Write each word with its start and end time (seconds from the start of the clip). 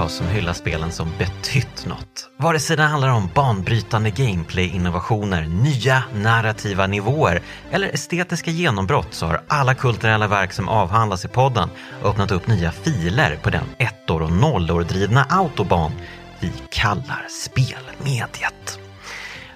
podcast 0.00 0.18
som 0.18 0.26
hyllar 0.26 0.52
spelen 0.52 0.92
som 0.92 1.08
betytt 1.18 1.86
något. 1.86 2.30
Vare 2.36 2.60
sig 2.60 2.76
det 2.76 2.82
handlar 2.82 3.08
om 3.08 3.28
banbrytande 3.34 4.10
gameplay-innovationer, 4.10 5.42
nya 5.42 6.02
narrativa 6.14 6.86
nivåer 6.86 7.42
eller 7.70 7.88
estetiska 7.88 8.50
genombrott 8.50 9.14
så 9.14 9.26
har 9.26 9.42
alla 9.48 9.74
kulturella 9.74 10.26
verk 10.26 10.52
som 10.52 10.68
avhandlas 10.68 11.24
i 11.24 11.28
podden 11.28 11.68
öppnat 12.04 12.30
upp 12.30 12.46
nya 12.46 12.72
filer 12.72 13.36
på 13.36 13.50
den 13.50 13.64
ettor 13.78 14.22
och 14.22 14.32
nollor 14.32 14.82
drivna 14.82 15.26
autobahn 15.28 15.92
vi 16.40 16.52
kallar 16.70 17.26
spelmediet. 17.28 18.78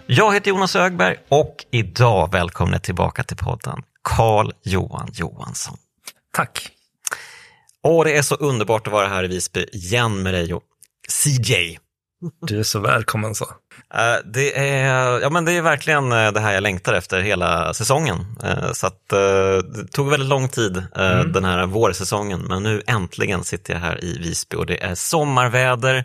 Jag 0.07 0.35
heter 0.35 0.51
Jonas 0.51 0.77
Ögberg 0.77 1.17
och 1.29 1.57
idag 1.71 2.33
välkomna 2.33 2.79
tillbaka 2.79 3.23
till 3.23 3.37
podden 3.37 3.83
Carl 4.03 4.53
Johan 4.63 5.09
Johansson. 5.13 5.77
Tack. 6.33 6.74
Åh, 7.87 8.05
det 8.05 8.17
är 8.17 8.23
så 8.23 8.35
underbart 8.35 8.87
att 8.87 8.93
vara 8.93 9.09
här 9.09 9.25
i 9.25 9.29
Visby 9.29 9.67
igen 9.73 10.23
med 10.23 10.35
dig 10.35 10.55
och 10.55 10.63
CJ. 11.09 11.79
Du 12.41 12.59
är 12.59 12.63
så 12.63 12.81
välkommen 12.81 13.35
så. 13.35 13.45
Uh, 13.45 14.31
det, 14.33 14.59
är, 14.59 15.21
ja, 15.21 15.31
men 15.31 15.45
det 15.45 15.53
är 15.53 15.63
verkligen 15.63 16.13
uh, 16.13 16.33
det 16.33 16.41
här 16.41 16.53
jag 16.55 16.63
längtar 16.63 16.95
efter 16.95 17.21
hela 17.21 17.75
säsongen. 17.75 18.19
Uh, 18.45 18.73
så 18.73 18.87
att, 18.87 19.09
det 19.09 19.87
tog 19.93 20.11
väldigt 20.11 20.29
lång 20.29 20.49
tid 20.49 20.83
mm. 20.97 21.33
den 21.33 21.45
här 21.45 21.67
vårsäsongen, 21.67 22.41
men 22.41 22.63
nu 22.63 22.83
äntligen 22.87 23.45
sitter 23.45 23.73
jag 23.73 23.81
här 23.81 24.05
i 24.05 24.19
Visby 24.19 24.57
och 24.57 24.67
det 24.67 24.85
är 24.85 24.95
sommarväder. 24.95 26.05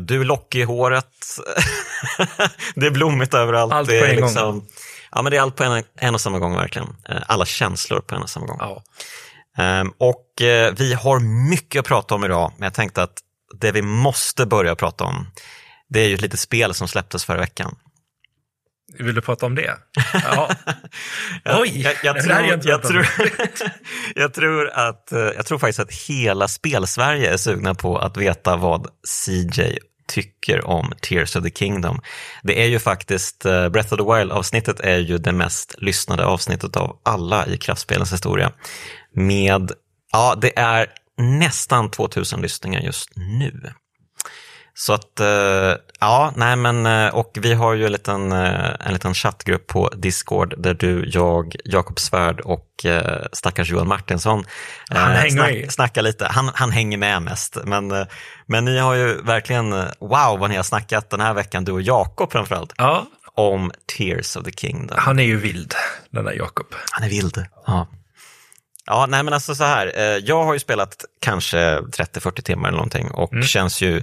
du 0.00 0.20
är 0.20 0.24
lockig 0.24 0.60
i 0.60 0.64
håret. 0.64 1.38
det 2.74 2.86
är 2.86 2.90
blommigt 2.90 3.34
överallt. 3.34 3.72
Allt 3.72 3.88
på 3.88 3.94
en 3.94 4.16
liksom, 4.16 4.42
gång. 4.42 4.66
Ja, 5.12 5.22
men 5.22 5.30
det 5.30 5.36
är 5.36 5.40
allt 5.40 5.56
på 5.56 5.64
en, 5.64 5.84
en 5.96 6.14
och 6.14 6.20
samma 6.20 6.38
gång 6.38 6.56
verkligen. 6.56 6.88
alla 7.26 7.44
känslor 7.46 8.00
på 8.00 8.14
en 8.14 8.22
och 8.22 8.30
samma 8.30 8.46
gång. 8.46 8.58
Ja. 8.60 8.82
Um, 9.58 9.92
och 9.98 10.26
uh, 10.40 10.74
vi 10.76 10.94
har 10.94 11.48
mycket 11.50 11.80
att 11.80 11.86
prata 11.86 12.14
om 12.14 12.24
idag, 12.24 12.52
men 12.56 12.66
jag 12.66 12.74
tänkte 12.74 13.02
att 13.02 13.18
det 13.60 13.72
vi 13.72 13.82
måste 13.82 14.46
börja 14.46 14.74
prata 14.74 15.04
om, 15.04 15.26
det 15.88 16.00
är 16.00 16.08
ju 16.08 16.14
ett 16.14 16.20
litet 16.20 16.40
spel 16.40 16.74
som 16.74 16.88
släpptes 16.88 17.24
förra 17.24 17.38
veckan. 17.38 17.76
Vill 18.98 19.14
du 19.14 19.20
prata 19.20 19.46
om 19.46 19.54
det? 19.54 19.76
Ja. 20.12 20.50
Oj, 21.44 21.80
jag, 21.82 21.94
jag, 22.02 22.22
tror, 22.22 22.32
jag, 22.32 22.64
jag, 22.64 22.82
tror, 22.82 23.08
jag, 24.14 24.34
tror 24.34 24.68
att, 24.68 25.12
eh, 25.12 25.18
jag 25.18 25.46
tror 25.46 25.58
faktiskt 25.58 25.80
att 25.80 25.92
hela 25.92 26.48
spelsverige 26.48 27.32
är 27.32 27.36
sugna 27.36 27.74
på 27.74 27.98
att 27.98 28.16
veta 28.16 28.56
vad 28.56 28.88
CJ 29.04 29.78
tycker 30.08 30.66
om 30.66 30.92
Tears 31.00 31.36
of 31.36 31.44
the 31.44 31.50
Kingdom. 31.50 32.00
Det 32.42 32.62
är 32.62 32.66
ju 32.66 32.78
faktiskt, 32.78 33.44
eh, 33.44 33.68
Breath 33.68 33.92
of 33.92 33.98
the 33.98 34.14
Wild-avsnittet 34.14 34.80
är 34.80 34.98
ju 34.98 35.18
det 35.18 35.32
mest 35.32 35.74
lyssnade 35.78 36.24
avsnittet 36.24 36.76
av 36.76 37.00
alla 37.02 37.46
i 37.46 37.58
kraftspelens 37.58 38.12
historia 38.12 38.52
med, 39.16 39.72
ja, 40.12 40.34
det 40.40 40.58
är 40.58 40.86
nästan 41.18 41.90
2000 41.90 42.40
lyssningar 42.40 42.80
just 42.80 43.10
nu. 43.16 43.72
Så 44.78 44.92
att, 44.92 45.20
eh, 45.20 45.74
ja, 46.00 46.32
nej 46.36 46.56
men, 46.56 46.86
eh, 46.86 47.14
och 47.14 47.38
vi 47.40 47.54
har 47.54 47.74
ju 47.74 47.86
en 47.86 47.92
liten, 47.92 48.32
eh, 48.32 48.70
en 48.80 48.92
liten 48.92 49.14
chattgrupp 49.14 49.66
på 49.66 49.88
Discord 49.88 50.54
där 50.58 50.74
du, 50.74 51.04
jag, 51.08 51.56
Jakob 51.64 51.98
Svärd 51.98 52.40
och 52.40 52.86
stackars 53.32 53.70
Johan 53.70 53.88
Martinsson 53.88 54.44
han 54.90 55.30
snack, 55.30 55.72
snackar 55.72 56.02
lite. 56.02 56.26
Han, 56.30 56.50
han 56.54 56.70
hänger 56.70 56.98
med 56.98 57.22
mest. 57.22 57.58
Men, 57.64 58.06
men 58.46 58.64
ni 58.64 58.78
har 58.78 58.94
ju 58.94 59.22
verkligen, 59.22 59.70
wow 60.00 60.38
vad 60.38 60.50
ni 60.50 60.56
har 60.56 60.62
snackat 60.62 61.10
den 61.10 61.20
här 61.20 61.34
veckan, 61.34 61.64
du 61.64 61.72
och 61.72 61.82
Jakob 61.82 62.32
framförallt. 62.32 62.72
Ja. 62.76 63.06
Om 63.34 63.70
Tears 63.96 64.36
of 64.36 64.44
the 64.44 64.52
Kingdom. 64.52 64.98
Han 65.00 65.18
är 65.18 65.24
ju 65.24 65.36
vild, 65.36 65.74
den 66.10 66.24
där 66.24 66.32
Jakob. 66.32 66.66
Han 66.90 67.04
är 67.04 67.08
vild, 67.08 67.46
ja. 67.66 67.86
Ja, 68.86 69.06
nej 69.08 69.22
men 69.22 69.34
alltså 69.34 69.54
så 69.54 69.64
här, 69.64 69.92
eh, 69.96 70.02
jag 70.02 70.44
har 70.44 70.52
ju 70.52 70.58
spelat 70.58 71.04
kanske 71.20 71.78
30-40 71.78 72.42
timmar 72.42 72.68
eller 72.68 72.76
någonting 72.76 73.10
och 73.10 73.32
mm. 73.32 73.44
känns 73.44 73.82
ju 73.82 74.02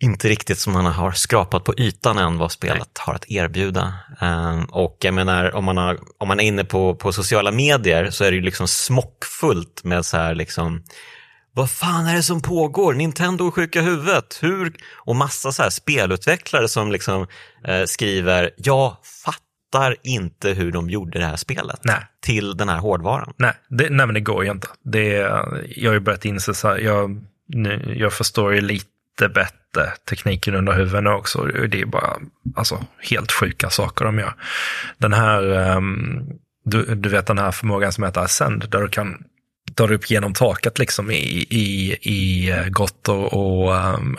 inte 0.00 0.28
riktigt 0.28 0.58
som 0.58 0.72
man 0.72 0.86
har 0.86 1.12
skrapat 1.12 1.64
på 1.64 1.74
ytan 1.78 2.18
än 2.18 2.38
vad 2.38 2.52
spelet 2.52 2.78
nej. 2.78 3.04
har 3.06 3.14
att 3.14 3.30
erbjuda. 3.30 3.94
Ehm, 4.20 4.64
och 4.64 4.96
jag 5.00 5.14
menar, 5.14 5.54
om 5.54 5.64
man, 5.64 5.76
har, 5.76 5.98
om 6.18 6.28
man 6.28 6.40
är 6.40 6.44
inne 6.44 6.64
på, 6.64 6.94
på 6.94 7.12
sociala 7.12 7.50
medier 7.50 8.10
så 8.10 8.24
är 8.24 8.30
det 8.30 8.36
ju 8.36 8.42
liksom 8.42 8.68
smockfullt 8.68 9.84
med 9.84 10.06
så 10.06 10.16
här 10.16 10.34
liksom 10.34 10.82
vad 11.54 11.70
fan 11.70 12.06
är 12.06 12.14
det 12.14 12.22
som 12.22 12.42
pågår? 12.42 12.94
Nintendo 12.94 13.46
är 13.46 13.50
sjuka 13.50 13.80
huvudet. 13.80 14.38
Hur? 14.40 14.72
Och 14.94 15.16
massa 15.16 15.52
så 15.52 15.62
här 15.62 15.70
spelutvecklare 15.70 16.68
som 16.68 16.92
liksom 16.92 17.26
eh, 17.64 17.84
skriver, 17.84 18.50
jag 18.56 18.96
fattar 19.24 19.51
fattar 19.72 19.96
inte 20.02 20.50
hur 20.52 20.72
de 20.72 20.90
gjorde 20.90 21.18
det 21.18 21.26
här 21.26 21.36
spelet 21.36 21.80
nej. 21.84 22.06
till 22.20 22.56
den 22.56 22.68
här 22.68 22.78
hårdvaran. 22.78 23.34
Nej, 23.36 23.52
det, 23.68 23.90
nej 23.90 24.06
men 24.06 24.14
det 24.14 24.20
går 24.20 24.44
ju 24.44 24.50
inte. 24.50 24.68
Det, 24.84 25.08
jag 25.76 25.90
har 25.90 25.94
ju 25.94 26.00
börjat 26.00 26.24
inse 26.24 26.54
så 26.54 26.68
här, 26.68 26.78
jag, 26.78 27.24
nu, 27.46 27.94
jag 27.96 28.12
förstår 28.12 28.54
ju 28.54 28.60
lite 28.60 29.28
bättre 29.34 29.92
tekniken 30.08 30.54
under 30.54 30.72
huvudet 30.72 31.18
också. 31.18 31.44
Det 31.44 31.80
är 31.80 31.86
bara 31.86 32.16
alltså, 32.56 32.84
helt 33.10 33.32
sjuka 33.32 33.70
saker 33.70 34.04
de 34.04 34.18
gör. 34.18 34.34
Den 34.98 35.12
här, 35.12 35.42
um, 35.76 36.28
du, 36.64 36.94
du 36.94 37.08
vet 37.08 37.26
den 37.26 37.38
här 37.38 37.50
förmågan 37.50 37.92
som 37.92 38.04
heter 38.04 38.20
Ascend, 38.20 38.70
där 38.70 38.80
du 38.80 38.88
kan 38.88 39.24
drar 39.74 39.92
upp 39.92 40.10
genom 40.10 40.34
taket 40.34 40.78
liksom 40.78 41.10
i, 41.10 41.46
i, 41.50 41.96
i 42.02 42.50
eh, 42.50 42.66
grottor 42.66 43.34
och 43.34 43.74
um, 43.74 44.16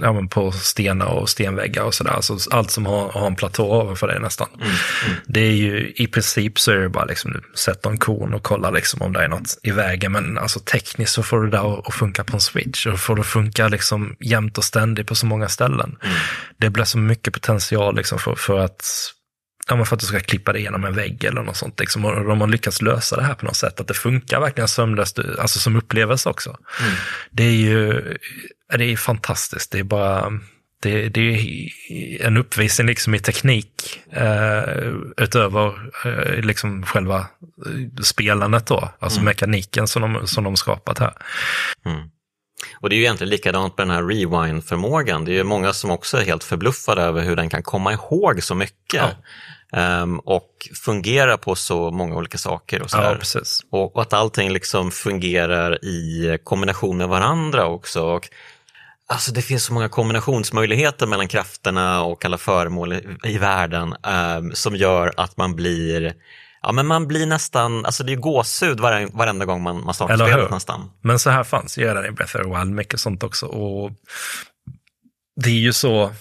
ja, 0.00 0.12
men 0.12 0.28
på 0.28 0.52
stenar 0.52 1.06
och 1.06 1.28
stenväggar 1.28 1.82
och 1.82 1.94
sådär. 1.94 2.10
Alltså 2.10 2.38
allt 2.50 2.70
som 2.70 2.86
har, 2.86 3.08
har 3.08 3.26
en 3.26 3.36
platå 3.36 3.64
ovanför 3.64 4.06
dig 4.06 4.20
nästan. 4.20 4.48
Mm, 4.54 4.66
mm. 4.68 5.16
Det 5.26 5.40
är 5.40 5.52
ju 5.52 5.92
i 5.96 6.06
princip 6.06 6.58
så 6.58 6.72
är 6.72 6.76
det 6.76 6.88
bara 6.88 7.04
liksom 7.04 7.32
du 7.32 7.42
sätter 7.54 7.90
en 7.90 7.98
kon 7.98 8.34
och 8.34 8.42
kollar 8.42 8.72
liksom 8.72 9.02
om 9.02 9.12
det 9.12 9.24
är 9.24 9.28
något 9.28 9.58
i 9.62 9.70
vägen. 9.70 10.12
Men 10.12 10.38
alltså 10.38 10.60
tekniskt 10.60 11.12
så 11.12 11.22
får 11.22 11.40
du 11.40 11.50
det 11.50 11.56
där 11.56 11.88
att 11.88 11.94
funka 11.94 12.24
på 12.24 12.36
en 12.36 12.40
switch 12.40 12.86
och 12.86 13.00
får 13.00 13.16
det 13.16 13.22
funka 13.22 13.68
liksom 13.68 14.16
jämt 14.20 14.58
och 14.58 14.64
ständigt 14.64 15.06
på 15.06 15.14
så 15.14 15.26
många 15.26 15.48
ställen. 15.48 15.96
Mm. 16.02 16.16
Det 16.58 16.70
blir 16.70 16.84
så 16.84 16.98
mycket 16.98 17.34
potential 17.34 17.96
liksom 17.96 18.18
för, 18.18 18.34
för 18.34 18.58
att 18.58 19.12
ja, 19.68 19.84
för 19.84 19.96
att 19.96 20.00
du 20.00 20.06
ska 20.06 20.20
klippa 20.20 20.52
det 20.52 20.60
genom 20.60 20.84
en 20.84 20.94
vägg 20.94 21.24
eller 21.24 21.42
något 21.42 21.56
sånt. 21.56 21.80
Liksom. 21.80 22.04
Och 22.04 22.24
de 22.24 22.40
har 22.40 22.48
lyckats 22.48 22.82
lösa 22.82 23.16
det 23.16 23.22
här 23.22 23.34
på 23.34 23.44
något 23.44 23.56
sätt, 23.56 23.80
att 23.80 23.88
det 23.88 23.94
funkar 23.94 24.40
verkligen 24.40 24.68
sömlöst, 24.68 25.18
alltså 25.38 25.58
som 25.58 25.76
upplevelse 25.76 26.28
också. 26.28 26.56
Mm. 26.80 26.92
Det 27.30 27.44
är 27.44 27.56
ju 27.56 28.02
det 28.68 28.84
är 28.84 28.96
fantastiskt, 28.96 29.72
det 29.72 29.78
är 29.78 29.82
bara, 29.82 30.32
det, 30.82 31.08
det 31.08 31.20
är 31.20 31.70
en 32.26 32.36
uppvisning 32.36 32.86
liksom 32.86 33.14
i 33.14 33.18
teknik 33.18 34.00
eh, 34.12 34.92
utöver 35.16 35.90
eh, 36.04 36.44
liksom 36.44 36.82
själva 36.82 37.18
eh, 37.18 38.02
spelandet 38.02 38.66
då, 38.66 38.90
alltså 38.98 39.18
mm. 39.18 39.24
mekaniken 39.24 39.88
som 39.88 40.02
de, 40.02 40.26
som 40.26 40.44
de 40.44 40.56
skapat 40.56 40.98
här. 40.98 41.14
Mm. 41.86 42.10
Och 42.80 42.88
det 42.88 42.94
är 42.94 42.96
ju 42.96 43.02
egentligen 43.02 43.30
likadant 43.30 43.78
med 43.78 43.86
den 43.86 43.96
här 43.96 44.02
rewind-förmågan. 44.02 45.24
Det 45.24 45.30
är 45.30 45.34
ju 45.34 45.44
många 45.44 45.72
som 45.72 45.90
också 45.90 46.16
är 46.16 46.24
helt 46.24 46.44
förbluffade 46.44 47.02
över 47.02 47.22
hur 47.22 47.36
den 47.36 47.48
kan 47.48 47.62
komma 47.62 47.92
ihåg 47.92 48.42
så 48.42 48.54
mycket. 48.54 48.94
Ja. 48.94 49.10
Um, 49.72 50.18
och 50.18 50.68
fungera 50.84 51.38
på 51.38 51.54
så 51.54 51.90
många 51.90 52.16
olika 52.16 52.38
saker. 52.38 52.82
Och, 52.82 52.90
så 52.90 52.96
ja, 52.96 53.16
och, 53.70 53.96
och, 53.96 54.02
att 54.02 54.12
allting 54.12 54.50
liksom 54.50 54.90
fungerar 54.90 55.84
i 55.84 56.38
kombination 56.44 56.96
med 56.96 57.08
varandra 57.08 57.66
också. 57.66 58.02
Och, 58.02 58.28
alltså 59.06 59.32
det 59.32 59.42
finns 59.42 59.64
så 59.64 59.72
många 59.72 59.88
kombinationsmöjligheter 59.88 61.06
mellan 61.06 61.28
krafterna 61.28 62.02
och 62.02 62.24
alla 62.24 62.38
föremål 62.38 62.92
i, 62.92 63.16
i 63.24 63.38
världen 63.38 63.94
um, 64.38 64.52
som 64.54 64.76
gör 64.76 65.12
att 65.16 65.36
man 65.36 65.56
blir 65.56 66.14
Ja, 66.66 66.72
men 66.72 66.86
man 66.86 67.06
blir 67.06 67.26
nästan, 67.26 67.86
alltså 67.86 68.04
det 68.04 68.12
är 68.12 68.16
gåshud 68.16 68.80
varenda, 68.80 69.16
varenda 69.16 69.44
gång 69.44 69.62
man, 69.62 69.84
man 69.84 69.94
startar 69.94 70.16
spelet 70.16 70.50
nästan. 70.50 70.90
Men 71.02 71.18
så 71.18 71.30
här 71.30 71.44
fanns 71.44 71.78
ju 71.78 71.84
redan 71.84 72.06
i 72.06 72.10
Breath 72.10 72.36
of 72.36 72.42
the 72.42 72.58
Wild 72.58 72.72
mycket 72.74 73.00
sånt 73.00 73.22
också. 73.22 73.46
Och 73.46 73.90
det 75.36 75.50
är 75.50 75.54
ju 75.54 75.72
så, 75.72 76.12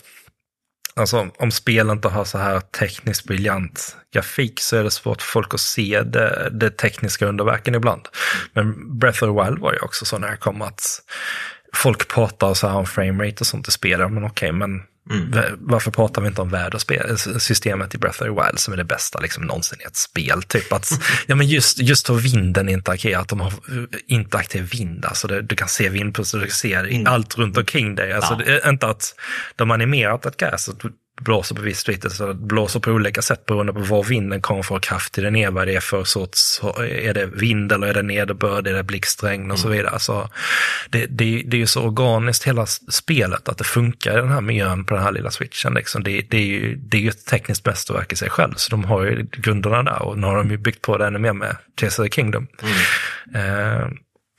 Alltså 1.00 1.28
om 1.38 1.52
spel 1.52 1.90
inte 1.90 2.08
har 2.08 2.26
så 2.26 2.38
här 2.38 2.60
tekniskt 2.60 3.26
briljant 3.26 3.98
grafik 4.14 4.62
så 4.62 4.78
är 4.78 4.84
det 4.84 4.92
svårt 4.92 5.22
för 5.22 5.32
folk 5.32 5.54
att 5.54 5.60
se 5.60 6.02
det, 6.02 6.50
det 6.52 6.70
tekniska 6.70 7.26
underverken 7.26 7.76
ibland. 7.76 8.08
Men 8.54 9.00
Breath 9.00 9.24
of 9.24 9.30
the 9.30 9.44
Wild 9.44 9.60
var 9.60 9.74
ju 9.74 9.80
också 9.80 10.06
så 10.06 10.18
när 10.18 10.32
det 10.32 10.38
kom 10.38 10.62
att 10.62 11.02
folk 11.74 12.08
pratar 12.08 12.54
så 12.54 12.68
här 12.68 12.76
om 12.76 12.86
framerate 12.86 13.40
och 13.40 13.48
sånt 13.48 13.68
i 13.68 13.72
spel. 13.72 14.00
Men 14.00 14.18
okej, 14.18 14.50
okay, 14.50 14.52
men 14.52 14.84
Mm. 15.12 15.58
Varför 15.60 15.92
pratar 15.92 16.22
vi 16.22 16.28
inte 16.28 16.42
om 16.42 16.50
vädersystemet 16.50 17.96
i 17.96 17.98
Breath 17.98 18.22
of 18.22 18.28
the 18.28 18.30
Wild 18.30 18.60
som 18.60 18.74
är 18.74 18.78
det 18.78 18.84
bästa 18.84 19.20
liksom, 19.20 19.44
någonsin 19.44 19.78
i 19.82 19.84
ett 19.84 19.96
spel? 19.96 20.44
Typ 20.44 20.74
att, 20.74 20.92
ja, 21.28 21.36
men 21.36 21.48
just, 21.48 21.80
just 21.80 22.10
hur 22.10 22.16
vinden 22.16 22.70
interagerar, 22.70 23.22
att 23.22 23.28
de 23.28 23.40
har 23.40 23.54
interaktiv 24.08 24.70
vind, 24.72 25.06
alltså 25.06 25.28
det, 25.28 25.42
du 25.42 25.56
kan 25.56 25.68
se 25.68 25.90
vindpulser, 25.90 26.40
du 26.40 26.50
ser 26.50 26.84
mm. 26.84 27.08
allt 27.08 27.38
runt 27.38 27.58
omkring 27.58 27.96
dig. 27.96 28.14
Alltså, 28.14 28.42
ja. 28.46 28.60
det 28.62 28.70
inte 28.70 28.88
att 28.88 29.16
de 29.56 29.72
animerat 29.72 30.26
ett 30.26 30.38
gräs, 30.38 30.70
blåser 31.22 31.56
på 31.56 31.62
visst 31.62 31.90
vis, 31.90 32.18
så 32.18 32.28
det 32.28 32.34
blåser 32.34 32.80
på 32.80 32.92
olika 32.92 33.22
sätt 33.22 33.46
beroende 33.46 33.74
på 33.74 33.80
var 33.80 34.04
vinden 34.04 34.42
kommer 34.42 34.64
från, 34.64 34.80
kraft 34.80 35.18
i 35.18 35.22
den 35.22 35.36
är, 35.36 35.52
vad 35.52 35.68
det 35.68 35.76
är 35.76 35.80
för 35.80 36.04
sorts, 36.04 36.62
är 36.90 37.14
det 37.14 37.26
vind 37.26 37.72
eller 37.72 37.88
är 37.88 37.94
det 37.94 38.02
nederbörd, 38.02 38.68
är 38.68 38.74
det 38.74 38.84
blixtregn 38.84 39.52
och 39.52 39.60
så 39.60 39.68
mm. 39.68 39.78
vidare. 39.78 40.00
Så 40.00 40.30
det, 40.90 41.06
det, 41.06 41.44
det 41.46 41.58
är 41.58 41.60
ju 41.60 41.68
så 41.68 41.84
organiskt 41.84 42.44
hela 42.44 42.66
spelet 42.66 43.50
att 43.50 43.58
det 43.58 43.64
funkar 43.64 44.18
i 44.18 44.22
den 44.22 44.32
här 44.32 44.42
miljön 44.42 44.86
på 44.86 44.94
den 44.94 45.04
här 45.04 45.12
lilla 45.12 45.32
switchen. 45.32 45.74
Liksom. 45.74 46.04
Det, 46.04 46.22
det, 46.30 46.38
är 46.38 46.46
ju, 46.46 46.76
det 46.76 46.98
är 46.98 47.02
ju 47.02 47.10
ett 47.10 47.26
tekniskt 47.26 47.66
mästerverk 47.66 48.14
i 48.14 48.16
sig 48.16 48.30
själv, 48.30 48.54
så 48.56 48.72
de 48.72 48.84
har 48.84 49.04
ju 49.04 49.28
grunderna 49.32 49.84
där 49.84 50.02
och 50.02 50.18
nu 50.18 50.28
har 50.28 50.38
de 50.38 50.52
ju 50.52 50.58
byggt 50.58 50.82
på 50.82 50.98
det 50.98 51.08
ännu 51.08 51.20
mer 51.20 51.34
med 51.34 51.56
the 51.78 52.10
Kingdom. 52.10 52.48
Mm. 52.62 53.82
Eh, 53.82 53.88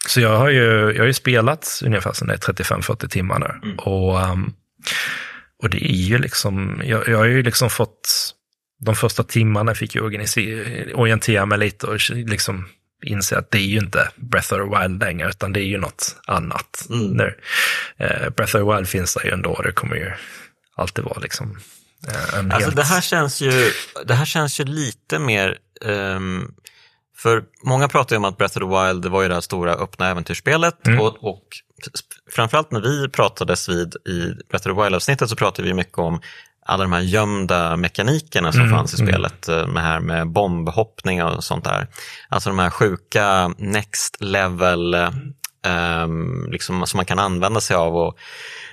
Så 0.09 0.21
jag 0.21 0.39
har 0.39 0.49
ju, 0.49 0.93
jag 0.93 0.99
har 0.99 1.07
ju 1.07 1.13
spelat 1.13 1.83
ungefär 1.85 2.13
sådana 2.13 2.35
35-40 2.35 3.09
timmar 3.09 3.39
nu. 3.39 3.69
Mm. 3.69 3.79
Och, 3.79 4.31
um, 4.31 4.55
och 5.63 5.71
det 5.71 5.85
är 5.85 5.97
ju 5.97 6.19
liksom, 6.19 6.83
jag, 6.85 7.09
jag 7.09 7.19
har 7.19 7.25
ju 7.25 7.43
liksom 7.43 7.71
fått, 7.71 8.35
de 8.81 8.95
första 8.95 9.25
timmarna 9.25 9.75
fick 9.75 9.95
jag 9.95 10.05
orientera 10.95 11.47
mig 11.47 11.59
lite 11.59 11.87
och 11.87 12.11
liksom 12.11 12.69
inse 13.03 13.39
att 13.39 13.51
det 13.51 13.59
är 13.59 13.67
ju 13.67 13.79
inte 13.79 14.09
Breath 14.17 14.53
of 14.55 14.59
the 14.59 14.79
Wild 14.79 15.01
längre, 15.01 15.29
utan 15.29 15.53
det 15.53 15.61
är 15.61 15.67
ju 15.67 15.79
något 15.79 16.17
annat 16.27 16.87
mm. 16.91 17.07
nu. 17.07 17.35
Uh, 18.01 18.31
Breath 18.31 18.57
of 18.57 18.63
the 18.63 18.75
Wild 18.75 18.89
finns 18.89 19.15
där 19.15 19.25
ju 19.25 19.31
ändå, 19.31 19.63
det 19.63 19.73
kommer 19.73 19.97
ju 19.97 20.13
alltid 20.77 21.05
vara 21.05 21.21
liksom 21.21 21.51
uh, 22.09 22.39
en 22.39 22.53
alltså 22.53 22.69
helt... 22.69 22.77
det 22.77 22.85
här 22.85 23.01
känns 23.01 23.41
ju, 23.41 23.71
det 24.05 24.15
här 24.15 24.25
känns 24.25 24.61
ju 24.61 24.65
lite 24.65 25.19
mer 25.19 25.59
um, 25.81 26.55
för 27.17 27.43
många 27.63 27.89
pratar 27.89 28.17
ju 28.17 28.19
om 28.19 28.25
att 28.25 28.39
Breath 28.39 28.59
of 28.59 28.63
the 28.63 28.87
Wild 28.87 29.03
det 29.03 29.09
var 29.09 29.23
ju 29.23 29.29
det 29.29 29.35
här 29.35 29.41
stora 29.41 29.73
öppna 29.73 30.09
äventyrsspelet 30.09 30.87
mm. 30.87 31.01
och, 31.01 31.25
och 31.25 31.43
framförallt 32.31 32.71
när 32.71 32.81
vi 32.81 33.09
pratades 33.09 33.69
vid 33.69 33.95
i 33.95 34.35
Breath 34.51 34.69
of 34.69 34.77
the 34.77 34.83
Wild-avsnittet 34.83 35.31
så 35.31 35.37
pratade 35.37 35.69
vi 35.69 35.75
mycket 35.75 35.99
om 35.99 36.21
alla 36.67 36.83
de 36.85 36.93
här 36.93 37.01
gömda 37.01 37.77
mekanikerna 37.77 38.53
som 38.53 38.61
mm, 38.61 38.73
fanns 38.73 38.95
i 38.95 39.03
mm. 39.03 39.13
spelet 39.13 39.49
mm. 39.49 39.71
med, 39.71 39.83
här 39.83 40.01
med 40.01 40.29
bombhoppning 40.29 41.23
och 41.23 41.45
sånt 41.45 41.65
där. 41.65 41.87
Alltså 42.29 42.51
de 42.51 42.59
här 42.59 42.71
sjuka 42.71 43.55
next 43.59 44.17
level 44.21 44.95
um, 44.95 46.49
liksom, 46.51 46.87
som 46.87 46.99
man 46.99 47.07
kan 47.07 47.19
använda 47.19 47.61
sig 47.61 47.77
av 47.77 47.97
och 47.97 48.19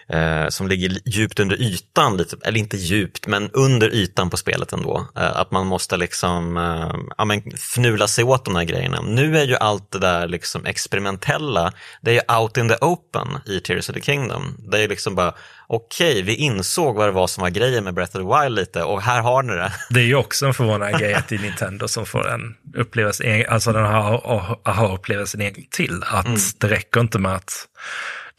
eh, 0.09 0.47
som 0.50 0.67
ligger 0.67 1.00
djupt 1.05 1.39
under 1.39 1.61
ytan, 1.61 2.17
lite, 2.17 2.35
eller 2.44 2.59
inte 2.59 2.77
djupt, 2.77 3.27
men 3.27 3.50
under 3.53 3.89
ytan 3.89 4.29
på 4.29 4.38
spelet 4.38 4.73
ändå. 4.73 5.07
Eh, 5.17 5.38
att 5.38 5.51
man 5.51 5.67
måste 5.67 5.97
liksom 5.97 6.57
eh, 6.57 6.95
ja, 7.17 7.25
men 7.25 7.53
fnula 7.53 8.07
sig 8.07 8.23
åt 8.23 8.45
de 8.45 8.55
här 8.55 8.63
grejerna. 8.63 9.01
Nu 9.01 9.38
är 9.38 9.44
ju 9.44 9.55
allt 9.55 9.91
det 9.91 10.00
där 10.00 10.27
liksom 10.27 10.65
experimentella, 10.65 11.71
det 12.01 12.11
är 12.11 12.13
ju 12.13 12.39
out 12.39 12.57
in 12.57 12.69
the 12.69 12.75
open 12.81 13.27
i 13.45 13.59
Tears 13.59 13.89
of 13.89 13.95
the 13.95 14.01
Kingdom. 14.01 14.57
Det 14.71 14.83
är 14.83 14.88
liksom 14.88 15.15
bara, 15.15 15.33
okej, 15.67 16.11
okay, 16.11 16.21
vi 16.21 16.35
insåg 16.35 16.95
vad 16.95 17.07
det 17.07 17.11
var 17.11 17.27
som 17.27 17.41
var 17.41 17.49
grejen 17.49 17.83
med 17.83 17.94
Breath 17.94 18.17
of 18.17 18.21
the 18.21 18.44
Wild 18.44 18.56
lite 18.56 18.83
och 18.83 19.01
här 19.01 19.21
har 19.21 19.44
ni 19.44 19.53
det. 19.53 19.71
Det 19.89 19.99
är 19.99 20.06
ju 20.06 20.15
också 20.15 20.45
en 20.45 20.53
förvånande 20.53 20.99
grej 20.99 21.13
att 21.13 21.27
det 21.27 21.35
är 21.35 21.39
Nintendo 21.39 21.88
som 21.88 22.06
får 22.06 22.29
en 22.29 22.56
upplevelse, 22.75 23.45
alltså 23.49 23.73
den 23.73 23.85
här 23.85 24.21
aha-upplevelsen 24.69 25.41
en 25.41 25.53
till. 25.69 26.03
Att 26.07 26.25
mm. 26.25 26.39
det 26.57 26.67
räcker 26.67 27.01
inte 27.01 27.19
med 27.19 27.35
att 27.35 27.67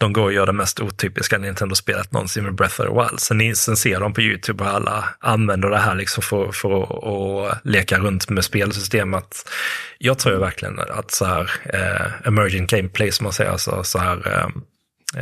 de 0.05 0.12
går 0.12 0.23
och 0.23 0.33
gör 0.33 0.47
det 0.47 0.53
mest 0.53 0.81
otypiska 0.81 1.39
Nintendo-spelet 1.39 2.12
någonsin 2.12 2.45
med 2.45 2.55
Breath 2.55 2.81
of 2.81 2.87
the 2.87 2.93
Wild. 2.93 3.21
Sen, 3.21 3.56
sen 3.56 3.77
ser 3.77 4.01
de 4.01 4.15
på 4.15 4.21
YouTube 4.21 4.65
hur 4.65 4.71
alla 4.71 5.05
använder 5.21 5.71
det 5.71 5.79
här 5.79 5.95
liksom 5.95 6.23
för, 6.23 6.53
för 6.53 6.83
att, 6.83 7.61
leka 7.65 7.99
runt 7.99 8.29
med 8.31 8.45
spelsystemet. 8.45 9.51
Jag 9.99 10.19
tror 10.19 10.37
verkligen 10.37 10.79
att 10.79 11.11
så 11.11 11.25
här, 11.25 11.51
eh, 11.65 12.29
emergent 12.29 12.71
gameplay 12.71 13.12
som 13.12 13.25
man 13.25 13.33
säger, 13.33 13.51
alltså 13.51 13.85
så 13.85 13.99
här 13.99 14.29
eh, 14.29 14.47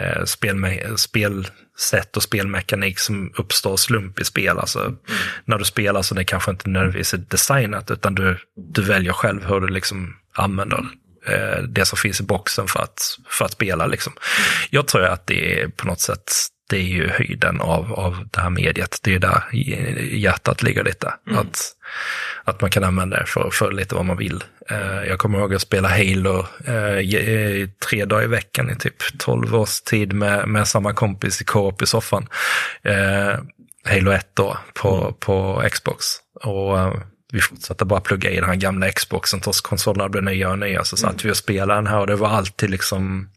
eh 0.01 0.23
spelme- 0.23 0.97
spelsätt 0.97 2.17
och 2.17 2.23
spelmekanik 2.23 2.99
som 2.99 3.33
uppstår 3.37 3.77
slump 3.77 4.21
i 4.21 4.25
spel. 4.25 4.59
Alltså, 4.59 4.81
mm. 4.81 4.97
När 5.45 5.59
du 5.59 5.65
spelar 5.65 6.03
så 6.03 6.15
det 6.15 6.25
kanske 6.25 6.51
inte 6.51 6.69
nödvändigtvis 6.69 7.15
är 7.15 7.19
designat, 7.19 7.91
utan 7.91 8.15
du, 8.15 8.39
du 8.57 8.83
väljer 8.83 9.13
själv 9.13 9.45
hur 9.45 9.61
du 9.61 9.69
liksom 9.69 10.17
använder 10.35 10.85
eh, 11.27 11.63
det 11.63 11.85
som 11.85 11.99
finns 11.99 12.21
i 12.21 12.23
boxen 12.23 12.69
för 12.69 12.81
att, 12.81 13.19
för 13.29 13.45
att 13.45 13.53
spela. 13.53 13.87
Liksom. 13.87 14.13
Jag 14.71 14.87
tror 14.87 15.05
att 15.05 15.27
det 15.27 15.61
är 15.61 15.69
på 15.69 15.87
något 15.87 16.01
sätt 16.01 16.33
det 16.73 16.77
är 16.77 16.83
ju 16.83 17.09
höjden 17.09 17.61
av, 17.61 17.93
av 17.93 18.29
det 18.31 18.41
här 18.41 18.51
mediet. 18.51 18.99
Det 19.03 19.15
är 19.15 19.19
där 19.19 19.45
hjärtat 20.15 20.63
ligger 20.63 20.85
lite. 20.85 21.15
Mm. 21.27 21.39
Att, 21.39 21.61
att 22.45 22.61
man 22.61 22.71
kan 22.71 22.85
använda 22.85 23.21
det 23.21 23.27
för, 23.27 23.51
för 23.51 23.73
lite 23.73 23.95
vad 23.95 24.05
man 24.05 24.17
vill. 24.17 24.45
Eh, 24.71 25.05
jag 25.09 25.19
kommer 25.19 25.39
ihåg 25.39 25.55
att 25.55 25.63
spela 25.63 25.89
Halo 25.89 26.47
eh, 26.65 27.69
tre 27.89 28.05
dagar 28.05 28.25
i 28.25 28.27
veckan 28.27 28.71
i 28.71 28.77
typ 28.77 29.19
tolv 29.19 29.55
års 29.55 29.81
tid 29.81 30.13
med, 30.13 30.49
med 30.49 30.69
samma 30.69 30.93
kompis 30.93 31.41
i 31.41 31.45
co-op 31.45 31.83
i 31.83 31.87
soffan. 31.87 32.29
Halo 33.85 34.11
1 34.11 34.27
då 34.35 34.57
på, 34.75 35.01
mm. 35.03 35.15
på 35.21 35.63
Xbox. 35.71 36.07
Och 36.35 36.79
vi 37.33 37.41
fortsatte 37.41 37.85
bara 37.85 38.01
plugga 38.01 38.31
i 38.31 38.37
den 38.37 38.45
här 38.45 38.55
gamla 38.55 38.91
Xboxen 38.91 39.41
trots 39.41 39.61
konsolerna 39.61 40.09
blev 40.09 40.25
nya 40.25 40.51
och 40.51 40.59
nya. 40.59 40.85
Så 40.85 40.97
satt 40.97 41.11
mm. 41.11 41.21
vi 41.25 41.31
och 41.31 41.37
spelade 41.37 41.79
den 41.79 41.87
här 41.87 41.99
och 41.99 42.07
det 42.07 42.17
var 42.17 42.29
alltid 42.29 42.71
liksom 42.71 43.29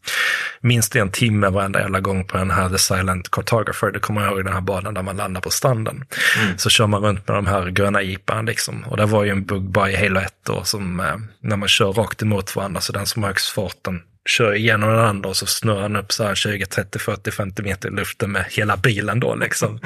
minst 0.62 0.96
en 0.96 1.12
timme 1.12 1.50
varenda 1.50 1.80
jävla 1.80 2.00
gång 2.00 2.26
på 2.26 2.38
den 2.38 2.52
här 2.52 2.70
The 2.70 2.78
Silent 2.78 3.32
Cartographer. 3.32 3.92
Det 3.92 4.00
kommer 4.00 4.22
jag 4.22 4.32
ihåg 4.32 4.46
den 4.46 4.54
här 4.54 4.62
banan 4.62 4.94
där 4.94 5.02
man 5.02 5.18
landar 5.18 5.42
på 5.42 5.50
stranden. 5.50 6.06
Mm. 6.44 6.58
Så 6.58 6.70
kör 6.70 6.88
man 6.88 7.02
runt 7.02 7.28
med 7.28 7.38
de 7.38 7.48
här 7.48 7.70
gröna 7.70 8.02
jeeparna 8.02 8.42
liksom. 8.42 8.84
Och 8.84 8.98
det 8.98 9.06
var 9.06 9.24
ju 9.24 9.30
en 9.30 9.46
bugg 9.46 9.64
bara 9.64 9.92
i 9.92 9.96
Halo 9.96 10.20
1 10.20 10.34
då 10.44 10.64
som 10.64 11.00
eh, 11.00 11.16
när 11.40 11.56
man 11.56 11.68
kör 11.68 11.94
rakt 11.94 12.22
emot 12.22 12.56
varandra 12.56 12.82
så 12.82 12.94
den 12.94 13.06
som 13.06 13.24
har 13.24 13.30
högst 13.30 13.50
farten 13.50 14.02
kör 14.26 14.56
igenom 14.56 14.90
den 14.90 15.00
andra 15.00 15.30
och 15.30 15.38
så 15.38 15.46
snurrar 15.46 15.82
han 15.82 15.96
upp 15.96 16.12
så 16.12 16.24
här 16.24 16.36
20, 16.36 16.66
30, 16.66 17.00
40, 17.00 17.32
50 17.32 17.62
meter 17.62 17.90
i 17.90 17.92
luften 17.92 18.32
med 18.32 18.46
hela 18.50 18.78
bilen 18.78 19.20
då 19.20 19.36
liksom. 19.36 19.80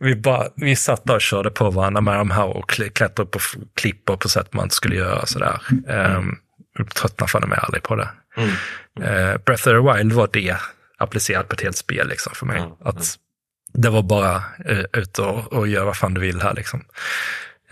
Vi, 0.00 0.16
bara, 0.16 0.48
vi 0.56 0.76
satt 0.76 1.04
där 1.04 1.14
och 1.14 1.20
körde 1.20 1.50
på 1.50 1.70
varandra 1.70 2.00
med 2.00 2.18
de 2.18 2.30
här 2.30 2.44
och 2.44 2.70
klättrade 2.70 3.22
upp 3.22 3.30
på 3.30 3.38
klippor 3.74 4.16
på 4.16 4.28
sätt 4.28 4.52
man 4.52 4.64
inte 4.64 4.74
skulle 4.74 4.96
göra 4.96 5.26
sådär. 5.26 5.60
Um, 6.16 6.38
tröttnade 6.94 7.30
fan 7.30 7.48
med 7.48 7.58
aldrig 7.58 7.82
på 7.82 7.96
det. 7.96 8.08
Mm. 8.36 8.50
Uh, 8.50 9.36
Breath 9.38 9.68
of 9.68 9.74
the 9.74 9.92
Wild 9.98 10.12
var 10.12 10.28
det 10.32 10.56
applicerat 10.98 11.48
på 11.48 11.54
ett 11.54 11.62
helt 11.62 11.76
spel 11.76 12.08
liksom 12.08 12.32
för 12.34 12.46
mig. 12.46 12.58
Mm. 12.58 12.72
Att 12.84 13.18
det 13.72 13.90
var 13.90 14.02
bara 14.02 14.42
uh, 14.70 14.84
ut 14.92 15.18
och, 15.18 15.52
och 15.52 15.68
göra 15.68 15.84
vad 15.84 15.96
fan 15.96 16.14
du 16.14 16.20
vill 16.20 16.42
här 16.42 16.54
liksom. 16.54 16.84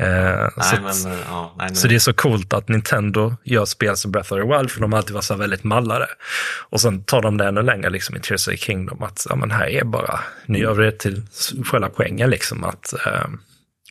Eh, 0.03 0.49
nej, 0.57 0.93
så, 0.93 1.07
men, 1.09 1.19
ja, 1.27 1.55
nej, 1.59 1.75
så 1.75 1.89
det 1.89 1.95
är 1.95 1.99
så 1.99 2.13
coolt 2.13 2.53
att 2.53 2.69
Nintendo 2.69 3.37
gör 3.45 3.65
spel 3.65 3.97
som 3.97 4.11
Breath 4.11 4.33
of 4.33 4.41
the 4.41 4.57
Wild, 4.57 4.71
för 4.71 4.81
de 4.81 4.93
har 4.93 4.99
alltid 4.99 5.15
varit 5.15 5.25
så 5.25 5.35
väldigt 5.35 5.65
mallade. 5.65 6.07
Och 6.71 6.81
sen 6.81 7.05
tar 7.05 7.23
de 7.23 7.37
det 7.37 7.49
ännu 7.49 7.63
längre 7.63 7.91
liksom, 7.91 8.17
i 8.17 8.21
Tears 8.21 8.49
of 8.49 8.53
the 8.55 8.59
Kingdom, 8.59 9.03
att 9.03 9.27
ja, 9.29 9.37
men 9.37 9.51
här 9.51 9.67
är 9.67 9.85
bara, 9.85 10.21
nu 10.47 10.59
gör 10.59 10.75
vi 10.75 10.85
det 10.85 10.99
till 10.99 11.23
själva 11.65 11.89
poängen, 11.89 12.31
liksom, 12.31 12.65
att 12.65 12.93
eh, 13.07 13.27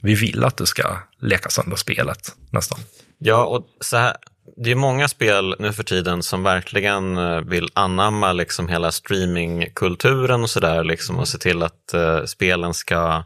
vi 0.01 0.15
vill 0.15 0.43
att 0.43 0.57
du 0.57 0.65
ska 0.65 0.97
leka 1.21 1.50
sönder 1.50 1.75
spelet 1.75 2.35
nästan. 2.50 2.79
Ja, 3.17 3.45
och 3.45 3.65
så 3.81 3.97
här, 3.97 4.15
det 4.57 4.71
är 4.71 4.75
många 4.75 5.07
spel 5.07 5.55
nu 5.59 5.74
för 5.74 5.83
tiden 5.83 6.24
som 6.24 6.43
verkligen 6.43 7.17
eh, 7.17 7.41
vill 7.41 7.69
anamma 7.74 8.33
liksom 8.33 8.67
hela 8.67 8.91
streamingkulturen 8.91 10.43
och 10.43 10.50
sådär 10.50 10.83
liksom, 10.83 11.19
och 11.19 11.27
se 11.27 11.38
till 11.38 11.63
att 11.63 11.93
uh, 11.95 12.25
spelen 12.25 12.74
ska 12.74 13.24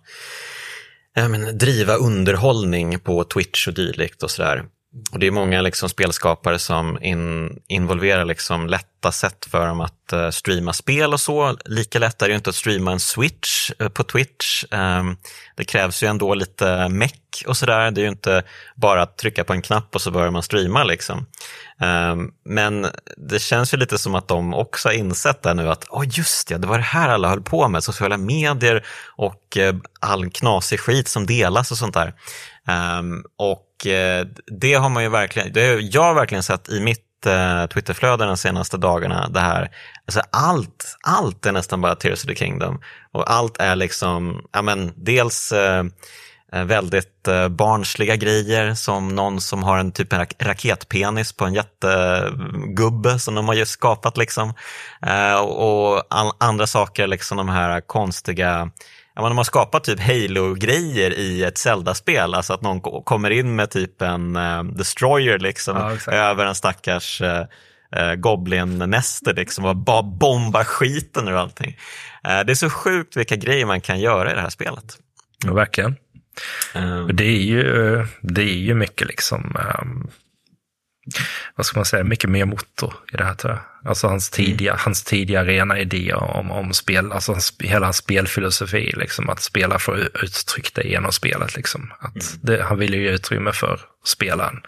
ja, 1.15 1.27
men, 1.27 1.57
driva 1.57 1.95
underhållning 1.95 2.99
på 2.99 3.23
Twitch 3.23 3.67
och 3.67 3.73
dylikt 3.73 4.23
och 4.23 4.31
sådär. 4.31 4.65
Och 5.11 5.19
det 5.19 5.27
är 5.27 5.31
många 5.31 5.61
liksom 5.61 5.89
spelskapare 5.89 6.59
som 6.59 7.03
in, 7.03 7.59
involverar 7.67 8.25
liksom 8.25 8.67
lätta 8.67 9.11
sätt 9.11 9.47
för 9.51 9.67
dem 9.67 9.81
att 9.81 10.13
uh, 10.13 10.29
streama 10.29 10.73
spel 10.73 11.13
och 11.13 11.19
så. 11.19 11.57
Lika 11.65 11.99
lätt 11.99 12.21
är 12.21 12.27
det 12.27 12.35
inte 12.35 12.49
att 12.49 12.55
streama 12.55 12.91
en 12.91 12.99
switch 12.99 13.71
uh, 13.81 13.89
på 13.89 14.03
Twitch. 14.03 14.63
Um, 14.71 15.17
det 15.55 15.63
krävs 15.63 16.03
ju 16.03 16.07
ändå 16.07 16.33
lite 16.33 16.89
meck 16.89 17.43
och 17.47 17.57
sådär. 17.57 17.91
Det 17.91 18.01
är 18.01 18.03
ju 18.03 18.09
inte 18.09 18.43
bara 18.75 19.01
att 19.01 19.17
trycka 19.17 19.43
på 19.43 19.53
en 19.53 19.61
knapp 19.61 19.95
och 19.95 20.01
så 20.01 20.11
börjar 20.11 20.31
man 20.31 20.43
streama. 20.43 20.83
Liksom. 20.83 21.25
Um, 21.81 22.31
men 22.45 22.87
det 23.17 23.39
känns 23.39 23.73
ju 23.73 23.77
lite 23.77 23.97
som 23.97 24.15
att 24.15 24.27
de 24.27 24.53
också 24.53 24.89
har 24.89 24.93
insett 24.93 25.43
det 25.43 25.53
nu 25.53 25.69
att 25.69 25.89
oh, 25.89 26.05
just 26.11 26.51
ja, 26.51 26.57
det 26.57 26.67
var 26.67 26.77
det 26.77 26.83
här 26.83 27.09
alla 27.09 27.29
höll 27.29 27.41
på 27.41 27.67
med, 27.67 27.83
sociala 27.83 28.17
medier 28.17 28.85
och 29.15 29.57
uh, 29.59 29.75
all 29.99 30.29
knasig 30.29 30.79
skit 30.79 31.07
som 31.07 31.25
delas 31.25 31.71
och 31.71 31.77
sånt 31.77 31.93
där. 31.93 32.13
Um, 32.99 33.25
och 33.37 33.64
Eh, 33.85 34.27
det 34.61 34.73
har 34.73 34.89
man 34.89 35.03
ju 35.03 35.09
verkligen, 35.09 35.53
det 35.53 35.67
har 35.67 35.79
jag 35.81 36.15
verkligen 36.15 36.43
sett 36.43 36.69
i 36.69 36.79
mitt 36.79 37.25
eh, 37.25 37.65
Twitterflöde 37.65 38.25
de 38.25 38.37
senaste 38.37 38.77
dagarna. 38.77 39.29
Det 39.29 39.39
här, 39.39 39.69
alltså 40.05 40.21
allt, 40.31 40.97
allt 41.03 41.45
är 41.45 41.51
nästan 41.51 41.81
bara 41.81 41.95
Tears 41.95 42.23
of 42.23 42.27
the 42.27 42.35
Kingdom. 42.35 42.81
Och 43.11 43.31
allt 43.31 43.57
är 43.57 43.75
liksom, 43.75 44.45
ja 44.51 44.61
men 44.61 44.93
dels 44.95 45.51
eh, 45.51 45.83
eh 46.53 46.63
väldigt 46.63 47.27
eh, 47.27 47.47
barnsliga 47.47 48.15
grejer 48.15 48.73
som 48.73 49.15
någon 49.15 49.41
som 49.41 49.63
har 49.63 49.77
en 49.77 49.91
typ 49.91 50.13
av 50.13 50.25
raketpenis 50.39 51.33
på 51.33 51.45
en 51.45 51.53
jättegubbe 51.53 53.19
som 53.19 53.35
de 53.35 53.47
har 53.47 53.55
just 53.55 53.71
skapat 53.71 54.17
liksom. 54.17 54.53
Eh, 55.05 55.39
och 55.39 56.03
andra 56.39 56.67
saker, 56.67 57.07
liksom 57.07 57.37
de 57.37 57.49
här 57.49 57.81
konstiga 57.81 58.71
ja, 59.15 59.29
de 59.29 59.37
har 59.37 59.43
skapat 59.43 59.83
typ 59.83 59.99
Halo-grejer 59.99 61.13
i 61.13 61.43
ett 61.43 61.57
Zelda-spel, 61.57 62.33
alltså 62.33 62.53
att 62.53 62.61
någon 62.61 63.03
kommer 63.03 63.29
in 63.29 63.55
med 63.55 63.69
typ 63.69 64.01
en 64.01 64.35
uh, 64.35 64.63
destroyer 64.63 65.39
liksom 65.39 65.97
ja, 66.07 66.13
över 66.13 66.45
en 66.45 66.55
stackars 66.55 67.21
uh, 67.21 67.27
uh, 67.97 68.15
Goblin-näste 68.15 69.33
liksom 69.33 69.65
och 69.65 69.75
bara 69.75 70.03
bombar 70.03 70.63
skiten 70.63 71.27
ur 71.27 71.35
allting. 71.35 71.77
Uh, 72.27 72.45
det 72.45 72.53
är 72.53 72.55
så 72.55 72.69
sjukt 72.69 73.17
vilka 73.17 73.35
grejer 73.35 73.65
man 73.65 73.81
kan 73.81 73.99
göra 73.99 74.31
i 74.31 74.35
det 74.35 74.41
här 74.41 74.49
spelet. 74.49 74.97
Ja, 75.45 75.53
verkligen. 75.53 75.95
Um, 76.75 77.15
det, 77.15 77.25
är 77.25 77.41
ju, 77.41 77.63
det 78.21 78.41
är 78.41 78.57
ju 78.57 78.73
mycket 78.73 79.07
liksom 79.07 79.55
um 79.79 80.09
vad 81.55 81.65
ska 81.65 81.79
man 81.79 81.85
säga, 81.85 82.03
mycket 82.03 82.29
mer 82.29 82.45
motor 82.45 82.93
i 83.13 83.17
det 83.17 83.23
här 83.23 83.33
tror 83.33 83.53
jag. 83.53 83.89
Alltså 83.89 84.07
hans 84.07 84.29
tidiga, 84.29 84.71
mm. 84.71 84.81
hans 84.83 85.03
tidiga 85.03 85.45
rena 85.45 85.79
idéer 85.79 86.15
om, 86.15 86.51
om 86.51 86.73
spel, 86.73 87.11
alltså 87.11 87.31
hans, 87.31 87.53
hela 87.59 87.85
hans 87.85 87.97
spelfilosofi, 87.97 88.93
liksom 88.95 89.29
att 89.29 89.41
spela 89.41 89.79
för 89.79 89.93
att 89.93 90.23
uttrycka 90.23 90.81
det 90.81 90.87
genom 90.87 91.11
spelet. 91.11 91.55
Liksom. 91.55 91.93
Att 91.99 92.15
mm. 92.15 92.39
det, 92.41 92.63
han 92.63 92.77
vill 92.77 92.93
ju 92.93 93.03
ge 93.03 93.09
utrymme 93.09 93.51
för 93.51 93.79
spelaren. 94.05 94.61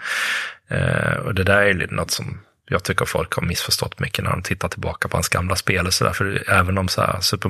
Eh, 0.70 1.14
och 1.14 1.36
det 1.36 1.44
där 1.44 1.62
är 1.62 1.68
ju 1.68 1.88
något 1.88 2.12
som 2.12 2.40
jag 2.70 2.84
tycker 2.84 3.06
folk 3.06 3.34
har 3.34 3.44
missförstått 3.44 4.00
mycket 4.00 4.24
när 4.24 4.32
de 4.32 4.42
tittar 4.42 4.68
tillbaka 4.68 5.08
på 5.08 5.18
hans 5.18 5.30
gamla 5.30 5.56
spel 5.56 5.88
och 5.88 5.94
sådär. 5.94 6.14
För 6.14 6.44
även 6.48 6.78
om 6.78 6.88
så 6.88 7.02
här 7.02 7.20
Super 7.22 7.50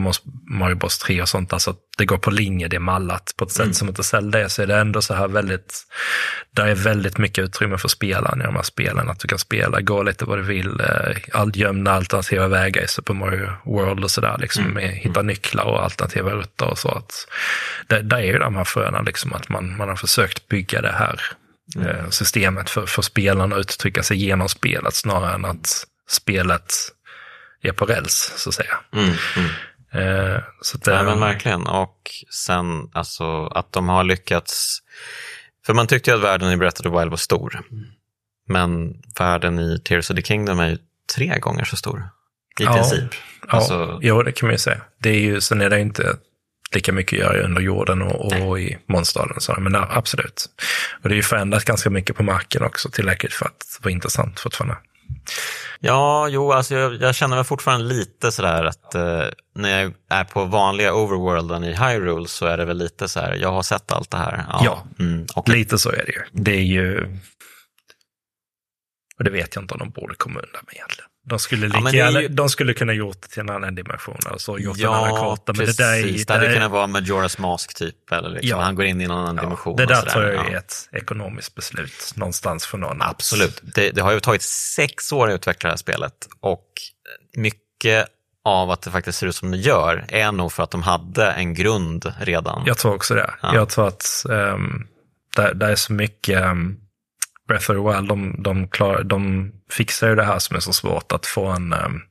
Mario 0.49 0.75
Bros 0.75 0.99
3 0.99 1.21
och 1.21 1.29
sånt, 1.29 1.53
alltså 1.53 1.75
det 1.97 2.05
går 2.05 2.17
på 2.17 2.31
linje, 2.31 2.67
det 2.67 2.75
är 2.75 2.79
mallat 2.79 3.33
på 3.37 3.45
ett 3.45 3.51
sätt 3.51 3.63
mm. 3.63 3.73
som 3.73 3.87
inte 3.87 4.03
Zelda 4.03 4.39
är, 4.39 4.47
så 4.47 4.61
är 4.61 4.67
det 4.67 4.77
ändå 4.77 5.01
så 5.01 5.13
här 5.13 5.27
väldigt, 5.27 5.83
där 6.51 6.67
är 6.67 6.75
väldigt 6.75 7.17
mycket 7.17 7.43
utrymme 7.43 7.77
för 7.77 7.87
spelaren 7.87 8.41
i 8.41 8.43
de 8.43 8.55
här 8.55 8.63
spelen. 8.63 9.09
Att 9.09 9.19
du 9.19 9.27
kan 9.27 9.39
spela, 9.39 9.81
gå 9.81 10.03
lite 10.03 10.25
vad 10.25 10.37
du 10.37 10.43
vill, 10.43 10.79
eh, 10.79 11.17
all, 11.33 11.51
gömda 11.55 11.91
alternativa 11.91 12.47
vägar 12.47 12.83
i 12.83 12.87
Super 12.87 13.13
Mario 13.13 13.49
World 13.65 14.03
och 14.03 14.11
sådär, 14.11 14.37
liksom 14.39 14.63
mm. 14.63 14.73
med, 14.73 14.89
hitta 14.89 15.21
nycklar 15.21 15.63
och 15.63 15.83
alternativa 15.83 16.31
rutter 16.31 16.65
och 16.65 16.77
så. 16.77 16.89
Att, 16.89 17.27
där, 17.87 18.01
där 18.01 18.17
är 18.17 18.23
ju 18.23 18.39
de 18.39 18.55
här 18.55 18.63
fröna, 18.63 19.01
liksom 19.01 19.33
att 19.33 19.49
man, 19.49 19.77
man 19.77 19.89
har 19.89 19.95
försökt 19.95 20.47
bygga 20.47 20.81
det 20.81 20.91
här 20.91 21.21
mm. 21.31 21.46
Systemet 22.09 22.69
för, 22.69 22.85
för 22.85 23.01
spelarna 23.01 23.55
att 23.55 23.59
uttrycka 23.59 24.03
sig 24.03 24.17
genom 24.17 24.49
spelet 24.49 24.95
snarare 24.95 25.33
än 25.33 25.45
att 25.45 25.85
spelet 26.09 26.73
är 27.61 27.71
på 27.71 27.85
räls, 27.85 28.33
så 28.35 28.49
att 28.49 28.55
säga. 28.55 28.77
Mm, 28.93 29.13
mm. 29.37 29.49
Eh, 29.91 30.41
så 30.61 30.77
det, 30.77 30.91
ja, 30.91 31.03
men 31.03 31.19
verkligen. 31.19 31.67
Och 31.67 32.11
sen 32.29 32.89
alltså 32.93 33.45
att 33.45 33.71
de 33.71 33.89
har 33.89 34.03
lyckats. 34.03 34.79
För 35.65 35.73
man 35.73 35.87
tyckte 35.87 36.11
ju 36.11 36.17
att 36.17 36.23
världen 36.23 36.51
i 36.51 36.57
Breath 36.57 36.81
of 36.81 36.83
the 36.83 36.99
Wild 36.99 37.09
var 37.09 37.17
stor. 37.17 37.61
Men 38.47 39.01
världen 39.19 39.59
i 39.59 39.79
Tears 39.79 40.09
of 40.09 40.15
the 40.15 40.21
Kingdom 40.21 40.59
är 40.59 40.69
ju 40.69 40.77
tre 41.15 41.39
gånger 41.39 41.63
så 41.63 41.75
stor. 41.75 42.09
I 42.59 42.63
ja, 42.63 42.73
princip. 42.73 43.09
Alltså... 43.47 43.73
Ja, 43.73 43.99
jo, 44.01 44.23
det 44.23 44.31
kan 44.31 44.47
man 44.47 44.53
ju 44.53 44.59
säga. 44.59 44.81
Det 44.97 45.09
är 45.09 45.19
ju, 45.19 45.41
sen 45.41 45.61
är 45.61 45.69
det 45.69 45.79
inte 45.79 46.15
lika 46.71 46.93
mycket 46.93 47.19
gör 47.19 47.37
under 47.37 47.61
jorden 47.61 48.01
och, 48.01 48.41
och 48.41 48.59
i 48.59 48.77
monsterdalen. 48.87 49.41
Så, 49.41 49.55
men 49.59 49.75
absolut. 49.75 50.45
Och 51.03 51.09
det 51.09 51.13
är 51.13 51.17
ju 51.17 51.23
förändrat 51.23 51.65
ganska 51.65 51.89
mycket 51.89 52.15
på 52.15 52.23
marken 52.23 52.63
också, 52.63 52.89
tillräckligt 52.89 53.33
för 53.33 53.45
att 53.45 53.79
vara 53.81 53.91
intressant 53.91 54.39
fortfarande. 54.39 54.77
Ja, 55.79 56.27
jo, 56.27 56.51
alltså 56.51 56.75
jag, 56.75 57.01
jag 57.01 57.15
känner 57.15 57.35
mig 57.35 57.45
fortfarande 57.45 57.85
lite 57.85 58.31
sådär 58.31 58.63
att 58.63 58.95
eh, 58.95 59.25
när 59.55 59.81
jag 59.81 59.93
är 60.09 60.23
på 60.23 60.45
vanliga 60.45 60.93
overworlden 60.93 61.63
i 61.63 61.73
Hyrule 61.73 62.27
så 62.27 62.45
är 62.45 62.57
det 62.57 62.65
väl 62.65 62.77
lite 62.77 63.07
så 63.07 63.19
här, 63.19 63.33
jag 63.33 63.51
har 63.51 63.63
sett 63.63 63.91
allt 63.91 64.11
det 64.11 64.17
här. 64.17 64.45
Ja, 64.49 64.61
ja 64.63 64.85
mm, 64.99 65.25
okay. 65.35 65.55
lite 65.55 65.77
så 65.77 65.89
är 65.89 66.05
det 66.05 66.11
ju. 66.11 66.21
Det 66.31 66.51
är 66.51 66.63
ju, 66.63 67.17
och 69.17 69.23
det 69.23 69.29
vet 69.29 69.55
jag 69.55 69.63
inte 69.63 69.73
om 69.73 69.79
de 69.79 69.89
borde 69.89 70.15
komma 70.15 70.39
undan 70.39 70.61
med 70.65 70.75
egentligen. 70.75 71.09
De 71.29 71.39
skulle, 71.39 71.67
lika, 71.67 71.97
ja, 71.97 72.21
ju... 72.21 72.27
de 72.27 72.49
skulle 72.49 72.73
kunna 72.73 72.93
gjort 72.93 73.21
det 73.21 73.27
till 73.27 73.39
en 73.39 73.49
annan 73.49 73.75
dimension, 73.75 74.17
alltså 74.25 74.57
gjort 74.57 74.77
ja, 74.77 74.97
en 74.97 75.03
annan 75.03 75.21
karta. 75.21 75.53
Men 75.53 75.55
precis. 75.55 75.77
det, 75.77 75.83
där 75.83 75.97
är, 75.97 76.25
det 76.25 76.33
hade 76.33 76.53
kunnat 76.53 76.71
vara 76.71 76.87
Majora's 76.87 77.41
Mask 77.41 77.73
typ, 77.73 78.11
eller 78.11 78.29
liksom, 78.29 78.49
ja. 78.49 78.61
han 78.61 78.75
går 78.75 78.85
in 78.85 79.01
i 79.01 79.07
någon 79.07 79.17
annan 79.17 79.35
ja. 79.35 79.41
dimension. 79.41 79.75
Det 79.75 79.85
där 79.85 80.01
tror 80.01 80.25
jag 80.25 80.51
är 80.51 80.57
ett 80.57 80.89
ekonomiskt 80.91 81.55
beslut 81.55 82.13
någonstans 82.15 82.65
för 82.65 82.77
någon. 82.77 83.01
Absolut. 83.01 83.61
Det, 83.75 83.91
det, 83.91 84.01
har 84.01 84.11
ju 84.11 84.19
tagit 84.19 84.41
sex 84.41 85.11
år 85.11 85.27
att 85.27 85.35
utveckla 85.35 85.67
det 85.67 85.71
här 85.71 85.77
spelet 85.77 86.13
och 86.39 86.67
mycket 87.37 88.07
av 88.45 88.71
att 88.71 88.81
det 88.81 88.91
faktiskt 88.91 89.19
ser 89.19 89.27
ut 89.27 89.35
som 89.35 89.51
det 89.51 89.57
gör 89.57 90.05
är 90.07 90.31
nog 90.31 90.51
för 90.51 90.63
att 90.63 90.71
de 90.71 90.83
hade 90.83 91.31
en 91.31 91.53
grund 91.53 92.13
redan. 92.19 92.63
Jag 92.65 92.77
tror 92.77 92.95
också 92.95 93.13
det. 93.13 93.33
Jag 93.41 93.69
tror 93.69 93.87
att 93.87 94.25
um, 94.29 94.87
det, 95.35 95.53
det 95.53 95.65
är 95.65 95.75
så 95.75 95.93
mycket 95.93 96.43
um, 96.43 96.77
Breath 97.47 97.71
of 97.71 97.75
the 97.77 97.97
Wild, 97.97 98.09
de, 98.09 98.43
de, 98.43 98.67
klar, 98.67 99.03
de 99.03 99.51
fixar 99.71 100.09
ju 100.09 100.15
det 100.15 100.23
här 100.23 100.39
som 100.39 100.55
är 100.55 100.59
så 100.59 100.73
svårt, 100.73 101.11
att 101.11 101.25
få 101.25 101.45
en, 101.45 101.73
um, 101.73 102.01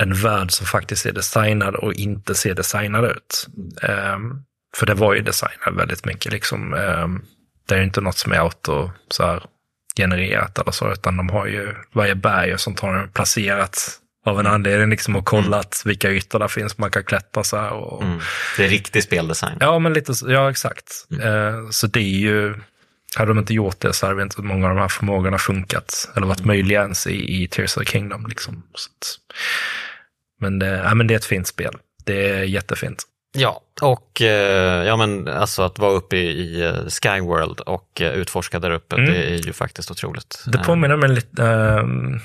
en 0.00 0.14
värld 0.14 0.50
som 0.50 0.66
faktiskt 0.66 1.06
är 1.06 1.12
designad 1.12 1.74
och 1.74 1.94
inte 1.94 2.34
ser 2.34 2.54
designad 2.54 3.04
ut. 3.04 3.46
Um, 3.82 4.44
för 4.76 4.86
det 4.86 4.94
var 4.94 5.14
ju 5.14 5.22
designad 5.22 5.76
väldigt 5.76 6.04
mycket, 6.04 6.32
liksom. 6.32 6.74
Um, 6.74 7.24
det 7.68 7.74
är 7.74 7.82
inte 7.82 8.00
något 8.00 8.18
som 8.18 8.32
är 8.32 8.36
auto 8.36 8.90
så 9.08 9.26
här, 9.26 9.42
genererat 9.96 10.58
eller 10.58 10.72
så, 10.72 10.92
utan 10.92 11.16
de 11.16 11.28
har 11.28 11.46
ju 11.46 11.74
varje 11.92 12.14
berg 12.14 12.54
och 12.54 12.60
sånt 12.60 12.80
har 12.80 12.94
de 12.94 13.08
placerat 13.08 13.98
av 14.26 14.40
en 14.40 14.46
anledning 14.46 14.90
liksom 14.90 15.16
och 15.16 15.24
kollat 15.24 15.82
mm. 15.84 15.90
vilka 15.90 16.10
ytor 16.10 16.38
där 16.38 16.48
finns 16.48 16.78
man 16.78 16.90
kan 16.90 17.04
klättra 17.04 17.44
så 17.44 17.56
här. 17.56 17.70
Och... 17.72 18.02
Mm. 18.02 18.18
Det 18.56 18.64
är 18.64 18.68
riktig 18.68 19.02
speldesign. 19.02 19.56
Ja, 19.60 19.78
men 19.78 19.92
lite, 19.92 20.12
ja 20.26 20.50
exakt. 20.50 21.06
Mm. 21.10 21.28
Uh, 21.28 21.70
så 21.70 21.86
det 21.86 22.00
är 22.00 22.18
ju, 22.18 22.54
hade 23.16 23.30
de 23.30 23.38
inte 23.38 23.54
gjort 23.54 23.80
det 23.80 23.92
så 23.92 24.06
hade 24.06 24.22
inte 24.22 24.42
många 24.42 24.68
av 24.68 24.74
de 24.74 24.80
här 24.80 24.88
förmågorna 24.88 25.38
funkat 25.38 26.10
eller 26.16 26.26
varit 26.26 26.44
möjliga 26.44 26.82
ens 26.82 27.06
i, 27.06 27.42
i 27.42 27.48
Tears 27.48 27.76
of 27.76 27.84
the 27.84 27.90
Kingdom. 27.90 28.26
Liksom. 28.28 28.62
Att, 28.72 29.18
men, 30.40 30.58
det, 30.58 30.66
ja, 30.66 30.94
men 30.94 31.06
det 31.06 31.14
är 31.14 31.18
ett 31.18 31.24
fint 31.24 31.46
spel. 31.46 31.74
Det 32.04 32.30
är 32.30 32.42
jättefint. 32.42 33.04
Ja, 33.38 33.60
och 33.82 34.22
eh, 34.22 34.86
ja, 34.86 34.96
men 34.96 35.28
alltså 35.28 35.62
att 35.62 35.78
vara 35.78 35.92
uppe 35.92 36.16
i, 36.16 36.62
eh, 36.62 36.86
Skyworld 36.88 37.60
och 37.60 38.00
eh, 38.00 38.12
utforska 38.12 38.58
där 38.58 38.70
uppe, 38.70 38.96
mm. 38.96 39.10
det 39.10 39.16
är 39.16 39.46
ju 39.46 39.52
faktiskt 39.52 39.90
otroligt. 39.90 40.44
Det 40.46 40.58
påminner 40.58 40.96
mig 40.96 41.10
lite, 41.10 41.42
um, 41.42 42.20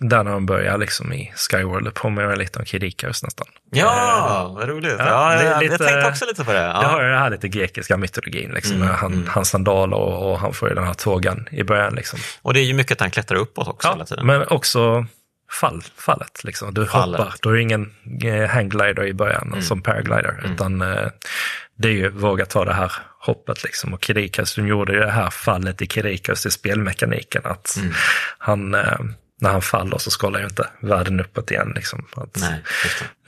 där 0.00 0.24
när 0.24 0.30
de 0.30 0.46
börjar 0.46 0.78
liksom 0.78 1.12
i 1.12 1.32
Skyworld, 1.36 1.94
påminner 1.94 2.36
lite 2.36 2.58
om 2.58 2.64
Kid 2.64 2.82
Icarus 2.82 3.22
nästan. 3.22 3.46
Ja, 3.70 4.46
uh, 4.48 4.54
vad 4.54 4.68
roligt. 4.68 4.94
Ja, 4.98 5.34
ja, 5.34 5.42
jag, 5.42 5.62
lite, 5.62 5.72
jag 5.72 5.90
tänkte 5.90 6.08
också 6.08 6.24
lite 6.26 6.44
på 6.44 6.52
det. 6.52 6.58
Ja. 6.58 6.80
Det 6.80 6.86
har 6.86 7.02
ju 7.02 7.08
den 7.08 7.18
här 7.18 7.30
lite 7.30 7.48
grekiska 7.48 7.96
mytologin, 7.96 8.50
liksom, 8.50 8.76
mm, 8.76 8.88
han, 8.88 9.12
mm. 9.12 9.28
hans 9.28 9.48
sandaler 9.48 9.96
och, 9.96 10.30
och, 10.30 10.38
han 10.38 10.52
får 10.52 10.68
ju 10.68 10.74
den 10.74 10.84
här 10.84 10.94
tågan 10.94 11.48
i 11.50 11.62
början. 11.62 11.94
Liksom. 11.94 12.18
Och 12.42 12.54
det 12.54 12.60
är 12.60 12.64
ju 12.64 12.74
mycket 12.74 12.92
att 12.92 13.00
han 13.00 13.10
klättrar 13.10 13.38
uppåt 13.38 13.68
också 13.68 13.88
ja, 13.88 13.92
hela 13.92 14.04
tiden. 14.04 14.26
Men 14.26 14.48
också 14.48 15.06
fall, 15.60 15.82
fallet. 15.96 16.44
Liksom. 16.44 16.74
Du 16.74 16.86
fallet. 16.86 17.20
hoppar, 17.20 17.34
du 17.42 17.48
har 17.48 17.56
ingen 17.56 17.94
eh, 18.24 18.48
hangglider 18.48 19.06
i 19.06 19.14
början 19.14 19.48
mm. 19.48 19.62
som 19.62 19.82
paraglider, 19.82 20.38
mm. 20.38 20.52
utan 20.52 20.82
eh, 20.82 21.08
det 21.78 21.88
är 21.88 21.92
ju 21.92 22.08
våga 22.08 22.46
ta 22.46 22.64
det 22.64 22.74
här 22.74 22.92
hoppet 23.20 23.64
liksom. 23.64 23.94
Och 23.94 24.04
Kirikas, 24.04 24.54
de 24.54 24.68
gjorde 24.68 24.92
ju 24.92 25.00
det 25.00 25.10
här 25.10 25.30
fallet 25.30 25.82
i 25.82 25.86
Kirikas 25.86 26.46
i 26.46 26.50
spelmekaniken, 26.50 27.42
att 27.44 27.76
mm. 27.76 27.92
han 28.38 28.74
eh, 28.74 28.98
när 29.38 29.50
han 29.50 29.62
faller 29.62 29.98
så 29.98 30.10
skalar 30.10 30.40
ju 30.40 30.46
inte 30.46 30.68
världen 30.80 31.20
uppåt 31.20 31.50
igen. 31.50 31.72
Liksom. 31.74 32.06
Att, 32.16 32.36
Nej, 32.40 32.62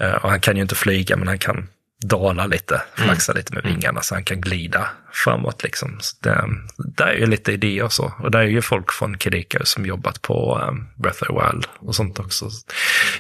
eh, 0.01 0.15
och 0.15 0.31
han 0.31 0.41
kan 0.41 0.57
ju 0.57 0.63
inte 0.63 0.75
flyga, 0.75 1.17
men 1.17 1.29
han 1.29 1.39
kan 1.39 1.69
dala 2.05 2.47
lite, 2.47 2.75
mm. 2.75 3.09
flaxa 3.09 3.33
mm. 3.33 3.41
lite 3.41 3.55
med 3.55 3.63
vingarna 3.65 3.91
mm. 3.91 4.03
så 4.03 4.15
han 4.15 4.25
kan 4.25 4.41
glida 4.41 4.89
framåt. 5.13 5.63
Liksom. 5.63 5.99
Så 6.01 6.17
det, 6.21 6.45
där 6.77 7.07
är 7.07 7.19
ju 7.19 7.27
lite 7.27 7.53
idéer 7.53 7.85
och 7.85 7.93
så. 7.93 8.13
Och 8.19 8.31
där 8.31 8.39
är 8.39 8.47
ju 8.47 8.63
folk 8.63 8.93
från 8.93 9.19
Kedika 9.19 9.65
som 9.65 9.87
jobbat 9.87 10.23
på 10.23 10.61
um, 10.69 10.89
Breath 10.97 11.23
of 11.23 11.29
the 11.29 11.35
Wild 11.35 11.67
och 11.79 11.95
sånt 11.95 12.19
också. 12.19 12.51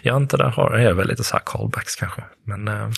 Jag 0.02 0.16
antar 0.16 0.38
där 0.38 0.49
har 0.49 0.78
jag 0.78 0.94
väl 0.94 1.09
lite 1.09 1.25
så 1.25 1.37
här 1.37 1.42
callbacks 1.47 1.97
kanske. 1.97 2.23
Men, 2.44 2.68
uh... 2.68 2.90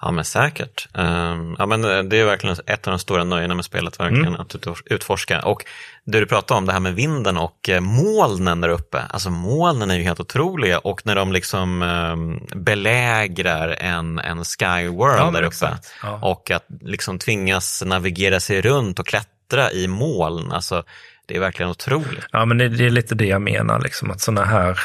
Ja 0.00 0.10
men 0.10 0.24
säkert. 0.24 0.88
Um, 0.94 1.56
ja, 1.58 1.66
men 1.66 2.08
det 2.08 2.16
är 2.16 2.24
verkligen 2.24 2.56
ett 2.66 2.86
av 2.86 2.90
de 2.90 2.98
stora 2.98 3.24
nöjena 3.24 3.54
med 3.54 3.64
spelet, 3.64 4.00
verkligen 4.00 4.26
mm. 4.26 4.40
att 4.40 4.56
utforska. 4.84 5.40
Och 5.42 5.64
det 6.04 6.20
du 6.20 6.26
pratade 6.26 6.58
om, 6.58 6.66
det 6.66 6.72
här 6.72 6.80
med 6.80 6.94
vinden 6.94 7.36
och 7.36 7.68
eh, 7.68 7.80
molnen 7.80 8.60
där 8.60 8.68
uppe. 8.68 9.02
Alltså 9.10 9.30
molnen 9.30 9.90
är 9.90 9.96
ju 9.96 10.02
helt 10.02 10.20
otroliga 10.20 10.78
och 10.78 11.06
när 11.06 11.16
de 11.16 11.32
liksom 11.32 11.82
eh, 11.82 12.56
belägrar 12.58 13.76
en, 13.80 14.18
en 14.18 14.44
skyworld 14.44 15.20
ja, 15.20 15.30
där 15.30 15.42
uppe 15.42 15.78
ja. 16.02 16.18
och 16.22 16.50
att 16.50 16.66
liksom 16.80 17.18
tvingas 17.18 17.82
navigera 17.86 18.40
sig 18.40 18.62
runt 18.62 18.98
och 18.98 19.06
klättra 19.06 19.72
i 19.72 19.88
moln. 19.88 20.52
Alltså, 20.52 20.84
det 21.26 21.36
är 21.36 21.40
verkligen 21.40 21.70
otroligt. 21.70 22.26
Ja, 22.32 22.44
men 22.44 22.58
det, 22.58 22.68
det 22.68 22.86
är 22.86 22.90
lite 22.90 23.14
det 23.14 23.26
jag 23.26 23.42
menar, 23.42 23.80
liksom, 23.80 24.10
att 24.10 24.20
sådana 24.20 24.44
här 24.44 24.80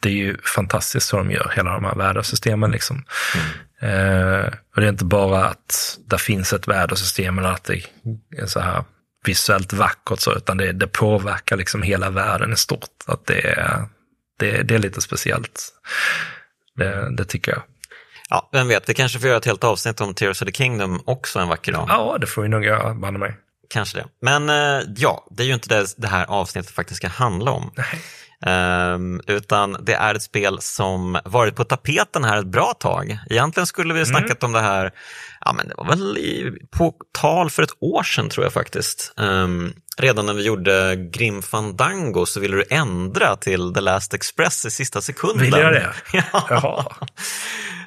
det 0.00 0.08
är 0.08 0.12
ju 0.12 0.36
fantastiskt 0.42 1.08
så 1.08 1.16
de 1.16 1.30
gör, 1.30 1.52
hela 1.56 1.70
de 1.70 1.84
här 1.84 1.94
vädersystemen. 1.94 2.70
Liksom. 2.70 3.04
Mm. 3.34 3.46
Eh, 3.80 4.46
och 4.46 4.80
det 4.80 4.86
är 4.86 4.90
inte 4.90 5.04
bara 5.04 5.44
att 5.44 5.98
det 6.06 6.18
finns 6.18 6.52
ett 6.52 6.68
vädersystem 6.68 7.38
eller 7.38 7.48
att 7.48 7.64
det 7.64 7.82
är 8.38 8.46
så 8.46 8.60
här 8.60 8.84
visuellt 9.28 9.72
vackert 9.72 10.20
så, 10.20 10.34
utan 10.34 10.56
det, 10.56 10.72
det 10.72 10.86
påverkar 10.86 11.56
liksom 11.56 11.82
hela 11.82 12.10
världen 12.10 12.52
i 12.52 12.56
stort. 12.56 12.90
Att 13.06 13.26
det, 13.26 13.40
är, 13.40 13.88
det, 14.38 14.62
det 14.62 14.74
är 14.74 14.78
lite 14.78 15.00
speciellt. 15.00 15.72
Det, 16.76 17.16
det 17.16 17.24
tycker 17.24 17.52
jag. 17.52 17.62
Ja, 18.28 18.48
vem 18.52 18.68
vet, 18.68 18.88
vi 18.88 18.94
kanske 18.94 19.18
får 19.18 19.28
göra 19.28 19.38
ett 19.38 19.44
helt 19.44 19.64
avsnitt 19.64 20.00
om 20.00 20.14
Tears 20.14 20.42
of 20.42 20.46
the 20.46 20.52
Kingdom 20.52 21.02
också 21.04 21.38
en 21.38 21.48
vacker 21.48 21.72
dag. 21.72 21.86
Ja, 21.88 22.18
det 22.20 22.26
får 22.26 22.42
vi 22.42 22.48
nog 22.48 22.64
göra, 22.64 22.94
banne 22.94 23.18
mig. 23.18 23.36
Kanske 23.70 23.98
det. 23.98 24.06
Men 24.22 24.48
eh, 24.48 24.86
ja, 24.96 25.26
det 25.30 25.42
är 25.42 25.46
ju 25.46 25.54
inte 25.54 25.68
det 25.68 25.94
det 25.96 26.08
här 26.08 26.26
avsnittet 26.26 26.70
faktiskt 26.70 26.96
ska 26.96 27.08
handla 27.08 27.50
om. 27.50 27.72
Nej. 27.76 28.02
Um, 28.46 29.20
utan 29.26 29.76
det 29.80 29.94
är 29.94 30.14
ett 30.14 30.22
spel 30.22 30.58
som 30.60 31.18
varit 31.24 31.56
på 31.56 31.64
tapeten 31.64 32.24
här 32.24 32.38
ett 32.38 32.46
bra 32.46 32.74
tag. 32.74 33.18
Egentligen 33.30 33.66
skulle 33.66 33.94
vi 33.94 34.00
ha 34.00 34.06
mm. 34.06 34.16
snackat 34.16 34.42
mm. 34.42 34.48
om 34.48 34.52
det 34.52 34.68
här, 34.68 34.90
ja 35.40 35.52
men 35.52 35.68
det 35.68 35.74
var 35.76 35.84
väl 35.84 36.18
i, 36.18 36.52
på 36.70 36.94
tal 37.12 37.50
för 37.50 37.62
ett 37.62 37.76
år 37.80 38.02
sedan 38.02 38.28
tror 38.28 38.46
jag 38.46 38.52
faktiskt. 38.52 39.12
Um, 39.16 39.72
redan 39.98 40.26
när 40.26 40.34
vi 40.34 40.42
gjorde 40.42 40.96
Grim 40.96 41.42
Fandango 41.42 42.26
så 42.26 42.40
ville 42.40 42.56
du 42.56 42.64
ändra 42.70 43.36
till 43.36 43.74
The 43.74 43.80
Last 43.80 44.14
Express 44.14 44.66
i 44.66 44.70
sista 44.70 45.00
sekunden. 45.00 45.40
Vill 45.40 45.54
jag 45.54 45.72
det? 45.72 45.92
ja. 46.32 46.96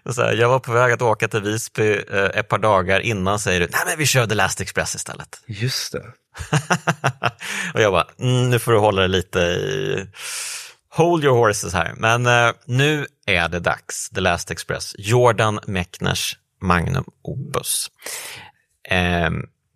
Här, 0.05 0.33
jag 0.33 0.49
var 0.49 0.59
på 0.59 0.71
väg 0.71 0.91
att 0.91 1.01
åka 1.01 1.27
till 1.27 1.41
Visby 1.41 1.91
eh, 2.11 2.23
ett 2.23 2.47
par 2.47 2.57
dagar 2.57 2.99
innan 2.99 3.39
säger 3.39 3.59
du, 3.59 3.67
nej 3.71 3.81
men 3.85 3.97
vi 3.97 4.05
kör 4.05 4.27
The 4.27 4.35
Last 4.35 4.61
Express 4.61 4.95
istället. 4.95 5.41
Just 5.45 5.91
det. 5.91 6.03
och 7.73 7.81
jag 7.81 7.91
bara, 7.91 8.07
mm, 8.19 8.49
nu 8.49 8.59
får 8.59 8.71
du 8.71 8.77
hålla 8.77 9.01
dig 9.01 9.09
lite 9.09 9.39
i... 9.39 10.05
Hold 10.91 11.23
your 11.23 11.37
horses 11.37 11.73
här. 11.73 11.93
Men 11.97 12.25
eh, 12.25 12.51
nu 12.65 13.07
är 13.25 13.49
det 13.49 13.59
dags, 13.59 14.09
The 14.09 14.21
Last 14.21 14.51
Express, 14.51 14.95
Jordan 14.97 15.59
Mechners 15.67 16.37
Magnum 16.61 17.05
Opus. 17.23 17.87
Eh, 18.89 19.29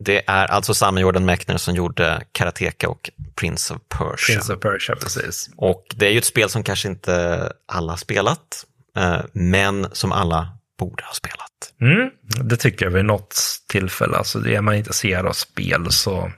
det 0.05 0.23
är 0.27 0.45
alltså 0.45 0.73
samma 0.73 0.99
Jordan 0.99 1.25
Mechner 1.25 1.57
som 1.57 1.75
gjorde 1.75 2.23
Karateka 2.31 2.89
och 2.89 3.09
Prince 3.35 3.73
of 3.73 3.81
Persia. 3.89 4.35
Prince 4.35 4.53
of 4.53 4.59
Persia, 4.59 4.95
precis. 4.95 5.49
Och 5.57 5.85
det 5.95 6.07
är 6.07 6.11
ju 6.11 6.17
ett 6.17 6.25
spel 6.25 6.49
som 6.49 6.63
kanske 6.63 6.87
inte 6.87 7.51
alla 7.65 7.91
har 7.91 7.97
spelat, 7.97 8.65
Eh, 8.97 9.21
men 9.33 9.87
som 9.91 10.11
alla 10.11 10.57
borde 10.79 11.03
ha 11.03 11.13
spelat. 11.13 11.73
Mm, 11.81 12.09
det 12.49 12.57
tycker 12.57 12.85
jag 12.85 12.91
vid 12.91 13.05
något 13.05 13.41
tillfälle. 13.69 14.17
Alltså, 14.17 14.47
är 14.47 14.61
man 14.61 14.75
intresserad 14.75 15.25
av 15.25 15.33
spel 15.33 15.91
så 15.91 16.31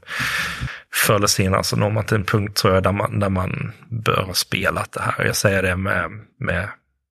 förr 0.94 1.16
eller 1.16 1.28
senare 1.28 1.54
så 1.54 1.58
alltså, 1.58 1.76
når 1.76 1.90
man 1.90 2.06
till 2.06 2.18
en 2.18 2.26
punkt 2.26 2.58
tror 2.58 2.74
jag 2.74 2.84
där 2.84 2.92
man, 2.92 3.20
där 3.20 3.30
man 3.30 3.72
bör 3.90 4.24
ha 4.24 4.34
spelat 4.34 4.92
det 4.92 5.02
här. 5.02 5.26
Jag 5.26 5.36
säger 5.36 5.64
det 5.64 5.76
med, 5.76 6.12
med, 6.40 6.70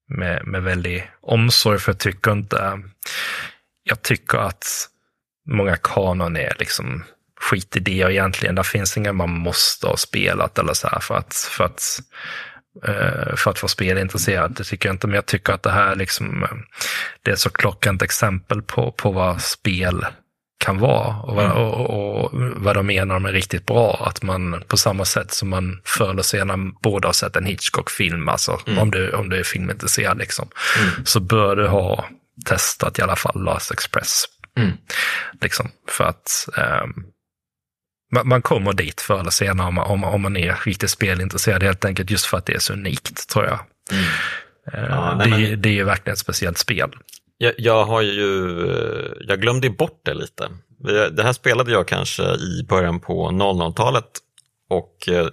med, 0.09 0.47
med 0.47 0.63
väldig 0.63 1.11
omsorg 1.21 1.79
för 1.79 1.93
jag 1.93 1.99
tycker 1.99 2.33
inte, 2.33 2.83
jag 3.83 4.03
tycker 4.03 4.39
att 4.39 4.67
många 5.51 5.77
kanon 5.77 6.37
är 6.37 6.57
liksom 6.59 7.05
skitidéer 7.41 8.11
egentligen. 8.11 8.55
Där 8.55 8.63
finns 8.63 8.97
inga 8.97 9.13
man 9.13 9.31
måste 9.31 9.87
ha 9.87 9.97
spelat 9.97 10.59
eller 10.59 10.75
så 10.75 10.89
här 10.89 11.01
för 11.01 11.15
att, 11.15 11.35
för 11.35 11.65
att 11.65 12.01
för 13.37 13.51
att 13.51 13.59
få 13.59 13.69
spelintresserad. 13.69 14.55
Det 14.55 14.65
tycker 14.65 14.89
jag 14.89 14.95
inte, 14.95 15.07
men 15.07 15.15
jag 15.15 15.27
tycker 15.27 15.53
att 15.53 15.63
det 15.63 15.71
här 15.71 15.97
liksom, 15.97 16.43
eh, 16.43 16.49
det 17.23 17.31
är 17.31 17.37
så 17.37 17.51
klockrent 17.51 18.03
exempel 18.03 18.63
på, 18.63 18.93
på 18.93 19.13
vad 19.13 19.43
spel 19.43 20.07
kan 20.59 20.79
vara 20.79 21.17
och 21.17 21.37
vad, 21.37 21.45
mm. 21.45 21.57
och, 21.57 21.91
och, 21.91 22.25
och 22.25 22.31
vad 22.57 22.77
de 22.77 22.87
menar 22.87 23.19
med 23.19 23.33
riktigt 23.33 23.67
bra. 23.67 24.07
Att 24.07 24.23
man 24.23 24.63
på 24.69 24.77
samma 24.77 25.05
sätt 25.05 25.33
som 25.33 25.49
man 25.49 25.81
förr 25.85 26.11
eller 26.11 26.23
senare 26.23 26.73
borde 26.83 27.09
ha 27.09 27.13
sett 27.13 27.37
en 27.37 27.45
Hitchcock-film, 27.45 28.29
alltså 28.29 28.61
mm. 28.67 28.79
om, 28.79 28.91
du, 28.91 29.13
om 29.13 29.29
du 29.29 29.39
är 29.39 29.45
filmintresserad, 29.45 30.19
liksom, 30.19 30.49
mm. 30.83 31.05
så 31.05 31.21
bör 31.21 31.57
du 31.57 31.67
ha 31.67 32.05
testat 32.45 32.99
i 32.99 33.03
alla 33.03 33.17
fall 33.17 33.45
Last 33.45 33.73
Express. 33.73 34.25
Mm. 34.59 34.73
Liksom, 35.41 35.71
för 35.89 36.05
att 36.05 36.49
um, 36.57 37.14
man 38.25 38.43
kommer 38.43 38.73
dit 38.73 39.01
förr 39.01 39.21
eller 39.21 39.31
senare 39.31 39.69
om 39.69 39.75
man, 39.75 39.87
om, 39.87 40.05
om 40.05 40.23
man 40.23 40.37
är 40.37 40.57
riktigt 40.65 40.91
spelintresserad 40.91 41.63
helt 41.63 41.85
enkelt 41.85 42.11
just 42.11 42.27
för 42.27 42.39
att 42.39 42.47
det 42.47 42.55
är 42.55 42.59
så 42.59 42.73
unikt 42.73 43.29
tror 43.29 43.45
jag. 43.45 43.61
Mm. 43.93 44.05
Uh, 44.85 44.91
ja, 44.91 45.15
nej, 45.19 45.31
det, 45.31 45.51
men... 45.51 45.63
det 45.63 45.69
är 45.69 45.73
ju 45.73 45.85
verkligen 45.85 46.13
ett 46.13 46.19
speciellt 46.19 46.59
spel. 46.59 46.91
Jag, 47.39 47.53
jag, 47.59 47.85
har 47.85 48.03
ju, 48.03 48.27
jag 49.29 49.41
glömde 49.41 49.71
bort 49.71 50.01
det 50.05 50.15
lite. 50.15 50.49
Det 51.13 51.23
här 51.23 51.33
spelade 51.33 51.73
jag 51.73 51.89
kanske 51.89 52.23
i 52.23 52.67
början 52.69 53.01
på 53.01 53.31
00-talet 53.31 54.11
och 54.71 55.09
eh, 55.09 55.29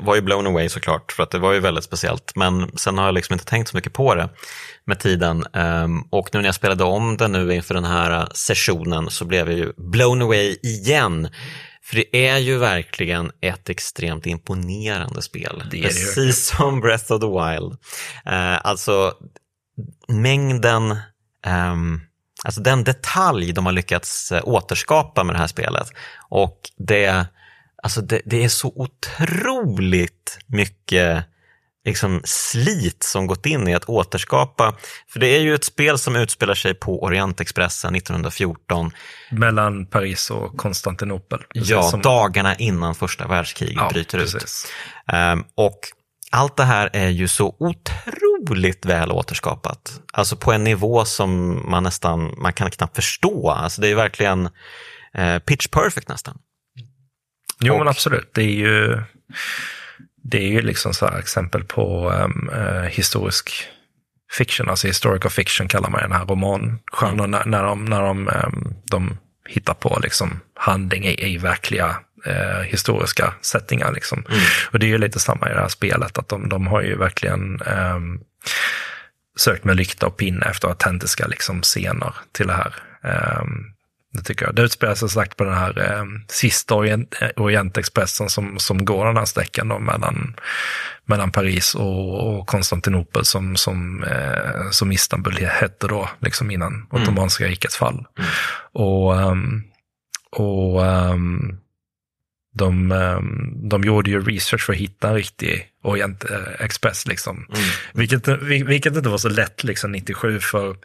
var 0.00 0.14
ju 0.14 0.20
blown 0.20 0.46
away 0.46 0.68
såklart 0.68 1.12
för 1.12 1.22
att 1.22 1.30
det 1.30 1.38
var 1.38 1.52
ju 1.52 1.60
väldigt 1.60 1.84
speciellt. 1.84 2.32
Men 2.36 2.78
sen 2.78 2.98
har 2.98 3.04
jag 3.04 3.14
liksom 3.14 3.32
inte 3.32 3.44
tänkt 3.44 3.68
så 3.68 3.76
mycket 3.76 3.92
på 3.92 4.14
det 4.14 4.28
med 4.84 4.98
tiden. 4.98 5.44
Ehm, 5.52 6.00
och 6.10 6.28
nu 6.32 6.40
när 6.40 6.48
jag 6.48 6.54
spelade 6.54 6.84
om 6.84 7.16
det 7.16 7.28
nu 7.28 7.54
inför 7.54 7.74
den 7.74 7.84
här 7.84 8.28
sessionen 8.34 9.10
så 9.10 9.24
blev 9.24 9.50
jag 9.50 9.58
ju 9.58 9.72
blown 9.76 10.22
away 10.22 10.56
igen. 10.62 11.28
För 11.84 11.96
det 11.96 12.26
är 12.28 12.38
ju 12.38 12.58
verkligen 12.58 13.32
ett 13.40 13.68
extremt 13.68 14.26
imponerande 14.26 15.22
spel. 15.22 15.62
Det 15.70 15.78
är 15.78 15.82
Precis 15.82 16.50
det. 16.50 16.56
som 16.56 16.80
Breath 16.80 17.12
of 17.12 17.20
the 17.20 17.26
Wild. 17.26 17.72
Uh, 18.26 18.66
alltså 18.66 19.14
mängden, 20.08 20.96
um, 21.46 22.00
alltså 22.44 22.60
den 22.60 22.84
detalj 22.84 23.52
de 23.52 23.66
har 23.66 23.72
lyckats 23.72 24.32
uh, 24.32 24.40
återskapa 24.44 25.24
med 25.24 25.34
det 25.34 25.38
här 25.38 25.46
spelet. 25.46 25.88
Och 26.28 26.60
det, 26.76 27.26
alltså 27.82 28.00
det, 28.00 28.22
det 28.24 28.44
är 28.44 28.48
så 28.48 28.72
otroligt 28.76 30.38
mycket 30.46 31.24
liksom 31.84 32.20
slit 32.24 33.02
som 33.02 33.26
gått 33.26 33.46
in 33.46 33.68
i 33.68 33.74
att 33.74 33.84
återskapa. 33.84 34.74
För 35.08 35.20
det 35.20 35.26
är 35.26 35.40
ju 35.40 35.54
ett 35.54 35.64
spel 35.64 35.98
som 35.98 36.16
utspelar 36.16 36.54
sig 36.54 36.74
på 36.74 37.02
Orientexpressen 37.02 37.94
1914. 37.94 38.90
Mellan 39.30 39.86
Paris 39.86 40.30
och 40.30 40.56
Konstantinopel. 40.56 41.40
Ja, 41.52 41.82
som... 41.82 42.02
dagarna 42.02 42.54
innan 42.54 42.94
första 42.94 43.26
världskriget 43.26 43.76
ja, 43.76 43.88
bryter 43.92 44.18
precis. 44.18 44.44
ut. 44.44 45.14
Um, 45.14 45.44
och 45.54 45.78
allt 46.30 46.56
det 46.56 46.64
här 46.64 46.90
är 46.92 47.08
ju 47.08 47.28
så 47.28 47.56
otroligt 47.58 48.84
väl 48.86 49.12
återskapat. 49.12 50.00
Alltså 50.12 50.36
på 50.36 50.52
en 50.52 50.64
nivå 50.64 51.04
som 51.04 51.62
man 51.70 51.82
nästan, 51.82 52.34
man 52.38 52.52
kan 52.52 52.70
knappt 52.70 52.96
förstå. 52.96 53.50
Alltså 53.50 53.80
det 53.80 53.88
är 53.88 53.94
verkligen 53.94 54.48
uh, 55.18 55.38
pitch 55.38 55.68
perfect 55.68 56.08
nästan. 56.08 56.38
Jo, 57.60 57.72
och... 57.72 57.78
men 57.78 57.88
absolut. 57.88 58.30
Det 58.34 58.42
är 58.42 58.54
ju 58.54 59.02
det 60.24 60.38
är 60.38 60.48
ju 60.48 60.60
liksom 60.60 60.94
så 60.94 61.06
exempel 61.06 61.64
på 61.64 62.10
um, 62.10 62.50
uh, 62.52 62.82
historisk 62.82 63.68
fiction, 64.32 64.68
alltså 64.68 64.86
historical 64.86 65.30
fiction 65.30 65.68
kallar 65.68 65.90
man 65.90 66.00
den 66.00 66.12
här 66.12 66.24
romangenren, 66.24 67.30
när, 67.30 67.44
när 67.44 67.62
de, 67.62 67.84
när 67.84 68.02
de, 68.02 68.28
um, 68.28 68.74
de 68.84 69.18
hittar 69.48 69.74
på 69.74 69.98
liksom 70.02 70.40
handling 70.54 71.04
i, 71.04 71.34
i 71.34 71.38
verkliga 71.38 71.96
uh, 72.26 72.62
historiska 72.62 73.34
settingar. 73.40 73.92
Liksom. 73.92 74.24
Mm. 74.28 74.40
Och 74.70 74.78
det 74.78 74.86
är 74.86 74.88
ju 74.88 74.98
lite 74.98 75.18
samma 75.20 75.50
i 75.50 75.54
det 75.54 75.60
här 75.60 75.68
spelet, 75.68 76.18
att 76.18 76.28
de, 76.28 76.48
de 76.48 76.66
har 76.66 76.82
ju 76.82 76.96
verkligen 76.96 77.62
um, 77.62 78.20
sökt 79.38 79.64
med 79.64 79.76
lykta 79.76 80.06
och 80.06 80.16
pinne 80.16 80.46
efter 80.46 80.68
autentiska 80.68 81.26
liksom, 81.26 81.62
scener 81.62 82.14
till 82.32 82.46
det 82.46 82.52
här. 82.52 82.74
Um, 83.40 83.73
det 84.14 84.22
tycker 84.22 84.46
jag. 84.46 84.54
Det 84.54 84.62
utspelar 84.62 84.94
sig 84.94 85.08
sagt 85.08 85.36
på 85.36 85.44
den 85.44 85.54
här 85.54 85.78
eh, 85.78 86.04
sista 86.28 86.74
Orient, 86.74 87.14
eh, 87.20 87.28
Orientexpressen 87.36 88.28
som, 88.28 88.58
som 88.58 88.84
går 88.84 89.06
den 89.06 89.16
här 89.16 89.24
sträckan 89.24 89.68
då 89.68 89.78
mellan, 89.78 90.34
mellan 91.04 91.32
Paris 91.32 91.74
och, 91.74 92.28
och 92.28 92.46
Konstantinopel 92.46 93.24
som, 93.24 93.56
som, 93.56 94.04
eh, 94.04 94.70
som 94.70 94.92
Istanbul 94.92 95.36
hette 95.36 95.86
då, 95.86 96.08
liksom 96.20 96.50
innan 96.50 96.72
mm. 96.72 96.86
Ottomanska 96.90 97.46
rikets 97.46 97.76
fall. 97.76 97.94
Mm. 98.18 98.30
Och, 98.72 99.14
um, 99.14 99.64
och 100.30 100.82
um, 100.82 101.58
de, 102.54 102.92
ehm, 102.92 103.68
de 103.68 103.84
gjorde 103.84 104.10
ju 104.10 104.24
research 104.24 104.62
för 104.66 104.72
att 104.72 104.78
hitta 104.78 105.08
en 105.08 105.14
riktig 105.14 105.68
Orient 105.82 106.30
eh, 106.30 106.64
Express. 106.64 107.06
Liksom. 107.06 107.36
Mm. 107.36 107.68
Vilket, 107.92 108.28
vilket 108.68 108.96
inte 108.96 109.08
var 109.08 109.18
så 109.18 109.28
lätt 109.28 109.64
liksom, 109.64 109.92
97 109.92 110.40
för 110.40 110.76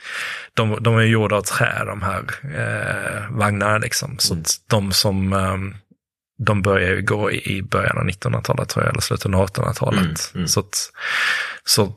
de, 0.53 0.83
de 0.83 0.97
är 0.97 1.01
gjorda 1.01 1.35
av 1.35 1.41
trä 1.41 1.83
de 1.85 2.01
här 2.01 2.23
eh, 2.43 3.37
vagnarna. 3.37 3.77
Liksom. 3.77 4.15
Så 4.19 4.33
mm. 4.33 4.43
de 4.67 4.91
som 4.91 5.33
um, 5.33 5.75
de 6.45 6.61
började 6.61 6.95
ju 6.95 7.01
gå 7.01 7.31
i 7.31 7.61
början 7.61 7.97
av 7.97 8.03
1900-talet 8.03 8.69
tror 8.69 8.85
jag, 8.85 8.91
eller 8.91 9.01
slutet 9.01 9.25
av 9.25 9.47
1800-talet. 9.47 9.99
Mm, 9.99 10.15
mm. 10.35 10.47
Så, 10.47 10.63
så 11.63 11.93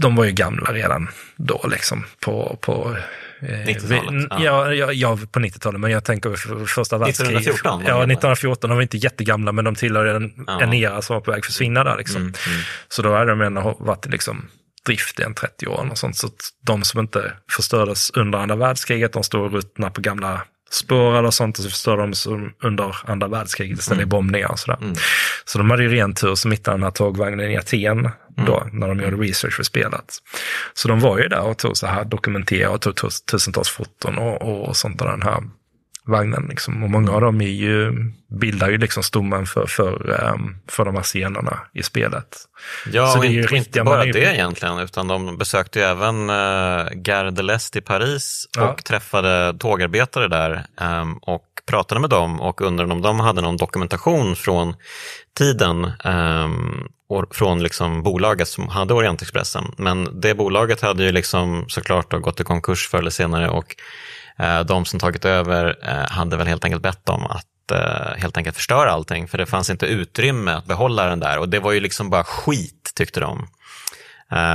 de 0.00 0.16
var 0.16 0.24
ju 0.24 0.32
gamla 0.32 0.72
redan 0.72 1.08
då 1.36 1.66
liksom 1.70 2.04
på, 2.20 2.58
på 2.60 2.96
90-talet? 3.40 4.32
Eh, 4.32 4.44
ja. 4.44 4.74
Ja, 4.74 4.92
ja, 4.92 5.18
på 5.32 5.40
90-talet, 5.40 5.80
men 5.80 5.90
jag 5.90 6.04
tänker 6.04 6.30
för 6.30 6.66
första 6.66 6.98
världskriget. 6.98 7.36
1914? 7.36 7.82
Ja, 7.86 7.96
1914. 7.96 8.70
De 8.70 8.76
var 8.76 8.82
inte 8.82 8.96
jättegamla, 8.96 9.52
men 9.52 9.64
de 9.64 9.74
tillhörde 9.74 10.16
en, 10.16 10.32
ja. 10.46 10.60
en 10.60 10.74
era 10.74 11.02
som 11.02 11.14
var 11.14 11.20
på 11.20 11.30
väg 11.30 11.38
att 11.38 11.46
försvinna 11.46 11.84
där. 11.84 11.96
Liksom. 11.98 12.20
Mm, 12.20 12.34
mm. 12.46 12.60
Så 12.88 13.02
då 13.02 13.14
hade 13.14 13.30
de 13.30 13.40
ändå 13.40 13.76
varit 13.80 14.06
liksom, 14.06 14.48
drift 14.86 15.20
i 15.20 15.22
en 15.22 15.34
30 15.34 15.66
år. 15.66 15.88
Och 15.90 15.98
sånt. 15.98 16.16
Så 16.16 16.28
de 16.66 16.82
som 16.82 17.00
inte 17.00 17.32
förstördes 17.50 18.10
under 18.10 18.38
andra 18.38 18.56
världskriget, 18.56 19.12
de 19.12 19.24
stod 19.24 19.44
och 19.44 19.52
ruttnade 19.52 19.92
på 19.92 20.00
gamla 20.00 20.42
spår 20.70 21.18
eller 21.18 21.30
sånt 21.30 21.58
och 21.58 21.64
så 21.64 21.70
förstörde 21.70 22.02
de 22.02 22.14
som 22.14 22.52
under 22.62 22.96
andra 23.04 23.28
världskriget 23.28 23.78
istället 23.78 23.98
mm. 23.98 24.08
i 24.08 24.10
bombningar 24.10 24.52
och 24.52 24.58
sådär. 24.58 24.78
Mm. 24.80 24.94
Så 25.44 25.58
de 25.58 25.70
hade 25.70 25.82
ju 25.82 25.88
ren 25.88 26.14
tur 26.14 26.34
som 26.34 26.50
hittade 26.50 26.76
den 26.76 26.82
här 26.82 26.90
tågvagnen 26.90 27.50
i 27.50 27.56
Aten 27.56 28.10
då, 28.46 28.60
mm. 28.60 28.78
när 28.78 28.88
de 28.88 29.00
gjorde 29.00 29.16
research 29.16 29.56
för 29.56 29.62
spelet. 29.62 30.14
Så 30.74 30.88
de 30.88 31.00
var 31.00 31.18
ju 31.18 31.28
där 31.28 31.42
och 31.42 31.58
tog 31.58 31.76
så 31.76 31.86
här, 31.86 32.04
dokumenterade 32.04 32.74
och 32.74 32.96
tog 32.96 33.10
tusentals 33.30 33.68
foton 33.68 34.18
och, 34.18 34.68
och 34.68 34.76
sånt 34.76 35.02
av 35.02 35.08
den 35.08 35.22
här 35.22 35.42
vagnen. 36.08 36.46
Liksom. 36.48 36.82
Och 36.82 36.90
många 36.90 37.12
av 37.12 37.20
dem 37.20 37.40
är 37.40 37.48
ju, 37.48 37.92
bildar 38.40 38.70
ju 38.70 38.78
liksom 38.78 39.02
stommen 39.02 39.46
för, 39.46 39.66
för, 39.66 40.20
um, 40.34 40.56
för 40.66 40.84
de 40.84 40.94
här 40.94 41.02
scenerna 41.02 41.60
i 41.72 41.82
spelet. 41.82 42.36
Ja, 42.92 43.06
så 43.06 43.18
och 43.18 43.24
det 43.24 43.38
är 43.38 43.54
inte 43.54 43.82
bara 43.82 44.04
det 44.04 44.34
egentligen, 44.34 44.78
utan 44.78 45.08
de 45.08 45.38
besökte 45.38 45.78
ju 45.78 45.84
även 45.84 46.30
uh, 46.30 46.88
Gare 46.92 47.30
de 47.30 47.42
l'Est 47.42 47.78
i 47.78 47.80
Paris 47.80 48.48
och 48.56 48.62
ja. 48.62 48.76
träffade 48.84 49.58
tågarbetare 49.58 50.28
där 50.28 50.66
um, 50.80 51.18
och 51.22 51.44
pratade 51.66 52.00
med 52.00 52.10
dem 52.10 52.40
och 52.40 52.60
undrade 52.60 52.92
om 52.92 53.02
de 53.02 53.20
hade 53.20 53.40
någon 53.40 53.56
dokumentation 53.56 54.36
från 54.36 54.74
tiden 55.38 55.92
um, 56.04 56.88
från 57.30 57.62
liksom 57.62 58.02
bolaget 58.02 58.48
som 58.48 58.68
hade 58.68 58.94
Orientexpressen. 58.94 59.64
Men 59.76 60.20
det 60.20 60.34
bolaget 60.34 60.80
hade 60.80 61.04
ju 61.04 61.12
liksom 61.12 61.64
såklart 61.68 62.12
gått 62.12 62.40
i 62.40 62.44
konkurs 62.44 62.88
förr 62.88 62.98
eller 62.98 63.10
senare 63.10 63.48
och 63.48 63.76
Eh, 64.38 64.60
de 64.60 64.84
som 64.84 65.00
tagit 65.00 65.24
över 65.24 65.78
eh, 65.82 66.10
hade 66.10 66.36
väl 66.36 66.46
helt 66.46 66.64
enkelt 66.64 66.82
bett 66.82 67.08
om 67.08 67.26
att 67.26 67.70
eh, 67.72 68.16
helt 68.16 68.36
enkelt 68.36 68.56
förstöra 68.56 68.90
allting 68.90 69.28
för 69.28 69.38
det 69.38 69.46
fanns 69.46 69.70
inte 69.70 69.86
utrymme 69.86 70.52
att 70.52 70.66
behålla 70.66 71.06
den 71.06 71.20
där 71.20 71.38
och 71.38 71.48
det 71.48 71.60
var 71.60 71.72
ju 71.72 71.80
liksom 71.80 72.10
bara 72.10 72.24
skit 72.24 72.92
tyckte 72.94 73.20
de. 73.20 73.48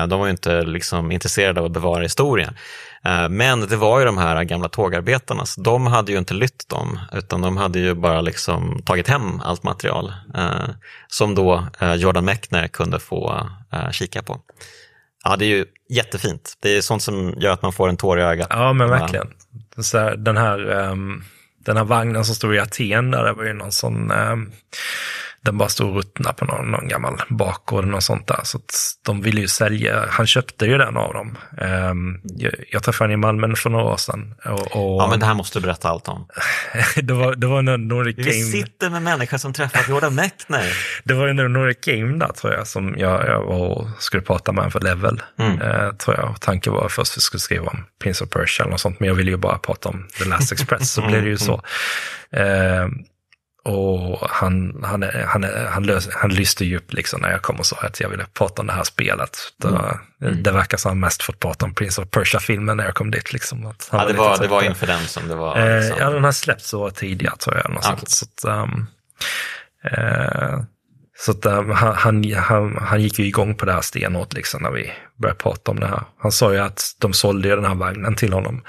De 0.10 0.20
var 0.20 0.26
ju 0.26 0.32
inte 0.32 0.62
liksom 0.62 1.12
intresserade 1.12 1.60
av 1.60 1.66
att 1.66 1.72
bevara 1.72 2.04
historien. 2.04 2.56
Men 3.30 3.68
det 3.68 3.76
var 3.76 4.00
ju 4.00 4.06
de 4.06 4.18
här 4.18 4.44
gamla 4.44 4.70
tågarbetarna, 4.70 5.46
så 5.46 5.62
de 5.62 5.88
hade 5.88 6.12
ju 6.12 6.18
inte 6.18 6.34
lytt 6.34 6.70
dem, 6.70 7.00
utan 7.14 7.42
de 7.42 7.58
hade 7.58 7.80
ju 7.80 7.94
bara 7.94 8.22
liksom 8.22 8.82
tagit 8.86 9.08
hem 9.08 9.42
allt 9.42 9.64
material 9.64 10.14
som 11.08 11.36
då 11.36 11.68
Jordan 11.96 12.26
Mechner 12.26 12.68
kunde 12.68 13.00
få 13.00 13.50
kika 13.92 14.24
på. 14.24 14.40
Ja, 15.24 15.36
det 15.36 15.46
är 15.46 15.50
ju 15.50 15.66
jättefint. 15.90 16.54
Det 16.60 16.78
är 16.78 16.82
sånt 16.82 17.02
som 17.02 17.34
gör 17.38 17.52
att 17.52 17.62
man 17.62 17.74
får 17.74 17.90
en 17.90 17.98
tår 17.98 18.20
i 18.20 18.24
ögat. 18.24 18.48
Ja, 18.50 18.74
men 18.74 18.90
verkligen. 18.90 19.28
Så 19.78 20.16
den 20.16 20.38
här, 20.38 20.70
um, 20.70 21.24
den 21.66 21.78
här 21.78 21.84
vagnen 21.84 22.26
som 22.26 22.36
stod 22.36 22.56
i 22.56 22.60
Aten 22.60 23.12
där, 23.12 23.24
det 23.24 23.34
var 23.34 23.44
ju 23.44 23.54
någon 23.54 23.72
sån 23.72 24.12
ehm, 24.12 24.52
den 25.44 25.58
bara 25.58 25.70
stod 25.70 25.90
och 25.90 25.96
ruttnade 25.96 26.36
på 26.36 26.46
någon, 26.46 26.72
någon 26.72 26.88
gammal 26.88 27.22
bakgård 27.30 27.84
eller 27.84 28.00
sånt 28.00 28.28
där. 28.28 28.40
Så 28.44 28.60
de 29.06 29.22
ville 29.22 29.42
ju 29.42 29.48
sälja, 29.48 30.06
han 30.10 30.28
köpte 30.28 30.66
ju 30.66 30.78
den 30.78 30.98
av 30.98 31.14
dem. 31.14 31.38
Um, 31.62 32.22
jag, 32.24 32.54
jag 32.70 32.84
träffade 32.84 33.14
honom 33.14 33.20
i 33.20 33.26
Malmö 33.26 33.56
för 33.56 33.70
några 33.70 33.86
år 33.86 33.98
sedan. 33.98 34.36
Och, 34.46 34.60
och, 34.60 35.02
ja, 35.02 35.08
men 35.10 35.20
det 35.20 35.26
här 35.26 35.34
måste 35.34 35.60
du 35.60 35.64
berätta 35.64 35.90
allt 35.90 36.08
om. 36.08 36.28
det 36.96 37.14
var, 37.14 37.36
det 37.36 37.48
var 37.48 37.60
en 37.60 37.88
Nordic 37.88 38.18
Vi 38.18 38.24
Game. 38.24 38.34
sitter 38.34 38.90
med 38.90 39.02
människor 39.02 39.38
som 39.38 39.54
träffat 39.54 39.90
Jordan 39.90 40.16
Mechner. 40.16 40.64
Det 41.04 41.14
var 41.14 41.28
en 41.28 41.54
Nordic 41.54 41.78
Game 41.82 42.18
där 42.18 42.34
tror 42.34 42.54
jag, 42.54 42.68
som 42.68 42.96
jag, 42.98 43.28
jag 43.28 43.44
var 43.44 43.58
och 43.58 43.88
skulle 44.00 44.24
prata 44.24 44.52
med 44.52 44.72
för 44.72 44.80
Level. 44.80 45.22
Mm. 45.40 45.62
Uh, 45.62 45.92
tror 45.94 46.18
jag. 46.18 46.36
Tanken 46.42 46.74
var 46.74 46.90
först 46.90 47.12
att 47.12 47.18
vi 47.18 47.22
skulle 47.22 47.42
skriva 47.42 47.68
om 47.68 47.86
Prince 48.04 48.24
of 48.24 48.30
Persia 48.30 48.64
eller 48.64 48.72
något 48.72 48.82
sånt, 48.82 49.00
men 49.00 49.10
jag 49.10 49.16
ville 49.16 49.32
ju 49.32 49.38
bara 49.38 49.58
prata 49.58 49.90
om 49.90 50.08
The 50.20 50.26
Last 50.26 50.52
Express, 50.52 50.92
så 50.92 51.02
blev 51.08 51.24
det 51.24 51.30
ju 51.30 51.38
så. 51.38 51.54
Uh, 52.38 52.88
och 53.66 54.30
han, 54.30 54.84
han, 54.84 55.04
han, 55.26 55.46
han, 55.70 55.84
lös, 55.84 56.10
han 56.14 56.30
lyste 56.30 56.66
ju 56.66 56.78
upp 56.78 56.94
liksom 56.94 57.22
när 57.22 57.32
jag 57.32 57.42
kom 57.42 57.56
och 57.56 57.66
sa 57.66 57.76
att 57.76 58.00
jag 58.00 58.10
ville 58.10 58.26
prata 58.34 58.62
om 58.62 58.68
det 58.68 58.74
här 58.74 58.84
spelet. 58.84 59.38
Det, 59.58 59.68
mm. 59.68 60.44
det 60.44 60.52
verkar 60.52 60.78
som 60.78 60.90
han 60.90 61.00
mest 61.00 61.24
fått 61.24 61.40
prata 61.40 61.66
om 61.66 61.74
Prince 61.74 62.02
of 62.02 62.10
Persia-filmen 62.10 62.78
när 62.78 62.86
jag 62.86 62.94
kom 62.94 63.12
dit. 63.12 63.34
Liksom, 63.34 63.66
att 63.66 63.90
ja, 63.92 64.06
det 64.06 64.14
var, 64.14 64.38
det 64.38 64.48
var 64.48 64.64
inför 64.64 64.88
den 64.88 65.08
som 65.08 65.28
det 65.28 65.36
var? 65.36 65.58
Eh, 65.58 65.80
liksom. 65.80 65.98
ja, 66.00 66.10
den 66.10 66.24
har 66.24 66.32
släppts 66.32 66.70
så 66.70 66.90
tidigare 66.90 67.38
tror 67.38 67.56
jag. 67.56 67.78
Okay. 67.78 67.96
Så 68.08 68.26
att, 68.26 68.64
um, 68.64 68.88
eh, 69.84 70.60
så 71.18 71.32
att, 71.32 71.46
um, 71.46 71.72
han, 71.72 72.34
han, 72.34 72.78
han 72.82 73.02
gick 73.02 73.20
ju 73.20 73.26
igång 73.26 73.56
på 73.56 73.66
det 73.66 73.74
här 73.74 73.82
stenhårt 73.82 74.34
liksom, 74.34 74.64
när 74.64 74.72
vi 74.72 74.94
började 75.16 75.40
prata 75.40 75.72
om 75.72 75.80
det 75.80 75.88
här. 75.88 76.04
Han 76.20 76.32
sa 76.32 76.54
ju 76.54 76.60
att 76.60 76.96
de 77.00 77.14
sålde 77.14 77.56
den 77.56 77.66
här 77.66 77.76
vagnen 77.76 78.16
till 78.16 78.34
honom. 78.34 78.64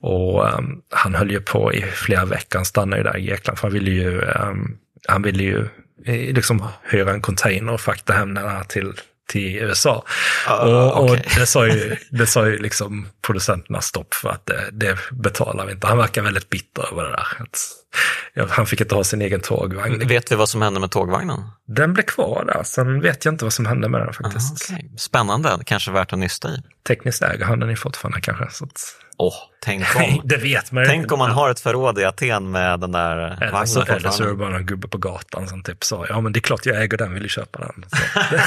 Och 0.00 0.54
um, 0.54 0.82
han 0.90 1.14
höll 1.14 1.30
ju 1.30 1.40
på 1.40 1.74
i 1.74 1.82
flera 1.82 2.24
veckor, 2.24 2.58
han 2.58 2.64
stannade 2.64 3.02
ju 3.02 3.08
där 3.08 3.16
i 3.16 3.22
Grekland 3.22 3.58
för 3.58 3.68
han 3.68 3.74
ville 3.74 3.90
ju, 3.90 4.20
um, 4.20 4.78
han 5.08 5.22
ville 5.22 5.42
ju 5.42 5.68
eh, 6.06 6.34
liksom 6.34 6.68
hyra 6.82 7.10
en 7.10 7.20
container 7.20 7.72
och 7.72 7.80
frakta 7.80 8.12
hem 8.12 8.34
den 8.34 8.48
här 8.48 8.64
till, 8.64 8.92
till 9.28 9.56
USA. 9.56 10.04
Uh, 10.48 10.54
och, 10.54 11.04
okay. 11.04 11.16
och, 11.16 11.24
det, 11.36 11.46
sa 11.46 11.66
ju, 11.66 11.96
det 12.10 12.26
sa 12.26 12.46
ju 12.46 12.58
liksom 12.58 13.08
producenterna 13.22 13.80
stopp 13.80 14.14
för 14.14 14.28
att 14.28 14.46
det, 14.46 14.68
det 14.72 14.98
betalar 15.12 15.66
vi 15.66 15.72
inte. 15.72 15.86
Han 15.86 15.98
verkar 15.98 16.22
väldigt 16.22 16.50
bitter 16.50 16.92
över 16.92 17.02
det 17.02 17.10
där. 17.10 17.26
Att, 17.38 18.50
han 18.50 18.66
fick 18.66 18.80
inte 18.80 18.94
ha 18.94 19.04
sin 19.04 19.22
egen 19.22 19.40
tågvagn. 19.40 20.08
Vet 20.08 20.32
vi 20.32 20.36
vad 20.36 20.48
som 20.48 20.62
hände 20.62 20.80
med 20.80 20.90
tågvagnen? 20.90 21.38
Den 21.66 21.92
blev 21.92 22.04
kvar 22.04 22.44
där, 22.44 22.62
sen 22.62 23.00
vet 23.00 23.24
jag 23.24 23.34
inte 23.34 23.44
vad 23.44 23.52
som 23.52 23.66
hände 23.66 23.88
med 23.88 24.00
den 24.00 24.12
faktiskt. 24.12 24.70
Uh, 24.70 24.76
okay. 24.76 24.88
Spännande, 24.98 25.58
kanske 25.64 25.90
värt 25.90 26.12
att 26.12 26.18
nysta 26.18 26.48
i. 26.48 26.62
Tekniskt 26.88 27.22
äger 27.22 27.44
han 27.44 27.60
den 27.60 27.76
fortfarande 27.76 28.20
kanske. 28.20 28.46
Så 28.50 28.64
att... 28.64 28.96
Oh, 29.20 29.34
tänk 29.60 29.96
om, 29.96 30.20
det 30.24 30.36
vet 30.36 30.72
man 30.72 30.84
tänk 30.86 31.12
om 31.12 31.18
man 31.18 31.30
har 31.30 31.50
ett 31.50 31.60
förråd 31.60 31.98
i 31.98 32.04
Aten 32.04 32.50
med 32.50 32.80
den 32.80 32.92
där 32.92 33.16
eller 33.16 33.52
vagnen 33.52 33.66
så, 33.66 33.82
Eller 33.82 34.10
så 34.10 34.22
är 34.22 34.28
det 34.28 34.34
bara 34.34 34.56
en 34.56 34.66
gubbe 34.66 34.88
på 34.88 34.98
gatan 34.98 35.48
som 35.48 35.62
typ 35.62 35.84
sa, 35.84 36.06
ja 36.08 36.20
men 36.20 36.32
det 36.32 36.38
är 36.38 36.40
klart 36.40 36.66
jag 36.66 36.82
äger 36.82 36.98
den, 36.98 37.14
vill 37.14 37.22
du 37.22 37.28
köpa 37.28 37.58
den? 37.58 37.84
det, 38.30 38.42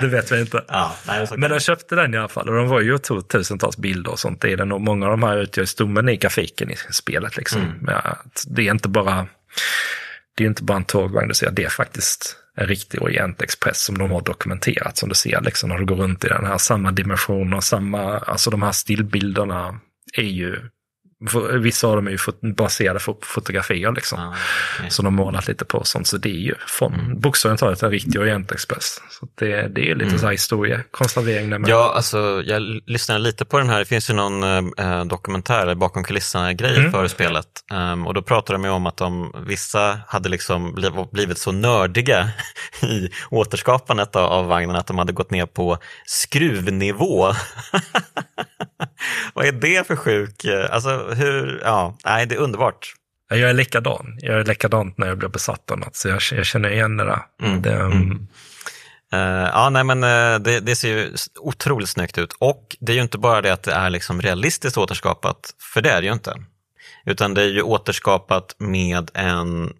det, 0.00 0.06
vet 0.06 0.32
vi 0.32 0.40
inte. 0.40 0.64
Ja, 0.68 0.94
nej, 1.06 1.28
men 1.36 1.50
de 1.50 1.60
köpte 1.60 1.94
den 1.94 2.14
i 2.14 2.18
alla 2.18 2.28
fall 2.28 2.48
och 2.48 2.54
de 2.54 2.68
var 2.68 2.80
ju 2.80 2.94
och 2.94 3.02
tog 3.02 3.28
tusentals 3.28 3.76
bilder 3.76 4.10
och 4.10 4.18
sånt 4.18 4.44
i 4.44 4.56
den 4.56 4.72
och 4.72 4.80
många 4.80 5.06
av 5.06 5.10
de 5.10 5.22
här 5.22 5.36
utgör 5.36 5.64
stommen 5.64 6.08
i 6.08 6.16
grafiken 6.16 6.70
i 6.70 6.76
spelet. 6.90 7.36
Liksom. 7.36 7.60
Mm. 7.62 7.94
det 8.46 8.62
är 8.62 8.70
inte 8.70 8.88
bara 8.88 9.26
det 10.34 10.44
är 10.44 10.48
inte 10.48 10.62
bara 10.62 10.76
en 10.76 10.84
tågvagn 10.84 11.28
du 11.28 11.34
ser, 11.34 11.50
det 11.50 11.64
är 11.64 11.68
faktiskt 11.68 12.36
en 12.56 12.66
riktig 12.66 13.02
Orient 13.02 13.42
Express 13.42 13.84
som 13.84 13.98
de 13.98 14.10
har 14.10 14.20
dokumenterat 14.20 14.96
som 14.96 15.08
du 15.08 15.14
ser 15.14 15.40
liksom 15.40 15.68
när 15.68 15.78
du 15.78 15.86
går 15.86 15.96
runt 15.96 16.24
i 16.24 16.28
den 16.28 16.46
här 16.46 16.58
samma 16.58 16.92
dimensioner, 16.92 17.60
samma, 17.60 18.18
alltså 18.18 18.50
de 18.50 18.62
här 18.62 18.72
stillbilderna 18.72 19.80
är 20.16 20.22
ju 20.22 20.56
Vissa 21.60 21.86
av 21.86 21.96
dem 21.96 22.06
är 22.06 22.10
ju 22.10 22.52
baserade 22.52 23.00
på 23.00 23.18
fotografier 23.22 23.92
liksom. 23.92 24.18
Ah, 24.18 24.34
okay. 24.78 24.90
Som 24.90 25.04
de 25.04 25.14
målat 25.14 25.48
lite 25.48 25.64
på 25.64 25.84
sånt. 25.84 26.06
Så 26.06 26.16
det 26.16 26.28
är 26.28 26.40
ju 26.40 26.54
från 26.66 26.94
mm. 26.94 27.20
bokstavligt 27.20 27.60
talat 27.60 27.82
en 27.82 27.90
riktig 27.90 28.20
Orientexpress. 28.20 29.00
Så 29.10 29.28
det, 29.34 29.68
det 29.68 29.90
är 29.90 29.94
lite 29.94 30.08
mm. 30.08 30.18
så 30.18 30.26
här 30.26 30.32
historiekonservering. 30.32 31.50
Där 31.50 31.58
med. 31.58 31.70
Ja, 31.70 31.92
alltså 31.96 32.42
jag 32.46 32.62
lyssnade 32.86 33.20
lite 33.20 33.44
på 33.44 33.58
den 33.58 33.68
här. 33.68 33.78
Det 33.78 33.84
finns 33.84 34.10
ju 34.10 34.14
någon 34.14 34.42
eh, 34.78 35.04
dokumentär 35.04 35.74
bakom 35.74 36.04
kulisserna-grej 36.04 36.78
mm. 36.78 36.92
för 36.92 37.08
spelet. 37.08 37.46
Um, 37.72 38.06
och 38.06 38.14
då 38.14 38.22
pratade 38.22 38.58
de 38.58 38.64
ju 38.64 38.70
om 38.70 38.86
att 38.86 38.96
de, 38.96 39.34
vissa 39.46 40.00
hade 40.06 40.28
liksom 40.28 40.74
blivit 41.12 41.38
så 41.38 41.52
nördiga 41.52 42.30
i 42.82 43.10
återskapandet 43.30 44.16
av, 44.16 44.32
av 44.32 44.46
vagnen 44.46 44.76
att 44.76 44.86
de 44.86 44.98
hade 44.98 45.12
gått 45.12 45.30
ner 45.30 45.46
på 45.46 45.78
skruvnivå. 46.06 47.32
Vad 49.34 49.46
är 49.46 49.52
det 49.52 49.86
för 49.86 49.96
sjuk, 49.96 50.44
eh, 50.44 50.74
alltså 50.74 51.14
hur, 51.14 51.60
ja, 51.64 51.96
nej 52.04 52.26
det 52.26 52.34
är 52.34 52.38
underbart. 52.38 52.94
Jag 53.28 53.50
är 53.50 53.52
likadan, 53.52 54.18
jag 54.18 54.40
är 54.40 54.44
likadant 54.44 54.98
när 54.98 55.06
jag 55.06 55.18
blir 55.18 55.28
besatt 55.28 55.70
av 55.70 55.78
något, 55.78 55.96
så 55.96 56.08
jag, 56.08 56.20
jag 56.32 56.46
känner 56.46 56.70
igen 56.70 56.96
det 56.96 57.04
där. 57.04 57.22
Mm. 57.42 57.62
Det, 57.62 57.72
mm. 57.72 58.28
Uh, 59.14 59.48
ja, 59.52 59.70
nej 59.70 59.84
men 59.84 60.04
uh, 60.04 60.38
det, 60.38 60.60
det, 60.60 60.76
ser 60.76 60.88
ju 60.88 61.14
otroligt 61.40 61.88
snyggt 61.88 62.18
ut 62.18 62.32
och 62.38 62.76
det 62.80 62.92
är 62.92 62.96
ju 62.96 63.02
inte 63.02 63.18
bara 63.18 63.40
det 63.40 63.52
att 63.52 63.62
det 63.62 63.72
är 63.72 63.90
liksom 63.90 64.22
realistiskt 64.22 64.78
återskapat, 64.78 65.50
för 65.74 65.80
det 65.80 65.90
är 65.90 66.00
det 66.00 66.06
ju 66.06 66.12
inte. 66.12 66.34
Utan 67.04 67.34
det 67.34 67.42
är 67.42 67.48
ju 67.48 67.62
återskapat 67.62 68.56
med 68.58 69.10
en, 69.14 69.72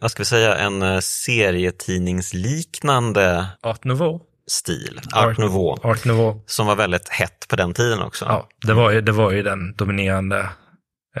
vad 0.00 0.10
ska 0.10 0.22
vi 0.22 0.24
säga, 0.24 0.56
en 0.56 1.02
serietidningsliknande 1.02 3.46
Art 3.62 3.84
Nouveau 3.84 4.20
stil, 4.52 5.00
Art, 5.12 5.24
Art 5.24 5.38
Nouveau, 5.38 5.78
Art 5.82 6.04
Nouveau, 6.04 6.42
som 6.46 6.66
var 6.66 6.76
väldigt 6.76 7.08
hett 7.08 7.46
på 7.48 7.56
den 7.56 7.74
tiden 7.74 8.02
också. 8.02 8.24
Ja, 8.24 8.48
det 8.66 8.72
var 8.72 8.90
ju, 8.90 9.00
det 9.00 9.12
var 9.12 9.30
ju 9.30 9.42
den 9.42 9.74
dominerande 9.76 10.48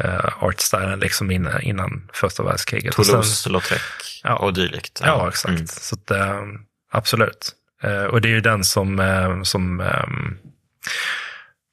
uh, 0.04 0.44
artstylen 0.44 1.00
liksom 1.00 1.30
innan, 1.30 1.60
innan 1.60 2.08
första 2.12 2.42
världskriget. 2.42 2.94
Toulouse-Lautrec 2.94 3.80
ja, 4.24 4.36
och 4.36 4.52
dylikt. 4.52 5.00
Ja, 5.04 5.06
ja 5.06 5.28
exakt. 5.28 5.54
Mm. 5.54 5.66
Så 5.66 5.94
att, 5.94 6.10
uh, 6.10 6.42
absolut. 6.92 7.52
Uh, 7.84 8.04
och 8.04 8.20
det 8.20 8.28
är 8.28 8.34
ju 8.34 8.40
den 8.40 8.64
som, 8.64 9.00
uh, 9.00 9.42
som 9.42 9.82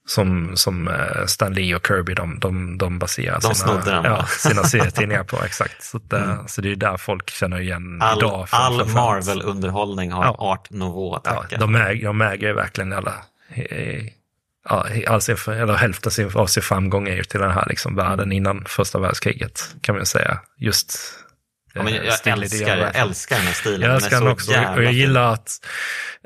som, 0.10 0.52
som 0.56 0.88
uh, 0.88 1.26
Stan 1.26 1.54
Lee 1.54 1.76
och 1.76 1.88
Kirby, 1.88 2.14
de, 2.14 2.40
de, 2.40 2.78
de 2.78 3.00
baserar 3.00 3.40
de 3.42 3.56
sina, 3.56 3.82
den, 3.86 4.04
ja, 4.04 4.26
sina 4.26 4.64
serietidningar 4.74 5.24
på. 5.24 5.44
Exakt. 5.46 5.84
Så, 5.84 5.98
att, 5.98 6.14
mm. 6.14 6.48
så 6.48 6.62
det 6.62 6.68
är 6.68 6.70
ju 6.70 6.76
där 6.76 6.98
folk 6.98 7.30
känner 7.30 7.60
igen 7.60 8.02
all, 8.02 8.18
idag. 8.18 8.48
all 8.52 8.88
Marvel-underhållning 8.88 10.12
har 10.12 10.26
ja. 10.26 10.36
Art 10.40 10.70
Nouveau 10.70 11.16
att 11.16 11.24
tacka. 11.24 11.48
Ja, 11.50 11.58
de, 11.58 11.76
äger, 11.76 12.06
de 12.06 12.22
äger 12.22 12.54
verkligen 12.54 12.94
alla, 12.94 13.14
ja, 14.70 14.86
all 15.08 15.22
sin, 15.22 15.38
eller 15.48 15.74
hälften 15.74 16.32
av 16.36 16.46
sin 16.46 16.64
framgång 16.64 17.08
är 17.08 17.16
ju 17.16 17.24
till 17.24 17.40
den 17.40 17.52
här 17.52 17.66
liksom, 17.70 17.96
världen 17.96 18.32
innan 18.32 18.66
första 18.68 19.00
världskriget, 19.00 19.76
kan 19.82 19.96
man 19.96 20.06
säga. 20.06 20.40
Just 20.58 21.00
Ja, 21.80 21.84
men 21.84 21.94
jag, 21.94 22.06
jag 22.06 22.44
älskar, 22.44 22.78
jag 22.78 22.96
älskar 22.96 23.36
den 23.36 23.46
här 23.46 23.54
stilen. 23.54 23.82
Jag 23.82 23.96
älskar 23.96 24.12
den, 24.12 24.24
den 24.24 24.34
också. 24.34 24.52
Och 24.52 24.84
jag 24.84 24.94
gillar 24.94 25.34
att 25.34 25.52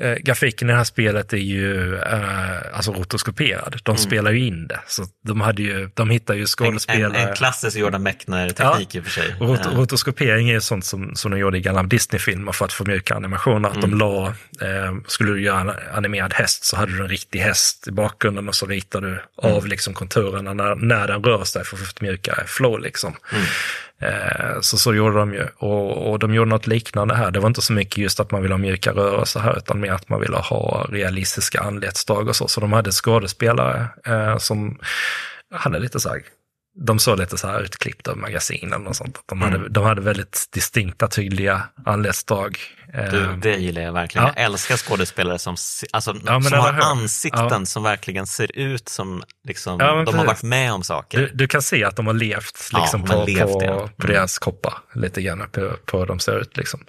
äh, 0.02 0.12
grafiken 0.14 0.70
i 0.70 0.72
det 0.72 0.78
här 0.78 0.84
spelet 0.84 1.34
är 1.34 1.38
ju 1.38 1.96
äh, 1.98 2.20
alltså 2.74 2.92
rotoskoperad. 2.92 3.80
De 3.84 3.92
mm. 3.92 3.98
spelar 3.98 4.32
ju 4.32 4.46
in 4.48 4.68
det. 4.68 4.80
Så 4.88 5.06
de, 5.24 5.42
hade 5.42 5.62
ju, 5.62 5.90
de 5.94 6.10
hittar 6.10 6.34
ju 6.34 6.46
skådespelare. 6.46 7.18
En, 7.18 7.24
en, 7.24 7.30
en 7.30 7.36
klassisk 7.36 7.78
Jordan 7.78 8.04
Mechner-teknik 8.04 8.88
ja. 8.92 8.98
i 8.98 9.02
och 9.02 9.06
för 9.06 9.12
sig. 9.12 9.36
Och 9.40 9.48
rot, 9.48 9.66
rotoskopering 9.66 10.50
är 10.50 10.60
sånt 10.60 10.86
som, 10.86 11.16
som 11.16 11.32
de 11.32 11.40
gjorde 11.40 11.58
i 11.58 11.62
gamla 11.62 11.84
Disney-filmer 11.84 12.52
för 12.52 12.66
att 12.66 12.74
få 12.74 12.86
mjuka 12.86 13.16
animationer. 13.16 13.70
Att 13.70 13.76
mm. 13.76 13.90
de 13.90 13.98
la, 13.98 14.28
eh, 14.62 14.94
skulle 15.08 15.32
du 15.32 15.42
göra 15.42 15.62
en 15.62 15.72
animerad 15.94 16.34
häst 16.34 16.66
så 16.66 16.78
hade 16.78 16.92
du 16.92 17.02
en 17.02 17.10
riktig 17.10 17.40
häst 17.40 17.88
i 17.88 17.92
bakgrunden 17.92 18.48
och 18.48 18.56
så 18.56 18.66
ritar 18.66 19.02
du 19.02 19.08
mm. 19.08 19.22
av 19.56 19.68
liksom 19.68 19.94
konturerna 19.94 20.54
när, 20.54 20.76
när 20.76 21.08
den 21.08 21.24
rör 21.24 21.44
sig 21.44 21.66
för 21.66 21.78
att 21.78 21.82
få 21.82 21.94
mjuka 22.00 22.44
flow 22.48 22.80
liksom. 22.80 23.16
Eh, 24.04 24.62
så 24.62 24.78
så 24.78 24.94
gjorde 24.94 25.18
de 25.18 25.34
ju. 25.34 25.48
Och, 25.58 26.12
och, 26.12 26.20
de 26.20 26.34
gjorde 26.34 26.50
något 26.50 26.68
liknande 26.68 27.16
här. 27.16 27.32
Det 27.32 27.40
var 27.40 27.48
inte 27.48 27.62
så 27.62 27.74
mycket 27.74 27.98
just 27.98 28.20
att 28.20 28.32
man 28.32 28.42
ville 28.42 28.54
ha 28.54 28.60
mjuka 28.60 28.92
rörelser 28.92 29.40
här, 29.40 29.58
utan 29.58 29.80
mer 29.80 29.92
att 29.92 30.10
man 30.10 30.22
ville 30.22 30.38
ha 30.38 30.88
realistiska 30.90 31.62
anletsdrag 31.62 32.28
och 32.28 32.36
så. 32.36 32.48
Så 32.48 32.62
de 32.62 32.74
hade 32.74 32.92
skådespelare 32.92 33.88
eh, 34.06 34.38
som 34.38 34.80
hade 35.56 35.80
lite 35.80 36.00
så 36.00 36.10
här 36.10 36.22
de 36.76 37.00
såg 37.00 37.20
lite 37.20 37.38
så 37.38 37.48
här 37.48 37.62
utklippta 37.62 38.12
ur 38.12 38.16
magasinen 38.16 38.88
och 38.88 38.96
sånt. 38.96 39.20
De 39.26 39.42
hade, 39.42 39.56
mm. 39.56 39.74
de 39.74 39.84
hade 39.84 40.02
väldigt 40.02 40.50
distinkta, 40.54 41.08
tydliga 41.08 41.64
anletsdrag. 41.86 42.58
Du, 42.94 43.24
eh, 43.24 43.38
det 43.38 43.56
gillar 43.56 43.82
jag 43.82 43.94
verkligen. 43.94 44.28
Ja. 44.28 44.34
Jag 44.36 44.46
älskar 44.46 44.78
skådespelare 44.78 45.40
som, 45.40 45.56
alltså, 45.92 46.16
ja, 46.26 46.42
som 46.42 46.60
har 46.60 46.74
ansikten 46.74 47.48
ja. 47.50 47.66
som 47.66 47.84
verkligen 47.84 48.28
ser 48.28 48.58
ut 48.58 48.90
som 48.90 49.24
liksom, 49.48 49.78
de 49.78 50.06
precis. 50.06 50.20
har 50.20 50.26
varit 50.26 50.44
med 50.44 50.74
om 50.74 50.84
saker. 50.84 51.18
Du, 51.18 51.32
du, 51.34 51.48
kan 51.48 51.62
se 51.62 51.84
att 51.84 51.96
de 51.96 52.08
har 52.08 52.14
levt 52.14 52.70
liksom, 52.74 53.04
på, 53.04 53.24
levt, 53.28 53.52
på, 53.52 53.62
mm. 53.62 53.90
på 53.98 54.08
deras 54.08 54.40
kroppar 54.40 54.74
lite 54.94 55.22
grann, 55.22 55.50
på, 55.52 55.72
på 55.86 56.00
hur 56.00 56.06
de 56.06 56.20
ser 56.20 56.40
ut. 56.40 56.58
Liksom. 56.58 56.80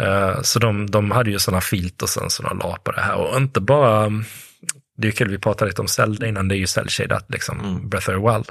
Uh, 0.00 0.42
så 0.42 0.58
de, 0.58 0.90
de 0.90 1.10
hade 1.10 1.30
ju 1.30 1.38
sådana 1.38 1.60
filter 1.60 2.06
sen 2.06 2.30
som 2.30 2.44
de 2.44 2.58
la 2.58 2.76
på 2.84 2.92
det 2.92 3.00
här. 3.00 3.14
Och 3.14 3.36
inte 3.36 3.60
bara 3.60 4.10
det 4.96 5.08
är 5.08 5.12
kul, 5.12 5.30
vi 5.30 5.38
pratade 5.38 5.68
lite 5.68 5.80
om 5.80 5.88
Zelda 5.88 6.26
innan, 6.26 6.48
det 6.48 6.56
är 6.56 6.58
ju 6.58 6.66
cell 6.66 6.88
liksom, 7.28 7.60
mm. 7.60 7.88
Breath 7.88 8.10
of 8.10 8.14
the 8.14 8.32
Wild. 8.32 8.50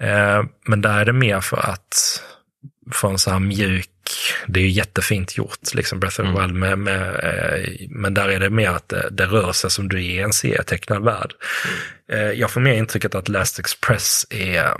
Eh, 0.00 0.44
men 0.66 0.80
där 0.80 0.98
är 0.98 1.04
det 1.04 1.12
mer 1.12 1.40
för 1.40 1.56
att 1.56 2.22
få 2.92 3.08
en 3.08 3.18
så 3.18 3.30
här 3.30 3.38
mjuk, 3.38 3.90
det 4.46 4.60
är 4.60 4.64
ju 4.64 4.70
jättefint 4.70 5.36
gjort, 5.36 5.74
liksom 5.74 6.00
Breath 6.00 6.20
of 6.20 6.26
the 6.26 6.30
mm. 6.30 6.42
Wild, 6.42 6.54
med, 6.54 6.78
med, 6.78 7.08
eh, 7.08 7.88
men 7.88 8.14
där 8.14 8.28
är 8.28 8.40
det 8.40 8.50
mer 8.50 8.70
att 8.70 8.88
det, 8.88 9.08
det 9.10 9.26
rör 9.26 9.52
sig 9.52 9.70
som 9.70 9.88
du 9.88 9.96
är 9.96 10.10
i 10.10 10.18
en 10.18 10.32
serietecknad 10.32 11.04
värld. 11.04 11.32
Mm. 12.08 12.26
Eh, 12.26 12.32
jag 12.40 12.50
får 12.50 12.60
mer 12.60 12.74
intrycket 12.74 13.14
att 13.14 13.28
Last 13.28 13.58
Express 13.58 14.26
är 14.30 14.72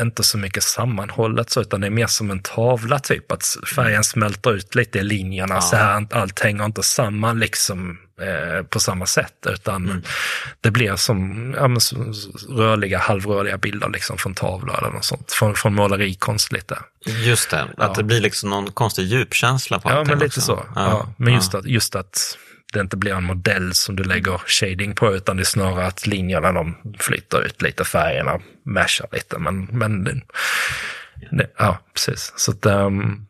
inte 0.00 0.22
så 0.22 0.38
mycket 0.38 0.62
sammanhållet 0.62 1.50
så, 1.50 1.60
utan 1.60 1.80
det 1.80 1.86
är 1.86 1.90
mer 1.90 2.06
som 2.06 2.30
en 2.30 2.42
tavla 2.42 2.98
typ. 2.98 3.32
Att 3.32 3.44
färgen 3.74 4.04
smälter 4.04 4.54
ut 4.54 4.74
lite 4.74 4.98
i 4.98 5.02
linjerna 5.02 5.54
ja. 5.54 5.60
så 5.60 5.76
här, 5.76 6.06
allt 6.10 6.40
hänger 6.40 6.64
inte 6.64 6.82
samman 6.82 7.38
liksom 7.38 7.98
eh, 8.20 8.62
på 8.62 8.80
samma 8.80 9.06
sätt. 9.06 9.46
Utan 9.46 9.84
mm. 9.84 10.02
det 10.60 10.70
blir 10.70 10.96
som 10.96 11.52
ja, 11.56 11.68
men, 11.68 11.80
rörliga, 12.48 12.98
halvrörliga 12.98 13.58
bilder 13.58 13.88
liksom 13.88 14.18
från 14.18 14.34
tavlor 14.34 14.78
eller 14.78 14.90
något 14.90 15.04
sånt. 15.04 15.32
Från, 15.32 15.54
från 15.54 15.74
målerikonst 15.74 16.52
lite. 16.52 16.78
Just 17.06 17.50
det, 17.50 17.62
att 17.62 17.70
ja. 17.76 17.92
det 17.96 18.02
blir 18.02 18.20
liksom 18.20 18.50
någon 18.50 18.72
konstig 18.72 19.04
djupkänsla 19.04 19.78
på 19.78 19.90
Ja, 19.90 20.04
men 20.04 20.18
lite 20.18 20.26
också. 20.26 20.40
så. 20.40 20.66
Ja. 20.74 21.14
Men 21.16 21.34
just 21.34 21.54
att, 21.54 21.66
just 21.66 21.96
att 21.96 22.38
det 22.72 22.80
inte 22.80 22.96
blir 22.96 23.12
en 23.12 23.24
modell 23.24 23.74
som 23.74 23.96
du 23.96 24.04
lägger 24.04 24.38
shading 24.46 24.94
på, 24.94 25.14
utan 25.14 25.36
det 25.36 25.42
är 25.42 25.44
snarare 25.44 25.86
att 25.86 26.06
linjerna 26.06 26.52
de 26.52 26.76
flyttar 26.98 27.42
ut 27.46 27.62
lite, 27.62 27.84
färgerna 27.84 28.40
mashar 28.62 29.08
lite. 29.12 29.38
Men, 29.38 29.64
men 29.64 30.04
det, 30.04 30.20
det, 31.30 31.50
ja, 31.58 31.78
precis. 31.94 32.32
Så 32.36 32.50
att, 32.50 32.66
um, 32.66 33.26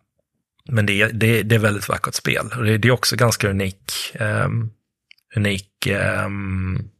men 0.68 0.86
det, 0.86 1.06
det, 1.06 1.42
det 1.42 1.54
är 1.54 1.58
väldigt 1.58 1.88
vackert 1.88 2.14
spel. 2.14 2.50
Och 2.56 2.64
det, 2.64 2.78
det 2.78 2.88
är 2.88 2.92
också 2.92 3.16
ganska 3.16 3.50
unik, 3.50 4.16
um, 4.20 4.70
unik 5.36 5.88
um, 6.24 6.90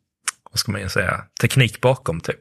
vad 0.51 0.59
ska 0.59 0.73
man 0.73 0.91
säga, 0.91 1.25
teknik 1.41 1.81
bakom 1.81 2.21
typ. 2.21 2.41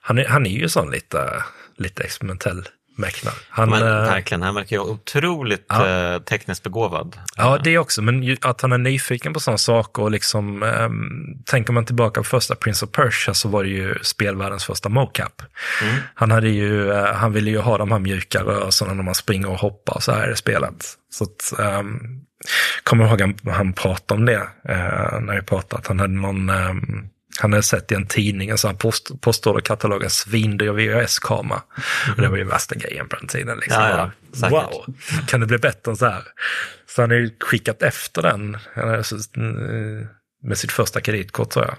Han 0.00 0.18
är, 0.18 0.24
han 0.24 0.46
är 0.46 0.50
ju 0.50 0.68
sån 0.68 0.90
lite, 0.90 1.42
lite 1.76 2.02
experimentell 2.02 2.68
Mäklar. 2.94 3.34
Han, 3.48 3.70
men, 3.70 3.82
äh, 3.82 3.88
verkligen, 3.88 4.42
han 4.42 4.54
verkar 4.54 4.76
ju 4.76 4.82
otroligt 4.82 5.66
ja. 5.68 6.14
äh, 6.14 6.18
tekniskt 6.18 6.62
begåvad. 6.62 7.16
Ja, 7.36 7.58
det 7.64 7.78
också, 7.78 8.02
men 8.02 8.22
ju, 8.22 8.36
att 8.40 8.60
han 8.60 8.72
är 8.72 8.78
nyfiken 8.78 9.32
på 9.32 9.40
sådana 9.40 9.58
saker 9.58 10.02
och 10.02 10.10
liksom, 10.10 10.62
ähm, 10.62 11.42
tänker 11.46 11.72
man 11.72 11.86
tillbaka 11.86 12.20
på 12.20 12.24
första 12.24 12.54
Prince 12.54 12.84
of 12.84 12.92
Persia 12.92 13.34
så 13.34 13.48
var 13.48 13.62
det 13.62 13.70
ju 13.70 13.94
spelvärldens 14.02 14.64
första 14.64 14.88
mocap. 14.88 15.42
Mm. 15.82 15.94
Han 16.14 16.30
hade 16.30 16.48
ju, 16.48 16.92
äh, 16.92 17.14
han 17.14 17.32
ville 17.32 17.50
ju 17.50 17.58
ha 17.58 17.78
de 17.78 17.92
här 17.92 17.98
mjuka 17.98 18.42
rörelserna 18.42 18.94
när 18.94 19.02
man 19.02 19.14
springer 19.14 19.50
och 19.50 19.58
hoppar 19.58 19.94
och 19.94 20.02
så 20.02 20.12
här 20.12 20.32
i 20.32 20.36
spelet. 20.36 20.84
Så 21.10 21.24
att, 21.24 21.60
ähm, 21.60 21.98
kommer 22.82 23.08
ihåg 23.08 23.20
han, 23.20 23.36
han 23.54 23.72
pratade 23.72 24.20
om 24.20 24.26
det, 24.26 24.42
äh, 24.68 25.20
när 25.20 25.34
vi 25.34 25.42
pratade, 25.42 25.80
att 25.80 25.86
han 25.86 26.00
hade 26.00 26.14
någon, 26.14 26.50
ähm, 26.50 27.08
han 27.40 27.52
hade 27.52 27.62
sett 27.62 27.92
i 27.92 27.94
en 27.94 28.06
tidning 28.06 28.50
en 28.50 28.58
sån 28.58 28.76
post, 28.76 29.20
postorderkatalog, 29.20 30.02
en 30.02 30.10
svindyr 30.10 30.72
VHS-kamera. 30.72 31.62
Mm. 32.06 32.16
Och 32.16 32.22
det 32.22 32.28
var 32.28 32.36
ju 32.36 32.44
värsta 32.44 32.74
grejen 32.74 33.08
på 33.08 33.16
den 33.16 33.26
tiden. 33.26 33.58
Liksom. 33.58 33.82
Ja, 33.82 34.10
ja, 34.40 34.48
wow, 34.48 34.94
kan 35.26 35.40
det 35.40 35.46
bli 35.46 35.58
bättre 35.58 35.90
än 35.90 35.96
så 35.96 36.06
här? 36.06 36.22
Så 36.86 37.02
han 37.02 37.10
har 37.10 37.18
ju 37.18 37.30
skickat 37.40 37.82
efter 37.82 38.22
den 38.22 38.54
eh, 38.54 40.06
med 40.42 40.58
sitt 40.58 40.72
första 40.72 41.00
kreditkort 41.00 41.50
tror 41.50 41.64
jag. 41.64 41.76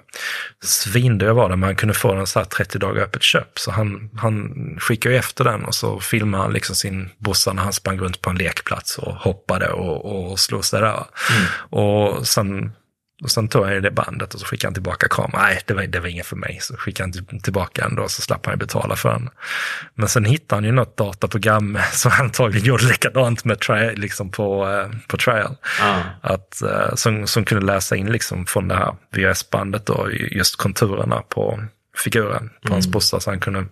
Svindyr 0.64 1.30
var 1.30 1.50
det, 1.50 1.56
men 1.56 1.68
han 1.68 1.76
kunde 1.76 1.94
få 1.94 2.14
den 2.14 2.28
så 2.28 2.40
här 2.40 2.46
30 2.46 2.80
dagar 2.80 3.04
öppet 3.04 3.24
köp. 3.24 3.60
Så 3.60 3.72
han, 3.72 4.10
han 4.16 4.54
skickade 4.80 5.16
ju 5.16 5.20
efter 5.20 5.44
den 5.44 5.66
och 5.66 5.76
så 5.76 6.00
filmade 6.00 6.44
han 6.44 6.54
liksom 6.54 6.76
sin 6.76 7.10
brorsa 7.18 7.54
när 7.54 7.64
han 7.64 7.74
sprang 7.74 8.00
runt 8.00 8.22
på 8.22 8.30
en 8.30 8.36
lekplats 8.36 8.98
och 8.98 9.16
hoppade 9.16 9.70
och, 9.70 10.32
och 10.32 10.40
slog 10.40 10.66
sig 10.66 10.82
där. 10.82 11.06
Mm. 11.32 11.46
Och 11.70 12.28
sen 12.28 12.72
och 13.24 13.32
sen 13.32 13.48
tog 13.48 13.64
han 13.64 13.74
ju 13.74 13.82
det 13.82 13.92
bandet 13.92 14.34
och 14.34 14.40
så 14.40 14.46
skickade 14.46 14.68
han 14.68 14.74
tillbaka 14.74 15.08
kameran. 15.10 15.42
Nej, 15.42 15.62
det 15.66 15.74
var, 15.74 15.84
det 15.84 16.00
var 16.00 16.08
inget 16.08 16.26
för 16.26 16.36
mig. 16.36 16.58
Så 16.62 16.78
skickade 16.78 17.24
han 17.30 17.40
tillbaka 17.40 17.86
ändå 17.86 18.04
och 18.04 18.12
så 18.12 18.22
slapp 18.22 18.46
han 18.46 18.54
ju 18.54 18.58
betala 18.58 18.96
för 18.96 19.10
den. 19.10 19.30
Men 19.96 20.08
sen 20.08 20.26
hittade 20.26 20.58
han 20.58 20.64
ju 20.64 20.72
något 20.72 20.98
dataprogram 20.98 21.80
som 21.92 22.12
antagligen 22.20 22.68
gjorde 22.68 22.86
likadant 22.86 23.46
med 23.46 23.60
tri, 23.60 23.96
liksom 23.96 24.30
på, 24.30 24.70
eh, 24.70 25.00
på 25.08 25.18
trial. 25.18 25.56
Ah. 25.82 26.02
Att, 26.22 26.62
eh, 26.62 26.96
som, 26.96 27.28
som 27.28 27.46
kunde 27.46 27.66
läsa 27.66 27.96
in 27.96 28.12
liksom 28.12 28.46
från 28.46 28.68
det 28.68 28.76
här 28.76 28.96
VHS-bandet 29.12 29.86
då, 29.86 30.10
just 30.12 30.56
konturerna 30.56 31.22
på 31.30 31.64
figuren 31.98 32.50
på 32.50 32.68
mm. 32.68 32.74
hans 32.74 32.88
brorsa 32.88 33.20
så 33.20 33.30
han 33.30 33.40
kunde 33.40 33.66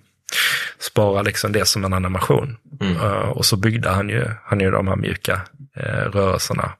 spara 0.79 1.21
liksom 1.21 1.51
det 1.51 1.65
som 1.65 1.85
en 1.85 1.93
animation. 1.93 2.57
Mm. 2.81 2.95
Uh, 2.95 3.29
och 3.29 3.45
så 3.45 3.57
byggde 3.57 3.89
han 3.89 4.09
ju, 4.09 4.25
han 4.43 4.59
ju 4.59 4.71
de 4.71 4.87
här 4.87 4.95
mjuka 4.95 5.41
rörelserna 6.13 6.71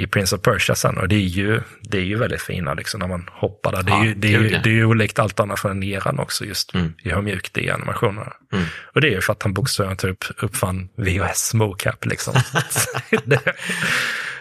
i 0.00 0.06
Prince 0.06 0.36
of 0.36 0.42
Persia 0.42 0.74
sen. 0.74 0.98
Och 0.98 1.08
det 1.08 1.14
är 1.14 1.18
ju, 1.18 1.60
det 1.82 1.98
är 1.98 2.04
ju 2.04 2.16
väldigt 2.16 2.42
fina 2.42 2.74
liksom 2.74 3.00
när 3.00 3.08
man 3.08 3.28
hoppar 3.32 3.72
där. 3.72 3.82
Det 3.82 3.92
är, 3.92 3.96
ja, 3.96 4.04
ju, 4.04 4.14
det 4.14 4.34
är, 4.34 4.40
ju, 4.40 4.48
det 4.48 4.70
är 4.70 4.74
ju 4.74 4.84
olikt 4.84 5.18
allt 5.18 5.40
annat 5.40 5.60
från 5.60 5.82
eran 5.82 6.18
också 6.18 6.44
just 6.44 6.74
mm. 6.74 6.92
i 7.02 7.10
hur 7.10 7.22
mjukt 7.22 7.54
det 7.54 7.60
är 7.60 7.64
i 7.64 7.70
animationerna. 7.70 8.32
Mm. 8.52 8.64
Och 8.94 9.00
det 9.00 9.08
är 9.08 9.12
ju 9.12 9.20
för 9.20 9.32
att 9.32 9.42
han 9.42 9.52
bokstavligen 9.52 9.96
typ 9.96 10.24
uppfann 10.42 10.88
VHS 10.96 11.54
mocap 11.54 12.04
liksom. 12.04 12.34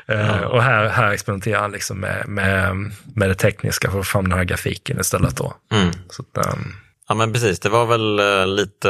eh, 0.05 0.17
ja. 0.17 0.47
och 0.47 0.63
här, 0.63 0.89
här 0.89 1.11
experimenterar 1.11 1.61
han 1.61 1.71
liksom 1.71 1.99
med, 1.99 2.27
med, 2.27 2.75
med 3.15 3.29
det 3.29 3.35
tekniska 3.35 3.91
för 3.91 3.99
att 3.99 4.05
få 4.05 4.11
fram 4.11 4.29
den 4.29 4.37
här 4.37 4.45
grafiken 4.45 4.99
istället 4.99 5.37
då. 5.37 5.53
Mm. 5.71 5.91
Så 6.09 6.23
att, 6.23 6.53
um, 6.53 6.73
Ja 7.11 7.15
men 7.15 7.33
precis, 7.33 7.59
det 7.59 7.69
var 7.69 7.85
väl 7.85 8.19
eh, 8.19 8.47
lite 8.47 8.89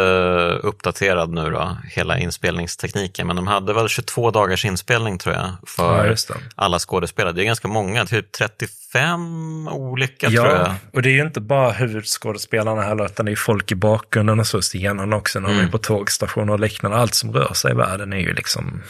uppdaterad 0.63 1.33
nu 1.33 1.49
då, 1.49 1.77
hela 1.91 2.17
inspelningstekniken. 2.17 3.27
Men 3.27 3.35
de 3.35 3.47
hade 3.47 3.73
väl 3.73 3.89
22 3.89 4.31
dagars 4.31 4.65
inspelning 4.65 5.17
tror 5.17 5.35
jag 5.35 5.51
för 5.67 6.07
ja, 6.07 6.35
alla 6.55 6.79
skådespelare. 6.79 7.33
Det 7.33 7.43
är 7.43 7.45
ganska 7.45 7.67
många, 7.67 8.05
typ 8.05 8.31
35 8.31 9.67
olika 9.67 10.27
ja, 10.29 10.41
tror 10.41 10.53
jag. 10.53 10.67
Ja, 10.67 10.75
och 10.93 11.01
det 11.01 11.09
är 11.09 11.13
ju 11.13 11.21
inte 11.21 11.41
bara 11.41 11.71
huvudskådespelarna 11.71 12.81
heller, 12.81 13.05
utan 13.05 13.25
det 13.25 13.31
är 13.31 13.35
folk 13.35 13.71
i 13.71 13.75
bakgrunden 13.75 14.39
och 14.39 14.47
så, 14.47 14.61
scenen 14.61 15.13
också, 15.13 15.39
när 15.39 15.49
mm. 15.49 15.61
de 15.61 15.67
är 15.67 15.71
på 15.71 15.77
tågstationer 15.77 16.53
och 16.53 16.59
liknande. 16.59 16.97
Allt 16.97 17.13
som 17.13 17.33
rör 17.33 17.53
sig 17.53 17.71
i 17.71 17.75
världen 17.75 18.13
är 18.13 18.19
ju 18.19 18.33
liksom 18.33 18.81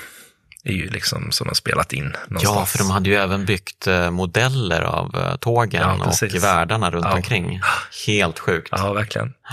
är 0.72 0.76
ju 0.76 0.90
liksom 0.90 1.32
som 1.32 1.48
de 1.48 1.56
spelat 1.56 1.94
in 1.94 2.16
någonstans. 2.28 2.56
Ja, 2.56 2.66
för 2.66 2.78
de 2.78 2.90
hade 2.90 3.10
ju 3.10 3.16
även 3.16 3.46
byggt 3.46 3.88
eh, 3.88 4.12
modeller 4.12 4.82
av 4.82 5.16
eh, 5.16 5.36
tågen 5.36 6.00
ja, 6.00 6.06
och 6.06 6.44
världarna 6.44 6.92
runt 6.92 7.06
ja. 7.06 7.14
omkring. 7.14 7.62
Helt 8.08 8.40
sjukt. 8.40 8.70
Ja, 8.72 8.94
verkligen. 8.94 9.34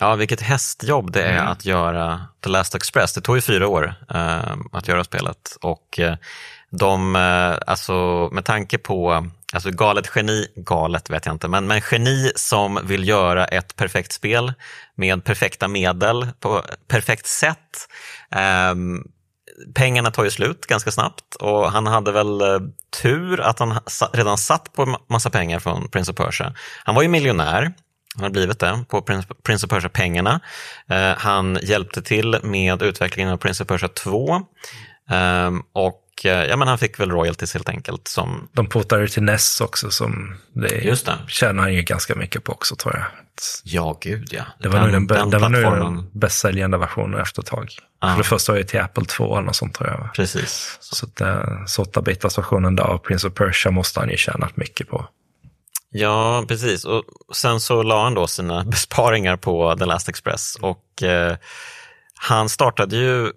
Ja, 0.00 0.14
vilket 0.14 0.40
hästjobb 0.40 1.12
det 1.12 1.22
är 1.22 1.38
mm. 1.38 1.48
att 1.48 1.64
göra 1.64 2.20
The 2.44 2.50
Last 2.50 2.74
Express. 2.74 3.12
Det 3.12 3.20
tog 3.20 3.36
ju 3.36 3.40
fyra 3.40 3.68
år 3.68 3.94
eh, 4.10 4.56
att 4.72 4.88
göra 4.88 5.04
spelet 5.04 5.56
och 5.60 5.98
eh, 5.98 6.16
de, 6.70 7.16
eh, 7.16 7.56
alltså 7.66 8.28
med 8.32 8.44
tanke 8.44 8.78
på, 8.78 9.26
alltså 9.52 9.70
galet 9.70 10.10
geni, 10.16 10.46
galet 10.56 11.10
vet 11.10 11.26
jag 11.26 11.34
inte, 11.34 11.48
men, 11.48 11.66
men 11.66 11.80
geni 11.90 12.32
som 12.36 12.78
vill 12.84 13.08
göra 13.08 13.44
ett 13.44 13.76
perfekt 13.76 14.12
spel 14.12 14.52
med 14.94 15.24
perfekta 15.24 15.68
medel 15.68 16.28
på 16.40 16.62
perfekt 16.88 17.26
sätt. 17.26 17.88
Um, 18.70 19.04
pengarna 19.74 20.10
tar 20.10 20.24
ju 20.24 20.30
slut 20.30 20.66
ganska 20.66 20.90
snabbt 20.90 21.34
och 21.34 21.72
han 21.72 21.86
hade 21.86 22.12
väl 22.12 22.40
eh, 22.40 22.58
tur 23.02 23.40
att 23.40 23.58
han 23.58 23.78
redan 24.12 24.38
satt 24.38 24.72
på 24.72 24.98
massa 25.10 25.30
pengar 25.30 25.58
från 25.58 25.88
Prince 25.88 26.12
of 26.12 26.16
Persia. 26.16 26.54
Han 26.84 26.94
var 26.94 27.02
ju 27.02 27.08
miljonär, 27.08 27.72
han 28.14 28.22
har 28.22 28.30
blivit 28.30 28.58
det, 28.58 28.84
på 28.88 29.02
Prince 29.42 29.66
of 29.66 29.70
Persia-pengarna. 29.70 30.40
Eh, 30.88 31.12
han 31.16 31.58
hjälpte 31.62 32.02
till 32.02 32.36
med 32.42 32.82
utvecklingen 32.82 33.32
av 33.32 33.36
Prince 33.36 33.62
of 33.62 33.68
Persia 33.68 33.88
2 33.88 34.40
ehm, 35.10 35.62
och 35.72 36.03
och 36.14 36.26
eh, 36.26 36.44
ja, 36.44 36.56
men 36.56 36.68
han 36.68 36.78
fick 36.78 37.00
väl 37.00 37.10
royalties 37.10 37.54
helt 37.54 37.68
enkelt. 37.68 38.08
Som... 38.08 38.48
De 38.52 38.66
portade 38.66 39.08
till 39.08 39.22
NES 39.22 39.60
också 39.60 39.90
som 39.90 40.36
det, 40.52 40.84
Just 40.84 41.06
det. 41.06 41.18
tjänar 41.28 41.62
han 41.62 41.74
ju 41.74 41.82
ganska 41.82 42.14
mycket 42.14 42.44
på 42.44 42.52
också 42.52 42.76
tror 42.76 42.94
jag. 42.94 43.04
Ja, 43.64 43.98
gud 44.00 44.28
ja. 44.30 44.44
Det 44.58 44.68
var 44.68 44.80
den, 44.80 44.90
nog 44.90 45.08
den, 45.08 45.30
den, 45.30 45.30
det 45.30 45.38
var 45.38 45.48
nog 45.48 45.84
den 45.84 46.10
bäst 46.12 46.38
säljande 46.38 46.78
versionen 46.78 47.20
efter 47.20 47.42
ett 47.42 47.48
tag. 47.48 47.68
Ah. 47.98 48.10
För 48.10 48.18
det 48.18 48.24
första 48.24 48.52
var 48.52 48.58
ju 48.58 48.64
till 48.64 48.80
Apple 48.80 49.04
2 49.04 49.36
eller 49.36 49.46
något 49.46 49.56
sånt 49.56 49.74
tror 49.74 49.90
jag. 49.90 50.14
Precis. 50.14 50.78
Så, 50.80 51.06
så 51.66 51.84
8-bitars 51.84 52.38
versionen 52.38 52.76
där 52.76 52.84
av 52.84 52.98
Prince 52.98 53.26
of 53.26 53.34
Persia 53.34 53.72
måste 53.72 54.00
han 54.00 54.10
ju 54.10 54.16
tjänat 54.16 54.56
mycket 54.56 54.88
på. 54.88 55.06
Ja, 55.90 56.44
precis. 56.48 56.84
Och 56.84 57.04
sen 57.32 57.60
så 57.60 57.82
la 57.82 58.02
han 58.02 58.14
då 58.14 58.26
sina 58.26 58.64
besparingar 58.70 59.36
på 59.36 59.76
The 59.78 59.84
Last 59.84 60.08
Express 60.08 60.56
och 60.60 61.02
eh, 61.02 61.36
han 62.14 62.48
startade 62.48 62.96
ju 62.96 63.32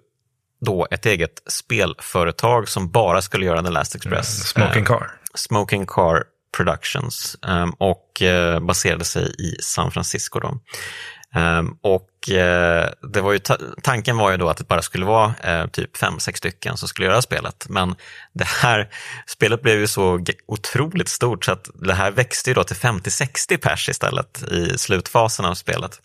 då 0.60 0.86
ett 0.90 1.06
eget 1.06 1.42
spelföretag 1.46 2.68
som 2.68 2.90
bara 2.90 3.22
skulle 3.22 3.46
göra 3.46 3.62
The 3.62 3.70
Last 3.70 3.94
Express. 3.94 4.56
Mm, 4.56 4.68
Smoking 4.68 4.84
Car. 4.84 5.00
Uh, 5.00 5.08
Smoking 5.34 5.86
Car 5.86 6.24
Productions 6.56 7.36
um, 7.42 7.70
och 7.70 8.22
uh, 8.22 8.60
baserade 8.60 9.04
sig 9.04 9.34
i 9.38 9.62
San 9.62 9.90
Francisco. 9.90 10.40
Då. 10.40 10.58
Um, 11.40 11.78
och 11.82 12.10
uh, 12.30 13.08
det 13.12 13.20
var 13.20 13.32
ju 13.32 13.38
tanken 13.82 14.16
var 14.16 14.30
ju 14.30 14.36
då 14.36 14.48
att 14.48 14.56
det 14.56 14.68
bara 14.68 14.82
skulle 14.82 15.06
vara 15.06 15.34
typ 15.68 15.96
fem, 15.96 16.18
sex 16.18 16.38
stycken 16.38 16.76
som 16.76 16.88
skulle 16.88 17.06
göra 17.06 17.22
spelet. 17.22 17.66
Men 17.68 17.94
det 18.32 18.48
här 18.48 18.88
spelet 19.26 19.62
blev 19.62 19.78
ju 19.78 19.86
så 19.86 20.24
otroligt 20.46 21.08
stort 21.08 21.44
så 21.44 21.52
att 21.52 21.70
det 21.74 21.94
här 21.94 22.10
växte 22.10 22.50
ju 22.50 22.54
då 22.54 22.64
till 22.64 22.76
50-60 22.76 23.56
pers 23.56 23.88
istället 23.88 24.42
i 24.42 24.78
slutfasen 24.78 25.44
av 25.44 25.54
spelet. 25.54 26.00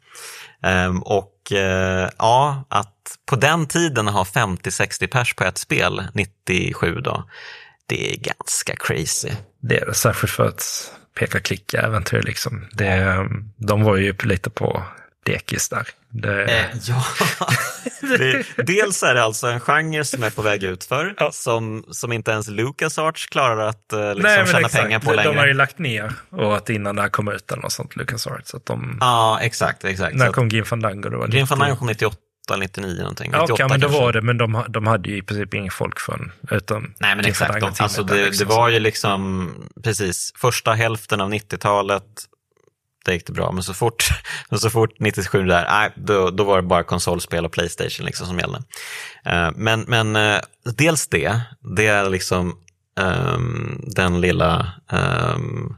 Um, 0.63 1.01
och 1.01 1.51
eh, 1.51 2.09
ja, 2.17 2.65
att 2.69 3.17
på 3.25 3.35
den 3.35 3.67
tiden 3.67 4.07
ha 4.07 4.23
50-60 4.23 5.07
pers 5.07 5.33
på 5.33 5.43
ett 5.43 5.57
spel, 5.57 6.03
97 6.13 6.95
då, 6.95 7.23
det 7.85 8.13
är 8.13 8.17
ganska 8.17 8.75
crazy. 8.75 9.31
Det 9.61 9.79
är 9.79 9.85
det, 9.85 9.93
särskilt 9.93 10.33
för 10.33 10.47
att 10.47 10.93
peka-klicka-äventyr 11.19 12.21
liksom. 12.21 12.65
Det, 12.71 13.17
de 13.57 13.83
var 13.83 13.97
ju 13.97 14.15
lite 14.23 14.49
på 14.49 14.83
dekis 15.23 15.69
där. 15.69 15.87
Det... 16.09 16.43
Eh, 16.43 16.65
ja, 16.87 17.03
det, 18.17 18.45
dels 18.57 19.03
är 19.03 19.13
det 19.15 19.23
alltså 19.23 19.47
en 19.47 19.59
genre 19.59 20.03
som 20.03 20.23
är 20.23 20.29
på 20.29 20.41
väg 20.41 20.63
ut 20.63 20.83
för 20.83 21.15
ja. 21.17 21.31
som, 21.31 21.85
som 21.91 22.11
inte 22.11 22.31
ens 22.31 22.47
LucasArts 22.47 23.25
klarar 23.25 23.67
att 23.67 23.93
eh, 23.93 23.99
liksom 23.99 24.21
Nej, 24.21 24.45
tjäna 24.45 24.59
exakt. 24.59 24.75
pengar 24.75 24.99
på 24.99 25.13
längre. 25.13 25.31
De 25.31 25.37
har 25.37 25.47
ju 25.47 25.53
lagt 25.53 25.79
ner 25.79 26.13
och 26.29 26.55
att 26.55 26.69
innan 26.69 26.95
det 26.95 27.01
här 27.01 27.09
kom 27.09 27.27
ut 27.27 27.51
eller 27.51 27.61
något 27.61 27.71
sånt, 27.71 27.95
LucasArts. 27.95 28.55
Att 28.55 28.65
de... 28.65 28.97
Ja, 29.01 29.39
exakt. 29.41 29.83
exakt. 29.83 30.15
När 30.15 30.31
kom 30.31 30.49
Grim 30.49 30.65
Fandango? 30.65 31.09
Då? 31.09 31.25
Grim 31.27 31.47
Fandango 31.47 31.75
kom 31.75 31.87
98 31.87 32.17
99 32.57 32.97
någonting. 32.97 33.31
98 33.31 33.55
ja, 33.59 33.67
men 33.67 33.79
då 33.79 33.87
var 33.87 34.13
det, 34.13 34.21
men 34.21 34.37
de, 34.37 34.65
de 34.69 34.87
hade 34.87 35.09
ju 35.09 35.17
i 35.17 35.21
princip 35.21 35.53
inget 35.53 35.73
folk 35.73 35.99
från, 35.99 36.31
utan 36.51 36.93
Nej, 36.97 37.15
men 37.15 37.25
exakt. 37.25 37.59
De, 37.59 37.71
alltså 37.79 38.03
det, 38.03 38.25
liksom. 38.25 38.47
det 38.47 38.53
var 38.53 38.69
ju 38.69 38.79
liksom, 38.79 39.51
precis, 39.83 40.33
första 40.35 40.73
hälften 40.73 41.21
av 41.21 41.33
90-talet 41.33 42.03
det 43.03 43.13
gick 43.13 43.27
det 43.27 43.33
bra. 43.33 43.51
Men 43.51 43.63
så 43.63 43.73
fort, 43.73 44.09
så 44.59 44.69
fort 44.69 44.99
97 44.99 45.43
där, 45.43 45.91
då, 45.95 46.29
då 46.29 46.43
var 46.43 46.55
det 46.55 46.67
bara 46.67 46.83
konsolspel 46.83 47.45
och 47.45 47.51
Playstation 47.51 48.05
liksom 48.05 48.27
som 48.27 48.39
gällde. 48.39 48.63
Eh, 49.25 49.49
men 49.55 49.81
men 49.81 50.15
eh, 50.15 50.39
dels 50.75 51.07
det, 51.07 51.41
det 51.77 51.87
är 51.87 52.09
liksom 52.09 52.57
um, 52.99 53.81
den 53.87 54.21
lilla, 54.21 54.71
um, 54.91 55.77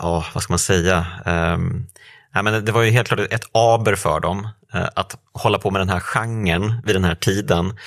oh, 0.00 0.26
vad 0.34 0.42
ska 0.42 0.52
man 0.52 0.58
säga, 0.58 1.06
ehm, 1.24 1.54
um, 1.54 1.86
ja, 2.34 2.42
men 2.42 2.64
det 2.64 2.72
var 2.72 2.82
ju 2.82 2.90
helt 2.90 3.08
klart 3.08 3.32
ett 3.32 3.44
aber 3.52 3.94
för 3.94 4.20
dem 4.20 4.48
eh, 4.74 4.88
att 4.94 5.16
hålla 5.32 5.58
på 5.58 5.70
med 5.70 5.80
den 5.80 5.88
här 5.88 6.00
genren 6.00 6.82
vid 6.84 6.96
den 6.96 7.04
här 7.04 7.14
tiden. 7.14 7.78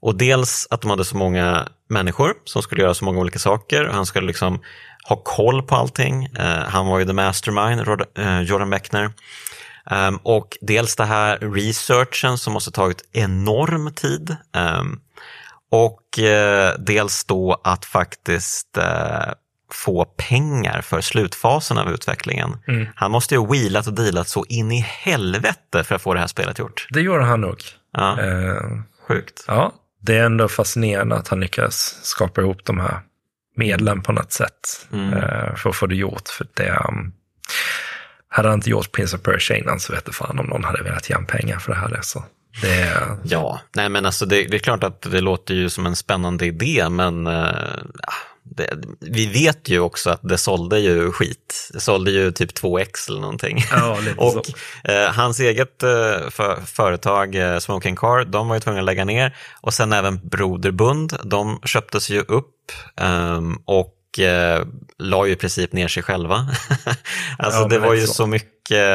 Och 0.00 0.14
dels 0.14 0.66
att 0.70 0.80
de 0.80 0.90
hade 0.90 1.04
så 1.04 1.16
många 1.16 1.68
människor 1.88 2.34
som 2.44 2.62
skulle 2.62 2.82
göra 2.82 2.94
så 2.94 3.04
många 3.04 3.20
olika 3.20 3.38
saker. 3.38 3.84
Han 3.84 4.06
skulle 4.06 4.26
liksom 4.26 4.60
ha 5.08 5.16
koll 5.16 5.62
på 5.62 5.74
allting. 5.74 6.28
Uh, 6.38 6.44
han 6.44 6.86
var 6.86 6.98
ju 6.98 7.04
the 7.04 7.12
mastermind, 7.12 7.88
uh, 8.18 8.42
Jordan 8.42 8.70
Beckner. 8.70 9.12
Um, 9.90 10.16
och 10.22 10.58
dels 10.60 10.96
det 10.96 11.04
här 11.04 11.38
researchen 11.38 12.38
som 12.38 12.52
måste 12.52 12.70
tagit 12.70 13.02
enorm 13.12 13.92
tid. 13.94 14.36
Um, 14.80 15.00
och 15.70 16.18
uh, 16.18 16.80
dels 16.84 17.24
då 17.24 17.60
att 17.64 17.84
faktiskt 17.84 18.78
få 19.72 20.04
pengar 20.04 20.80
för 20.80 21.00
slutfasen 21.00 21.78
av 21.78 21.90
utvecklingen. 21.90 22.56
Mm. 22.68 22.86
Han 22.94 23.10
måste 23.10 23.34
ju 23.34 23.40
ha 23.40 23.46
wheelat 23.46 23.86
och 23.86 23.92
dealat 23.92 24.28
så 24.28 24.44
in 24.48 24.72
i 24.72 24.80
helvete 24.80 25.84
för 25.84 25.94
att 25.94 26.02
få 26.02 26.14
det 26.14 26.20
här 26.20 26.26
spelet 26.26 26.58
gjort. 26.58 26.86
Det 26.90 27.00
gjorde 27.00 27.24
han 27.24 27.40
nog. 27.40 27.56
Ja. 27.92 28.18
Sjukt. 29.08 29.44
Ja, 29.46 29.72
det 30.00 30.18
är 30.18 30.24
ändå 30.24 30.48
fascinerande 30.48 31.16
att 31.16 31.28
han 31.28 31.40
lyckas 31.40 31.98
skapa 32.02 32.40
ihop 32.40 32.64
de 32.64 32.80
här 32.80 33.00
medlen 33.56 34.02
på 34.02 34.12
något 34.12 34.32
sätt 34.32 34.88
mm. 34.92 35.12
uh, 35.12 35.54
för 35.56 35.70
att 35.70 35.76
få 35.76 35.86
det 35.86 35.94
gjort. 35.94 36.28
För 36.28 36.46
det, 36.54 36.70
um, 36.70 37.12
hade 38.28 38.48
han 38.48 38.58
inte 38.58 38.70
gjort 38.70 38.92
Prince 38.92 39.16
of 39.16 39.22
Persia 39.22 39.56
innan 39.56 39.80
så 39.80 39.92
vet 39.92 40.02
jag 40.06 40.14
fan 40.14 40.38
om 40.38 40.46
någon 40.46 40.64
hade 40.64 40.82
velat 40.82 41.10
ge 41.10 41.16
pengar 41.16 41.58
för 41.58 41.72
det 41.72 41.78
här. 41.78 41.96
Alltså. 41.96 42.24
Det... 42.62 42.92
Ja, 43.22 43.60
nej 43.76 43.88
men 43.88 44.06
alltså 44.06 44.26
det, 44.26 44.44
det, 44.44 44.56
är 44.56 44.58
klart 44.58 44.84
att 44.84 45.02
det 45.02 45.20
låter 45.20 45.54
ju 45.54 45.70
som 45.70 45.86
en 45.86 45.96
spännande 45.96 46.46
idé, 46.46 46.88
men 46.90 47.26
uh, 47.26 47.52
det, 48.44 48.78
vi 49.00 49.26
vet 49.26 49.68
ju 49.68 49.80
också 49.80 50.10
att 50.10 50.20
det 50.22 50.38
sålde 50.38 50.78
ju 50.78 51.12
skit. 51.12 51.70
Det 51.72 51.80
sålde 51.80 52.10
ju 52.10 52.32
typ 52.32 52.58
2x 52.58 53.08
eller 53.08 53.20
någonting. 53.20 53.64
Ja, 53.70 53.98
och 54.16 54.42
eh, 54.90 55.12
hans 55.12 55.40
eget 55.40 55.82
eh, 55.82 56.30
för, 56.30 56.60
företag 56.66 57.34
eh, 57.34 57.58
Smoking 57.58 57.96
Car, 57.96 58.24
de 58.24 58.48
var 58.48 58.56
ju 58.56 58.60
tvungna 58.60 58.80
att 58.80 58.86
lägga 58.86 59.04
ner. 59.04 59.36
Och 59.60 59.74
sen 59.74 59.92
även 59.92 60.28
Broderbund, 60.28 61.16
de 61.24 61.60
köptes 61.64 62.10
ju 62.10 62.20
upp 62.20 62.72
ehm, 62.96 63.56
och 63.64 64.18
eh, 64.18 64.66
la 64.98 65.26
ju 65.26 65.32
i 65.32 65.36
princip 65.36 65.72
ner 65.72 65.88
sig 65.88 66.02
själva. 66.02 66.36
alltså 67.38 67.60
ja, 67.60 67.68
det 67.68 67.78
var 67.78 67.94
ju 67.94 68.06
så, 68.06 68.14
så 68.14 68.26
mycket, 68.26 68.88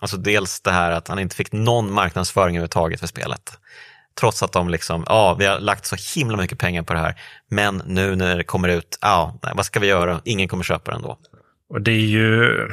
alltså 0.00 0.16
dels 0.16 0.60
det 0.60 0.70
här 0.70 0.90
att 0.90 1.08
han 1.08 1.18
inte 1.18 1.36
fick 1.36 1.52
någon 1.52 1.92
marknadsföring 1.92 2.56
överhuvudtaget 2.56 3.00
för 3.00 3.06
spelet. 3.06 3.58
Trots 4.20 4.42
att 4.42 4.52
de 4.52 4.68
liksom, 4.68 5.04
ja, 5.06 5.36
vi 5.38 5.46
har 5.46 5.60
lagt 5.60 5.86
så 5.86 5.96
himla 6.14 6.36
mycket 6.36 6.58
pengar 6.58 6.82
på 6.82 6.92
det 6.92 6.98
här, 6.98 7.14
men 7.50 7.82
nu 7.86 8.16
när 8.16 8.36
det 8.36 8.44
kommer 8.44 8.68
ut, 8.68 8.98
ja, 9.00 9.38
nej, 9.42 9.52
vad 9.56 9.66
ska 9.66 9.80
vi 9.80 9.86
göra? 9.86 10.20
Ingen 10.24 10.48
kommer 10.48 10.64
köpa 10.64 10.90
det 10.90 10.96
ändå. 10.96 11.18
Och 11.68 11.80
det 11.80 11.90
är 11.90 12.06
ju, 12.06 12.68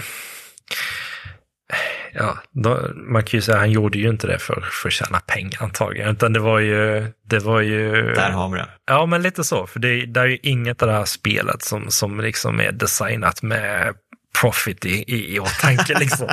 ja, 2.14 2.38
då, 2.52 2.80
man 2.96 3.24
kan 3.24 3.38
ju 3.38 3.42
säga 3.42 3.56
att 3.56 3.62
han 3.62 3.72
gjorde 3.72 3.98
ju 3.98 4.10
inte 4.10 4.28
det 4.28 4.40
för, 4.40 4.62
för 4.72 4.90
att 4.90 4.94
tjäna 4.94 5.20
pengar 5.20 5.64
antagligen, 5.64 6.10
utan 6.10 6.34
det 6.34 6.40
var 6.40 6.60
ju, 6.60 7.08
det 7.26 7.40
var 7.40 7.62
ju... 7.62 8.14
Där 8.14 8.32
har 8.32 8.50
vi 8.50 8.58
det. 8.58 8.70
Ja, 8.86 9.06
men 9.06 9.22
lite 9.22 9.44
så, 9.44 9.68
för 9.68 9.80
det, 9.80 10.06
det 10.06 10.20
är 10.20 10.26
ju 10.26 10.38
inget 10.44 10.82
av 10.82 10.88
det 10.88 10.94
här 10.94 11.06
spelet 11.06 11.62
som, 11.62 11.92
som 11.92 12.20
liksom 12.20 12.60
är 12.60 12.72
designat 12.72 13.42
med 13.42 13.94
profit 14.42 14.86
i, 14.86 15.04
i, 15.08 15.36
i 15.36 15.40
åtanke. 15.40 15.94
Liksom. 16.00 16.28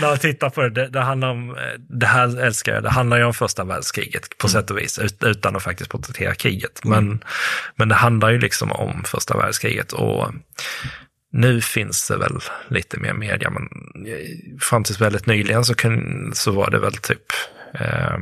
När 0.00 0.08
man 0.08 0.18
tittar 0.18 0.50
på 0.50 0.62
det, 0.62 0.70
det, 0.70 0.88
det, 0.88 1.00
handlar 1.00 1.28
om, 1.28 1.56
det 1.78 2.06
här 2.06 2.40
älskar 2.40 2.74
jag, 2.74 2.82
det 2.82 2.90
handlar 2.90 3.16
ju 3.16 3.24
om 3.24 3.34
första 3.34 3.64
världskriget 3.64 4.38
på 4.38 4.46
mm. 4.46 4.52
sätt 4.52 4.70
och 4.70 4.78
vis, 4.78 4.98
ut, 4.98 5.22
utan 5.24 5.56
att 5.56 5.62
faktiskt 5.62 5.90
porträttera 5.90 6.34
kriget. 6.34 6.84
Mm. 6.84 7.04
Men, 7.04 7.24
men 7.76 7.88
det 7.88 7.94
handlar 7.94 8.30
ju 8.30 8.38
liksom 8.38 8.72
om 8.72 9.02
första 9.04 9.36
världskriget 9.36 9.92
och 9.92 10.32
nu 11.32 11.60
finns 11.60 12.08
det 12.08 12.16
väl 12.16 12.38
lite 12.68 13.00
mer 13.00 13.12
media, 13.12 13.50
men 13.50 13.68
fram 14.60 14.84
tills 14.84 15.00
väldigt 15.00 15.26
nyligen 15.26 15.64
så, 15.64 15.74
kun, 15.74 16.30
så 16.34 16.52
var 16.52 16.70
det 16.70 16.78
väl 16.78 16.96
typ 16.96 17.24
eh, 17.74 18.18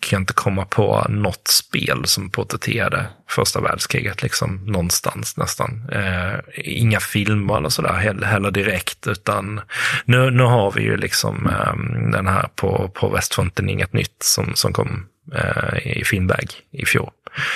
kan 0.00 0.22
inte 0.22 0.32
komma 0.32 0.64
på 0.64 1.06
något 1.08 1.48
spel 1.48 2.02
som 2.04 2.30
porträtterade 2.30 3.06
första 3.28 3.60
världskriget 3.60 4.22
liksom 4.22 4.56
någonstans 4.66 5.36
nästan. 5.36 5.88
Eh, 5.92 6.34
inga 6.56 7.00
filmer 7.00 7.56
eller 7.56 7.68
sådär 7.68 7.92
heller, 7.92 8.26
heller 8.26 8.50
direkt, 8.50 9.06
utan 9.06 9.60
nu, 10.04 10.30
nu 10.30 10.42
har 10.42 10.72
vi 10.72 10.82
ju 10.82 10.96
liksom 10.96 11.46
eh, 11.46 11.74
den 12.12 12.26
här 12.26 12.48
på, 12.54 12.90
på 12.94 13.08
västfronten 13.08 13.68
Inget 13.68 13.92
nytt 13.92 14.22
som, 14.22 14.54
som 14.54 14.72
kom 14.72 15.06
eh, 15.34 15.98
i 15.98 16.04
filmväg 16.04 16.50
i 16.70 16.86
fjol. 16.86 17.10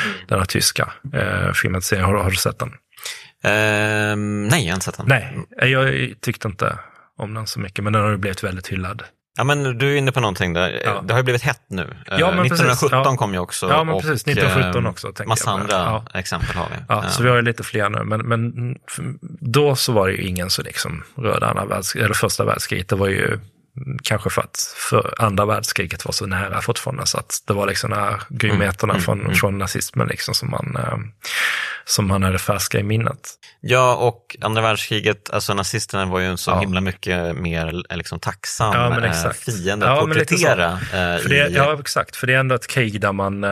Mm. 0.05 0.17
Den 0.29 0.39
här 0.39 0.47
tyska 0.47 0.93
eh, 1.15 1.53
filmen. 1.53 1.83
Har, 1.91 2.15
har 2.15 2.31
du 2.31 2.37
sett 2.37 2.59
den? 2.59 2.73
Um, 3.45 4.49
nej, 4.49 4.65
jag 4.65 4.71
har 4.71 4.75
inte 4.75 4.85
sett 4.85 4.97
den. 4.97 5.07
Nej, 5.09 5.71
jag 5.71 6.15
tyckte 6.21 6.49
inte 6.49 6.79
om 7.17 7.35
den 7.35 7.47
så 7.47 7.61
mycket, 7.61 7.85
men 7.85 7.93
den 7.93 8.03
har 8.03 8.11
ju 8.11 8.17
blivit 8.17 8.45
väldigt 8.45 8.69
hyllad. 8.69 9.03
Ja, 9.39 9.45
men 9.45 9.79
du 9.79 9.93
är 9.93 9.97
inne 9.97 10.13
på 10.13 10.21
någonting 10.21 10.53
där. 10.53 10.83
Ja. 10.85 11.03
Det 11.05 11.13
har 11.13 11.19
ju 11.19 11.25
blivit 11.25 11.43
hett 11.43 11.63
nu. 11.69 11.97
Ja, 12.07 12.31
men 12.31 12.47
1917 12.47 12.91
ja. 13.05 13.17
kom 13.17 13.33
ju 13.33 13.39
också. 13.39 13.69
Ja, 13.69 13.85
men 13.85 13.95
och, 13.95 14.03
precis. 14.03 14.27
1917 14.27 14.85
eh, 14.85 14.91
också. 14.91 15.13
Massa 15.27 15.51
andra 15.51 16.03
exempel 16.15 16.57
har 16.57 16.67
vi. 16.71 16.77
Ja, 16.89 17.09
Så 17.09 17.23
vi 17.23 17.29
har 17.29 17.37
ju 17.37 17.43
lite 17.43 17.63
fler 17.63 17.91
nu. 17.91 18.05
Men, 18.05 18.21
men 18.21 18.75
då 19.41 19.77
så 19.77 19.93
var 19.93 20.09
det 20.09 20.15
ju 20.15 20.29
ingen 20.29 20.51
som 20.51 20.65
liksom 20.65 21.05
rörde 21.15 21.47
andra 21.47 21.65
världskriget, 21.65 22.05
eller 22.05 22.15
första 22.15 22.45
världskriget. 22.45 22.89
Det 22.89 22.97
var 22.97 23.09
ju 23.09 23.39
kanske 24.03 24.31
för 24.31 24.43
att 24.43 24.75
för 24.91 25.15
andra 25.19 25.47
världskriget 25.47 26.05
var 26.05 26.13
så 26.13 26.27
nära 26.27 26.63
fortfarande. 26.63 27.07
Så 27.07 27.19
att 27.19 27.43
det 27.47 27.53
var 27.53 27.67
liksom 27.67 27.91
de 27.91 27.97
här 27.97 28.23
grymheterna 28.29 28.93
mm, 28.93 29.03
från, 29.03 29.21
mm, 29.21 29.35
från 29.35 29.59
nazismen 29.59 30.09
liksom 30.09 30.35
som 30.35 30.51
man, 30.51 30.77
eh, 30.77 30.99
som 31.85 32.07
man 32.09 32.23
hade 32.23 32.39
färska 32.39 32.79
i 32.79 32.83
minnet. 32.83 33.35
Ja, 33.61 33.95
och 33.95 34.37
andra 34.41 34.63
världskriget, 34.63 35.31
alltså 35.31 35.55
nazisterna 35.55 36.07
var 36.07 36.21
ju 36.21 36.27
en 36.27 36.39
så 36.39 36.51
ja. 36.51 36.61
himla 36.61 36.81
mycket 36.81 37.37
mer 37.37 37.83
eh, 37.91 37.97
liksom, 37.97 38.21
tacksam 38.21 38.75
ja, 38.75 38.91
men 38.91 39.05
eh, 39.05 39.31
fiende 39.31 39.91
att 39.91 39.97
ja, 39.97 40.01
porträttera. 40.01 40.79
För 41.23 41.29
det, 41.29 41.49
i... 41.49 41.55
Ja, 41.55 41.77
exakt. 41.81 42.17
För 42.17 42.27
det 42.27 42.35
är 42.35 42.39
ändå 42.39 42.55
ett 42.55 42.67
krig 42.67 43.01
där 43.01 43.13
man, 43.13 43.45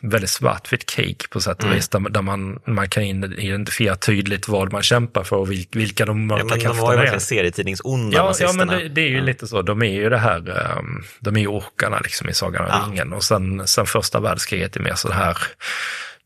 väldigt 0.00 0.30
svartvitt 0.30 0.86
krig 0.86 1.22
på 1.30 1.40
sätt 1.40 1.58
och 1.58 1.64
mm. 1.64 1.76
vis, 1.76 1.88
där, 1.88 2.00
där, 2.00 2.22
man, 2.22 2.60
man 2.64 2.88
kan 2.88 3.02
identifiera 3.02 3.96
tydligt 3.96 4.48
vad 4.48 4.72
man 4.72 4.82
kämpar 4.82 5.24
för 5.24 5.36
och 5.36 5.50
vilka 5.70 6.06
de 6.06 6.26
mörka 6.26 6.40
ja, 6.40 6.44
men 6.44 6.60
krafterna 6.60 6.70
är. 6.70 6.76
De 6.76 6.86
var 6.86 6.92
ju 6.92 6.98
verkligen 6.98 7.20
serietidningsonda, 7.20 8.16
ja, 8.16 8.24
nazisterna. 8.24 8.62
Ja, 8.62 8.66
men 8.66 8.78
det, 8.78 8.88
det 8.88 9.00
är 9.00 9.08
ju 9.08 9.20
lite 9.20 9.46
så. 9.46 9.55
De 9.62 9.82
är 9.82 9.92
ju 9.92 10.10
det 10.10 10.18
här, 10.18 10.38
um, 10.78 11.04
de 11.20 11.36
är 11.36 11.40
ju 11.40 11.46
orkarna 11.46 11.98
liksom 11.98 12.28
i 12.28 12.34
Sagan 12.34 12.64
om 12.64 12.70
ja. 12.70 12.86
ringen. 12.86 13.12
Och 13.12 13.24
sen, 13.24 13.68
sen 13.68 13.86
första 13.86 14.20
världskriget 14.20 14.76
är 14.76 14.80
mer 14.80 14.94
så 14.94 15.12
här 15.12 15.36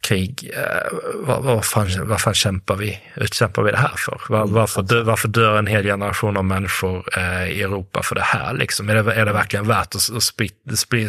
krig, 0.00 0.50
eh, 0.54 0.98
vad, 1.14 1.42
vad, 1.42 1.64
fan, 1.64 1.88
vad 2.02 2.20
fan 2.20 2.34
kämpar 2.34 2.76
vi, 2.76 3.00
utkämpar 3.16 3.62
vi 3.62 3.70
det 3.70 3.78
här 3.78 3.94
för? 3.96 4.20
Var, 4.28 4.42
mm, 4.42 4.54
varför, 4.54 4.82
dö, 4.82 5.02
varför 5.02 5.28
dör 5.28 5.58
en 5.58 5.66
hel 5.66 5.84
generation 5.84 6.36
av 6.36 6.44
människor 6.44 7.18
eh, 7.18 7.50
i 7.50 7.62
Europa 7.62 8.02
för 8.02 8.14
det 8.14 8.22
här? 8.22 8.54
Liksom? 8.54 8.88
Är, 8.88 9.02
det, 9.02 9.14
är 9.14 9.26
det 9.26 9.32
verkligen 9.32 9.66
värt 9.66 9.94
att, 9.94 10.22
split, 10.22 10.56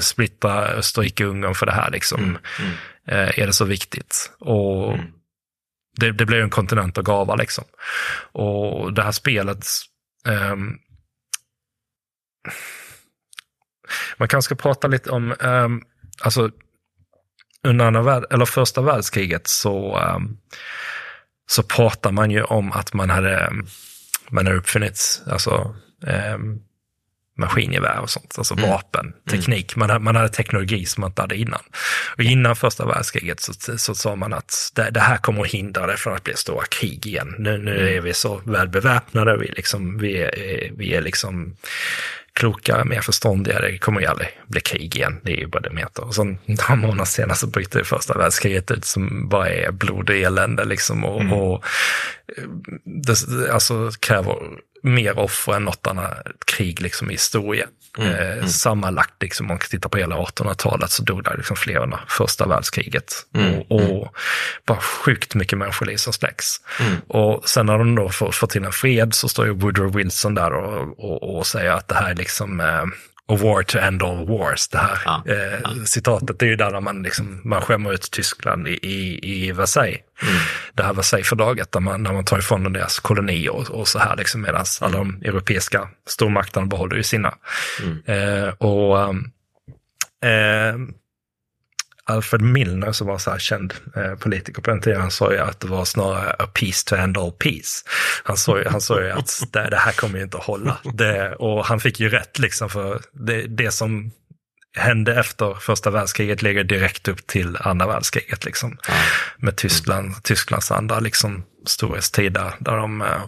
splittra 0.01 0.67
Österrike-Ungern 0.67 1.53
för 1.53 1.65
det 1.65 1.71
här? 1.71 1.91
Liksom? 1.91 2.23
Mm, 2.23 2.37
mm. 2.59 2.71
Eh, 3.07 3.39
är 3.39 3.47
det 3.47 3.53
så 3.53 3.65
viktigt? 3.65 4.31
Och 4.39 4.93
mm. 4.93 5.05
det, 5.97 6.11
det 6.11 6.25
blir 6.25 6.41
en 6.41 6.49
kontinent 6.49 6.97
att 6.97 7.05
gava 7.05 7.35
liksom. 7.35 7.63
Och 8.31 8.93
det 8.93 9.03
här 9.03 9.11
spelet, 9.11 9.65
um, 10.27 10.77
man 14.17 14.27
kanske 14.27 14.45
ska 14.45 14.55
prata 14.55 14.87
lite 14.87 15.09
om, 15.09 15.35
um, 15.39 15.83
alltså 16.21 16.51
under 17.63 17.85
andra 17.85 18.23
eller 18.31 18.45
första 18.45 18.81
världskriget 18.81 19.47
så, 19.47 19.99
um, 19.99 20.37
så 21.47 21.63
pratar 21.63 22.11
man 22.11 22.31
ju 22.31 22.43
om 22.43 22.71
att 22.71 22.93
man 22.93 23.09
hade, 23.09 23.51
man 24.29 24.47
hade 24.47 24.59
uppfunnit 24.59 25.21
alltså, 25.27 25.75
um, 26.33 26.61
maskingevär 27.37 27.99
och 27.99 28.09
sånt, 28.09 28.35
alltså 28.37 28.53
mm. 28.53 28.69
vapen, 28.69 29.05
mm. 29.05 29.15
teknik. 29.29 29.75
Man, 29.75 30.03
man 30.03 30.15
hade 30.15 30.29
teknologi 30.29 30.85
som 30.85 31.01
man 31.01 31.09
inte 31.09 31.21
hade 31.21 31.35
innan. 31.35 31.61
Och 32.17 32.23
innan 32.23 32.55
första 32.55 32.85
världskriget 32.85 33.39
så, 33.39 33.77
så 33.77 33.95
sa 33.95 34.15
man 34.15 34.33
att 34.33 34.71
det, 34.75 34.89
det, 34.89 34.99
här 34.99 35.17
kommer 35.17 35.41
att 35.41 35.51
hindra 35.51 35.87
det 35.87 35.97
från 35.97 36.15
att 36.15 36.23
bli 36.23 36.35
stora 36.35 36.65
krig 36.65 37.07
igen. 37.07 37.35
Nu, 37.37 37.57
nu 37.57 37.81
mm. 37.81 37.97
är 37.97 38.01
vi 38.01 38.13
så 38.13 38.41
väl 38.45 38.67
beväpnade, 38.67 39.37
vi, 39.37 39.47
liksom, 39.47 39.97
vi, 39.97 40.21
är, 40.21 40.71
vi 40.77 40.93
är 40.93 41.01
liksom 41.01 41.55
klokare, 42.33 42.85
mer 42.85 43.01
förståndiga. 43.01 43.59
Det 43.59 43.77
kommer 43.77 44.01
ju 44.01 44.07
aldrig 44.07 44.29
bli 44.47 44.61
krig 44.61 44.95
igen. 44.95 45.19
Det 45.23 45.31
är 45.31 45.37
ju 45.37 45.47
bara 45.47 45.59
det 45.59 45.69
meter. 45.69 46.03
Och 46.03 46.15
sen 46.15 46.37
några 46.45 46.75
månader 46.75 47.05
senare 47.05 47.37
så 47.37 47.47
bryter 47.47 47.79
det 47.79 47.85
första 47.85 48.17
världskriget 48.17 48.71
ut 48.71 48.85
som 48.85 49.29
bara 49.29 49.49
är 49.49 49.71
blod 49.71 50.09
och 50.09 50.15
elände 50.15 50.65
liksom. 50.65 51.05
Och, 51.05 51.21
mm. 51.21 51.33
och 51.33 51.65
det 53.05 53.15
alltså, 53.51 53.91
kräver 53.99 54.35
mer 54.83 55.19
offer 55.19 55.53
än 55.53 55.63
något 55.63 55.87
annat 55.87 56.27
krig 56.45 56.81
liksom, 56.81 57.09
i 57.09 57.13
historien. 57.13 57.69
Mm, 57.97 58.13
eh, 58.13 58.33
mm. 58.33 58.47
Sammanlagt, 58.47 59.21
liksom, 59.21 59.45
om 59.45 59.47
man 59.47 59.59
tittar 59.59 59.89
på 59.89 59.97
hela 59.97 60.15
1800-talet, 60.15 60.91
så 60.91 61.03
dog 61.03 61.23
det 61.23 61.37
liksom 61.37 61.55
fler 61.55 61.77
under 61.77 61.99
första 62.07 62.47
världskriget. 62.47 63.13
Mm, 63.35 63.59
och, 63.59 63.71
och 63.71 63.81
mm. 63.81 64.07
bara 64.65 64.79
sjukt 64.79 65.35
mycket 65.35 65.57
människoliv 65.57 65.97
som 65.97 66.13
släcks. 66.13 66.55
Mm. 66.79 66.97
Och 67.07 67.49
sen 67.49 67.65
när 67.65 67.77
de 67.77 67.95
då 67.95 68.09
får, 68.09 68.31
får 68.31 68.47
till 68.47 68.63
en 68.63 68.71
fred 68.71 69.13
så 69.13 69.29
står 69.29 69.45
ju 69.45 69.51
Woodrow 69.51 69.93
Wilson 69.93 70.35
där 70.35 70.53
och, 70.53 70.99
och, 70.99 71.37
och 71.37 71.47
säger 71.47 71.71
att 71.71 71.87
det 71.87 71.95
här 71.95 72.09
är 72.09 72.15
liksom 72.15 72.59
eh, 72.59 72.83
A 73.31 73.35
war 73.35 73.63
to 73.63 73.79
end 73.79 74.03
all 74.03 74.27
wars. 74.27 74.67
Det 74.67 74.77
här 74.77 74.99
ja, 75.05 75.23
eh, 75.27 75.59
ja. 75.63 75.69
citatet 75.85 76.39
det 76.39 76.45
är 76.45 76.49
ju 76.49 76.55
där 76.55 76.79
man, 76.79 77.03
liksom, 77.03 77.41
man 77.43 77.61
skämmer 77.61 77.93
ut 77.93 78.11
Tyskland 78.11 78.67
i, 78.67 78.79
i, 78.81 79.19
i 79.47 79.51
Versailles. 79.51 79.99
Mm. 80.21 80.33
Det 80.73 80.83
här 80.83 80.93
Versaillesfördraget 80.93 81.71
där 81.71 81.79
man, 81.79 82.03
där 82.03 82.13
man 82.13 82.25
tar 82.25 82.39
ifrån 82.39 82.73
deras 82.73 82.99
kolonier 82.99 83.55
och, 83.55 83.69
och 83.69 83.87
så 83.87 83.99
här 83.99 84.15
liksom 84.15 84.41
medan 84.41 84.65
alla 84.81 84.97
de 84.97 85.21
europeiska 85.25 85.89
stormakterna 86.07 86.65
behåller 86.65 86.95
ju 86.95 87.03
sina. 87.03 87.33
Mm. 87.83 88.01
Eh, 88.05 88.49
och 88.49 88.97
um, 88.97 89.31
eh, 90.23 90.75
Alfred 92.11 92.41
Milner 92.41 92.91
som 92.91 93.07
var 93.07 93.17
så 93.17 93.31
här 93.31 93.39
känd 93.39 93.73
eh, 93.95 94.15
politiker 94.15 94.61
på 94.61 94.69
den 94.71 94.81
tiden, 94.81 95.01
han 95.01 95.11
sa 95.11 95.31
ju 95.31 95.39
att 95.39 95.59
det 95.59 95.67
var 95.67 95.85
snarare 95.85 96.35
a 96.39 96.47
peace 96.53 96.85
to 96.85 96.95
end 96.95 97.17
all 97.17 97.31
peace. 97.31 97.85
Han 98.23 98.37
sa 98.37 98.59
ju, 98.59 98.65
han 98.69 98.81
sa 98.81 99.01
ju 99.01 99.11
att 99.11 99.43
det, 99.51 99.69
det 99.69 99.77
här 99.77 99.91
kommer 99.91 100.17
ju 100.17 100.23
inte 100.23 100.37
att 100.37 100.43
hålla. 100.43 100.77
Det, 100.93 101.35
och 101.35 101.65
han 101.65 101.79
fick 101.79 101.99
ju 101.99 102.09
rätt 102.09 102.39
liksom 102.39 102.69
för 102.69 103.01
det, 103.13 103.41
det 103.41 103.71
som 103.71 104.11
hände 104.77 105.19
efter 105.19 105.53
första 105.53 105.89
världskriget 105.89 106.41
ligger 106.41 106.63
direkt 106.63 107.07
upp 107.07 107.27
till 107.27 107.57
andra 107.59 107.87
världskriget. 107.87 108.45
Liksom. 108.45 108.69
Mm. 108.69 109.01
Med 109.37 109.55
Tyskland, 109.55 110.23
Tysklands 110.23 110.71
andra 110.71 110.99
liksom, 110.99 111.43
storhetstid 111.65 112.33
där, 112.33 112.53
där 112.59 112.77
de 112.77 113.01
eh, 113.01 113.21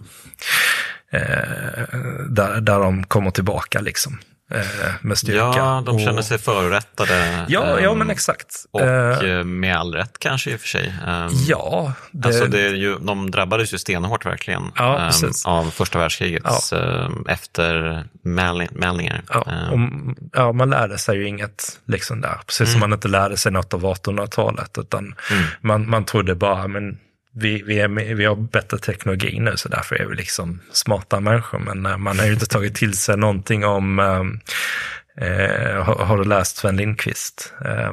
eh, 1.10 1.88
där, 2.28 2.60
där 2.60 2.78
de 2.78 3.04
kommer 3.04 3.30
tillbaka. 3.30 3.80
Liksom. 3.80 4.18
Eh, 4.50 4.94
med 5.00 5.18
styrka. 5.18 5.52
Ja, 5.56 5.82
de 5.86 5.98
känner 5.98 6.22
sig 6.22 6.38
förorättade. 6.38 7.44
Ja, 7.48 7.80
ja 7.80 7.94
men 7.94 8.10
exakt. 8.10 8.66
Och 8.70 8.80
eh, 8.80 9.30
eh, 9.30 9.44
med 9.44 9.76
all 9.76 9.94
rätt 9.94 10.18
kanske 10.18 10.50
i 10.50 10.56
och 10.56 10.60
för 10.60 10.68
sig. 10.68 10.94
Ehm, 11.06 11.30
ja. 11.46 11.92
Det... 12.10 12.28
Alltså 12.28 12.46
det 12.46 12.60
är 12.60 12.74
ju, 12.74 12.98
de 12.98 13.30
drabbades 13.30 13.74
ju 13.74 13.78
stenhårt 13.78 14.26
verkligen 14.26 14.72
ja, 14.76 15.10
um, 15.22 15.32
av 15.44 15.70
första 15.70 15.98
världskrigets 15.98 16.72
ja. 16.72 17.10
eftermälningar. 17.28 19.22
Ja, 19.28 19.44
um, 19.72 20.16
ja, 20.32 20.52
man 20.52 20.70
lärde 20.70 20.98
sig 20.98 21.16
ju 21.16 21.28
inget 21.28 21.80
liksom 21.86 22.20
där. 22.20 22.40
Precis 22.46 22.60
mm. 22.60 22.72
som 22.72 22.80
man 22.80 22.92
inte 22.92 23.08
lärde 23.08 23.36
sig 23.36 23.52
något 23.52 23.74
av 23.74 23.84
1800-talet. 23.84 24.78
Utan 24.78 25.14
mm. 25.30 25.44
man, 25.60 25.90
man 25.90 26.04
trodde 26.04 26.34
bara, 26.34 26.68
men 26.68 26.98
vi, 27.34 27.62
vi, 27.62 27.80
är 27.80 28.14
vi 28.14 28.24
har 28.24 28.36
bättre 28.36 28.78
teknologi 28.78 29.40
nu 29.40 29.56
så 29.56 29.68
därför 29.68 29.96
är 29.96 30.06
vi 30.06 30.16
liksom 30.16 30.60
smarta 30.72 31.20
människor. 31.20 31.58
Men 31.58 31.86
eh, 31.86 31.96
man 31.96 32.18
har 32.18 32.26
ju 32.26 32.32
inte 32.32 32.46
tagit 32.46 32.74
till 32.74 32.96
sig 32.96 33.16
någonting 33.16 33.64
om, 33.64 33.98
eh, 33.98 35.26
eh 35.28 35.84
har, 35.84 35.94
har, 35.94 36.18
du 36.18 36.24
läst 36.24 36.56
Sven 36.56 36.76
Lindqvist? 36.76 37.52
Eh, 37.64 37.92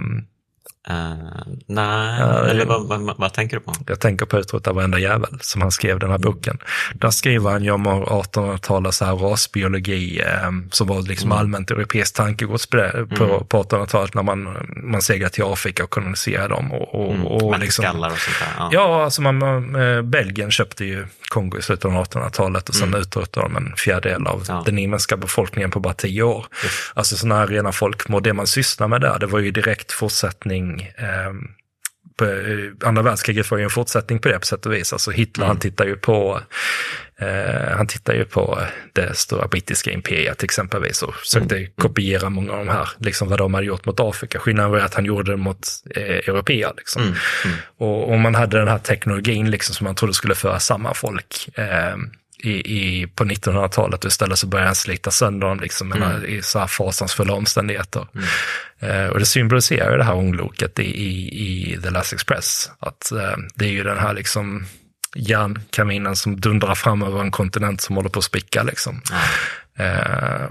Uh, 0.89 1.13
nej, 1.65 2.21
uh, 2.21 2.49
eller 2.49 2.65
vad, 2.65 2.88
vad, 2.88 3.17
vad, 3.17 3.34
tänker 3.34 3.57
du 3.57 3.63
på? 3.63 3.73
Jag 3.88 3.99
tänker 3.99 4.25
på 4.25 4.38
Utrota 4.38 4.73
varenda 4.73 4.99
jävel 4.99 5.38
som 5.41 5.61
han 5.61 5.71
skrev 5.71 5.99
den 5.99 6.11
här 6.11 6.17
boken. 6.17 6.57
Där 6.93 7.09
skriver 7.09 7.51
han 7.51 7.63
ju 7.63 7.71
om 7.71 7.88
1800-talets 7.88 9.01
rasbiologi 9.01 10.19
eh, 10.19 10.51
som 10.71 10.88
var 10.88 11.01
liksom 11.01 11.32
mm. 11.32 11.38
allmänt 11.38 11.71
europeiskt 11.71 12.15
tankegods 12.15 12.67
på, 12.67 12.77
mm. 12.77 13.07
på, 13.07 13.45
på 13.45 13.63
1800-talet 13.63 14.13
när 14.13 14.23
man, 14.23 14.57
man 14.84 15.01
seglade 15.01 15.34
till 15.34 15.43
Afrika 15.43 15.84
och 15.84 15.89
koloniserade 15.89 16.47
dem. 16.47 16.71
Och, 16.71 16.95
och, 16.95 17.13
mm. 17.13 17.27
och 17.27 17.59
liksom, 17.59 17.86
och 17.86 17.91
sånt 17.91 18.39
där. 18.39 18.47
Ja, 18.57 18.69
ja 18.71 19.03
alltså 19.03 19.21
man, 19.21 19.75
eh, 19.75 20.01
Belgien 20.01 20.51
köpte 20.51 20.86
ju 20.86 21.05
Kongo 21.32 21.57
i 21.57 21.61
slutet 21.61 21.86
av 21.86 21.91
1800-talet 21.91 22.69
och 22.69 22.75
sen 22.75 22.88
mm. 22.88 23.01
utrotade 23.01 23.45
de 23.45 23.55
en 23.57 23.75
fjärdedel 23.77 24.27
av 24.27 24.45
ja. 24.47 24.63
den 24.65 24.77
inhemska 24.77 25.17
befolkningen 25.17 25.71
på 25.71 25.79
bara 25.79 25.93
tio 25.93 26.23
år. 26.23 26.45
Yes. 26.63 26.91
Alltså 26.93 27.15
sådana 27.15 27.39
här 27.39 27.47
rena 27.47 27.71
folkmord. 27.71 28.23
Det 28.23 28.34
man 28.34 28.47
sysslar 28.47 28.88
med 28.88 29.01
där, 29.01 29.19
det 29.19 29.25
var 29.25 29.39
ju 29.39 29.51
direkt 29.51 29.91
fortsättning 29.91 30.82
eh, 30.82 31.34
eh, 32.26 32.88
andra 32.88 33.01
världskriget 33.01 33.51
var 33.51 33.57
ju 33.57 33.63
en 33.63 33.69
fortsättning 33.69 34.19
på 34.19 34.28
det 34.28 34.39
på 34.39 34.45
sätt 34.45 34.65
och 34.65 34.74
vis. 34.74 34.93
Alltså 34.93 35.11
Hitler, 35.11 35.43
mm. 35.45 35.49
han 35.49 35.59
tittar 35.59 35.86
ju 35.86 35.95
på 35.95 36.41
eh, 37.19 37.78
han 37.78 37.88
tittar 37.88 38.13
ju 38.13 38.26
på 38.26 38.59
det 38.93 39.17
stora 39.17 39.47
brittiska 39.47 39.91
imperiet 39.91 40.43
exempelvis 40.43 41.03
och 41.03 41.15
försökte 41.15 41.57
mm. 41.57 41.72
kopiera 41.78 42.30
många 42.30 42.51
av 42.51 42.65
de 42.65 42.72
här, 42.72 42.89
liksom 42.97 43.30
vad 43.30 43.38
de 43.38 43.53
hade 43.53 43.65
gjort 43.65 43.86
mot 43.86 43.99
Afrika. 43.99 44.39
Skillnaden 44.39 44.72
var 44.72 44.80
att 44.80 44.93
han 44.93 45.05
gjorde 45.05 45.32
det 45.32 45.38
mot 45.38 45.67
eh, 45.95 46.03
europeer. 46.03 46.74
Liksom. 46.78 47.01
Mm. 47.01 47.15
Mm. 47.45 47.57
Och, 47.78 48.11
och 48.11 48.19
man 48.19 48.36
hade 48.36 48.57
den 48.57 48.67
här 48.67 48.78
teknologin 48.80 49.51
liksom 49.51 49.76
som 49.76 49.86
man 49.86 49.95
trodde 49.95 50.13
skulle 50.13 50.36
föra 50.36 50.59
samman 50.59 50.95
folk. 50.95 51.49
Eh, 51.57 51.95
i, 52.43 52.51
i, 52.51 53.07
på 53.07 53.23
1900-talet 53.23 54.05
och 54.05 54.07
istället 54.07 54.39
så 54.39 54.47
började 54.47 54.67
han 54.67 54.75
slita 54.75 55.11
sönder 55.11 55.47
dem 55.47 55.59
liksom, 55.59 55.93
mm. 55.93 56.25
i 56.25 56.41
så 56.41 56.59
här 56.59 56.67
fasansfulla 56.67 57.33
omständigheter. 57.33 58.07
Mm. 58.15 58.25
Eh, 58.79 59.07
och 59.07 59.19
det 59.19 59.25
symboliserar 59.25 59.97
det 59.97 60.03
här 60.03 60.15
ångloket 60.15 60.79
i, 60.79 60.83
i, 60.83 61.73
i 61.73 61.81
The 61.81 61.89
Last 61.89 62.13
Express. 62.13 62.71
Att 62.79 63.11
eh, 63.11 63.37
det 63.55 63.65
är 63.65 63.71
ju 63.71 63.83
den 63.83 63.97
här 63.97 64.13
liksom 64.13 64.65
järnkaminen 65.15 66.15
som 66.15 66.39
dundrar 66.39 66.75
fram 66.75 67.03
över 67.03 67.21
en 67.21 67.31
kontinent 67.31 67.81
som 67.81 67.95
håller 67.95 68.09
på 68.09 68.19
att 68.19 68.25
spricka. 68.25 68.63
Liksom. 68.63 69.01
Mm. 69.11 69.21
Eh, 69.76 70.45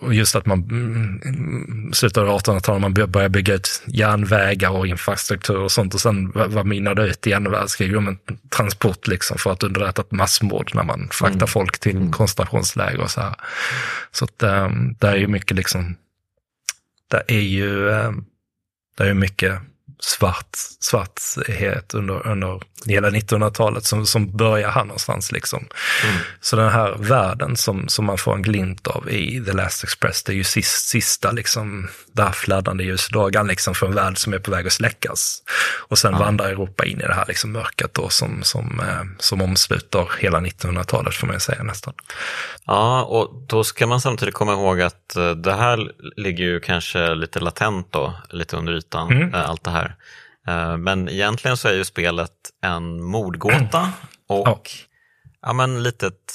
och 0.00 0.14
just 0.14 0.36
att 0.36 0.46
man 0.46 0.58
mm, 0.58 1.92
slutet 1.92 2.18
av 2.18 2.28
1800-talet, 2.28 2.80
man 2.80 2.94
börjar 2.94 3.28
bygga 3.28 3.54
ut 3.54 3.82
järnvägar 3.86 4.70
och 4.70 4.86
infrastruktur 4.86 5.58
och 5.58 5.72
sånt 5.72 5.94
och 5.94 6.00
sen 6.00 6.32
vad 6.34 6.66
minnar 6.66 6.94
det 6.94 7.06
ut 7.06 7.26
i 7.26 7.34
andra 7.34 7.50
världskriget? 7.50 8.02
Men 8.02 8.18
transport 8.56 9.06
liksom 9.06 9.38
för 9.38 9.52
att 9.52 9.62
underlätta 9.62 10.02
ett 10.02 10.12
massmord 10.12 10.70
när 10.74 10.82
man 10.82 11.08
fraktar 11.12 11.36
mm. 11.36 11.48
folk 11.48 11.78
till 11.78 11.96
mm. 11.96 12.12
koncentrationsläger 12.12 13.00
och 13.00 13.10
så 13.10 13.20
här. 13.20 13.34
Så 14.10 14.24
att 14.24 14.42
um, 14.42 14.96
det 14.98 15.08
är 15.08 15.16
ju 15.16 15.26
mycket 15.26 15.56
liksom, 15.56 15.96
det 17.08 17.22
är 17.26 17.40
ju, 17.40 17.88
um, 17.88 18.24
det 18.96 19.04
är 19.04 19.08
ju 19.08 19.14
mycket 19.14 19.60
svart, 20.00 20.56
svarthet 20.80 21.94
under, 21.94 22.26
under 22.26 22.60
hela 22.86 23.10
1900-talet 23.10 23.84
som, 23.84 24.06
som 24.06 24.36
börjar 24.36 24.70
här 24.70 24.84
någonstans. 24.84 25.32
Liksom. 25.32 25.66
Mm. 26.04 26.16
Så 26.40 26.56
den 26.56 26.68
här 26.68 26.94
världen 26.98 27.56
som, 27.56 27.88
som 27.88 28.04
man 28.04 28.18
får 28.18 28.34
en 28.34 28.42
glimt 28.42 28.86
av 28.86 29.10
i 29.10 29.44
The 29.44 29.52
Last 29.52 29.84
Express, 29.84 30.22
det 30.22 30.32
är 30.32 30.36
ju 30.36 30.44
sist, 30.44 30.88
sista 30.88 31.30
liksom, 31.30 31.88
där 32.12 32.30
fladdrande 32.30 32.84
ljusdagen 32.84 33.46
liksom, 33.46 33.74
för 33.74 33.86
en 33.86 33.94
värld 33.94 34.18
som 34.18 34.32
är 34.32 34.38
på 34.38 34.50
väg 34.50 34.66
att 34.66 34.72
släckas. 34.72 35.42
Och 35.88 35.98
sen 35.98 36.12
ja. 36.12 36.18
vandrar 36.18 36.48
Europa 36.48 36.84
in 36.84 37.00
i 37.00 37.06
det 37.06 37.14
här 37.14 37.24
liksom, 37.28 37.52
mörkret 37.52 37.94
då, 37.94 38.08
som, 38.08 38.42
som, 38.42 38.80
eh, 38.80 39.04
som 39.18 39.42
omsluter 39.42 40.10
hela 40.18 40.40
1900-talet 40.40 41.14
får 41.14 41.26
man 41.26 41.40
säga 41.40 41.62
nästan. 41.62 41.94
Ja, 42.64 43.02
och 43.02 43.44
då 43.46 43.64
ska 43.64 43.86
man 43.86 44.00
samtidigt 44.00 44.34
komma 44.34 44.52
ihåg 44.52 44.80
att 44.80 45.16
eh, 45.16 45.30
det 45.30 45.52
här 45.52 45.92
ligger 46.16 46.44
ju 46.44 46.60
kanske 46.60 47.14
lite 47.14 47.40
latent 47.40 47.86
då, 47.90 48.14
lite 48.30 48.56
under 48.56 48.72
ytan, 48.72 49.12
mm. 49.12 49.34
Eh, 49.34 49.50
allt 49.50 49.64
det 49.64 49.70
här. 49.70 49.89
Eh, 50.48 50.76
men 50.76 51.08
egentligen 51.08 51.56
så 51.56 51.68
är 51.68 51.72
ju 51.72 51.84
spelet 51.84 52.32
en 52.62 53.04
mordgåta 53.04 53.92
och 54.28 54.48
ja. 54.48 54.60
ja 55.42 55.52
men 55.52 55.82
litet, 55.82 56.34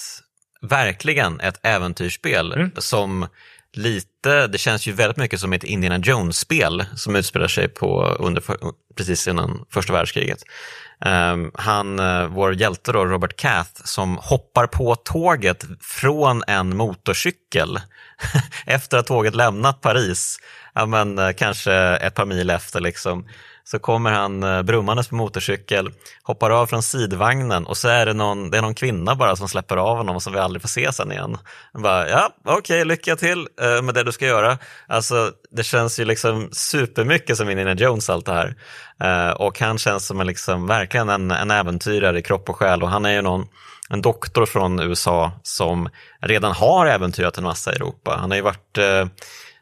verkligen 0.62 1.40
ett 1.40 1.60
äventyrsspel 1.64 2.54
mm. 2.54 2.72
som 2.78 3.28
lite, 3.74 4.48
det 4.48 4.58
känns 4.58 4.88
ju 4.88 4.92
väldigt 4.92 5.18
mycket 5.18 5.40
som 5.40 5.54
ett 5.54 5.64
Indiana 5.64 5.98
Jones-spel 5.98 6.86
som 6.96 7.16
utspelar 7.16 7.48
sig 7.48 7.68
på 7.68 8.04
under, 8.20 8.44
precis 8.96 9.28
innan 9.28 9.66
första 9.70 9.94
världskriget. 9.94 10.44
Um, 11.06 11.52
han, 11.54 12.00
uh, 12.00 12.28
vår 12.28 12.54
hjälte 12.54 12.92
då, 12.92 13.06
Robert 13.06 13.36
Cath, 13.36 13.82
som 13.84 14.18
hoppar 14.18 14.68
på 14.68 14.96
tåget 14.96 15.66
från 15.82 16.44
en 16.48 16.78
motorcykel 16.78 17.80
efter 18.66 18.98
att 18.98 19.08
tåget 19.08 19.36
lämnat 19.36 19.82
Paris, 19.82 20.38
ja, 20.74 20.86
men, 20.86 21.20
eh, 21.20 21.32
kanske 21.32 21.74
ett 21.74 22.16
par 22.16 22.26
mil 22.26 22.50
efter. 22.50 22.80
Liksom 22.80 23.26
så 23.68 23.80
kommer 23.80 24.12
han 24.12 24.44
eh, 24.44 24.62
brummandes 24.62 25.08
på 25.08 25.16
motorcykel, 25.16 25.92
hoppar 26.24 26.50
av 26.50 26.68
från 26.68 26.84
sidvagnen 26.84 27.66
och 27.66 27.78
så 27.78 27.88
är 27.88 28.06
det 28.06 28.14
någon, 28.14 28.52
det 28.52 28.58
är 28.58 28.62
någon 28.62 28.76
kvinna 28.76 29.16
bara 29.16 29.36
som 29.36 29.50
släpper 29.50 29.78
av 29.78 29.98
honom 29.98 30.16
och 30.16 30.24
som 30.24 30.34
vi 30.34 30.40
aldrig 30.40 30.62
får 30.62 30.70
se 30.70 30.94
sen 30.94 31.12
igen. 31.12 31.38
Bara, 31.74 32.10
ja, 32.10 32.30
okej, 32.44 32.58
okay, 32.58 32.84
lycka 32.84 33.16
till 33.16 33.48
eh, 33.62 33.82
med 33.82 33.96
det 33.96 34.04
du 34.04 34.12
ska 34.12 34.26
göra. 34.26 34.58
Alltså, 34.88 35.32
det 35.52 35.64
känns 35.64 36.00
ju 36.00 36.06
liksom 36.06 36.50
supermycket 36.52 37.38
som 37.38 37.50
Indiana 37.50 37.74
Jones 37.74 38.10
allt 38.10 38.26
det 38.26 38.34
här. 38.34 38.56
Och 39.38 39.60
han 39.60 39.78
känns 39.78 40.08
som 40.08 40.22
en, 40.22 40.28
liksom, 40.28 40.68
verkligen 40.68 41.10
en, 41.10 41.32
en 41.32 41.52
äventyrare 41.52 42.20
i 42.20 42.22
kropp 42.22 42.50
och 42.50 42.56
själ 42.56 42.84
och 42.84 42.90
han 42.90 43.06
är 43.06 43.14
ju 43.14 43.22
någon 43.22 43.48
en 43.90 44.02
doktor 44.02 44.46
från 44.46 44.80
USA 44.80 45.32
som 45.44 45.90
redan 46.22 46.52
har 46.52 46.86
äventyrat 46.86 47.38
en 47.38 47.44
massa 47.44 47.74
i 47.74 47.76
Europa. 47.76 48.18
Han 48.20 48.32
har 48.32 48.36
ju 48.36 48.44
varit 48.44 48.78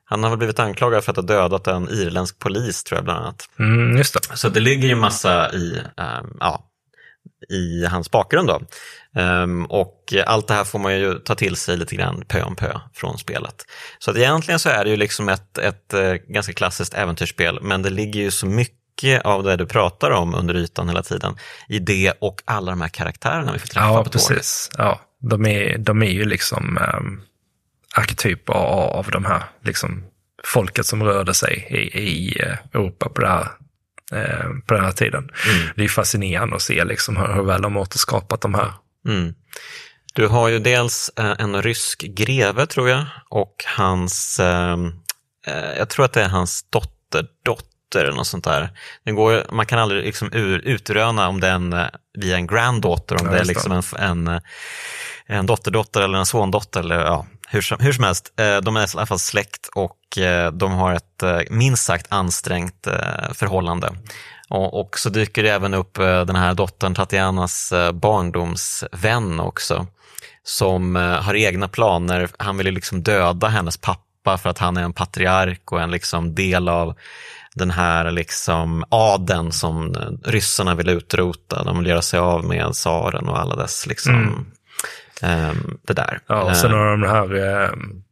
han 0.06 0.24
har 0.24 0.30
väl 0.30 0.38
blivit 0.38 0.60
anklagad 0.60 1.04
för 1.04 1.12
att 1.12 1.18
ha 1.18 1.24
dödat 1.24 1.68
en 1.68 1.90
irländsk 1.90 2.40
polis 2.40 2.84
tror 2.84 2.98
jag 2.98 3.06
bland 3.06 3.20
annat. 3.20 3.50
Mm, 3.60 3.98
just 3.98 4.14
det. 4.14 4.38
Så 4.38 4.50
det 4.50 4.60
ligger 4.60 4.88
ju 4.88 4.96
massa 4.96 5.54
i, 5.54 5.78
äh, 5.98 6.24
ja, 6.40 6.64
i 7.50 7.86
hans 7.86 8.12
bakgrund 8.12 8.48
då. 8.48 8.62
Um, 9.22 9.66
och 9.66 10.14
allt 10.26 10.48
det 10.48 10.54
här 10.54 10.64
får 10.64 10.80
man 10.80 11.00
ju 11.00 11.20
ta 11.20 11.36
till 11.36 11.56
sig 11.56 11.78
lite 11.78 11.96
grann 11.96 12.24
pö 12.28 12.44
om 12.44 12.56
pö 12.56 12.80
från 12.94 13.18
spelet. 13.18 13.56
Så 14.00 14.12
att 14.12 14.18
egentligen 14.18 14.60
så 14.60 14.70
är 14.70 14.84
det 14.84 14.90
ju 14.90 14.98
liksom 14.98 15.30
ett, 15.30 15.58
ett, 15.58 15.94
ett 15.94 15.94
eh, 15.94 16.14
ganska 16.14 16.54
klassiskt 16.54 16.94
äventyrsspel, 16.94 17.60
men 17.62 17.82
det 17.82 17.90
ligger 17.90 18.20
ju 18.20 18.32
så 18.32 18.46
mycket 18.46 18.83
av 19.24 19.44
det 19.44 19.56
du 19.56 19.66
pratar 19.66 20.12
om 20.12 20.36
under 20.36 20.56
ytan 20.56 20.88
hela 20.90 21.04
tiden 21.04 21.36
i 21.68 21.80
det 21.80 22.14
och 22.20 22.42
alla 22.46 22.72
de 22.72 22.82
här 22.82 22.90
karaktärerna 22.90 23.54
vi 23.54 23.60
får 23.60 23.68
träffa 23.68 23.88
ja, 23.88 24.04
på 24.04 24.10
precis. 24.10 24.70
Ja, 24.78 25.02
de 25.20 25.46
är, 25.46 25.78
de 25.78 26.04
är 26.04 26.12
ju 26.12 26.26
liksom 26.26 26.80
um, 26.98 27.22
arketyper 27.94 28.54
av 28.54 29.08
de 29.12 29.26
här 29.26 29.44
liksom, 29.62 30.04
folket 30.44 30.86
som 30.86 31.04
rörde 31.04 31.34
sig 31.34 31.68
i, 31.70 32.00
i 32.00 32.42
eh, 32.42 32.58
Europa 32.74 33.10
på, 33.10 33.22
det 33.22 33.28
här, 33.28 33.48
eh, 34.12 34.50
på 34.68 34.74
den 34.74 34.84
här 34.84 34.92
tiden. 34.92 35.30
Mm. 35.50 35.68
Det 35.76 35.84
är 35.84 35.88
fascinerande 35.88 36.56
att 36.56 36.62
se 36.62 36.84
liksom 36.84 37.18
hur, 37.18 37.34
hur 37.34 37.44
väl 37.44 37.62
de 37.62 37.78
återskapat 37.78 38.42
de 38.42 38.54
här. 38.54 38.74
Mm. 39.08 39.34
Du 40.14 40.28
har 40.28 40.48
ju 40.48 40.60
dels 40.60 41.12
eh, 41.20 41.36
en 41.40 41.62
rysk 41.62 42.02
greve 42.02 42.66
tror 42.66 42.90
jag 42.90 43.06
och 43.30 43.56
hans, 43.78 44.40
eh, 44.40 44.78
jag 45.78 45.90
tror 45.90 46.06
att 46.06 46.14
det 46.14 46.22
är 46.22 46.30
hans 46.30 46.66
dotter, 46.70 47.28
dotter 47.94 48.06
eller 48.06 48.18
något 48.18 48.28
sånt 48.28 48.44
där. 48.44 48.70
Det 49.06 49.12
går, 49.12 49.46
man 49.52 49.66
kan 49.66 49.80
aldrig 49.80 50.04
liksom 50.04 50.30
ur, 50.34 50.60
utröna 50.60 51.28
om 51.28 51.40
det 51.40 51.48
är 51.48 51.56
en, 51.56 51.76
via 52.18 52.36
en 52.36 52.48
granddaughter, 52.48 53.22
om 53.22 53.26
ja, 53.26 53.32
det 53.32 53.40
är 53.40 53.46
liksom 53.46 53.72
en, 53.72 53.84
en, 54.28 54.42
en 55.26 55.46
dotterdotter 55.46 56.02
eller 56.02 56.18
en 56.18 56.26
sondotter 56.26 56.80
eller 56.80 57.00
ja, 57.06 57.26
hur 57.48 57.62
som, 57.62 57.78
hur 57.80 57.94
som 57.94 58.04
helst, 58.04 58.34
eh, 58.40 58.58
de 58.58 58.76
är 58.76 58.82
i 58.82 58.88
alla 58.94 59.06
fall 59.06 59.20
släkt 59.20 59.70
och 59.76 60.18
eh, 60.18 60.52
de 60.52 60.72
har 60.72 60.94
ett 60.94 61.24
eh, 61.24 61.40
minst 61.50 61.84
sagt 61.84 62.08
ansträngt 62.10 62.88
förhållande. 63.34 63.90
Och, 64.50 65.00
så 65.00 65.10
dyker 65.10 65.44
det 65.44 65.50
även 65.50 65.74
upp 65.74 65.96
den 66.28 66.36
här 66.36 66.54
dottern 66.54 66.96
Tatianas 66.96 67.74
barndomsvän 67.94 69.40
också, 69.40 69.88
som 70.44 70.96
har 70.96 71.36
egna 71.36 71.68
planer. 71.68 72.30
Han 72.38 72.58
vill 72.58 72.74
liksom 72.74 73.04
döda 73.04 73.48
hennes 73.48 73.78
pappa 73.78 74.38
för 74.38 74.50
att 74.50 74.58
han 74.58 74.78
är 74.78 74.84
en 74.84 74.94
patriark 74.94 75.72
och 75.72 75.82
en 75.82 75.92
liksom 75.92 76.36
del 76.36 76.70
av 76.70 76.96
den 77.56 77.72
här 77.72 78.12
liksom 78.12 78.84
aden 78.90 79.52
som 79.52 79.96
ryssarna 80.26 80.76
vill 80.76 80.90
utrota. 80.90 81.64
De 81.64 81.78
vill 81.78 81.88
göra 81.88 82.02
sig 82.02 82.20
av 82.20 82.46
med 82.46 82.72
tsaren 82.72 83.28
och 83.28 83.40
alla 83.40 83.56
dess 83.56 83.88
liksom 83.88 84.16
mm 84.16 84.46
um, 85.24 85.78
det 85.88 85.94
där. 85.94 86.20
Ja, 86.28 86.44
och 86.44 86.58
sen 86.58 86.72
har 86.72 86.86
de 86.86 87.02
de 87.02 87.08
här 87.08 87.34
um, 87.72 88.04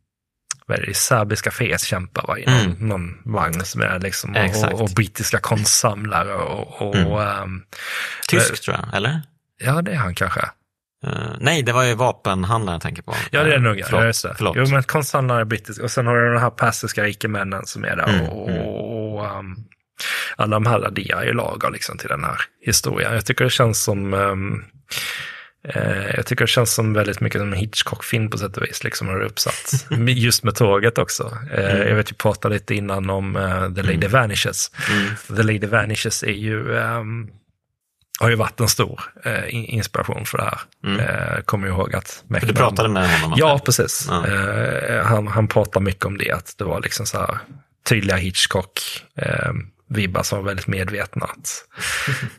vad 0.65 0.79
är 0.79 0.85
det, 0.85 0.93
serbiska 0.93 1.51
frihetskämpar 1.51 2.27
va? 2.27 2.37
Mm. 2.37 2.75
Någon, 2.79 3.17
vagn 3.25 3.65
som 3.65 3.81
är 3.81 3.99
liksom, 3.99 4.35
och, 4.35 4.81
och, 4.81 4.89
brittiska 4.89 5.39
konstsamlare 5.39 6.33
och... 6.33 6.81
och 6.81 6.95
mm. 6.95 7.43
um, 7.43 7.63
Tysk 8.27 8.51
äh, 8.51 8.55
tror 8.55 8.77
jag, 8.77 8.95
eller? 8.95 9.21
Ja, 9.57 9.81
det 9.81 9.91
är 9.91 9.95
han 9.95 10.15
kanske. 10.15 10.41
Uh, 11.07 11.35
nej, 11.39 11.63
det 11.63 11.73
var 11.73 11.83
ju 11.83 11.95
vapenhandlaren 11.95 12.75
jag 12.75 12.81
tänker 12.81 13.01
på. 13.01 13.15
Ja, 13.31 13.43
det 13.43 13.55
är 13.55 13.59
nog. 13.59 13.81
Förlåt. 13.85 14.01
Ja, 14.01 14.07
just 14.07 14.23
det. 14.23 14.33
Förlåt. 14.37 14.55
Jo, 14.57 14.65
men 14.67 14.83
konsthandlare 14.83 15.41
är 15.41 15.45
brittisk. 15.45 15.81
Och 15.81 15.91
sen 15.91 16.07
har 16.07 16.15
du 16.15 16.33
de 16.33 16.39
här 16.39 16.49
persiska 16.49 17.03
rikemännen 17.03 17.65
som 17.65 17.83
är 17.83 17.95
där. 17.95 18.09
Mm. 18.09 18.29
Och, 18.29 18.49
mm. 18.49 18.65
Och 19.21 19.39
um, 19.39 19.55
alla 20.35 20.55
de 20.55 20.65
här 20.65 20.85
adderar 20.85 21.23
ju 21.23 21.33
lager 21.33 21.71
liksom 21.71 21.97
till 21.97 22.09
den 22.09 22.23
här 22.23 22.41
historien. 22.61 23.13
Jag 23.13 23.25
tycker 23.25 23.43
det 23.43 23.49
känns 23.49 23.83
som 23.83 24.13
um, 24.13 24.63
Eh, 25.67 26.15
jag 26.15 26.25
tycker 26.25 26.43
det 26.43 26.49
känns 26.49 26.73
som 26.73 26.93
väldigt 26.93 27.21
mycket 27.21 27.41
som 27.41 27.53
en 27.53 27.59
Hitchcock-film 27.59 28.29
på 28.29 28.37
sätt 28.37 28.57
och 28.57 28.63
vis, 28.63 28.83
liksom 28.83 29.07
har 29.07 29.19
det 29.19 29.25
uppsatt. 29.25 29.87
Just 30.07 30.43
med 30.43 30.55
tåget 30.55 30.97
också. 30.97 31.37
Eh, 31.53 31.75
mm. 31.75 31.87
Jag 31.87 31.95
vet, 31.95 32.11
vi 32.11 32.15
pratade 32.15 32.53
lite 32.53 32.75
innan 32.75 33.09
om 33.09 33.35
uh, 33.35 33.73
The 33.73 33.81
Lady 33.81 33.95
mm. 33.95 34.11
Vanishes. 34.11 34.71
Mm. 34.91 35.37
The 35.37 35.43
Lady 35.43 35.67
Vanishes 35.67 36.23
är 36.23 36.31
ju, 36.31 36.69
um, 36.69 37.29
har 38.19 38.29
ju 38.29 38.35
varit 38.35 38.59
en 38.59 38.67
stor 38.67 39.01
uh, 39.25 39.43
inspiration 39.49 40.25
för 40.25 40.37
det 40.37 40.43
här. 40.43 40.59
Mm. 40.85 40.99
Uh, 40.99 41.41
kommer 41.41 41.67
ihåg 41.67 41.95
att... 41.95 42.23
Du 42.27 42.53
pratade 42.53 42.89
med 42.89 43.21
honom? 43.21 43.37
Ja, 43.39 43.59
precis. 43.65 44.07
Ja. 44.09 44.23
han, 45.03 45.27
han 45.27 45.47
pratar 45.47 45.81
mycket 45.81 46.05
om 46.05 46.17
det, 46.17 46.31
att 46.31 46.55
det 46.57 46.63
var 46.63 46.81
liksom 46.81 47.05
så 47.05 47.17
här 47.17 47.39
tydliga 47.83 48.15
Hitchcock. 48.15 48.79
Um, 49.15 49.67
vibbar 49.87 50.23
som 50.23 50.37
var 50.37 50.45
väldigt 50.45 50.67
medvetna. 50.67 51.25
Att, 51.25 51.65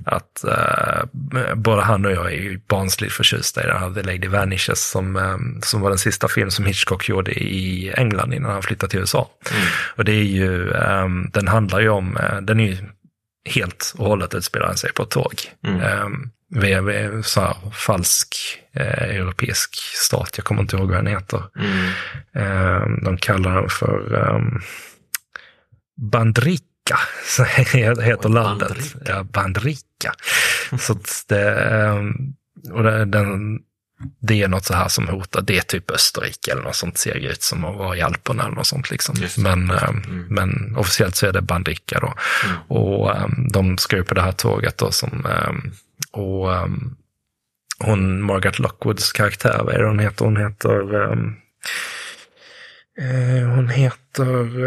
att 0.06 0.44
uh, 0.46 1.54
både 1.54 1.82
han 1.82 2.04
och 2.04 2.12
jag 2.12 2.26
är 2.26 2.36
ju 2.36 2.60
barnsligt 2.68 3.12
förtjusta 3.12 3.62
i 3.62 3.66
den 3.66 3.78
här 3.78 3.94
The 3.94 4.02
Lady 4.02 4.28
Vanishes 4.28 4.90
som, 4.90 5.16
um, 5.16 5.60
som 5.62 5.80
var 5.80 5.88
den 5.88 5.98
sista 5.98 6.28
film 6.28 6.50
som 6.50 6.66
Hitchcock 6.66 7.08
gjorde 7.08 7.32
i 7.32 7.92
England 7.96 8.34
innan 8.34 8.50
han 8.50 8.62
flyttade 8.62 8.90
till 8.90 9.00
USA. 9.00 9.30
Mm. 9.50 9.66
Och 9.96 10.04
det 10.04 10.12
är 10.12 10.24
ju, 10.24 10.70
um, 10.70 11.30
den 11.32 11.48
handlar 11.48 11.80
ju 11.80 11.88
om, 11.88 12.16
uh, 12.16 12.40
den 12.40 12.60
är 12.60 12.64
ju 12.64 12.76
helt 13.44 13.94
och 13.98 14.06
hållet 14.06 14.34
utspelar 14.34 14.74
sig 14.74 14.92
på 14.92 15.02
ett 15.02 15.10
tåg. 15.10 15.34
Mm. 15.66 16.30
Vid, 16.54 17.24
så 17.24 17.40
här, 17.40 17.56
falsk 17.72 18.36
eh, 18.72 19.16
europeisk 19.16 19.74
stat, 19.94 20.30
jag 20.36 20.44
kommer 20.44 20.62
inte 20.62 20.76
ihåg 20.76 20.88
vad 20.88 20.98
den 20.98 21.06
heter. 21.06 21.42
Mm. 21.58 21.88
Eh, 22.34 23.04
de 23.04 23.18
kallar 23.18 23.60
den 23.60 23.68
för 23.68 24.14
um, 24.30 24.62
Bandrika, 25.96 26.98
så 27.24 27.44
heter 27.44 28.28
landet. 28.28 28.68
Bandrika. 28.68 28.98
Ja, 29.04 29.22
Bandrika. 29.22 30.14
så 30.78 30.98
det, 31.28 31.60
ehm, 31.60 32.14
och 32.70 32.82
det, 32.82 33.04
den, 33.04 33.60
det 34.20 34.42
är 34.42 34.48
något 34.48 34.64
så 34.64 34.74
här 34.74 34.88
som 34.88 35.08
hotar, 35.08 35.42
det 35.42 35.58
är 35.58 35.62
typ 35.62 35.90
Österrike 35.90 36.52
eller 36.52 36.62
något 36.62 36.76
sånt 36.76 36.98
ser 36.98 37.14
det 37.14 37.26
ut 37.26 37.42
som 37.42 37.64
att 37.64 37.76
vara 37.76 37.96
i 37.96 38.00
Alperna 38.00 38.42
eller 38.42 38.54
något 38.54 38.66
sånt 38.66 38.90
liksom. 38.90 39.16
Men, 39.38 39.70
ehm, 39.70 40.02
mm. 40.04 40.26
men 40.28 40.76
officiellt 40.76 41.16
så 41.16 41.26
är 41.26 41.32
det 41.32 41.42
Bandrika 41.42 42.00
då. 42.00 42.14
Mm. 42.44 42.56
Och 42.68 43.22
um, 43.24 43.48
de 43.48 43.78
ska 43.78 43.96
ju 43.96 44.04
på 44.04 44.14
det 44.14 44.22
här 44.22 44.32
tåget 44.32 44.78
då 44.78 44.90
som, 44.90 45.26
och 46.12 46.48
hon, 47.82 48.22
Margaret 48.22 48.58
Lockwoods 48.58 49.12
karaktär, 49.12 49.60
vad 49.64 49.74
är 49.74 49.78
det 49.78 49.86
hon 49.86 49.98
heter? 49.98 50.24
Hon 50.24 50.36
heter, 50.36 50.94
eh, 52.98 53.48
hon 53.48 53.68
heter, 53.68 54.58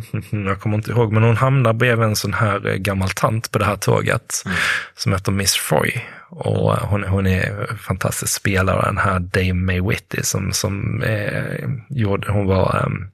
jag 0.30 0.60
kommer 0.60 0.76
inte 0.76 0.90
ihåg, 0.90 1.12
men 1.12 1.22
hon 1.22 1.36
hamnar 1.36 1.72
bredvid 1.72 2.06
en 2.06 2.16
sån 2.16 2.32
här 2.32 2.66
eh, 2.66 2.74
gammal 2.74 3.10
tant 3.10 3.50
på 3.50 3.58
det 3.58 3.64
här 3.64 3.76
tåget 3.76 4.42
mm. 4.44 4.56
som 4.96 5.12
heter 5.12 5.32
Miss 5.32 5.54
Froy. 5.54 6.02
Och 6.28 6.76
hon, 6.76 7.04
hon 7.04 7.26
är 7.26 7.76
fantastisk 7.76 8.32
spelare, 8.32 8.86
den 8.86 8.98
här 8.98 9.18
Dame 9.18 9.54
May 9.54 9.80
Whitty 9.80 10.22
som, 10.22 10.52
som 10.52 11.02
eh, 11.02 11.68
gjorde, 11.88 12.32
hon 12.32 12.46
var, 12.46 12.82
um, 12.86 13.10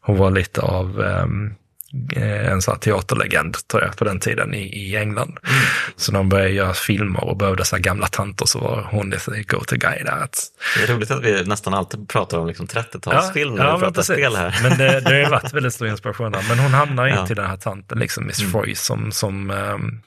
hon 0.00 0.16
var 0.16 0.30
lite 0.30 0.60
av 0.60 1.00
um, 1.00 1.54
Eh, 1.54 1.63
en 2.16 2.62
sån 2.62 2.78
teaterlegend 2.78 3.68
tror 3.68 3.82
jag, 3.82 3.96
på 3.96 4.04
den 4.04 4.20
tiden 4.20 4.54
i, 4.54 4.62
i 4.62 4.96
England. 4.96 5.38
Mm. 5.42 5.60
Så 5.96 6.12
de 6.12 6.28
började 6.28 6.50
göra 6.50 6.74
filmer 6.74 7.24
och 7.24 7.36
behövde 7.36 7.64
så 7.64 7.78
gamla 7.78 8.06
tanter 8.06 8.46
så 8.46 8.58
var 8.58 8.88
hon 8.90 9.10
det 9.10 9.18
go-to-guy 9.48 10.04
där. 10.04 10.28
Det 10.76 10.82
är 10.82 10.94
roligt 10.96 11.10
att 11.10 11.24
vi 11.24 11.44
nästan 11.44 11.74
alltid 11.74 12.08
pratar 12.08 12.38
om 12.38 12.46
liksom 12.46 12.66
30-talsfilmer 12.66 13.58
ja, 13.58 13.64
när 13.64 13.74
vi 13.74 13.80
pratar 13.80 14.02
spel 14.02 14.36
här. 14.36 14.58
Men 14.62 14.78
det, 14.78 15.00
det 15.00 15.10
har 15.10 15.18
ju 15.18 15.28
varit 15.28 15.52
väldigt 15.52 15.74
stor 15.74 15.88
inspiration 15.88 16.32
där. 16.32 16.44
Men 16.48 16.58
hon 16.58 16.74
hamnar 16.74 17.06
ja. 17.08 17.20
in 17.20 17.26
till 17.26 17.36
den 17.36 17.46
här 17.46 17.56
tanten, 17.56 17.98
liksom 17.98 18.26
Miss 18.26 18.40
mm. 18.40 18.52
Froy, 18.52 18.74
som, 18.74 19.12
som 19.12 19.50
um, 19.50 20.02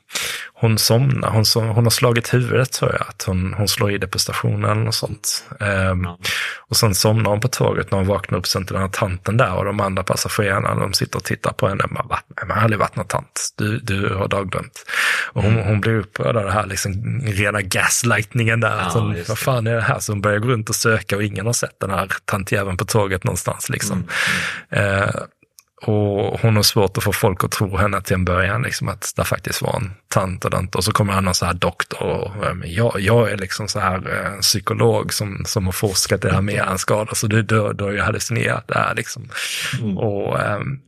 hon 0.53 0.77
somnar. 0.77 1.29
Hon, 1.29 1.45
som, 1.45 1.67
hon 1.67 1.83
har 1.83 1.91
slagit 1.91 2.33
huvudet 2.33 2.71
tror 2.71 2.91
jag, 2.91 3.01
att 3.01 3.23
hon, 3.23 3.53
hon 3.53 3.67
slår 3.67 3.91
i 3.91 3.97
det 3.97 4.07
på 4.07 4.19
stationen 4.19 4.87
och 4.87 4.95
sånt. 4.95 5.45
Um, 5.59 6.03
ja. 6.03 6.19
Och 6.69 6.77
sen 6.77 6.95
somnar 6.95 7.31
hon 7.31 7.39
på 7.39 7.47
tåget 7.47 7.91
när 7.91 7.97
hon 7.97 8.07
vaknar 8.07 8.37
upp 8.37 8.47
sen 8.47 8.65
till 8.65 8.73
den 8.73 8.81
här 8.81 8.89
tanten 8.89 9.37
där 9.37 9.53
och 9.53 9.65
de 9.65 9.79
andra 9.79 10.03
passagerarna, 10.03 10.75
de 10.75 10.93
sitter 10.93 11.17
och 11.17 11.23
tittar 11.23 11.51
på 11.51 11.67
henne. 11.67 11.83
Man, 11.89 12.07
bara, 12.07 12.19
man 12.47 12.57
har 12.57 12.63
aldrig 12.63 12.79
varit 12.79 12.95
någon 12.95 13.07
tant, 13.07 13.53
du, 13.57 13.79
du 13.79 14.13
har 14.13 14.27
dagdrömt. 14.27 14.85
Och 15.33 15.43
hon, 15.43 15.53
mm. 15.53 15.67
hon 15.67 15.81
blir 15.81 15.93
upprörd 15.93 16.37
av 16.37 16.43
det 16.43 16.51
här 16.51 16.65
liksom, 16.65 17.21
rena 17.25 17.61
gaslightningen 17.61 18.59
där. 18.59 18.77
Ja, 18.77 18.89
hon, 18.93 19.15
vad 19.27 19.39
fan 19.39 19.67
är 19.67 19.75
det 19.75 19.81
här? 19.81 19.99
Så 19.99 20.11
hon 20.11 20.21
börjar 20.21 20.39
gå 20.39 20.47
runt 20.47 20.69
och 20.69 20.75
söka 20.75 21.15
och 21.15 21.23
ingen 21.23 21.45
har 21.45 21.53
sett 21.53 21.79
den 21.79 21.89
här 21.89 22.11
tantjäveln 22.25 22.77
på 22.77 22.85
tåget 22.85 23.23
någonstans. 23.23 23.69
Liksom. 23.69 24.07
Mm. 24.69 24.99
Mm. 24.99 25.09
Och 25.81 26.39
hon 26.39 26.55
har 26.55 26.63
svårt 26.63 26.97
att 26.97 27.03
få 27.03 27.13
folk 27.13 27.43
att 27.43 27.51
tro 27.51 27.77
henne 27.77 28.01
till 28.01 28.13
en 28.13 28.25
början, 28.25 28.61
liksom, 28.61 28.89
att 28.89 29.13
det 29.15 29.23
faktiskt 29.23 29.61
var 29.61 29.75
en 29.75 29.91
tant 30.07 30.45
och 30.45 30.51
dant. 30.51 30.75
Och 30.75 30.83
så 30.83 30.91
kommer 30.91 31.13
han 31.13 31.27
och 31.27 31.35
så 31.35 31.45
här 31.45 31.53
doktor 31.53 32.03
och 32.03 32.31
jag, 32.65 32.99
jag 32.99 33.31
är 33.31 33.37
liksom 33.37 33.67
så 33.67 33.79
här 33.79 34.07
en 34.07 34.41
psykolog 34.41 35.13
som, 35.13 35.43
som 35.45 35.65
har 35.65 35.71
forskat 35.71 36.25
i 36.25 36.27
det 36.27 36.33
här 36.33 36.41
med 36.41 36.55
hjärnskador, 36.55 37.15
så 37.15 37.27
du, 37.27 37.41
du, 37.41 37.73
du 37.73 37.83
har 37.83 37.91
ju 37.91 38.01
hallucinerat 38.01 38.67
det 38.67 38.77
här 38.77 38.95
liksom. 38.95 39.29
Mm. 39.81 39.97
Och, 39.97 40.39
ähm, 40.41 40.79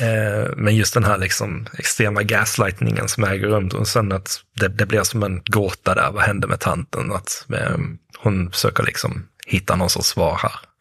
äh, 0.00 0.50
men 0.56 0.76
just 0.76 0.94
den 0.94 1.04
här 1.04 1.18
liksom 1.18 1.66
extrema 1.78 2.22
gaslightningen 2.22 3.08
som 3.08 3.24
äger 3.24 3.48
rum 3.48 3.68
och 3.68 3.88
sen 3.88 4.12
att 4.12 4.40
det, 4.60 4.68
det 4.68 4.86
blir 4.86 5.02
som 5.02 5.22
en 5.22 5.42
gåta 5.44 5.94
där, 5.94 6.10
vad 6.12 6.22
hände 6.22 6.46
med 6.46 6.60
tanten? 6.60 7.12
Att 7.12 7.46
äh, 7.52 7.78
hon 8.18 8.50
försöker 8.50 8.82
liksom 8.82 9.26
hitta 9.46 9.76
någon 9.76 9.90
sorts 9.90 10.08
svar 10.08 10.38
här. 10.42 10.71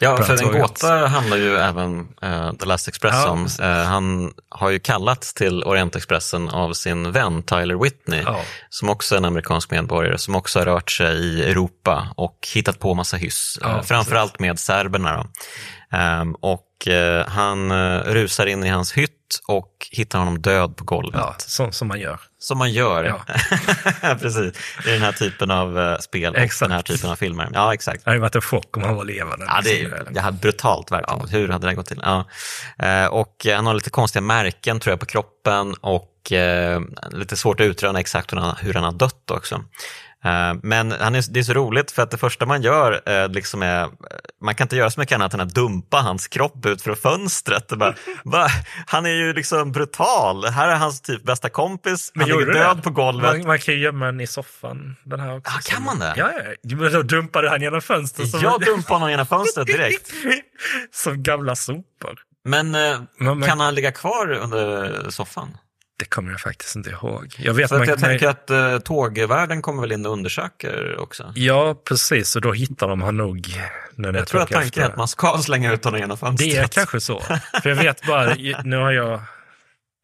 Ja, 0.00 0.16
för 0.16 0.42
en 0.42 0.60
gåta 0.60 1.06
handlar 1.06 1.36
ju 1.36 1.56
även 1.56 2.00
uh, 2.24 2.52
The 2.52 2.66
Last 2.66 2.88
Express 2.88 3.14
ja, 3.14 3.30
om. 3.30 3.48
Uh, 3.60 3.66
han 3.66 4.32
har 4.48 4.70
ju 4.70 4.78
kallat 4.78 5.22
till 5.22 5.64
Orientexpressen 5.64 6.48
av 6.48 6.72
sin 6.72 7.12
vän 7.12 7.42
Tyler 7.42 7.82
Whitney, 7.82 8.22
ja. 8.26 8.40
som 8.68 8.90
också 8.90 9.14
är 9.14 9.18
en 9.18 9.24
amerikansk 9.24 9.70
medborgare, 9.70 10.18
som 10.18 10.34
också 10.34 10.58
har 10.58 10.66
rört 10.66 10.90
sig 10.90 11.16
i 11.16 11.50
Europa 11.50 12.08
och 12.16 12.48
hittat 12.54 12.78
på 12.78 12.94
massa 12.94 13.16
hyss, 13.16 13.58
ja, 13.60 13.68
uh, 13.68 13.82
framförallt 13.82 14.38
med 14.38 14.58
serberna. 14.58 15.26
Um, 16.20 16.34
och 16.34 16.62
han 17.26 17.72
rusar 18.02 18.46
in 18.46 18.64
i 18.64 18.68
hans 18.68 18.92
hytt 18.92 19.15
och 19.46 19.88
hittar 19.90 20.18
honom 20.18 20.42
död 20.42 20.76
på 20.76 20.84
golvet. 20.84 21.20
Ja, 21.20 21.34
så, 21.38 21.72
som 21.72 21.88
man 21.88 22.00
gör. 22.00 22.20
Som 22.38 22.58
man 22.58 22.72
gör. 22.72 23.04
Ja. 23.04 23.20
Precis, 24.20 24.54
i 24.86 24.90
den 24.90 25.02
här 25.02 25.12
typen 25.12 25.50
av 25.50 25.78
uh, 25.78 25.98
spel 25.98 26.34
och 26.34 26.38
Exakt. 26.38 26.68
den 26.68 26.76
här 26.76 26.82
typen 26.82 27.10
av 27.10 27.16
filmer. 27.16 27.48
Ja, 27.54 27.74
exakt. 27.74 28.04
Det 28.04 28.10
hade 28.10 28.20
varit 28.20 28.34
en 28.34 28.42
chock 28.42 28.76
om 28.76 28.82
han 28.82 28.96
var 28.96 29.04
levande. 29.04 29.46
Ja, 29.48 29.60
det, 29.64 30.04
det 30.10 30.20
hade 30.20 30.38
brutalt 30.38 30.92
verkligen. 30.92 31.20
Ja. 31.20 31.26
Hur 31.38 31.48
hade 31.48 31.66
det 31.66 31.74
gått 31.74 31.86
till? 31.86 32.02
Ja. 32.02 32.24
Eh, 32.78 33.06
och 33.06 33.46
han 33.54 33.66
har 33.66 33.74
lite 33.74 33.90
konstiga 33.90 34.22
märken 34.22 34.80
tror 34.80 34.92
jag 34.92 35.00
på 35.00 35.06
kroppen 35.06 35.74
och 35.74 36.32
eh, 36.32 36.80
lite 37.10 37.36
svårt 37.36 37.60
att 37.60 37.64
utröna 37.64 38.00
exakt 38.00 38.32
hur 38.32 38.38
han, 38.38 38.56
hur 38.60 38.74
han 38.74 38.84
har 38.84 38.92
dött 38.92 39.30
också. 39.30 39.64
Eh, 40.26 40.54
Men 40.62 40.92
han 40.92 41.14
är, 41.14 41.24
det 41.32 41.40
är 41.40 41.44
så 41.44 41.52
roligt 41.52 41.90
för 41.90 42.02
att 42.02 42.10
det 42.10 42.16
första 42.18 42.46
man 42.46 42.62
gör 42.62 43.02
eh, 43.10 43.28
liksom 43.28 43.62
är, 43.62 43.88
man 44.42 44.54
kan 44.54 44.64
inte 44.64 44.76
göra 44.76 44.90
så 44.90 45.00
mycket 45.00 45.14
annat 45.14 45.34
än 45.34 45.40
att 45.40 45.54
dumpa 45.54 45.96
hans 45.96 46.28
kropp 46.28 46.66
ut 46.66 46.82
från 46.82 46.96
fönstret. 46.96 47.68
Bara, 47.68 47.94
va? 48.24 48.48
Han 48.86 49.06
är 49.06 49.10
ju 49.10 49.32
liksom 49.32 49.72
brutal. 49.72 50.44
Här 50.44 50.68
är 50.68 50.76
hans 50.76 51.00
typ 51.00 51.22
bästa 51.24 51.48
kompis, 51.48 52.12
han 52.14 52.28
ligger 52.28 52.46
du 52.46 52.52
död 52.52 52.76
det? 52.76 52.82
på 52.82 52.90
golvet. 52.90 53.32
Man, 53.38 53.46
man 53.46 53.58
kan 53.58 53.74
ju 53.74 53.80
gömma 53.80 54.06
den 54.06 54.20
i 54.20 54.26
soffan. 54.26 54.96
Den 55.04 55.20
här 55.20 55.36
också. 55.36 55.52
Ja, 55.54 55.74
kan 55.74 55.82
man 55.82 55.98
det? 55.98 56.14
Ja, 56.16 56.30
ja. 56.62 56.88
Då 56.90 57.02
dumpade 57.02 57.50
han 57.50 57.62
genom 57.62 57.80
fönstret. 57.80 58.30
Som, 58.30 58.40
Jag 58.40 58.60
dumpar 58.60 58.94
honom 58.94 59.10
genom 59.10 59.26
fönstret 59.26 59.66
direkt. 59.66 60.10
som 60.92 61.22
gamla 61.22 61.56
sopor. 61.56 62.18
Men, 62.44 62.74
eh, 62.74 62.80
Men- 63.18 63.38
men- 63.38 63.48
kan 63.48 63.60
han 63.60 63.74
ligga 63.74 63.92
kvar 63.92 64.32
under 64.32 65.10
soffan? 65.10 65.56
Det 65.98 66.04
kommer 66.04 66.30
jag 66.30 66.40
faktiskt 66.40 66.76
inte 66.76 66.90
ihåg. 66.90 67.34
Jag 67.38 67.54
vet 67.54 67.68
Så 67.68 67.78
man, 67.78 67.88
jag 67.88 68.00
tänker 68.00 68.28
att 68.28 68.50
uh, 68.50 68.78
tågvärden 68.78 69.62
kommer 69.62 69.80
väl 69.80 69.92
in 69.92 70.06
och 70.06 70.12
undersöker 70.12 71.00
också. 71.00 71.32
Ja, 71.34 71.82
precis. 71.84 72.36
Och 72.36 72.42
då 72.42 72.52
hittar 72.52 72.88
de 72.88 73.02
han 73.02 73.16
nog. 73.16 73.46
När 73.94 74.12
Jag 74.12 74.26
tror 74.26 74.42
att 74.42 74.50
tanken 74.50 74.82
är 74.82 74.86
att 74.86 74.96
man 74.96 75.08
ska 75.08 75.38
slänga 75.38 75.72
ut 75.72 75.84
honom 75.84 76.00
genom 76.00 76.18
fönstret. 76.18 76.50
Det 76.50 76.58
är 76.58 76.68
kanske 76.68 77.00
så. 77.00 77.20
För 77.62 77.68
jag 77.68 77.76
vet 77.76 78.06
bara, 78.06 78.34
nu 78.64 78.76
har 78.76 78.92
jag... 78.92 79.20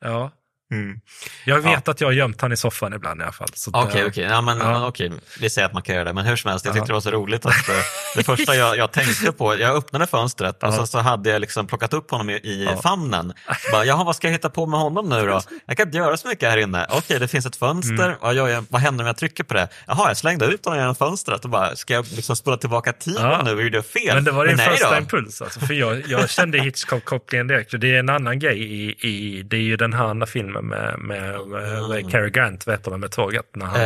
Ja, 0.05 0.30
Mm. 0.73 1.01
jag 1.45 1.61
vet 1.61 1.89
att 1.89 2.01
jag 2.01 2.09
har 2.09 2.12
gömt 2.12 2.41
han 2.41 2.53
i 2.53 2.57
soffan 2.57 2.93
ibland 2.93 3.20
i 3.20 3.25
alla 3.25 3.33
fall. 3.33 3.49
Okej, 3.73 4.01
eh, 4.01 4.07
okej. 4.07 4.25
Ja, 4.25 4.41
men, 4.41 4.59
Ja. 4.59 4.87
okej. 4.87 5.12
Vi 5.41 5.51
säger 5.51 5.66
att 5.66 5.73
man 5.73 5.83
kan 5.83 5.95
göra 5.95 6.05
det. 6.05 6.12
Men 6.12 6.25
hur 6.27 6.37
som 6.37 6.51
helst, 6.51 6.64
jag 6.64 6.75
tyckte 6.75 6.83
Ja. 6.85 6.87
det 6.87 6.93
var 6.93 7.01
så 7.01 7.11
roligt 7.11 7.47
att 7.47 7.68
eh, 7.68 7.75
det 8.16 8.23
första 8.25 8.55
jag, 8.57 8.77
jag 8.77 8.93
tänkte 8.93 9.33
på, 9.33 9.59
jag 9.59 9.77
öppnade 9.77 10.07
fönstret 10.07 10.62
och 10.62 10.68
Ja. 10.68 10.73
så, 10.73 10.87
så 10.87 10.99
hade 10.99 11.31
jag 11.31 11.41
liksom 11.41 11.66
plockat 11.66 11.95
upp 11.95 12.11
honom 12.11 12.31
i, 12.31 12.35
i 12.35 12.64
Ja. 12.64 12.81
famnen. 12.83 13.33
Bara, 13.73 13.85
Jaha, 13.85 14.05
vad 14.05 14.16
ska 14.16 14.27
jag 14.27 14.33
hitta 14.33 14.51
på 14.51 14.66
med 14.66 14.81
honom 14.81 15.09
nu 15.09 15.27
då? 15.27 15.41
Jag 15.66 15.77
kan 15.77 15.87
inte 15.89 15.99
göra 15.99 16.16
så 16.16 16.29
mycket 16.29 16.51
här 16.51 16.59
inne. 16.59 16.87
Okej, 16.91 17.18
det 17.20 17.29
finns 17.29 17.47
ett 17.47 17.57
fönster. 17.57 18.05
Mm. 18.05 18.16
Vad, 18.20 18.35
jag, 18.35 18.64
vad 18.68 18.81
händer 18.81 19.05
om 19.05 19.07
jag 19.07 19.16
trycker 19.16 19.45
på 19.45 19.55
det? 19.55 19.68
Jaha, 19.87 20.09
jag 20.09 20.16
slängde 20.16 20.47
ut 20.47 20.64
honom 20.64 20.81
genom 20.81 20.95
fönstret 20.95 21.45
och 21.45 21.51
bara, 21.51 21.77
ska 21.77 21.95
jag 21.95 22.07
liksom 22.16 22.37
spola 22.37 22.57
tillbaka 22.57 22.93
tiden 22.93 23.23
Ja. 23.23 23.43
nu? 23.43 23.51
Gjorde 23.62 23.77
jag 23.77 23.87
fel? 23.87 24.14
Men 24.14 24.25
det 24.25 24.31
var 24.31 24.47
din 24.47 24.57
nej 24.57 24.68
första 24.70 24.91
då. 24.91 24.97
impuls 24.97 25.43
alltså, 25.43 25.61
för 25.61 25.75
jag, 25.75 26.03
jag 26.09 26.31
kände 26.31 26.59
Hitchcock-kopplingen 26.59 27.47
direkt. 27.47 27.75
Och 27.75 27.81
det 27.81 27.95
är 27.95 27.99
en 27.99 28.09
annan 28.09 28.39
grej 28.39 28.59
i, 28.62 28.91
i, 29.09 29.43
det 29.43 29.57
är 29.57 29.61
ju 29.61 29.77
den 29.77 29.93
här 29.93 30.05
andra 30.05 30.27
filmen 30.27 30.62
med, 30.63 30.99
med, 30.99 31.47
med, 31.49 31.89
med 31.89 32.11
Cary 32.11 32.31
Grant, 32.31 32.67
vet 32.69 32.85
du, 32.85 32.97
med 32.97 33.11
tåget. 33.11 33.47
När 33.57 33.67
han, 33.67 33.81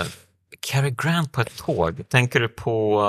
Eh, 0.00 0.06
Cary 0.60 0.90
Grant 0.90 1.32
på 1.32 1.40
ett 1.40 1.56
tåg, 1.56 2.08
tänker 2.08 2.40
du 2.40 2.48
på 2.48 3.02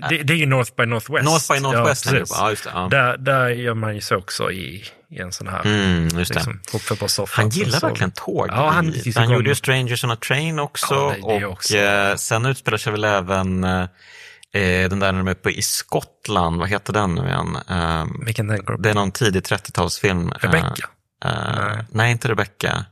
eh, 0.00 0.08
det, 0.08 0.22
det 0.22 0.32
är 0.32 0.36
ju 0.36 0.46
North 0.46 0.72
by 0.76 0.86
Northwest. 0.86 1.24
North 1.24 1.52
by 1.52 1.60
Northwest? 1.60 2.06
Ja, 2.12 2.18
ja, 2.30 2.50
just 2.50 2.64
det. 2.64 2.70
Ja. 2.74 2.88
Där, 2.90 3.16
där 3.16 3.48
gör 3.48 3.74
man 3.74 3.94
ju 3.94 4.00
så 4.00 4.16
också 4.16 4.50
i, 4.52 4.84
i 5.10 5.18
en 5.18 5.32
sån 5.32 5.46
här, 5.48 5.60
Mm, 5.64 6.08
just 6.18 6.34
liksom, 6.34 6.60
soffan. 7.08 7.42
Han 7.42 7.48
gillar 7.50 7.78
så- 7.78 7.86
verkligen 7.86 8.10
tåg. 8.10 8.46
Ja, 8.50 8.68
han 8.70 8.94
han 9.14 9.26
om- 9.26 9.32
gjorde 9.34 9.48
ju 9.48 9.54
Strangers 9.54 10.04
on 10.04 10.10
a 10.10 10.16
Train 10.16 10.58
också. 10.58 10.94
Ja, 10.94 11.14
det- 11.28 11.28
det 11.32 11.36
är 11.40 11.44
och 11.46 11.52
också- 11.52 11.76
eh, 11.76 12.14
sen 12.16 12.46
utspelar 12.46 12.78
sig 12.78 12.92
väl 12.92 13.04
även 13.04 13.64
eh, 13.64 13.80
eh, 14.52 14.88
den 14.88 14.98
där 14.98 15.12
när 15.12 15.18
de 15.18 15.28
är 15.28 15.32
uppe 15.32 15.50
i 15.50 15.62
Skottland, 15.62 16.58
vad 16.58 16.68
heter 16.68 16.92
den 16.92 17.14
nu 17.14 17.22
igen? 17.26 17.56
Eh, 17.70 18.04
Vilken 18.26 18.48
tänker 18.48 18.66
du 18.72 18.76
på? 18.76 18.82
det 18.82 18.90
är 18.90 18.94
någon 18.94 19.12
tidig 19.12 19.42
30-talsfilm. 19.42 20.32
Eh, 20.32 20.38
Rebecca? 20.38 20.88
Eh, 21.24 21.30
Nej. 21.56 21.84
nej. 21.90 22.12
inte 22.12 22.28
Rebecca. 22.28 22.84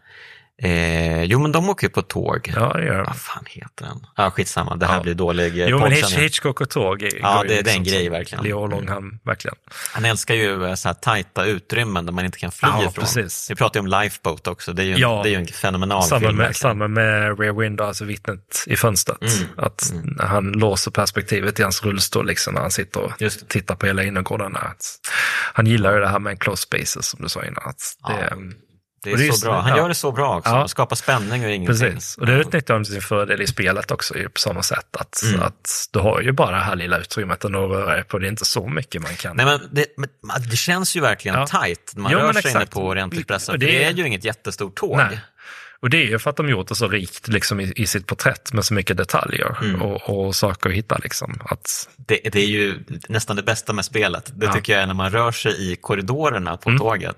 Eh, 0.63 1.23
jo, 1.25 1.41
men 1.41 1.53
de 1.53 1.69
åker 1.69 1.87
ju 1.87 1.91
på 1.91 2.03
tåg. 2.03 2.53
Ja, 2.57 2.73
det 2.73 2.85
gör 2.85 2.95
de. 2.97 3.05
Vad 3.07 3.17
fan 3.17 3.45
heter 3.49 3.85
den? 3.85 4.07
Ja, 4.17 4.31
skitsamma, 4.31 4.77
det 4.77 4.87
här 4.87 4.97
Ja. 4.97 5.03
blir 5.03 5.15
dålig 5.15 5.61
eh, 5.61 5.69
Jo, 5.69 5.79
men 5.79 5.93
Hitch. 5.93 6.15
Hitchcock 6.17 6.61
och 6.61 6.71
tåg 6.71 7.03
är, 7.03 7.19
Ja, 7.21 7.45
det- 7.49 7.55
är 7.55 7.59
en 7.59 7.65
liksom 7.65 7.85
grej 7.85 8.05
som 8.05 8.13
verkligen. 8.13 8.45
Leo 8.45 8.65
Mm. 8.65 8.71
Longham, 8.79 9.19
verkligen. 9.25 9.55
Han 9.93 10.05
älskar 10.05 10.35
ju 10.35 10.67
eh, 10.67 10.75
så 10.75 10.89
här 10.89 10.95
tajta 10.95 11.45
utrymmen 11.45 12.07
där 12.07 12.13
man 12.13 12.25
inte 12.25 12.39
kan 12.39 12.53
fly 12.53 12.69
Ja, 12.73 12.79
ifrån. 12.81 12.93
precis. 12.93 13.51
Vi 13.51 13.55
pratar 13.55 13.81
ju 13.81 13.87
om 13.89 14.01
Lifeboat 14.03 14.47
också, 14.47 14.73
det 14.73 14.83
är 14.83 14.87
ju, 14.87 14.97
Ja. 14.97 15.21
det 15.23 15.29
är 15.29 15.31
ju 15.31 15.37
en 15.37 15.47
fenomenal 15.47 16.03
Samma 16.03 16.21
film. 16.21 16.37
med, 16.37 16.57
samma 16.57 16.89
med 16.89 17.41
Rear 17.41 17.53
Window, 17.61 17.87
alltså 17.87 18.05
vittnet 18.05 18.65
i 18.67 18.77
fönstret. 18.77 19.23
Mm. 19.23 19.49
Att 19.57 19.93
när 20.05 20.27
han 20.27 20.53
låser 20.53 20.91
perspektivet 20.91 21.61
i 21.61 21.63
hans 21.63 21.83
rullstol 21.85 22.27
liksom, 22.27 22.55
när 22.55 22.61
han 22.61 22.71
sitter 22.71 23.01
och 23.01 23.13
Just 23.19 23.49
tittar 23.49 23.75
på 23.75 23.87
hela 23.87 24.03
innergården. 24.03 24.57
Han 25.55 25.67
gillar 25.67 25.95
ju 25.95 26.01
det 26.01 26.09
här 26.09 26.19
med 26.19 26.41
close 26.41 26.63
spaces 26.63 27.07
som 27.07 27.23
du 27.23 27.29
sa 27.29 27.45
innan. 27.45 27.63
Att 27.65 27.77
det, 28.09 28.29
Ja. 28.31 28.37
Det 29.05 29.13
Och 29.13 29.19
det 29.19 29.25
är 29.25 29.29
är 29.29 29.33
så 29.33 29.47
bra. 29.47 29.61
Han 29.61 29.71
ja. 29.71 29.77
gör 29.77 29.89
det 29.89 29.95
så 29.95 30.13
bra 30.13 30.37
också. 30.37 30.51
Ja. 30.51 30.69
Skapar 30.69 30.97
spänning 30.97 31.45
och 31.45 31.51
ingenting. 31.51 31.67
Precis, 31.91 32.17
och 32.19 32.27
det 32.27 32.33
utnyttjar 32.33 32.75
de 32.75 32.85
till 32.85 32.93
sin 32.93 33.03
fördel 33.03 33.43
i 33.43 33.47
spelet 33.47 33.91
också 33.91 34.15
på 34.15 34.39
samma 34.41 34.63
sätt. 34.63 34.97
Att, 34.97 35.23
Mm. 35.23 35.43
att 35.43 35.89
du 35.93 35.99
har 35.99 36.21
ju 36.21 36.33
bara 36.33 36.51
det 36.51 36.63
här 36.65 36.77
lilla 36.77 36.99
utrymmet 36.99 37.45
ändå 37.45 37.65
att 37.65 37.71
röra 37.71 37.95
dig 37.95 38.05
på. 38.05 38.19
Det 38.19 38.27
är 38.27 38.29
inte 38.29 38.45
så 38.45 38.69
mycket 38.69 39.03
man 39.03 39.15
kan. 39.15 39.37
Nej, 39.37 39.47
men 39.47 39.61
det, 39.73 39.87
men 39.97 40.09
det 40.51 40.57
känns 40.57 40.97
ju 40.97 41.01
verkligen 41.01 41.39
Ja. 41.39 41.47
när 41.63 42.01
man 42.03 42.13
Jo, 42.13 42.19
rör 42.19 42.33
sig 42.33 42.51
inne 42.51 42.67
på. 42.67 42.81
Och 42.81 42.95
Det, 42.95 43.01
det 43.07 43.57
det 43.67 43.85
är- 43.85 43.91
är 43.91 43.95
ju 43.95 44.07
inget 44.07 44.25
jättestort 44.25 44.75
tåg. 44.77 44.97
Nej. 44.97 45.21
Och 45.81 45.91
det 45.91 45.97
är 45.97 46.07
ju 46.07 46.19
för 46.19 46.31
att 46.31 46.37
de 46.37 46.49
gjort 46.49 46.69
det 46.69 46.75
så 46.75 46.89
rikt 46.89 47.29
liksom, 47.29 47.61
i, 47.61 47.73
i 47.77 47.87
sitt 47.87 48.07
porträtt 48.07 48.53
med 48.53 48.65
så 48.65 48.75
mycket 48.75 48.97
detaljer 48.97 49.57
Mm. 49.63 49.83
och, 49.83 50.11
och 50.27 50.35
saker 50.37 50.71
att 50.71 50.77
hitta. 50.77 50.99
Liksom. 50.99 51.39
Att, 51.45 51.89
Det, 51.97 52.21
det 52.33 52.41
är 52.41 52.47
ju 52.47 52.79
nästan 53.09 53.37
det 53.37 53.43
bästa 53.43 53.73
med 53.73 53.85
spelet. 53.85 54.33
Det 54.35 54.47
Ja. 54.47 54.53
tycker 54.53 54.73
jag 54.73 54.83
är 54.83 54.87
när 54.87 54.95
man 54.95 55.11
rör 55.11 55.33
sig 55.33 55.73
i 55.73 55.77
korridorerna 55.77 56.57
på 56.57 56.69
Mm. 56.69 56.79
tåget 56.79 57.17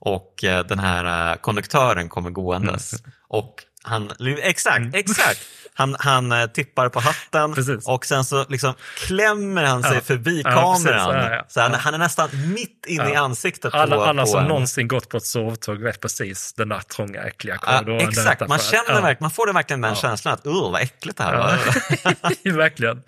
och 0.00 0.44
eh, 0.44 0.66
den 0.66 0.78
här 0.78 1.30
eh, 1.30 1.36
konduktören 1.36 2.08
kommer 2.08 2.30
gåendes. 2.30 2.92
Mm. 2.92 3.12
Och 3.28 3.54
han, 3.82 4.10
exakt, 4.42 4.94
exakt. 4.94 5.40
Han, 5.74 5.96
han 5.98 6.32
eh, 6.32 6.46
tippar 6.46 6.88
på 6.88 7.00
hatten 7.00 7.54
Precis. 7.54 7.88
och 7.88 8.06
sen 8.06 8.24
så 8.24 8.44
liksom 8.48 8.74
klämmer 9.06 9.64
han 9.64 9.82
sig 9.82 9.94
Ja. 9.94 10.00
förbi 10.00 10.42
Ja, 10.44 10.50
kameran. 10.50 11.12
precis. 11.12 11.30
Ja. 11.30 11.44
Så 11.48 11.60
han, 11.60 11.74
han 11.74 11.94
är 11.94 11.98
nästan 11.98 12.28
mitt 12.54 12.86
inne 12.86 13.12
i 13.12 13.16
ansiktet 13.16 13.74
alla 13.74 13.96
på, 13.96 14.02
alla 14.02 14.22
på 14.22 14.28
som 14.28 14.40
en. 14.40 14.46
någonsin 14.48 14.88
gått 14.88 15.08
på 15.08 15.16
ett 15.16 15.26
sovtåg 15.26 15.82
vet 15.82 16.00
precis 16.00 16.52
den 16.52 16.68
där 16.68 16.78
trånga, 16.80 17.22
äckliga 17.22 17.58
korridoren. 17.58 18.08
exakt, 18.08 18.48
man 18.48 18.58
känner 18.58 18.84
ja. 18.88 18.94
verkligen, 18.94 19.16
man 19.20 19.30
får 19.30 19.46
det 19.46 19.52
verkligen 19.52 19.80
den 19.80 19.94
känslan 19.94 20.34
att 20.34 20.46
uh, 20.46 20.70
vad 20.72 20.80
äckligt 20.82 21.18
det 21.18 21.24
här 21.24 21.36
var. 21.36 22.52
Verkligen. 22.56 23.02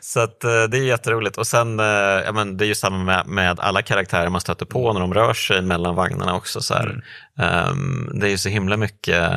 Så 0.00 0.20
att, 0.20 0.44
eh, 0.44 0.62
det 0.62 0.78
är 0.78 0.82
jätteroligt. 0.84 1.36
Och 1.36 1.46
sen, 1.46 1.80
eh, 1.80 1.86
ja, 1.86 2.32
men 2.32 2.56
det 2.56 2.64
är 2.64 2.66
ju 2.68 2.74
samma 2.74 2.98
med, 3.04 3.26
med 3.26 3.60
alla 3.60 3.82
karaktärer 3.82 4.28
man 4.28 4.40
stöter 4.40 4.66
på 4.66 4.92
när 4.92 5.00
de 5.00 5.14
rör 5.14 5.34
sig 5.34 5.62
mellan 5.62 5.94
vagnarna 5.94 6.34
också. 6.34 6.60
Så 6.60 6.74
här. 6.74 7.02
Ehm, 7.38 8.10
det 8.14 8.26
är 8.26 8.30
ju 8.30 8.38
så 8.38 8.48
himla 8.48 8.76
mycket, 8.76 9.32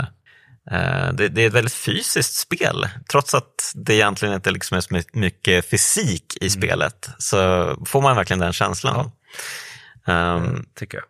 det, 1.14 1.28
det 1.28 1.42
är 1.44 1.48
ett 1.48 1.54
väldigt 1.54 1.74
fysiskt 1.74 2.34
spel. 2.36 2.88
Trots 3.12 3.34
att 3.34 3.72
det 3.76 3.94
egentligen 3.94 4.36
inte 4.36 4.52
liksom 4.52 4.78
är 4.78 4.82
så 4.82 4.94
my- 4.94 5.04
mycket 5.14 5.70
fysik 5.70 6.38
i 6.42 6.50
spelet 6.50 7.10
så 7.18 7.38
får 7.86 8.02
man 8.02 8.16
verkligen 8.16 8.40
den 8.40 8.54
känslan. 8.54 9.12
Ehm, 10.08 10.66
Tycker 10.76 10.98
jag. 10.98 11.06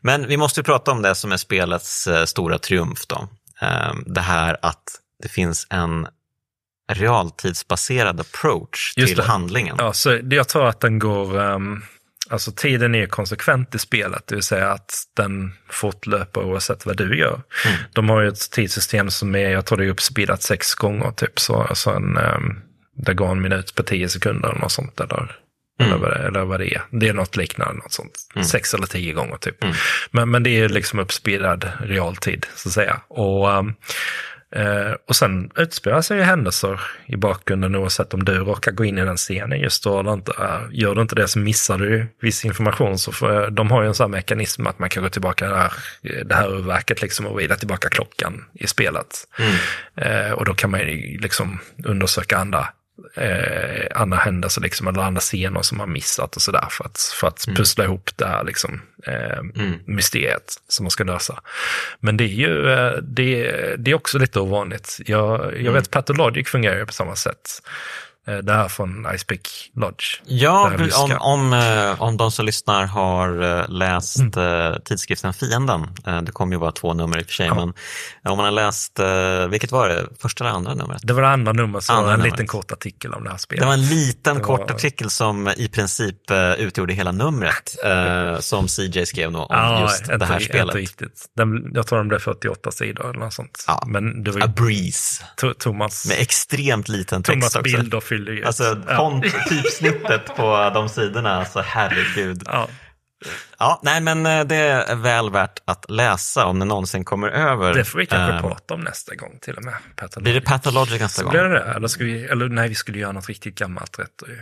men 0.00 0.26
vi 0.28 0.36
måste 0.36 0.60
ju 0.60 0.64
prata 0.64 0.90
om 0.90 1.02
det 1.02 1.14
som 1.14 1.32
är 1.32 1.36
spelets 1.36 2.06
eh, 2.06 2.24
stora 2.24 2.58
triumf 2.58 3.06
då. 3.06 3.28
Ehm, 3.60 4.04
det 4.06 4.20
här 4.20 4.56
att 4.62 4.82
det 5.22 5.28
finns 5.28 5.66
en 5.70 6.06
realtidsbaserad 6.92 8.20
approach 8.20 8.94
Just 8.96 9.08
till 9.08 9.16
det. 9.16 9.22
handlingen. 9.24 9.76
Ja, 9.78 9.92
så 9.92 10.20
jag 10.30 10.48
tror 10.48 10.66
att 10.66 10.80
den 10.80 10.98
går, 10.98 11.40
ehm, 11.42 11.82
alltså 12.30 12.52
tiden 12.52 12.94
är 12.94 13.06
konsekvent 13.06 13.74
i 13.74 13.78
spelet, 13.78 14.22
det 14.26 14.34
vill 14.34 14.44
säga 14.44 14.70
att 14.70 14.92
den 15.16 15.52
fortlöper 15.70 16.40
oavsett 16.40 16.86
vad 16.86 16.96
du 16.96 17.18
gör. 17.18 17.42
Mm. 17.66 17.78
De 17.92 18.08
har 18.08 18.20
ju 18.20 18.28
ett 18.28 18.50
tidssystem 18.50 19.10
som 19.10 19.34
är, 19.34 19.50
jag 19.50 19.66
tror 19.66 19.78
det 19.78 19.84
är 19.84 19.90
uppspeedat 19.90 20.42
sex 20.42 20.74
gånger 20.74 21.10
typ, 21.10 21.40
så, 21.40 21.68
så 21.74 21.90
en, 21.90 22.18
um, 22.18 22.60
det 22.96 23.14
går 23.14 23.30
en 23.30 23.42
minut 23.42 23.74
på 23.74 23.82
tio 23.82 24.08
sekunder 24.08 24.48
eller 24.48 24.60
något 24.60 24.72
sånt. 24.72 25.00
Eller, 25.00 25.36
Mm. 25.80 25.92
eller, 25.92 26.00
vad 26.02 26.10
det, 26.10 26.26
eller 26.26 26.44
vad 26.44 26.60
det 26.60 26.74
är. 26.74 26.82
Det 26.90 27.08
är 27.08 27.12
något 27.12 27.36
liknande, 27.36 27.74
något 27.82 27.92
sånt. 27.92 28.18
Sex 28.46 28.74
eller 28.74 28.86
tio 28.86 29.12
gånger 29.12 29.36
typ. 29.36 29.62
Mm. 29.64 29.74
Men, 30.10 30.30
men 30.30 30.42
det 30.42 30.50
är 30.50 30.68
liksom 30.68 30.98
uppspeedad 30.98 31.68
realtid, 31.80 32.46
så 32.54 32.68
att 32.68 32.72
säga. 32.72 33.00
Och, 33.08 33.52
ehm, 33.52 33.74
eh, 34.54 34.92
och 35.08 35.16
sen 35.16 35.50
utspelar 35.56 36.02
sig 36.02 36.16
ju 36.16 36.22
händelser 36.22 36.80
i 37.06 37.16
bakgrunden 37.16 37.74
oavsett 37.74 38.14
om 38.14 38.24
du 38.24 38.38
råkar 38.38 38.72
gå 38.72 38.84
in 38.84 38.98
i 38.98 39.04
den 39.04 39.16
scenen 39.16 39.60
just 39.60 39.84
då 39.84 40.00
eller 40.00 40.12
inte. 40.12 40.32
Eh, 40.38 40.60
Gör 40.70 40.94
du 40.94 41.02
inte 41.02 41.14
det 41.14 41.28
så 41.28 41.38
missar 41.38 41.78
du 41.78 42.06
viss 42.20 42.44
information. 42.44 42.98
Så 42.98 43.12
för, 43.12 43.50
de 43.50 43.70
har 43.70 43.82
ju 43.82 43.88
en 43.88 43.94
sån 43.94 44.04
här 44.04 44.18
mekanism 44.18 44.66
att 44.66 44.78
man 44.78 44.88
kan 44.88 45.02
gå 45.02 45.08
tillbaka 45.08 45.48
det 45.48 45.56
här, 45.56 45.72
det 46.24 46.34
här 46.34 46.54
urverket 46.54 47.02
liksom 47.02 47.26
och 47.26 47.34
vrida 47.34 47.56
tillbaka 47.56 47.88
klockan 47.88 48.44
i 48.54 48.66
spelet. 48.66 49.06
Mm. 49.38 49.54
Eh, 49.96 50.32
och 50.32 50.44
då 50.44 50.54
kan 50.54 50.70
man 50.70 50.80
ju 50.80 51.18
liksom 51.18 51.58
undersöka 51.84 52.38
andra, 52.38 52.68
eh, 53.16 53.86
andra 54.00 54.18
händelser 54.18 54.60
liksom, 54.62 54.88
eller 54.88 55.02
andra 55.02 55.20
scener 55.20 55.62
som 55.62 55.78
man 55.78 55.92
missat 55.92 56.36
och 56.36 56.42
sådär 56.42 56.66
för 56.70 56.84
att, 56.84 56.98
för 57.20 57.26
att 57.28 57.44
pussla 57.56 57.84
ihop 57.84 58.10
det 58.16 58.26
här 58.26 58.44
liksom, 58.44 58.82
eh, 59.06 59.38
Mm. 59.38 59.72
mysteriet 59.86 60.54
som 60.68 60.84
man 60.84 60.90
ska 60.90 61.04
lösa. 61.04 61.40
Men 62.00 62.16
det 62.16 62.24
är 62.24 62.28
ju 62.28 62.70
eh, 62.72 62.92
det, 63.02 63.52
det 63.78 63.90
är 63.90 63.94
också 63.94 64.18
lite 64.18 64.40
ovanligt. 64.40 65.00
Jag, 65.06 65.60
jag 65.62 65.72
vet 65.72 65.90
Pathologic 65.90 66.48
fungerar 66.48 66.76
ju 66.78 66.86
på 66.86 66.92
samma 66.92 67.16
sätt. 67.16 67.62
Eh, 68.26 68.36
det 68.36 68.52
här 68.52 68.68
från 68.68 69.06
Ice 69.18 69.24
Peak 69.24 69.70
Lodge. 69.76 70.04
Ja, 70.24 70.72
om, 70.96 71.12
om, 71.20 71.52
eh, 71.52 72.02
om 72.02 72.16
de 72.16 72.30
som 72.32 72.46
lyssnar 72.46 72.84
har 72.86 73.42
eh, 73.60 73.68
läst 73.68 74.18
Mm. 74.18 74.80
tidskriften 74.84 75.34
Fienden, 75.34 75.86
det 76.22 76.32
kommer 76.32 76.52
ju 76.52 76.58
vara 76.58 76.72
två 76.72 76.94
nummer 76.94 77.18
i 77.18 77.22
och 77.22 77.26
för 77.26 77.32
sig, 77.32 77.46
Ja. 77.46 77.54
men 77.54 77.72
om 78.32 78.36
man 78.36 78.44
har 78.44 78.50
läst, 78.50 78.98
vilket 79.50 79.72
var 79.72 79.88
det, 79.88 80.06
första 80.20 80.44
eller 80.44 80.54
andra 80.56 80.74
numret? 80.74 81.00
Det 81.02 81.12
var 81.12 81.22
det 81.22 81.28
andra 81.28 81.52
numret, 81.52 81.84
så 81.84 81.92
Andra 81.92 82.12
en 82.12 82.18
numret. 82.18 82.32
liten 82.32 82.46
kort 82.46 82.72
artikel 82.72 83.14
om 83.14 83.24
det 83.24 83.30
här 83.30 83.36
spelet. 83.36 83.60
Det 83.62 83.66
var 83.66 83.74
en 83.74 83.86
liten 83.88 84.34
var- 84.36 84.42
kort 84.44 84.70
artikel 84.70 85.10
som 85.10 85.48
i 85.56 85.68
princip 85.68 86.30
utgjorde 86.58 86.92
hela 86.92 87.12
numret 87.12 87.76
som 88.44 88.68
CJ 88.68 89.06
skrev 89.06 89.32
då 89.32 89.38
om 89.44 89.82
just 89.82 90.00
inte- 90.00 90.16
det 90.16 90.26
här 90.26 90.40
spelet. 90.40 90.74
riktigt. 90.76 91.24
Den, 91.36 91.70
jag 91.74 91.86
tror 91.86 91.98
den 91.98 92.08
blev 92.08 92.18
48 92.18 92.70
sidor 92.70 93.10
eller 93.10 93.18
något 93.20 93.32
sånt. 93.34 93.64
Ja. 93.66 93.82
Men 93.86 94.24
det 94.24 94.30
var 94.30 94.40
A 94.40 94.44
ju 94.46 94.52
breeze, 94.64 95.24
To- 95.40 95.54
Thomas, 95.58 96.06
med 96.08 96.20
extremt 96.20 96.88
liten 96.88 97.22
text 97.22 97.32
Thomas 97.40 97.56
också. 97.56 97.62
bilder 97.62 98.00
ju. 98.18 98.44
Alltså 98.44 98.82
ja. 98.88 98.96
font, 98.96 99.24
typsnittet 99.48 100.36
på 100.36 100.70
de 100.74 100.88
sidorna, 100.88 101.38
alltså 101.38 101.60
herregud. 101.66 102.42
Ja. 102.46 102.68
Ja, 103.58 103.80
nej 103.82 104.00
men 104.00 104.26
eh, 104.26 104.44
det 104.44 104.56
är 104.56 104.96
väl 104.96 105.30
värt 105.30 105.58
att 105.64 105.90
läsa 105.90 106.46
om 106.46 106.58
det 106.58 106.64
någonsin 106.64 107.04
kommer 107.04 107.28
över. 107.28 107.74
Det 107.74 107.84
får 107.84 107.98
vi 107.98 108.06
kanske 108.06 108.34
eh, 108.34 108.40
prata 108.40 108.74
om 108.74 108.80
nästa 108.80 109.14
gång 109.14 109.38
till 109.42 109.56
och 109.56 109.64
med. 109.64 109.74
Pathologic. 109.96 110.24
Blir 110.24 110.34
det 110.34 110.40
Pathologic 110.40 111.00
nästa 111.00 111.22
gång? 111.22 111.30
Blir 111.32 111.42
det 111.42 111.48
det? 111.48 111.64
Eller, 111.64 111.88
ska 111.88 112.04
vi, 112.04 112.24
eller 112.24 112.48
nej, 112.48 112.68
vi 112.68 112.74
skulle 112.74 112.98
göra 112.98 113.12
något 113.12 113.28
riktigt 113.28 113.58
gammalt 113.58 113.98
rätt. 113.98 114.22
ju. 114.28 114.40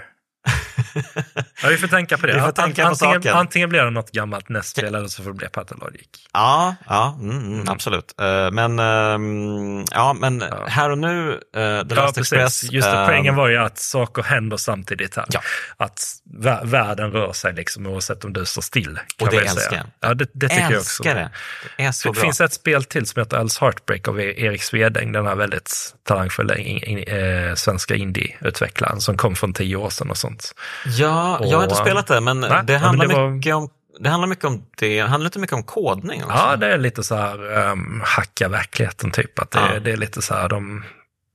Ja, 1.62 1.68
vi 1.68 1.76
får 1.76 1.88
tänka 1.88 2.18
på 2.18 2.26
det. 2.26 2.34
Vi 2.34 2.40
får 2.40 2.53
tänka 2.53 2.82
på 2.82 2.88
antingen, 2.88 3.36
antingen 3.36 3.68
blir 3.68 3.82
det 3.82 3.90
något 3.90 4.11
gammalt 4.11 4.49
nästspel 4.49 4.95
eller 4.95 5.09
så 5.09 5.22
får 5.22 5.30
det 5.30 5.36
bli 5.36 5.49
Pathologic. 5.49 6.07
Ja, 6.32 6.74
ja 6.88 7.16
mm, 7.20 7.36
mm, 7.53 7.68
absolut. 7.68 8.14
Eh, 8.20 8.51
men, 8.51 8.78
ehm, 8.78 9.84
ja, 9.90 10.12
men 10.12 10.45
här 10.68 10.90
och 10.90 10.99
nu, 10.99 11.30
uh, 11.32 11.38
The 11.53 11.59
Ja, 11.59 11.82
Last 11.82 12.14
precis. 12.16 12.32
Express. 12.32 12.62
Just 12.72 12.90
det, 12.90 12.97
ehm, 12.99 13.07
poängen 13.07 13.34
var 13.36 13.49
ju 13.49 13.57
att 13.57 13.78
saker 13.78 14.22
händer 14.22 14.57
samtidigt 14.57 15.16
här. 15.16 15.26
Ja. 15.28 15.40
Att 15.76 16.01
vä- 16.40 16.66
världen 16.66 17.11
rör 17.11 17.32
sig 17.32 17.53
liksom 17.55 17.86
oavsett 17.86 18.24
om 18.24 18.32
du 18.32 18.45
står 18.45 18.62
still. 18.62 18.99
Och 19.20 19.28
det 19.30 19.36
älskar 19.36 19.61
säga. 19.61 19.86
jag. 20.01 20.11
Ja, 20.11 20.14
det, 20.14 20.26
det 20.32 20.49
tycker 20.49 20.62
jag 20.62 20.68
också. 20.80 21.03
älskar 21.03 21.14
det. 21.14 21.30
Det 21.76 21.84
är 21.84 21.93
så 21.93 22.09
Det 22.09 22.12
bra. 22.12 22.22
finns 22.22 22.40
ett 22.40 22.53
spel 22.53 22.84
till 22.84 23.07
som 23.07 23.20
heter 23.20 23.36
Else 23.36 23.59
Heartbreak 23.64 24.09
av 24.09 24.20
E- 24.20 24.34
Erik 24.36 24.62
Svedäng, 24.62 25.12
den 25.12 25.26
här 25.26 25.34
väldigt 25.34 25.95
talangfulla 26.05 26.57
in, 26.57 26.82
in, 26.84 26.99
eh, 26.99 27.55
svenska 27.55 27.95
indie-utvecklaren 27.95 29.01
som 29.01 29.16
kom 29.16 29.34
från 29.36 29.53
tio 29.55 29.76
år 29.76 29.90
sedan 29.90 30.11
och 30.11 30.16
sånt. 30.16 30.55
Ja, 30.87 31.39
jag 31.43 31.57
har 31.57 31.62
inte 31.62 31.74
Och, 31.74 31.80
spelat 31.80 32.07
det, 32.07 32.20
men 32.20 32.41
nej, 32.41 32.51
det 32.64 32.72
ja, 32.72 32.78
men 32.78 32.80
handlar 32.89 33.07
det 33.07 33.14
var- 33.14 33.30
mycket 33.30 33.55
om 33.55 33.68
det 34.01 34.09
handlar 34.09 34.28
mycket 34.28 34.45
om 34.45 34.62
det, 34.78 34.97
det 35.03 35.09
handlar 35.09 35.28
inte 35.28 35.39
mycket 35.39 35.57
om 35.57 35.62
kodning 35.62 36.24
också. 36.24 36.37
Ja, 36.37 36.57
det 36.57 36.72
är 36.72 36.78
lite 36.78 37.03
så 37.03 37.14
här 37.16 37.68
um, 37.70 38.03
hacka 38.05 38.49
verkligheten 38.49 39.11
typ. 39.11 39.39
Att 39.39 39.51
det, 39.51 39.59
Ja. 39.74 39.80
det 39.80 39.93
är 39.93 39.97
lite 39.97 40.22
så 40.22 40.35
här, 40.35 40.49
de 40.49 40.85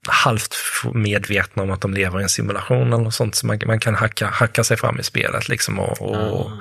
halvt 0.07 0.55
medvetna 0.93 1.63
om 1.63 1.71
att 1.71 1.81
de 1.81 1.93
lever 1.93 2.19
i 2.19 2.23
en 2.23 2.29
simulation 2.29 2.87
eller 2.93 3.03
något 3.03 3.13
sånt. 3.13 3.35
Så 3.35 3.47
man, 3.47 3.59
man 3.65 3.79
kan 3.79 3.95
hacka, 3.95 4.27
hacka 4.27 4.63
sig 4.63 4.77
fram 4.77 4.99
i 4.99 5.03
spelet 5.03 5.49
liksom 5.49 5.79
och, 5.79 6.01
och 6.01 6.17
Ah. 6.51 6.59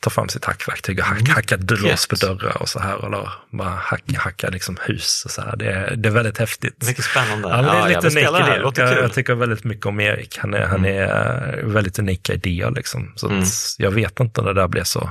ta 0.00 0.10
fram 0.10 0.28
sitt 0.28 0.44
hackverktyg 0.44 0.98
och 0.98 1.04
hack, 1.04 1.28
hacka 1.28 1.56
lås 1.60 2.06
på 2.08 2.16
dörrar 2.16 2.62
och 2.62 2.68
så 2.68 2.78
här. 2.80 3.06
Eller 3.06 3.28
bara 3.52 3.68
hacka, 3.68 4.18
hacka 4.20 4.48
liksom 4.48 4.76
hus 4.82 5.22
och 5.24 5.30
så 5.30 5.42
här. 5.42 5.56
Det, 5.56 5.66
är- 5.72 5.96
det 5.96 6.08
är 6.08 6.12
väldigt 6.12 6.38
häftigt. 6.38 6.86
Mycket 6.86 7.04
spännande. 7.04 7.48
Ja, 7.48 7.62
det 7.62 7.68
är 7.68 7.74
jag 7.78 7.88
lite 7.88 8.10
spela 8.10 8.38
unik 8.38 8.54
det. 8.54 8.58
Låter 8.58 8.82
Jag. 8.82 8.90
Mm. 8.92 9.02
jag 9.02 9.12
tycker 9.12 9.34
väldigt 9.34 9.64
mycket 9.64 9.86
om 9.86 10.00
Erik. 10.00 10.38
Han 10.38 10.54
är, 10.54 10.66
han 10.66 10.84
är 10.84 11.58
eh, 11.58 11.64
väldigt 11.66 11.98
unika 11.98 12.32
idéer 12.32 12.70
liksom. 12.70 13.12
Så 13.16 13.28
Mm. 13.28 13.44
jag 13.78 13.90
vet 13.90 14.20
inte 14.20 14.42
när 14.42 14.54
det 14.54 14.60
där 14.60 14.68
blev 14.68 14.84
så 14.84 15.10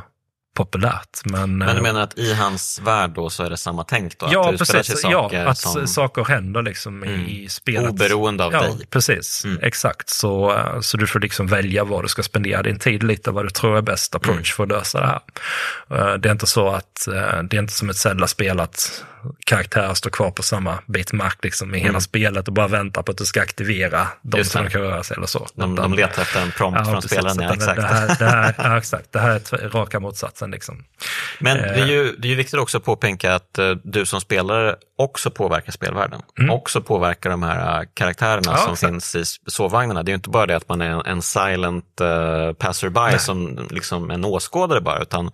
populärt. 0.54 1.22
Men, 1.26 1.58
Men 1.58 1.68
du 1.68 1.76
eh, 1.76 1.82
menar 1.82 2.02
att 2.02 2.18
i 2.18 2.34
hans 2.34 2.80
värld 2.84 3.10
då 3.16 3.30
så 3.30 3.44
är 3.44 3.50
det 3.50 3.58
samma 3.58 3.84
tänk 3.84 4.20
då? 4.20 4.28
Ja, 4.32 4.50
att 4.50 4.58
precis. 4.58 4.86
sig 5.02 5.12
Ja, 5.12 5.22
saker 5.24 5.46
att 5.46 5.58
som 5.58 5.88
saker 5.88 6.24
händer 6.26 6.62
liksom 6.62 7.04
Mm. 7.04 7.26
i 7.26 7.48
spelet. 7.50 7.90
oberoende 7.92 8.46
av 8.46 8.54
ja, 8.54 8.62
dig? 8.62 8.88
precis. 8.90 9.46
Mm. 9.46 9.60
Exakt. 9.64 10.10
Så, 10.10 10.52
eh, 10.58 10.80
så 10.80 10.98
du 10.98 11.08
får 11.08 11.20
liksom 11.20 11.48
välja 11.48 11.84
var 11.84 12.02
du 12.02 12.08
ska 12.08 12.24
spendera 12.24 12.64
din 12.64 12.80
tid, 12.80 13.04
lite 13.04 13.32
vad 13.32 13.46
du 13.46 13.50
tror 13.50 13.78
är 13.78 13.82
bäst 13.82 14.16
approach 14.16 14.36
Mm. 14.36 14.46
för 14.46 14.64
att 14.64 14.70
lösa 14.70 15.00
det 15.00 15.08
här. 15.08 15.22
Eh, 16.12 16.14
Det 16.18 16.30
är 16.30 16.32
inte 16.32 16.48
så 16.48 16.70
att, 16.70 17.06
det 17.50 17.56
är 17.58 17.60
inte 17.60 17.74
som 17.74 17.90
ett 17.90 17.98
Zelda-spel 17.98 18.60
att 18.60 19.04
karaktärer 19.46 19.94
står 19.94 20.10
kvar 20.10 20.32
på 20.32 20.44
samma 20.44 20.80
bit 20.86 21.14
mark 21.14 21.38
liksom 21.44 21.76
i 21.76 21.80
hela 21.80 22.00
spelet 22.00 22.48
och 22.48 22.54
bara 22.54 22.68
väntar 22.68 23.04
på 23.04 23.12
att 23.12 23.18
du 23.18 23.26
ska 23.26 23.42
aktivera 23.42 24.08
de 24.22 24.38
Mm. 24.38 24.46
Som 24.46 24.64
de 24.64 24.70
kan 24.70 24.82
röra 24.82 25.04
sig 25.04 25.18
eller 25.18 25.28
så. 25.28 25.48
De, 25.56 25.74
Utan- 25.74 25.92
de 25.92 25.98
letar 25.98 26.22
efter 26.22 26.42
en 26.42 26.52
prompt 26.52 26.84
från 26.86 26.96
precis. 26.96 27.12
spelaren, 27.12 27.40
ja, 27.40 27.54
exakt. 27.54 27.82
Det 27.82 27.88
här, 27.88 28.16
det 28.20 28.26
här, 28.26 28.56
ja, 28.58 28.78
exakt. 28.84 29.12
Det 29.12 29.20
här 29.20 29.30
är 29.36 29.70
raka 29.70 30.00
motsatsen 30.00 30.52
liksom. 30.52 30.84
Men 31.40 31.58
det 31.58 31.64
är, 31.64 31.78
Eh. 31.82 31.90
ju, 31.90 32.16
det 32.18 32.28
är 32.28 32.30
ju 32.30 32.36
viktigt 32.36 32.60
också 32.60 32.78
att 32.78 32.84
påpeka 32.86 33.36
att 33.36 33.58
eh, 33.58 33.72
du 33.84 34.06
som 34.06 34.22
spelare 34.22 34.76
också 34.98 35.32
påverkar 35.32 35.72
spelvärlden. 35.72 36.22
Mm. 36.40 36.50
Också 36.52 36.82
påverkar 36.82 37.30
de 37.30 37.44
här 37.44 37.80
eh, 37.82 37.88
karaktärerna 37.94 38.52
Ja, 38.52 38.58
som 38.58 38.74
exakt. 38.74 38.92
finns 38.92 39.16
i 39.16 39.24
sovvagnarna. 39.52 40.04
Det 40.04 40.10
är 40.10 40.14
ju 40.14 40.16
inte 40.16 40.30
bara 40.30 40.46
det 40.46 40.56
att 40.56 40.70
man 40.70 40.82
är 40.82 40.90
en, 40.90 41.02
en 41.06 41.22
silent 41.22 41.86
uh, 42.02 42.54
passerby 42.54 43.20
som 43.20 43.68
liksom 43.70 44.12
en 44.12 44.26
åskådare 44.26 44.82
bara, 44.82 45.00
utan 45.02 45.32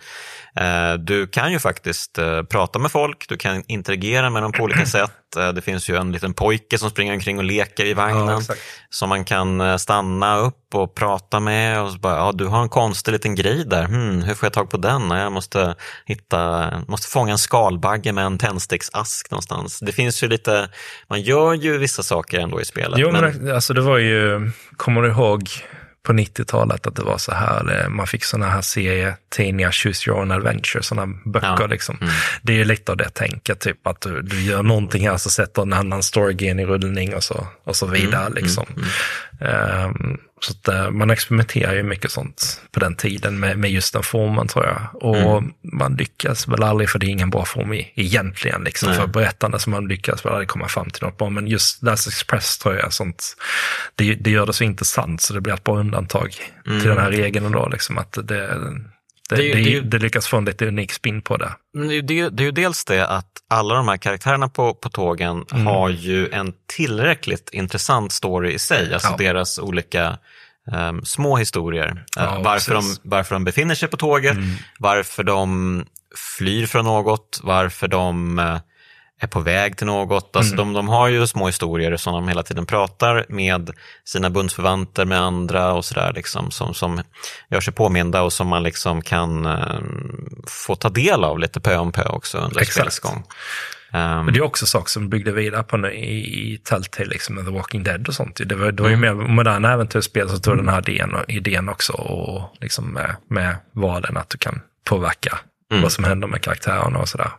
eh, 0.55 0.93
du 0.93 1.27
kan 1.27 1.51
ju 1.51 1.59
faktiskt 1.59 2.17
eh, 2.17 2.43
prata 2.43 2.79
med 2.79 2.91
folk, 2.91 3.25
du 3.29 3.37
kan 3.37 3.63
interagera 3.79 4.29
med 4.29 4.43
dem 4.43 4.51
på 4.51 4.63
olika 4.63 4.85
sätt. 4.97 5.35
Eh, 5.37 5.49
det 5.49 5.61
finns 5.61 5.89
ju 5.89 5.95
en 5.95 6.11
liten 6.11 6.33
pojke 6.33 6.77
som 6.77 6.89
springer 6.89 7.13
omkring 7.13 7.37
och 7.37 7.43
leker 7.43 7.85
i 7.85 7.93
vagnen 7.93 8.41
Ja, 8.47 8.55
som 8.89 9.09
man 9.09 9.25
kan 9.25 9.61
eh, 9.61 9.77
stanna 9.77 10.37
upp 10.37 10.55
och 10.73 10.95
prata 10.95 11.39
med 11.39 11.81
och 11.81 11.91
så 11.91 11.97
bara, 11.97 12.15
ja 12.15 12.31
du 12.31 12.45
har 12.45 12.61
en 12.61 12.69
konstig 12.69 13.11
liten 13.11 13.35
grej 13.35 13.63
där, 13.65 13.85
hmm, 13.85 14.21
hur 14.21 14.33
får 14.35 14.45
jag 14.45 14.53
tag 14.53 14.69
på 14.69 14.77
den? 14.77 15.09
Ja, 15.09 15.19
Jag 15.19 15.31
måste 15.31 15.75
hitta, 16.05 16.69
måste 16.87 17.07
fånga 17.07 17.31
en 17.31 17.37
skalbagge 17.37 18.11
med 18.11 18.25
en 18.25 18.37
tändsticksask 18.37 19.31
någonstans. 19.31 19.79
Det 19.79 19.91
finns 19.91 20.23
ju 20.23 20.27
lite, 20.27 20.69
man 21.09 21.21
gör 21.21 21.53
ju 21.53 21.77
vissa 21.77 22.03
saker 22.03 22.39
ändå 22.39 22.61
i 22.61 22.65
spelet. 22.65 22.99
Jo, 22.99 23.11
men, 23.11 23.21
men, 23.21 23.55
alltså 23.55 23.73
det 23.73 23.81
var 23.81 23.97
ju, 23.97 24.51
kommer 24.77 25.01
du 25.01 25.09
ihåg 25.09 25.49
på 26.09 26.13
90-talet 26.13 26.87
att 26.87 26.95
det 26.95 27.03
var 27.03 27.17
så 27.17 27.31
här, 27.31 27.81
eh, 27.83 27.89
man 27.89 28.07
fick 28.07 28.23
sådana 28.23 28.49
här 28.51 28.61
serietidningar, 28.61 29.71
Choose 29.71 30.09
Your 30.09 30.19
Own 30.19 30.31
Adventure, 30.31 30.83
sådana 30.83 31.13
böcker 31.25 31.57
Ja. 31.59 31.67
liksom. 31.67 31.97
Mm. 32.01 32.13
Det 32.41 32.53
är 32.53 32.57
ju 32.57 32.63
lite 32.63 32.91
av 32.91 32.97
det 32.97 33.09
tänket, 33.09 33.59
typ 33.59 33.87
att 33.87 34.01
du, 34.01 34.21
du 34.21 34.41
gör 34.41 34.63
någonting 34.63 35.09
här 35.09 35.17
så 35.17 35.29
sätter 35.29 35.61
en 35.61 35.73
annan 35.73 36.03
storygen 36.03 36.59
i 36.59 36.65
rullning 36.65 37.15
och 37.15 37.23
så, 37.23 37.47
och 37.63 37.75
så 37.75 37.85
vidare 37.85 38.25
Mm, 38.25 38.33
liksom. 38.33 38.65
Ehm, 39.41 40.17
så 40.39 40.51
att, 40.51 40.67
eh, 40.67 40.91
man 40.91 41.09
experimenterar 41.09 41.73
ju 41.75 41.83
mycket 41.83 42.11
sånt 42.11 42.61
på 42.71 42.79
den 42.79 42.95
tiden 42.95 43.39
med, 43.39 43.57
med 43.59 43.71
just 43.71 43.93
den 43.93 44.03
formen 44.03 44.47
tror 44.47 44.65
jag. 44.65 44.81
Och 44.93 45.17
Mm. 45.37 45.51
man 45.73 45.95
lyckas 45.95 46.47
väl 46.47 46.63
aldrig, 46.63 46.89
för 46.89 46.99
det 46.99 47.05
är 47.05 47.09
ingen 47.09 47.29
bra 47.29 47.45
form 47.45 47.73
i, 47.73 47.91
egentligen, 47.95 48.63
liksom, 48.63 48.89
Nej. 48.89 48.97
för 48.99 49.07
berättande, 49.07 49.59
så 49.59 49.69
man 49.69 49.87
lyckas 49.87 50.25
väl 50.25 50.31
aldrig 50.33 50.47
komma 50.47 50.67
fram 50.67 50.89
till 50.89 51.03
något 51.03 51.17
bra. 51.17 51.29
Men 51.29 51.47
just 51.47 51.83
Last 51.83 52.07
Express 52.07 52.57
tror 52.57 52.75
jag, 52.75 52.93
sånt, 52.93 53.35
det, 53.95 54.13
det 54.15 54.29
gör 54.31 54.45
det 54.45 54.53
så 54.53 54.63
intressant 54.63 55.21
så 55.21 55.33
det 55.33 55.41
blir 55.41 55.53
ett 55.53 55.63
bra 55.63 55.77
undantag 55.79 56.33
till 56.63 56.83
den 56.89 56.97
här 56.97 57.11
regeln 57.11 57.45
ändå. 57.45 57.69
Liksom, 57.69 57.97
att 57.97 58.17
det, 58.23 58.57
det. 59.29 59.35
Det 59.35 59.53
det, 59.53 59.79
det 59.79 59.81
det 59.81 59.99
lyckas 59.99 60.27
få 60.27 60.37
en 60.37 60.45
lite 60.45 60.65
unik 60.67 60.91
spin 60.93 61.21
på 61.21 61.37
det. 61.37 61.51
det, 61.73 61.79
är 61.79 61.91
ju 61.91 62.01
det, 62.01 62.29
det 62.29 62.43
är 62.43 62.45
ju 62.45 62.51
dels 62.51 62.85
det 62.85 63.07
att 63.07 63.27
alla 63.49 63.75
de 63.75 63.87
här 63.87 63.97
karaktärerna 63.97 64.49
på, 64.49 64.73
på 64.73 64.89
tågen 64.89 65.45
Mm. 65.51 65.65
har 65.65 65.89
ju 65.89 66.29
en 66.29 66.53
tillräckligt 66.75 67.49
intressant 67.53 68.11
story 68.11 68.53
i 68.53 68.59
sig, 68.59 68.93
alltså 68.93 69.09
Ja. 69.09 69.17
deras 69.17 69.59
olika 69.59 70.17
ehm, 70.71 71.05
små 71.05 71.37
historier. 71.37 71.87
Eh, 72.17 72.23
Ja, 72.23 72.41
varför, 72.43 72.73
de, 72.73 72.95
varför 73.03 73.35
de 73.35 73.43
befinner 73.43 73.75
sig 73.75 73.89
på 73.89 73.97
tåget, 73.97 74.35
Mm. 74.35 74.49
varför 74.79 75.23
de 75.23 75.85
flyr 76.37 76.65
från 76.65 76.85
något, 76.85 77.39
varför 77.43 77.87
de 77.87 78.39
eh, 78.39 78.57
är 79.19 79.27
på 79.27 79.39
väg 79.39 79.77
till 79.77 79.87
något. 79.87 80.35
Alltså 80.35 80.53
Mm. 80.53 80.65
de, 80.67 80.73
de 80.73 80.87
har 80.89 81.07
ju 81.07 81.27
små 81.27 81.45
historier 81.47 81.97
som 81.97 82.13
de 82.13 82.27
hela 82.27 82.43
tiden 82.43 82.65
pratar 82.65 83.25
med 83.29 83.71
sina 84.05 84.29
bundsförvanter, 84.29 85.05
med 85.05 85.21
andra 85.21 85.73
och 85.73 85.85
sådär, 85.85 86.11
liksom, 86.15 86.51
som, 86.51 86.73
som 86.73 87.01
gör 87.49 87.61
sig 87.61 87.73
påminda 87.73 88.21
och 88.21 88.33
som 88.33 88.47
man 88.47 88.63
liksom 88.63 89.01
kan 89.01 89.45
eh, 89.45 89.79
få 90.47 90.75
ta 90.75 90.89
del 90.89 91.23
av 91.23 91.39
lite 91.39 91.59
pö 91.59 91.77
om 91.77 91.91
pö 91.91 92.03
också 92.09 92.37
under 92.37 92.63
spelets 92.63 92.99
gång. 92.99 93.23
Ehm, 93.93 94.25
Men 94.25 94.33
det 94.33 94.39
är 94.39 94.43
också 94.43 94.65
saker 94.65 94.89
som 94.89 95.09
byggde 95.09 95.31
vidare 95.31 95.63
på 95.63 95.77
nu 95.77 95.91
i, 95.93 96.53
i 96.53 96.57
Telltale, 96.57 97.09
liksom 97.09 97.35
med 97.35 97.45
The 97.45 97.51
Walking 97.51 97.83
Dead 97.83 98.07
och 98.07 98.13
sånt. 98.13 98.41
Det 98.45 98.55
var, 98.55 98.71
det 98.71 98.83
var 98.83 98.89
ju 98.89 98.95
Mm. 98.95 99.17
mer 99.17 99.27
moderna 99.27 99.73
äventyrsspel 99.73 100.29
så 100.29 100.37
tog 100.37 100.57
den 100.57 100.69
här 100.69 100.89
idén, 100.89 101.15
och, 101.15 101.29
idén 101.29 101.69
också 101.69 101.93
och 101.93 102.55
liksom 102.61 102.85
med, 102.93 103.15
med 103.29 103.55
valen 103.71 104.17
att 104.17 104.29
du 104.29 104.37
kan 104.37 104.61
påverka 104.85 105.39
Mm. 105.71 105.83
vad 105.83 105.91
som 105.91 106.03
händer 106.03 106.27
med 106.27 106.41
karaktärerna 106.41 106.99
och 106.99 107.09
sådär. 107.09 107.29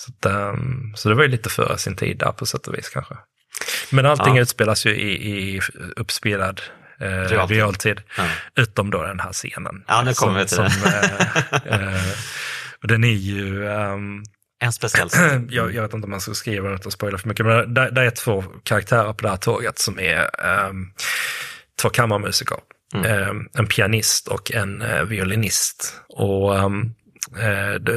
Så, 0.00 0.12
att, 0.18 0.26
ehm, 0.32 0.92
så 0.96 1.08
det 1.08 1.14
var 1.14 1.22
ju 1.22 1.28
lite 1.28 1.48
före 1.50 1.78
sin 1.78 1.96
tid 1.96 2.18
där 2.18 2.32
på 2.32 2.46
sätt 2.46 2.66
och 2.66 2.74
vis 2.74 2.88
kanske. 2.88 3.14
Men 3.90 4.06
allting 4.06 4.36
Ja. 4.36 4.42
utspelas 4.42 4.86
ju 4.86 4.90
i, 4.90 5.38
i 5.56 5.60
uppspelad 5.96 6.60
eh, 7.00 7.06
Realtid. 7.06 7.56
realtid. 7.56 8.00
Ja. 8.16 8.24
Utom 8.56 8.90
då 8.90 9.02
den 9.02 9.20
här 9.20 9.32
scenen. 9.32 9.84
Ja, 9.86 10.02
nu 10.02 10.14
kommer 10.14 10.38
vi 10.38 10.46
till 10.46 10.58
det. 10.58 10.70
som, 10.70 10.84
eh, 11.64 11.94
eh, 11.94 12.12
och 12.82 12.88
den 12.88 13.04
är 13.04 13.08
ju... 13.12 13.68
ehm, 13.68 14.22
en 14.62 14.72
speciell 14.72 15.08
scen. 15.10 15.48
jag, 15.50 15.74
jag 15.74 15.82
vet 15.82 15.94
inte 15.94 16.04
om 16.04 16.10
man 16.10 16.20
ska 16.20 16.34
skriva 16.34 16.68
det 16.68 16.74
utan 16.74 16.92
spoila 16.92 17.18
för 17.18 17.28
mycket, 17.28 17.46
men 17.46 17.74
där, 17.74 17.90
där 17.90 18.02
är 18.02 18.10
två 18.10 18.44
karaktärer 18.62 19.12
på 19.12 19.22
det 19.22 19.28
här 19.28 19.36
tåget 19.36 19.78
som 19.78 19.98
är 20.00 20.30
um, 20.68 20.92
två 21.82 21.90
kammarmusiker. 21.90 22.58
Mm. 22.94 23.06
Ehm, 23.28 23.48
en 23.54 23.66
pianist 23.66 24.28
och 24.28 24.52
en 24.52 24.82
eh, 24.82 25.02
violinist. 25.04 25.94
Och 26.08 26.56
Eh, 26.56 26.68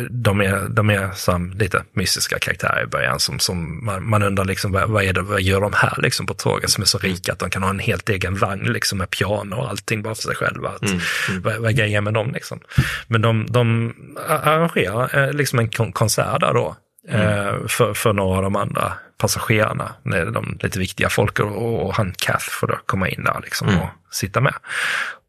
de 0.09 0.41
är, 0.41 0.69
de 0.69 0.89
är 0.89 1.11
som 1.11 1.51
lite 1.51 1.84
mystiska 1.93 2.39
karaktärer 2.39 2.84
i 2.84 2.88
början 2.88 3.19
som, 3.19 3.39
som 3.39 3.86
man, 3.86 4.09
man 4.09 4.24
undrar 4.24 4.45
liksom 4.45 4.71
vad, 4.71 4.89
vad, 4.89 5.03
är 5.03 5.13
det, 5.13 5.21
vad 5.21 5.41
gör 5.41 5.61
de 5.61 5.74
här 5.74 5.93
liksom 5.97 6.26
på 6.26 6.34
tåget 6.34 6.69
som 6.69 6.82
är 6.82 6.86
så 6.86 6.97
rika 6.97 7.32
att 7.32 7.39
de 7.39 7.49
kan 7.49 7.63
ha 7.63 7.69
en 7.69 7.80
helt 7.80 8.09
egen 8.09 8.36
vagn 8.36 8.74
liksom 8.74 8.97
med 8.97 9.09
piano 9.09 9.55
och 9.55 9.69
allting 9.69 10.01
bara 10.01 10.15
för 10.15 10.21
sig 10.21 10.36
själva. 10.36 10.69
Att, 10.69 10.82
mm. 10.82 10.99
Mm. 11.30 11.41
Vad, 11.41 11.57
vad 11.57 11.71
är 11.71 11.76
grejen 11.76 12.03
med 12.03 12.13
dem 12.13 12.32
liksom? 12.32 12.59
Men 13.07 13.21
de, 13.21 13.45
de 13.49 13.93
arrangerar 14.28 15.17
eh, 15.17 15.34
liksom 15.34 15.59
en 15.59 15.69
konsert 15.91 16.39
där 16.39 16.53
då 16.53 16.76
mm. 17.09 17.28
Eh, 17.28 17.67
för, 17.67 17.93
för 17.93 18.13
några 18.13 18.38
av 18.38 18.43
de 18.43 18.55
andra 18.55 18.93
passagerarna, 19.17 19.93
de 20.34 20.57
lite 20.61 20.80
viktiga 20.80 21.09
folk 21.09 21.39
och, 21.39 21.86
och 21.86 21.95
han 21.95 22.13
Kath 22.17 22.49
får 22.49 22.67
då 22.67 22.80
komma 22.86 23.09
in 23.09 23.24
där 23.24 23.39
liksom 23.43 23.67
mm. 23.67 23.80
och 23.80 23.89
sitta 24.11 24.41
med. 24.41 24.53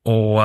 Och 0.04 0.42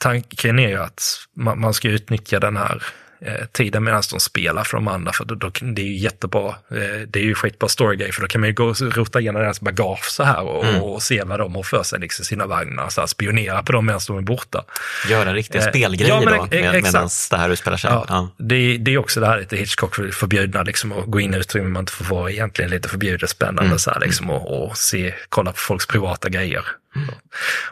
tanken 0.00 0.58
är 0.58 0.68
ju 0.68 0.76
att 0.76 1.02
man, 1.36 1.60
man 1.60 1.74
ska 1.74 1.88
utnyttja 1.88 2.40
den 2.40 2.56
här 2.56 2.82
eh, 3.20 3.46
tiden 3.52 3.84
medan 3.84 4.02
de 4.10 4.20
spelar 4.20 4.64
för 4.64 4.76
de 4.76 4.88
andra. 4.88 5.12
För 5.12 5.24
då, 5.24 5.34
då, 5.34 5.50
det 5.62 5.82
är 5.82 5.86
ju 5.86 5.96
jättebra. 5.96 6.48
Eh, 6.48 7.00
det 7.08 7.18
är 7.18 7.22
ju 7.24 7.34
skitbra 7.34 7.68
storygrej 7.68 8.12
för 8.12 8.20
då 8.20 8.28
kan 8.28 8.40
man 8.40 8.48
ju 8.48 8.54
gå 8.54 8.64
och 8.64 8.80
rota 8.80 9.20
igenom 9.20 9.42
deras 9.42 9.60
bagage 9.60 10.04
så 10.10 10.22
här 10.22 10.42
och, 10.42 10.64
mm. 10.64 10.82
och 10.82 11.02
se 11.02 11.22
vad 11.24 11.38
de 11.38 11.54
har 11.54 11.62
för 11.62 11.82
sig 11.82 12.00
liksom, 12.00 12.24
sina 12.24 12.46
vagnar. 12.46 12.88
Så 12.88 13.00
här, 13.00 13.06
spionera 13.06 13.62
på 13.62 13.72
dem 13.72 13.86
medan 13.86 14.00
de 14.06 14.18
är 14.18 14.22
borta. 14.22 14.64
Göra 15.08 15.34
riktiga 15.34 15.62
eh, 15.62 15.68
spelgrejer 15.68 16.14
ja, 16.14 16.20
men, 16.20 16.38
då 16.38 16.46
med, 16.46 16.82
medan 16.82 17.08
det 17.30 17.36
här 17.36 17.50
utspelar 17.50 17.76
sig. 17.76 17.90
Ja, 17.90 18.06
ja. 18.08 18.28
Det, 18.38 18.76
det, 18.76 18.94
är 18.94 18.98
också 18.98 19.20
det 19.20 19.26
här 19.26 19.38
lite 19.38 19.56
Hitchcock 19.56 19.94
förbjudna, 19.94 20.62
liksom, 20.62 20.92
att 20.92 21.06
gå 21.06 21.20
in 21.20 21.34
i 21.34 21.36
utrymmen 21.36 21.72
man 21.72 21.82
inte 21.82 21.92
får 21.92 22.04
vara 22.04 22.30
egentligen 22.30 22.70
lite 22.70 22.88
förbjudet 22.88 23.30
spännande 23.30 23.62
mm. 23.62 23.78
så 23.78 23.90
här, 23.90 24.00
liksom, 24.00 24.30
och, 24.30 24.64
och, 24.64 24.76
se, 24.76 25.14
kolla 25.28 25.52
på 25.52 25.58
folks 25.58 25.86
privata 25.86 26.28
grejer. 26.28 26.64
Mm. 26.96 27.08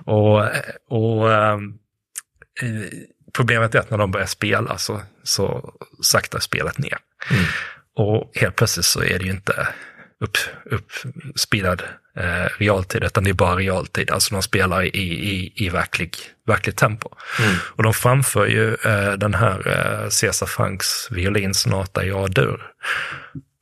Och, 0.05 0.43
och 0.89 1.29
um, 1.29 1.79
problemet 3.33 3.75
är 3.75 3.79
att 3.79 3.91
när 3.91 3.99
de 3.99 4.11
börjar 4.11 4.27
spela 4.27 4.79
så, 4.79 5.03
så 5.23 5.75
saktar 6.03 6.39
spelet 6.39 6.79
ner. 6.79 6.99
Mm. 7.31 7.45
Och 7.95 8.31
helt 8.35 8.57
plötsligt 8.57 8.87
så 8.87 9.03
är 9.03 9.19
det 9.19 9.25
ju 9.25 9.31
inte 9.31 9.69
upp, 10.21 10.37
eh, 12.17 12.49
realtid, 12.59 13.05
utan 13.05 13.25
det 13.25 13.31
är 13.31 13.35
bara 13.35 13.57
realtid. 13.57 14.11
Alltså 14.11 14.35
de 14.35 14.43
spelar 14.43 14.83
i, 14.83 14.89
i, 14.99 15.53
i 15.55 15.69
verklig, 15.69 16.17
verkligt 16.47 16.77
tempo. 16.77 17.09
Mm. 17.41 17.55
Och 17.63 17.83
de 17.83 17.95
framför 17.95 18.47
ju 18.47 18.75
eh, 18.75 19.13
den 19.13 19.35
här 19.35 19.69
eh, 19.69 20.09
Cesar 20.09 20.47
Franks 20.47 21.11
violinsonata 21.11 22.05
i 22.05 22.13
A-dur. 22.13 22.63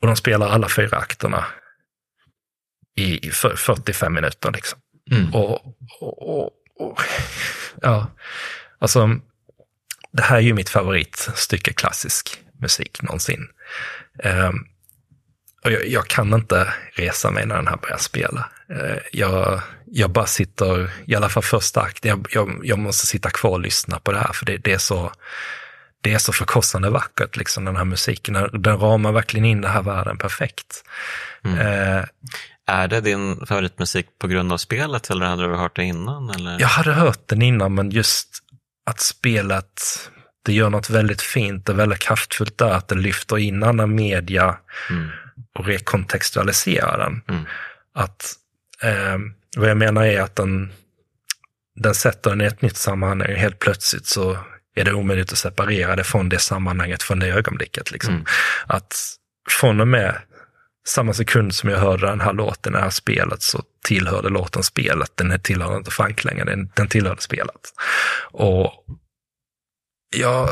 Och 0.01 0.07
de 0.07 0.17
spelar 0.17 0.49
alla 0.49 0.69
fyra 0.69 0.97
akterna 0.97 1.45
i, 2.97 3.29
i 3.29 3.31
45 3.31 4.15
minuter 4.15 4.53
liksom. 4.53 4.79
Mm. 5.11 5.35
Och, 5.35 5.67
och, 6.01 6.23
och, 6.23 6.51
och, 6.79 7.01
ja, 7.83 8.07
Alltså, 8.79 9.20
det 10.12 10.22
här 10.22 10.37
är 10.37 10.41
ju 10.41 10.55
mitt 10.55 10.68
favoritstycke 10.68 11.72
klassisk 11.72 12.41
musik 12.61 13.03
någonsin. 13.03 13.49
Um, 14.24 14.66
och 15.64 15.72
jag, 15.72 15.89
jag, 15.89 16.07
kan 16.07 16.35
inte 16.35 16.72
resa 16.93 17.31
mig 17.31 17.47
när 17.47 17.57
den 17.57 17.66
här 17.66 17.77
börjar 17.77 17.99
spela. 17.99 18.51
Uh, 18.70 18.99
jag, 19.12 19.61
jag 19.87 20.11
bara 20.11 20.27
sitter, 20.27 20.91
i 21.07 21.14
alla 21.14 21.29
fall 21.29 21.43
första 21.43 21.81
akten, 21.81 22.09
jag, 22.09 22.27
jag, 22.31 22.61
jag, 22.62 22.79
måste 22.79 23.07
sitta 23.07 23.31
kvar 23.31 23.51
och 23.51 23.61
lyssna 23.61 23.99
på 23.99 24.12
det 24.12 24.18
här, 24.18 24.33
för 24.33 24.47
det, 24.47 24.57
det 24.57 24.72
är 24.72 24.79
så 24.79 25.12
det 26.01 26.14
är 26.14 26.18
så 26.18 26.33
förkrossande 26.33 26.91
vackert, 26.91 27.37
liksom, 27.37 27.64
den 27.64 27.77
här 27.77 27.85
musiken. 27.85 28.35
Den 28.53 28.79
ramar 28.79 29.12
verkligen 29.12 29.45
in 29.45 29.61
den 29.61 29.70
här 29.70 29.83
världen 29.83 30.18
perfekt. 30.18 30.85
Mm. 31.45 31.59
Uh, 31.59 32.05
är 32.66 32.89
det 32.89 33.01
din 33.01 33.47
favoritmusik 33.47 34.07
på 34.18 34.27
grund 34.29 34.53
av 34.53 34.57
spelet 34.57 35.11
eller 35.11 35.27
hade 35.27 35.49
du 35.49 35.55
hört 35.55 35.77
det 35.77 35.85
innan? 35.85 36.31
Eller? 36.31 36.61
Jag 36.61 36.68
hade 36.68 36.93
hört 36.93 37.29
den 37.29 37.43
innan, 37.43 37.74
men 37.74 37.91
just 37.91 38.43
att 38.87 39.01
spelet, 39.01 40.11
det 40.45 40.53
gör 40.53 40.70
något 40.70 40.91
väldigt 40.91 41.22
fint 41.22 41.68
och 41.68 41.78
väldigt 41.78 41.99
kraftfullt 41.99 42.59
där, 42.59 42.70
att 42.70 42.89
det 42.89 42.95
lyfter 42.95 43.39
in 43.39 43.62
annan 43.62 43.95
media 43.95 44.59
mm. 44.91 45.09
och 45.59 45.66
rekontextualiserar 45.66 46.99
den. 46.99 47.22
Mm. 47.28 47.47
Att, 47.95 48.32
eh, 48.82 49.18
vad 49.57 49.70
jag 49.70 49.76
menar 49.76 50.05
är 50.05 50.20
att 50.20 50.37
den, 50.37 50.72
den 51.76 51.95
sätter 51.95 52.30
den 52.30 52.41
i 52.41 52.45
ett 52.45 52.62
nytt 52.62 52.76
sammanhang, 52.76 53.37
helt 53.37 53.59
plötsligt 53.59 54.07
så 54.07 54.39
är 54.74 54.84
det 54.84 54.93
omöjligt 54.93 55.32
att 55.32 55.39
separera 55.39 55.97
det 55.97 56.05
från 56.05 56.28
det 56.28 56.39
sammanhanget, 56.39 57.03
från 57.03 57.18
det 57.18 57.28
ögonblicket. 57.28 57.91
Liksom. 57.91 58.14
Mm. 58.14 58.26
Att 58.66 58.97
från 59.51 59.80
och 59.80 59.89
med 59.89 60.18
samma 60.87 61.12
sekund 61.12 61.55
som 61.55 61.70
jag 61.70 61.78
hörde 61.78 62.07
den 62.07 62.20
här 62.20 62.32
låten, 62.32 62.72
det 62.72 62.80
här 62.80 62.91
spelet, 62.91 63.43
så 63.43 63.62
tillhörde 63.87 64.28
låten 64.28 64.62
spelet. 64.62 65.12
Den 65.14 65.41
tillhörde 65.41 65.76
inte 65.76 65.91
Frank 65.91 66.24
längre, 66.24 66.45
den, 66.45 66.70
den 66.74 66.89
tillhörde 66.89 67.22
spelet. 67.22 67.72
Och 68.32 68.72
jag 70.16 70.51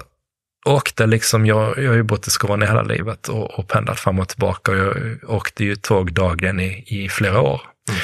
åkte 0.67 1.07
liksom, 1.07 1.47
jag, 1.47 1.79
jag 1.79 1.91
har 1.91 1.97
ju 1.97 2.03
bott 2.03 2.27
i 2.27 2.31
Skåne 2.31 2.67
hela 2.67 2.83
livet 2.83 3.29
och, 3.29 3.59
och 3.59 3.69
pendlat 3.69 4.01
fram 4.01 4.19
och 4.19 4.29
tillbaka 4.29 4.73
och 4.73 4.79
jag 4.79 5.19
åkte 5.27 5.65
ju 5.65 5.77
tåg 5.77 6.13
dagligen 6.13 6.61
i, 6.61 6.85
i 6.87 7.09
flera 7.09 7.41
år. 7.41 7.61
Mm. 7.89 8.01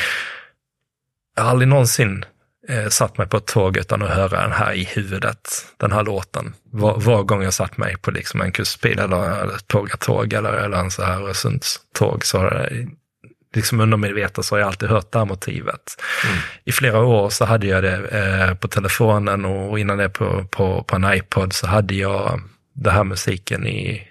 Jag 1.36 1.42
har 1.42 1.50
aldrig 1.50 1.68
någonsin 1.68 2.24
eh, 2.68 2.88
satt 2.88 3.18
mig 3.18 3.26
på 3.26 3.36
ett 3.36 3.46
tåg 3.46 3.76
utan 3.76 4.02
att 4.02 4.10
höra 4.10 4.42
den 4.42 4.52
här 4.52 4.72
i 4.72 4.84
huvudet, 4.84 5.66
den 5.76 5.92
här 5.92 6.02
låten. 6.02 6.54
Var, 6.72 7.00
var 7.00 7.22
gång 7.22 7.42
jag 7.42 7.54
satt 7.54 7.76
mig 7.76 7.96
på 7.96 8.10
liksom 8.10 8.40
en 8.40 8.52
kustbil 8.52 8.98
eller, 8.98 9.54
ett 9.56 9.68
pågatåg 9.68 10.32
eller, 10.32 10.52
eller 10.52 10.78
en 10.78 10.90
så 10.90 11.02
här 11.02 11.20
Öresundståg 11.20 12.26
så 12.26 12.38
har 12.38 12.50
det 12.50 12.86
liksom 13.54 13.80
undermedvetet 13.80 14.44
så 14.44 14.54
har 14.54 14.60
jag 14.60 14.66
alltid 14.66 14.88
hört 14.88 15.12
det 15.12 15.18
här 15.18 15.26
motivet. 15.26 16.02
Mm. 16.24 16.36
I 16.64 16.72
flera 16.72 16.98
år 17.04 17.28
så 17.28 17.44
hade 17.44 17.66
jag 17.66 17.82
det 17.82 17.96
eh, 17.96 18.54
på 18.54 18.68
telefonen 18.68 19.44
och 19.44 19.78
innan 19.78 19.98
det 19.98 20.08
på, 20.08 20.44
på, 20.50 20.84
på 20.84 20.96
en 20.96 21.14
iPod 21.14 21.52
så 21.52 21.66
hade 21.66 21.94
jag 21.94 22.40
den 22.74 22.94
här 22.94 23.04
musiken 23.04 23.66
i 23.66 24.06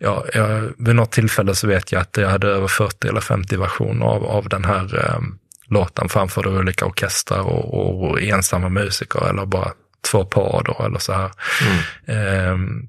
Ja, 0.00 0.24
jag, 0.34 0.72
vid 0.78 0.94
något 0.94 1.12
tillfälle 1.12 1.54
så 1.54 1.66
vet 1.66 1.92
jag 1.92 2.00
att 2.00 2.16
jag 2.16 2.28
hade 2.28 2.48
över 2.48 2.68
40 2.68 3.08
eller 3.08 3.20
50 3.20 3.56
versioner 3.56 4.06
av, 4.06 4.24
av 4.24 4.48
den 4.48 4.64
här 4.64 5.04
eh, 5.04 5.20
låten 5.68 6.08
framför 6.08 6.46
olika 6.46 6.86
orkestrar 6.86 7.40
och, 7.40 8.10
och, 8.10 8.22
ensamma 8.22 8.68
musiker 8.68 9.28
eller 9.28 9.46
bara 9.46 9.72
två 10.10 10.24
par 10.24 10.62
då 10.64 10.84
eller 10.84 10.98
så 10.98 11.12
här. 11.12 11.30
Mm. 11.62 11.78
Eh, 12.06 12.84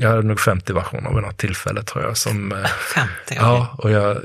jag 0.00 0.08
hade 0.08 0.22
nog 0.22 0.40
50 0.40 0.72
versioner 0.72 1.14
vid 1.14 1.22
något 1.22 1.38
tillfälle 1.38 1.82
tror 1.82 2.04
jag. 2.04 2.16
Som, 2.16 2.50
50? 2.94 3.10
Okay. 3.26 3.36
Ja, 3.36 3.76
och 3.78 3.90
jag, 3.90 4.20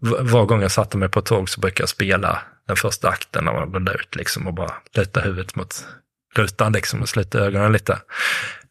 var 0.00 0.44
gång 0.44 0.62
jag 0.62 0.70
satte 0.70 0.96
mig 0.96 1.08
på 1.08 1.20
tåg 1.20 1.48
så 1.48 1.60
brukade 1.60 1.82
jag 1.82 1.88
spela 1.88 2.42
den 2.66 2.76
första 2.76 3.08
akten 3.08 3.44
när 3.44 3.52
man 3.52 3.72
går 3.72 4.00
ut 4.00 4.16
liksom 4.16 4.46
och 4.46 4.54
bara 4.54 4.72
luta 4.96 5.20
huvudet 5.20 5.56
mot 5.56 5.86
rutan 6.34 6.72
liksom 6.72 7.02
och 7.02 7.08
sluta 7.08 7.38
ögonen 7.38 7.72
lite. 7.72 7.98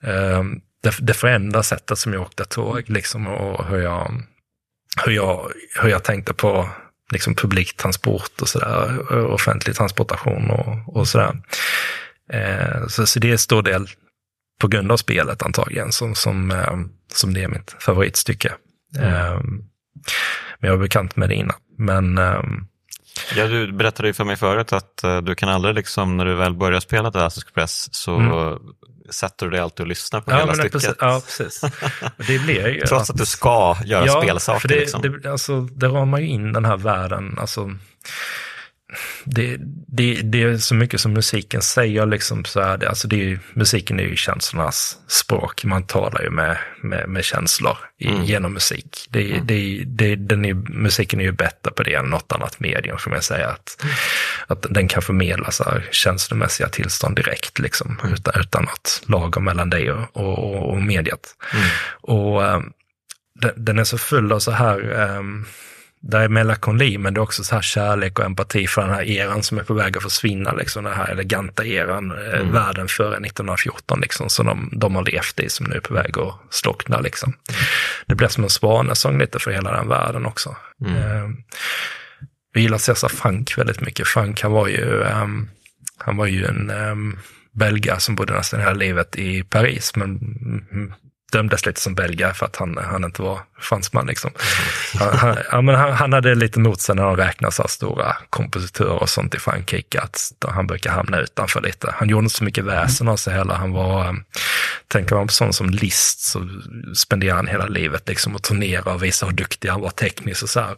Um, 0.04 0.62
det, 0.84 0.96
det 1.00 1.14
förändrar 1.14 1.62
sättet 1.62 1.98
som 1.98 2.14
jag 2.14 2.22
åkte 2.22 2.46
tåg 2.46 2.90
liksom 2.90 3.28
och 3.28 3.66
hur 3.68 3.80
jag, 3.80 4.24
hur 5.06 5.12
jag, 5.12 5.52
hur 5.82 5.90
jag 5.90 6.04
tänkte 6.04 6.34
på 6.34 6.70
liksom 7.12 7.36
publiktransport 7.36 8.42
och 8.42 8.50
sådär, 8.50 9.12
offentlig 9.32 9.76
transportation 9.76 10.50
och, 10.50 10.98
och 10.98 11.08
sådär. 11.08 11.42
Eh, 12.34 12.88
så, 12.88 13.06
så 13.06 13.20
det 13.20 13.28
är 13.28 13.32
en 13.32 13.38
stor 13.38 13.64
del 13.64 13.88
på 14.62 14.68
grund 14.68 14.92
av 14.92 14.98
spelet 14.98 15.42
antagligen 15.42 15.92
som, 15.92 16.16
som, 16.16 16.52
eh, 16.52 16.78
som 17.14 17.34
det 17.34 17.44
är 17.44 17.48
mitt 17.48 17.76
favoritstycke. 17.80 18.54
Mm. 18.98 19.14
Eh, 19.14 19.40
men 20.60 20.70
jag 20.70 20.72
var 20.72 20.84
bekant 20.84 21.16
med 21.16 21.30
det 21.30 21.36
innan. 21.36 21.56
Men, 21.78 22.18
eh, 22.18 22.42
ja, 23.36 23.48
du 23.48 23.72
berättade 23.72 24.08
ju 24.08 24.14
för 24.14 24.24
mig 24.24 24.36
förut 24.36 24.74
att 24.74 25.04
du 25.24 25.36
kan 25.36 25.50
aldrig, 25.50 25.76
liksom, 25.76 26.18
när 26.18 26.26
du 26.26 26.36
väl 26.36 26.54
börjar 26.54 26.80
spela 26.80 27.12
The 27.12 27.20
Last 27.20 27.38
Express, 27.38 27.96
så 27.96 28.16
mm. 28.16 28.60
sätter 29.10 29.46
du 29.46 29.52
dig 29.52 29.60
alltid 29.60 29.80
och 29.80 29.88
lyssnar 29.88 30.22
på 30.22 30.32
ja, 30.32 30.38
hela 30.38 30.54
stycket. 30.54 30.72
Precis, 30.72 30.96
ja, 31.00 31.22
precis. 31.26 31.62
Det 32.28 32.40
blir 32.40 32.68
ju 32.68 32.82
Trots 32.82 33.10
att, 33.10 33.10
att, 33.10 33.18
du 33.18 33.26
ska 33.26 33.78
göra 33.86 34.06
ja, 34.06 34.22
spelsaker. 34.22 34.60
För 34.60 34.68
det, 34.68 34.80
liksom. 34.80 35.02
det, 35.02 35.32
alltså, 35.32 35.62
det 35.62 35.88
ramar 35.88 36.20
ju 36.20 36.28
in 36.28 36.54
den 36.54 36.66
här 36.66 36.78
världen. 36.78 37.38
Alltså, 37.40 37.72
det, 39.24 39.58
det, 39.88 40.22
det 40.22 40.44
är 40.44 40.58
så 40.58 40.76
mycket 40.76 41.02
som 41.02 41.14
musiken 41.14 41.62
säger, 41.62 42.06
liksom 42.06 42.46
så 42.46 42.62
här, 42.62 42.78
det, 42.78 42.90
alltså 42.90 43.08
det 43.08 43.32
är, 43.32 43.40
musiken 43.54 44.00
är 44.00 44.04
ju 44.04 44.16
känslornas 44.16 44.98
språk. 45.08 45.64
Man 45.64 45.84
talar 45.84 46.22
ju 46.22 46.30
med, 46.30 46.58
med, 46.82 47.10
med 47.10 47.24
känslor 47.24 47.78
i, 47.98 48.08
mm. 48.08 48.24
genom 48.24 48.54
musik. 48.54 49.08
Det, 49.10 49.32
mm. 49.32 49.48
det, 49.48 49.84
det, 49.86 50.16
den 50.16 50.46
är, 50.46 50.54
musiken 50.54 51.20
är 51.20 51.24
ju 51.24 51.32
bättre 51.32 51.72
på 51.72 51.84
det 51.84 51.94
än 51.94 52.06
något 52.06 52.32
annat 52.32 52.60
medium, 52.60 52.98
får 52.98 53.12
man 53.12 53.22
säga. 53.22 53.48
Att, 53.48 53.84
mm. 53.84 53.96
att 54.48 54.66
den 54.70 54.88
kan 54.88 55.02
förmedla 55.02 55.52
så 55.52 55.64
här, 55.64 55.88
känslomässiga 55.92 56.70
tillstånd 56.70 57.16
direkt, 57.16 57.60
liksom, 57.60 58.00
mm. 58.04 58.14
utan, 58.14 58.42
utan 58.42 58.64
något 58.64 59.02
lager 59.06 59.42
mellan 59.42 59.70
dig 59.70 59.92
och, 59.92 60.18
och, 60.18 60.70
och 60.70 60.82
mediet. 60.82 61.36
Mm. 61.54 61.66
Och 62.02 62.44
um, 62.44 62.74
den, 63.42 63.52
den, 63.56 63.80
är 63.80 63.84
så 63.84 63.98
full 63.98 64.32
av 64.32 64.40
så 64.40 64.52
här 64.52 64.92
um, 65.18 65.46
det 66.04 66.18
är 66.18 66.28
melankoli, 66.28 66.98
men 66.98 67.14
det 67.14 67.18
är 67.18 67.22
också 67.22 67.44
så 67.44 67.56
här 67.56 67.62
kärlek 67.62 68.20
och 68.20 68.26
empati 68.26 68.68
för 68.68 68.82
den 68.82 68.92
här 68.92 69.04
eran 69.04 69.44
som 69.44 69.58
är 69.58 69.64
på 69.64 69.74
väg 69.74 69.98
att 69.98 70.04
försvinna, 70.04 70.54
liksom 70.54 70.84
den 70.84 70.94
här 70.94 71.12
eleganta 71.12 71.66
eran, 71.66 72.12
eh, 72.12 72.40
mm. 72.40 72.52
världen 72.52 72.88
före 72.88 73.16
1914, 73.16 74.00
liksom, 74.02 74.30
som 74.30 74.46
de, 74.46 74.70
de 74.72 74.96
har 74.96 75.04
levt 75.04 75.40
i, 75.40 75.50
som 75.50 75.66
nu 75.66 75.76
är 75.76 75.80
på 75.80 75.94
väg 75.94 76.18
att 76.18 76.36
slockna. 76.50 77.00
Liksom. 77.00 77.34
Det 78.06 78.16
blir 78.16 78.28
som 78.28 78.44
en 78.44 78.50
svanesång 78.50 79.20
lite 79.20 79.40
för 79.40 79.52
hela 79.52 79.72
den 79.72 79.88
världen 79.88 80.26
också. 80.26 80.56
Mm. 80.86 80.96
Eh, 80.96 81.30
vi 82.54 82.62
gillar 82.62 82.78
Cesar 82.78 83.10
Frank 83.10 83.58
väldigt 83.58 83.82
mycket. 83.82 84.08
Frank, 84.08 84.42
han 84.42 84.52
var 84.52 84.68
ju, 84.68 84.86
um, 84.86 85.50
han 85.98 86.18
var 86.18 86.26
ju 86.26 86.46
en 86.46 86.70
um, 86.70 87.20
belgare 87.52 88.00
som 88.00 88.16
bodde 88.16 88.34
nästan 88.34 88.60
hela 88.60 88.74
livet 88.74 89.16
i 89.16 89.44
Paris, 89.44 89.96
men 89.96 90.10
mm, 90.72 90.94
dömdes 91.32 91.66
lite 91.66 91.82
som 91.82 91.96
belgare 91.96 92.34
för 92.34 92.46
att 92.46 92.56
han, 92.56 92.78
han 92.78 93.04
inte 93.04 93.22
var 93.22 93.40
fransman. 93.60 94.08
Liksom. 94.08 94.32
Han, 95.00 95.18
han, 95.18 95.38
ja, 95.52 95.62
men 95.62 95.76
han, 95.76 95.92
han 95.92 96.14
hade 96.14 96.36
lite 96.36 96.60
mot 96.60 96.82
sig 96.82 96.96
när 96.96 97.04
de 97.04 97.18
räknar 97.18 97.50
så 97.50 97.68
stora 97.68 98.16
kompositörer 98.30 99.02
och 99.02 99.10
sånt 99.10 99.36
i 99.36 99.40
Frankrike, 99.40 100.02
att 100.02 100.34
han 100.48 100.68
brukar 100.68 100.92
hamna 100.92 101.20
utanför 101.20 101.62
lite. 101.62 101.94
Han 101.98 102.10
gjorde 102.10 102.24
inte 102.24 102.36
så 102.36 102.44
mycket 102.44 102.66
väsen 102.66 103.08
av 103.08 103.18
sig 103.18 103.34
heller. 103.34 103.54
Han 103.54 103.72
var, 103.72 104.06
eh, 104.06 104.14
tänker 104.88 105.16
man 105.16 105.28
på 105.28 105.34
sån 105.34 105.54
som 105.54 105.70
Liszt 105.70 106.22
så 106.22 106.50
spenderade 106.96 107.38
han 107.38 107.48
hela 107.48 107.66
livet 107.66 108.08
liksom 108.08 108.36
att 108.36 108.44
turnera 108.44 108.94
och 108.94 109.04
visa 109.04 109.26
hur 109.26 109.34
duktig 109.34 109.70
han 109.70 109.82
var 109.82 109.90
tekniskt 109.90 110.44
och 110.44 110.50
så 110.50 110.60
här. 110.60 110.76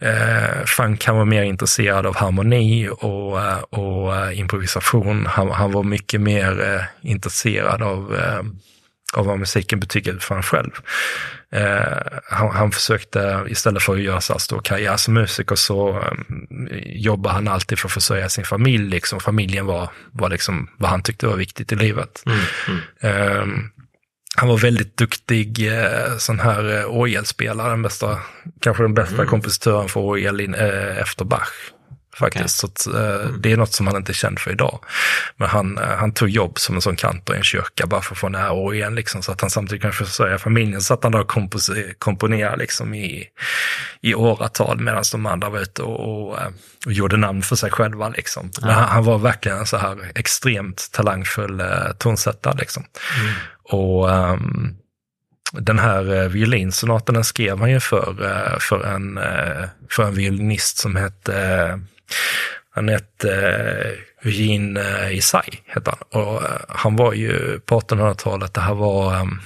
Mm. 0.00 0.16
Eh, 0.16 0.64
Frank 0.64 1.04
han 1.04 1.16
var 1.16 1.24
mer 1.24 1.42
intresserad 1.42 2.06
av 2.06 2.16
harmoni 2.16 2.88
och, 2.88 3.40
eh, 3.40 3.58
och 3.58 4.32
improvisation. 4.32 5.26
Han, 5.26 5.50
han 5.50 5.72
var 5.72 5.82
mycket 5.82 6.20
mer 6.20 6.86
intresserad 7.02 7.82
av 7.82 8.16
av 9.14 9.26
vad 9.26 9.38
musiken 9.38 9.80
betyder 9.80 10.18
för 10.18 10.28
honom 10.28 10.42
själv. 10.42 10.70
Eh, 11.52 12.20
han, 12.24 12.50
han, 12.50 12.70
försökte, 12.70 13.44
istället 13.48 13.82
för 13.82 13.94
att 13.94 14.02
göra 14.02 14.20
så 14.20 14.38
stor 14.38 14.60
karriär 14.60 14.96
som 14.96 15.14
musiker, 15.14 15.56
så 15.56 15.98
um, 15.98 16.68
jobbade 16.84 17.34
han 17.34 17.48
alltid 17.48 17.78
för 17.78 17.88
att 17.88 17.92
försörja 17.92 18.28
sin 18.28 18.44
familj. 18.44 18.90
Liksom. 18.90 19.20
Familjen 19.20 19.66
var, 19.66 19.90
var 20.12 20.28
liksom 20.28 20.70
vad 20.78 20.90
han 20.90 21.02
tyckte 21.02 21.26
var 21.26 21.36
viktigt 21.36 21.72
i 21.72 21.76
livet. 21.76 22.22
Mm, 22.26 22.38
mm. 22.68 22.80
Eh, 23.00 23.46
han 24.36 24.48
var 24.48 24.58
väldigt 24.58 24.96
duktig 24.96 25.76
eh, 25.76 26.16
sån 26.18 26.40
här 26.40 26.78
eh, 26.78 26.84
orgelspelare, 26.84 27.70
den 27.70 27.82
bästa, 27.82 28.18
kanske 28.60 28.82
den 28.82 28.94
bästa 28.94 29.14
mm. 29.14 29.26
kompositören 29.26 29.88
för 29.88 30.00
orgel 30.00 30.54
eh, 30.54 30.98
efter 30.98 31.24
Bach 31.24 31.52
faktiskt. 32.16 32.64
Okay. 32.64 32.74
Så 32.88 32.90
att, 32.90 32.94
eh, 32.94 33.26
mm. 33.26 33.42
Det 33.42 33.52
är 33.52 33.56
något 33.56 33.72
som 33.72 33.86
han 33.86 33.96
inte 33.96 34.12
är 34.12 34.14
känd 34.14 34.38
för 34.38 34.50
idag. 34.50 34.84
Men 35.36 35.48
han, 35.48 35.78
eh, 35.78 35.96
han 35.96 36.12
tog 36.12 36.28
jobb 36.28 36.58
som 36.58 36.74
en 36.74 36.82
sån 36.82 36.96
kantor 36.96 37.36
i 37.36 37.38
en 37.38 37.44
kyrka 37.44 37.86
bara 37.86 38.00
för 38.02 38.14
att 38.14 38.18
få 38.18 38.28
nära 38.28 38.52
år 38.52 38.74
igen, 38.74 38.94
liksom, 38.94 39.22
så 39.22 39.32
att 39.32 39.40
han 39.40 39.50
samtidigt 39.50 39.82
kan 39.82 39.92
försörja 39.92 40.38
familjen. 40.38 40.80
Så 40.80 40.94
att 40.94 41.02
han 41.02 41.12
då 41.12 41.26
komponerade 41.98 42.56
liksom 42.56 42.94
i, 42.94 43.24
i 44.00 44.14
åratal 44.14 44.80
medan 44.80 45.04
de 45.12 45.26
andra 45.26 45.48
var 45.48 45.60
ute 45.60 45.82
och, 45.82 46.28
och, 46.28 46.38
eh, 46.40 46.48
och 46.86 46.92
gjorde 46.92 47.16
namn 47.16 47.42
för 47.42 47.56
sig 47.56 47.70
själva. 47.70 48.08
Liksom. 48.08 48.50
Men 48.60 48.70
han, 48.70 48.88
han, 48.88 49.04
var 49.04 49.18
verkligen 49.18 49.58
en 49.58 49.66
så 49.66 49.76
här 49.76 50.12
extremt 50.14 50.88
talangfull 50.92 51.60
eh, 51.60 51.92
tonsättare. 51.98 52.54
Liksom. 52.58 52.84
Mm. 53.20 53.34
Och 53.62 54.08
um, 54.08 54.76
den 55.52 55.78
här 55.78 56.14
eh, 56.14 56.28
violinsonaten 56.28 57.14
den 57.14 57.24
skrev 57.24 57.58
han 57.58 57.70
ju 57.70 57.80
för, 57.80 58.24
eh, 58.24 58.58
för, 58.58 58.86
en, 58.86 59.18
eh, 59.18 59.64
för 59.90 60.02
en 60.02 60.14
violinist 60.14 60.78
som 60.78 60.96
hette 60.96 61.80
han 62.70 62.88
hette 62.88 63.32
eh, 63.32 64.28
Eugene 64.28 64.80
eh, 64.80 65.16
Isai, 65.16 65.62
hette 65.66 65.90
han. 65.90 66.22
Och 66.22 66.42
eh, 66.42 66.60
han 66.68 66.96
var 66.96 67.12
ju 67.12 67.60
på 67.60 67.80
1800-talet, 67.80 68.54
det 68.54 68.60
här 68.60 68.74
var 68.74 69.20
um, 69.20 69.40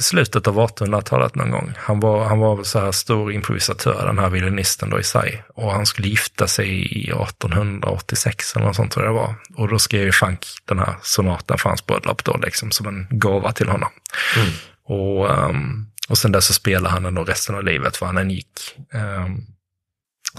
slutet 0.00 0.46
av 0.46 0.58
1800-talet 0.58 1.34
någon 1.34 1.50
gång. 1.50 1.72
Han 1.76 2.00
var, 2.00 2.24
han 2.24 2.38
var 2.38 2.62
så 2.62 2.78
här 2.78 2.92
stor 2.92 3.32
improvisatör, 3.32 4.06
den 4.06 4.18
här 4.18 4.30
violinisten 4.30 4.90
då 4.90 5.00
Isai. 5.00 5.42
Och 5.54 5.72
han 5.72 5.86
skulle 5.86 6.08
gifta 6.08 6.46
sig 6.46 6.68
i 6.68 7.10
1886 7.10 8.56
eller 8.56 8.66
något 8.66 8.76
sånt 8.76 8.92
tror 8.92 9.06
jag 9.06 9.14
det 9.14 9.20
var. 9.20 9.34
Och 9.56 9.68
då 9.68 9.78
skrev 9.78 10.04
ju 10.04 10.12
Frank 10.12 10.46
den 10.64 10.78
här 10.78 10.94
sonaten 11.02 11.58
för 11.58 11.68
hans 11.68 11.86
bröllop 11.86 12.24
då, 12.24 12.36
liksom 12.36 12.70
som 12.70 12.86
en 12.86 13.06
gåva 13.10 13.52
till 13.52 13.68
honom. 13.68 13.90
Mm. 14.36 14.48
Och, 14.84 15.30
um, 15.30 15.90
och 16.08 16.18
sen 16.18 16.32
dess 16.32 16.46
så 16.46 16.52
spelade 16.52 16.88
han 16.88 17.02
den 17.02 17.14
då 17.14 17.24
resten 17.24 17.54
av 17.54 17.64
livet, 17.64 18.00
var 18.00 18.08
han 18.08 18.18
än 18.18 18.30
gick. 18.30 18.76
Um, 18.92 19.46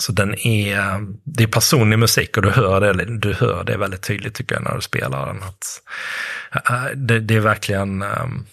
så 0.02 0.12
den 0.12 0.40
är, 0.48 1.06
det 1.24 1.44
är 1.44 1.48
personlig 1.48 2.00
musik 2.00 2.38
och 2.38 2.44
du 2.44 2.50
hör 2.50 2.82
det, 2.82 3.20
du 3.20 3.34
hör 3.34 3.64
det 3.64 3.78
väldigt 3.78 4.02
tydligt 4.02 4.34
tycker 4.34 4.56
jag 4.56 4.64
när 4.64 4.76
du 4.76 4.82
spelar 4.82 5.26
den. 5.26 5.44
Att, 5.44 5.82
äh, 6.70 6.86
det, 6.96 7.20
det 7.20 7.36
är 7.36 7.40
verkligen, 7.40 8.02
ähm, 8.02 8.46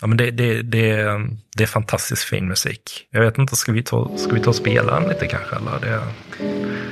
ja, 0.00 0.06
men 0.06 0.16
det, 0.16 0.30
det, 0.30 0.62
det, 0.62 1.20
det 1.56 1.62
är 1.62 1.66
fantastiskt 1.66 2.24
fin 2.24 2.48
musik. 2.48 3.06
Jag 3.10 3.20
vet 3.20 3.38
inte, 3.38 3.56
ska 3.56 3.72
vi 3.72 3.82
ta, 3.82 4.16
ska 4.16 4.32
vi 4.32 4.40
ta 4.40 4.50
och 4.50 4.56
spela 4.56 5.00
den 5.00 5.08
lite 5.08 5.26
kanske? 5.26 5.56
Eller 5.56 5.80
det... 5.80 6.00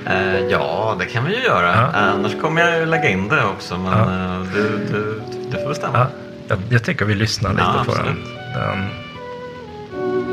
Uh, 0.07 0.51
ja, 0.51 0.97
det 0.99 1.07
kan 1.07 1.25
vi 1.25 1.37
ju 1.37 1.43
göra. 1.43 1.67
Ja. 1.67 1.99
Annars 1.99 2.41
kommer 2.41 2.61
jag 2.61 2.89
lägga 2.89 3.09
in 3.09 3.29
det 3.29 3.45
också, 3.45 3.79
men 3.79 3.99
ja. 3.99 4.39
uh, 4.41 4.55
du, 4.55 4.63
du, 4.93 5.23
du 5.51 5.63
får 5.63 5.69
bestämma. 5.69 5.99
Ja. 5.99 6.11
Jag, 6.49 6.59
jag 6.71 6.85
tycker 6.85 7.05
vi 7.05 7.15
lyssnar 7.15 7.51
lite 7.51 7.63
på 7.63 7.91
absolut. 7.91 8.17
den. 8.55 8.55
den 8.55 10.30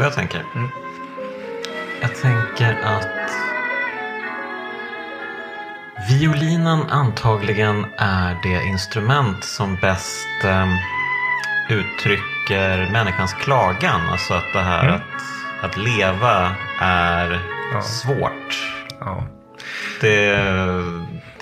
vad 0.00 0.06
jag 0.06 0.14
tänker? 0.14 0.44
Mm. 0.54 0.68
Jag 2.00 2.14
tänker 2.14 2.80
att 2.84 3.30
violinen 6.10 6.82
antagligen 6.82 7.86
är 7.96 8.36
det 8.42 8.64
instrument 8.64 9.44
som 9.44 9.76
bäst 9.76 10.26
um, 10.44 10.76
uttrycker 11.78 12.92
människans 12.92 13.32
klagan. 13.34 14.00
Alltså 14.10 14.34
att 14.34 14.52
det 14.52 14.60
här 14.60 14.88
mm. 14.88 14.94
att, 14.94 15.64
att 15.64 15.76
leva 15.76 16.54
är 16.80 17.40
ja. 17.72 17.82
svårt. 17.82 18.74
Ja. 19.00 19.24
Det, 20.00 20.36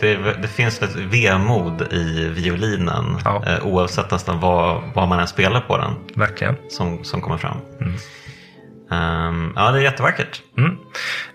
det, 0.01 0.17
det, 0.17 0.49
finns 0.49 0.83
ett 0.83 0.97
vemod 0.97 1.93
i 1.93 2.29
violinen 2.29 3.19
ja. 3.25 3.45
eh, 3.47 3.67
oavsett 3.67 4.11
nästan 4.11 4.41
vad, 4.41 4.83
vad 4.95 5.09
man 5.09 5.21
än 5.21 5.29
spelar 5.29 5.61
på 5.61 5.77
den. 5.77 5.95
Verkligen. 6.15 6.57
Som, 6.69 7.05
som 7.05 7.21
kommer 7.21 7.39
fram. 7.39 7.57
Mm. 7.81 7.95
Um, 8.91 9.53
ja, 9.57 9.71
det 9.71 9.79
är 9.79 9.83
jättevackert. 9.83 10.43
Mm. 10.59 10.77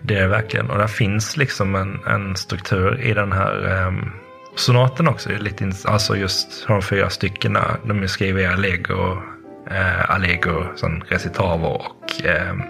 Det 0.02 0.16
är 0.16 0.22
det 0.22 0.28
verkligen. 0.28 0.70
Och 0.70 0.78
det 0.78 0.88
finns 0.88 1.36
liksom 1.36 1.74
en, 1.74 2.00
en 2.06 2.36
struktur 2.36 3.00
i 3.00 3.14
den 3.14 3.32
här 3.32 3.86
um, 3.86 4.12
sonaten 4.56 5.08
också. 5.08 5.28
Det 5.28 5.34
är 5.34 5.38
lite, 5.38 5.72
alltså 5.84 6.16
just 6.16 6.66
de 6.66 6.82
fyra 6.82 7.10
styckena. 7.10 7.76
De 7.84 8.02
är 8.02 8.06
skrivna 8.06 8.40
i 8.40 8.46
allegro, 8.46 9.22
uh, 9.70 10.10
allegro, 10.10 10.66
sån 10.76 11.04
recitavo 11.08 11.66
och 11.66 12.12
uh, 12.24 12.64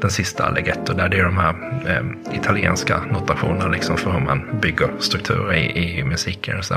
den 0.00 0.10
sista 0.10 0.44
Alleghetto 0.44 0.92
där 0.94 1.08
det 1.08 1.18
är 1.18 1.24
de 1.24 1.38
här 1.38 1.54
eh, 1.86 2.36
italienska 2.36 3.00
notationerna 3.12 3.68
liksom 3.68 3.96
för 3.96 4.10
hur 4.10 4.20
man 4.20 4.60
bygger 4.60 4.90
strukturer 4.98 5.54
i, 5.54 5.98
i 5.98 6.04
musiken. 6.04 6.58
Och 6.58 6.64
så. 6.64 6.74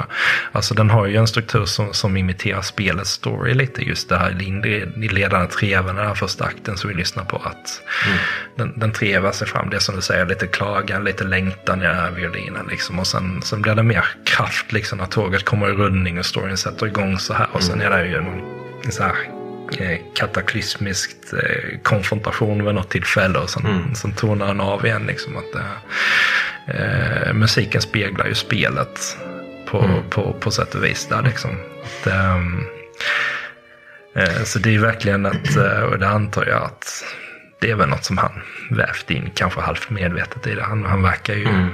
Alltså 0.52 0.74
den 0.74 0.90
har 0.90 1.06
ju 1.06 1.16
en 1.16 1.28
struktur 1.28 1.66
som, 1.66 1.94
som 1.94 2.18
imiterar 2.18 2.62
spelets 2.62 3.10
story 3.10 3.54
lite. 3.54 3.82
Just 3.82 4.10
det 4.10 4.18
här 4.18 4.32
ledande 5.12 5.48
treven, 5.48 5.96
den 5.96 6.08
här 6.08 6.16
första 6.16 6.46
akten 6.46 6.78
som 6.78 6.90
vi 6.90 6.96
lyssnar 6.96 7.26
på. 7.26 7.38
att 7.38 7.82
mm. 8.06 8.18
Den, 8.56 8.80
den 8.80 8.92
trevar 8.92 9.32
sig 9.32 9.48
fram, 9.48 9.70
det 9.70 9.80
som 9.80 9.96
du 9.96 10.02
säger, 10.02 10.26
lite 10.26 10.48
klagan, 10.48 11.04
lite 11.04 11.24
längtan 11.24 11.82
i 11.82 11.86
den 11.86 11.96
här 11.96 12.12
violinen. 12.12 12.68
Liksom. 12.70 13.00
Och 13.00 13.08
sen, 13.08 13.42
sen 13.42 13.62
blir 13.62 13.76
det 13.76 13.84
mer 13.84 14.06
kraft 14.26 14.72
liksom, 14.72 14.98
när 14.98 15.06
tåget 15.06 15.46
kommer 15.46 15.70
i 15.70 15.74
rullning 15.74 16.20
och 16.20 16.26
storyn 16.26 16.58
sätter 16.58 16.86
igång 16.86 17.20
så 17.20 17.34
här. 17.34 17.48
Och 17.52 17.64
sen 17.64 17.82
mm. 17.82 17.94
är 17.94 17.98
det 17.98 18.08
ju 18.08 18.16
en, 18.16 18.42
en 18.86 18.92
så 18.92 19.04
här 19.04 19.16
Eh, 19.16 19.43
kataklysmiskt 20.16 21.34
eh, 21.34 21.80
konfrontation 21.84 22.66
vid 22.66 22.76
något 22.76 22.90
tillfälle 22.90 23.40
och 23.40 23.50
sen, 23.50 23.66
mm. 23.66 23.96
sen 23.96 24.14
tonar 24.14 24.48
den 24.48 24.62
av 24.62 24.86
igen. 24.86 25.06
Liksom, 25.06 25.38
att, 25.38 25.56
eh, 26.76 27.34
musiken 27.34 27.82
speglar 27.82 28.26
ju 28.26 28.36
spelet 28.36 29.18
på, 29.66 29.80
mm. 29.80 30.10
på, 30.10 30.34
på 30.34 30.52
sätt 30.52 30.76
och 30.76 30.84
vis. 30.84 31.08
Där, 31.08 31.22
liksom. 31.22 31.52
att, 31.84 32.08
ehm, 32.08 32.66
eh, 34.16 34.44
så 34.44 34.60
det 34.60 34.76
är 34.76 34.80
verkligen 34.80 35.26
att, 35.26 35.56
eh, 35.56 35.80
och 35.80 36.00
det 36.00 36.08
antar 36.08 36.46
jag 36.46 36.64
att 36.64 37.04
det 37.60 37.72
är 37.72 37.76
väl 37.76 37.90
något 37.90 38.06
som 38.06 38.18
han 38.18 38.42
vävt 38.70 39.12
in, 39.12 39.32
kanske 39.36 39.62
halvt 39.62 39.90
medvetet 39.90 40.48
i 40.48 40.56
det. 40.56 40.64
Han, 40.64 40.86
han 40.86 41.02
verkar 41.02 41.34
ju 41.34 41.46
mm. 41.46 41.70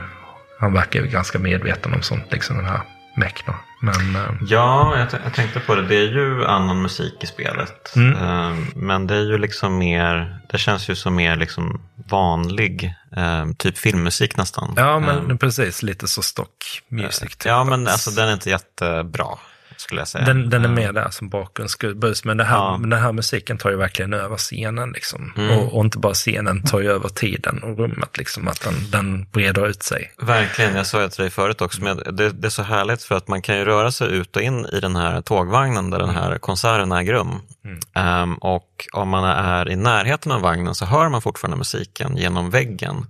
han 0.60 0.74
verkar 0.74 1.02
ju 1.02 1.08
ganska 1.08 1.40
medveten 1.40 1.94
om 1.94 2.02
sånt, 2.02 2.32
liksom 2.32 2.58
den 2.58 2.66
här 2.66 2.82
Mechner. 3.16 3.56
Men, 3.80 4.16
eh, 4.16 4.32
ja, 4.42 4.98
jag, 4.98 5.22
jag, 5.26 5.34
tänkte 5.34 5.60
på 5.60 5.76
det. 5.76 5.82
Det 5.82 5.96
är 5.96 6.08
ju 6.08 6.46
annan 6.46 6.82
musik 6.82 7.14
i 7.22 7.28
spelet. 7.28 7.96
Mm. 7.96 8.14
Eh, 8.14 8.58
men 8.76 9.08
det 9.08 9.16
är 9.16 9.24
ju 9.24 9.38
liksom 9.38 9.78
mer, 9.78 10.40
det 10.52 10.58
känns 10.58 10.90
ju 10.90 10.96
som 10.96 11.16
mer 11.16 11.36
liksom 11.36 11.82
vanlig, 12.10 12.96
eh, 13.18 13.46
typ 13.58 13.78
filmmusik 13.78 14.38
nästan. 14.38 14.74
Ja, 14.78 15.00
men 15.00 15.38
precis. 15.38 15.84
Lite 15.84 16.08
så 16.08 16.22
stock 16.22 16.82
music. 16.88 17.20
Typ. 17.20 17.46
Ja, 17.46 17.64
men 17.64 17.88
alltså 17.88 18.12
den 18.12 18.30
är 18.30 18.34
inte 18.34 18.50
jättebra 18.50 19.38
skulle 19.82 20.02
jag 20.02 20.08
säga. 20.08 20.26
Den, 20.26 20.50
den 20.50 20.66
är 20.66 20.70
mer 20.70 20.94
där 20.94 21.10
som 21.10 21.30
bakgrundsbus, 21.30 22.26
men 22.26 22.38
det 22.38 22.44
här, 22.44 22.58
ja. 22.58 22.80
den 22.82 23.00
här 23.00 23.12
musiken 23.12 23.58
tar 23.58 23.70
ju 23.70 23.76
verkligen 23.76 24.14
över 24.14 24.38
scenen. 24.38 24.92
Liksom. 24.92 25.34
Mm. 25.38 25.58
Och, 25.58 25.78
och, 25.78 25.86
inte 25.86 25.98
bara 25.98 26.14
scenen, 26.14 26.64
tar 26.64 26.80
ju 26.80 26.92
över 26.92 27.10
tiden 27.10 27.64
och 27.64 27.78
rummet, 27.78 28.18
liksom, 28.18 28.48
att 28.48 28.62
den, 28.62 28.74
den 28.92 29.26
breder 29.32 29.68
ut 29.68 29.84
sig. 29.84 30.12
Verkligen, 30.22 30.76
jag 30.76 30.86
sa 30.86 31.00
det 31.00 31.10
till 31.10 31.22
dig 31.22 31.32
förut 31.32 31.62
också, 31.62 31.84
men 31.84 31.98
det, 31.98 32.30
det, 32.30 32.48
är 32.48 32.50
så 32.50 32.64
härligt 32.64 33.04
för 33.04 33.16
att 33.16 33.28
man 33.28 33.42
kan 33.42 33.58
ju 33.58 33.66
röra 33.66 33.92
sig 33.92 34.12
ut 34.12 34.36
och 34.36 34.42
in 34.42 34.66
i 34.66 34.80
den 34.80 34.96
här 34.96 35.22
tågvagnen 35.22 35.90
där 35.90 36.00
den 36.00 36.10
här 36.10 36.38
konserten 36.38 36.92
äger 36.92 37.14
rum. 37.14 37.42
Mm. 37.66 38.22
Um, 38.22 38.36
och 38.36 38.88
om 38.94 39.10
man 39.10 39.24
är 39.24 39.70
i 39.70 39.76
närheten 39.76 40.32
av 40.32 40.42
vagnen 40.42 40.76
så 40.76 40.86
hör 40.86 41.10
man 41.10 41.22
fortfarande 41.22 41.58
musiken 41.58 42.18
genom 42.18 42.50
väggen. 42.50 43.06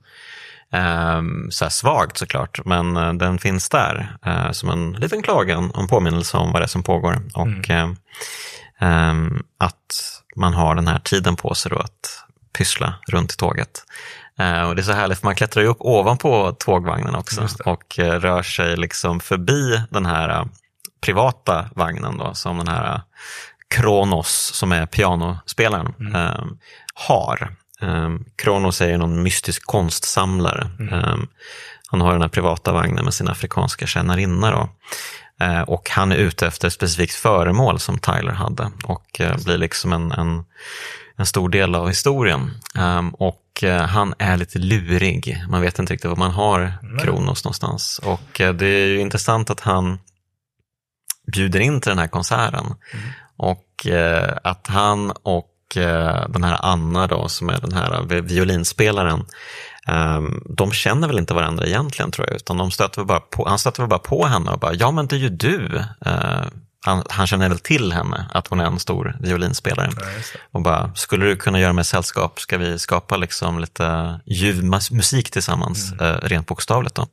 Um, 0.73 1.51
så 1.51 1.65
här 1.65 1.69
svagt 1.69 2.17
såklart, 2.17 2.65
men 2.65 2.97
uh, 2.97 3.13
den 3.13 3.39
finns 3.39 3.69
där 3.69 4.17
uh, 4.27 4.51
som 4.51 4.69
en 4.69 4.91
liten 4.91 5.21
klagan 5.21 5.71
och 5.71 5.81
en 5.81 5.87
påminnelse 5.87 6.37
om 6.37 6.51
vad 6.51 6.61
det 6.61 6.65
är 6.65 6.67
som 6.67 6.83
pågår. 6.83 7.21
Och 7.33 7.69
mm. 7.69 7.95
um, 8.81 9.43
att 9.57 10.21
man 10.35 10.53
har 10.53 10.75
den 10.75 10.87
här 10.87 10.99
tiden 10.99 11.35
på 11.35 11.55
sig 11.55 11.69
då 11.69 11.77
att 11.77 12.23
pyssla 12.57 12.93
runt 13.07 13.33
i 13.33 13.35
tåget. 13.35 13.83
Uh, 14.39 14.61
och 14.61 14.75
det 14.75 14.81
är 14.81 14.83
så 14.83 14.91
härligt, 14.91 15.19
för 15.19 15.27
man 15.27 15.35
klättrar 15.35 15.63
ju 15.63 15.69
upp 15.69 15.81
ovanpå 15.81 16.51
tågvagnen 16.51 17.15
också 17.15 17.47
och 17.65 17.95
rör 17.97 18.43
sig 18.43 18.77
liksom 18.77 19.19
förbi 19.19 19.81
den 19.89 20.05
här 20.05 20.47
privata 21.01 21.69
vagnen 21.75 22.17
då, 22.17 22.33
som 22.33 22.57
den 22.57 22.67
här 22.67 23.01
Kronos, 23.69 24.51
som 24.53 24.71
är 24.71 24.85
pianospelaren, 24.85 25.93
mm. 25.99 26.57
har. 26.93 27.55
Um, 27.81 28.25
Kronos 28.35 28.81
är 28.81 28.97
någon 28.97 29.23
mystisk 29.23 29.65
konstsamlare. 29.65 30.69
Mm. 30.79 30.93
Um, 30.93 31.27
han 31.87 32.01
har 32.01 32.11
den 32.11 32.21
här 32.21 32.29
privata 32.29 32.71
vagnen 32.71 33.05
med 33.05 33.13
sin 33.13 33.27
afrikanska 33.27 33.87
tjänarinna. 33.87 34.51
Då. 34.51 34.69
Uh, 35.45 35.61
och 35.61 35.89
han 35.89 36.11
är 36.11 36.15
ute 36.15 36.47
efter 36.47 36.67
ett 36.67 36.73
specifikt 36.73 37.13
föremål 37.13 37.79
som 37.79 37.99
Tyler 37.99 38.31
hade 38.31 38.71
och 38.83 39.21
uh, 39.21 39.43
blir 39.43 39.57
liksom 39.57 39.93
en, 39.93 40.11
en, 40.11 40.43
en, 41.15 41.25
stor 41.25 41.49
del 41.49 41.75
av 41.75 41.87
historien. 41.87 42.51
Um, 42.75 43.09
och 43.09 43.63
uh, 43.63 43.71
han 43.71 44.13
är 44.19 44.37
lite 44.37 44.59
lurig. 44.59 45.43
Man 45.49 45.61
vet 45.61 45.79
inte 45.79 45.93
riktigt 45.93 46.09
var 46.09 46.17
man 46.17 46.31
har 46.31 46.73
Kronos 47.01 47.43
någonstans. 47.43 47.99
Och 48.03 48.31
det 48.37 48.65
är 48.65 48.87
ju 48.87 48.99
intressant 48.99 49.49
att 49.49 49.59
han 49.59 49.99
bjuder 51.33 51.59
in 51.59 51.81
till 51.81 51.89
den 51.89 51.99
här 51.99 52.07
konserten. 52.07 52.65
Mm. 52.65 53.09
Och 53.37 53.87
att 54.43 54.67
han 54.67 55.11
och 55.11 55.49
Eh, 55.77 56.29
den 56.29 56.43
här 56.43 56.57
Anna 56.61 57.07
då, 57.07 57.27
som 57.27 57.49
är 57.49 57.61
den 57.61 57.73
här 57.73 58.21
violinspelaren, 58.21 59.25
ehm, 59.87 60.43
de 60.45 60.71
känner 60.71 61.07
väl 61.07 61.19
inte 61.19 61.33
varandra 61.33 61.65
egentligen 61.65 62.11
tror 62.11 62.27
jag, 62.27 62.35
utan 62.35 62.57
de 62.57 62.71
stöter 62.71 63.03
bara 63.03 63.19
på, 63.19 63.49
han 63.49 63.59
stöter 63.59 63.81
väl 63.81 63.89
bara 63.89 63.99
på 63.99 64.25
henne 64.25 64.51
och 64.51 64.59
bara, 64.59 64.73
ja 64.73 64.91
men 64.91 65.07
det 65.07 65.15
är 65.15 65.19
ju 65.19 65.29
du. 65.29 65.83
Eh, 66.05 66.45
han, 66.85 67.03
han, 67.09 67.27
känner 67.27 67.49
väl 67.49 67.59
till 67.59 67.93
henne, 67.93 68.25
att 68.33 68.47
hon 68.47 68.59
är 68.59 68.65
en 68.65 68.79
stor 68.79 69.17
violinspelare. 69.19 69.89
Ja, 69.95 70.01
och 70.51 70.61
bara, 70.61 70.95
skulle 70.95 71.25
du 71.25 71.35
kunna 71.35 71.59
göra 71.59 71.73
mig 71.73 71.85
sällskap? 71.85 72.39
Ska 72.39 72.57
vi 72.57 72.79
skapa 72.79 73.17
liksom 73.17 73.59
lite 73.59 74.19
ljudmusik 74.25 75.31
tillsammans, 75.31 75.91
mm. 75.91 76.05
eh, 76.05 76.19
rent 76.21 76.47
bokstavligt 76.47 76.95
då? 76.95 77.07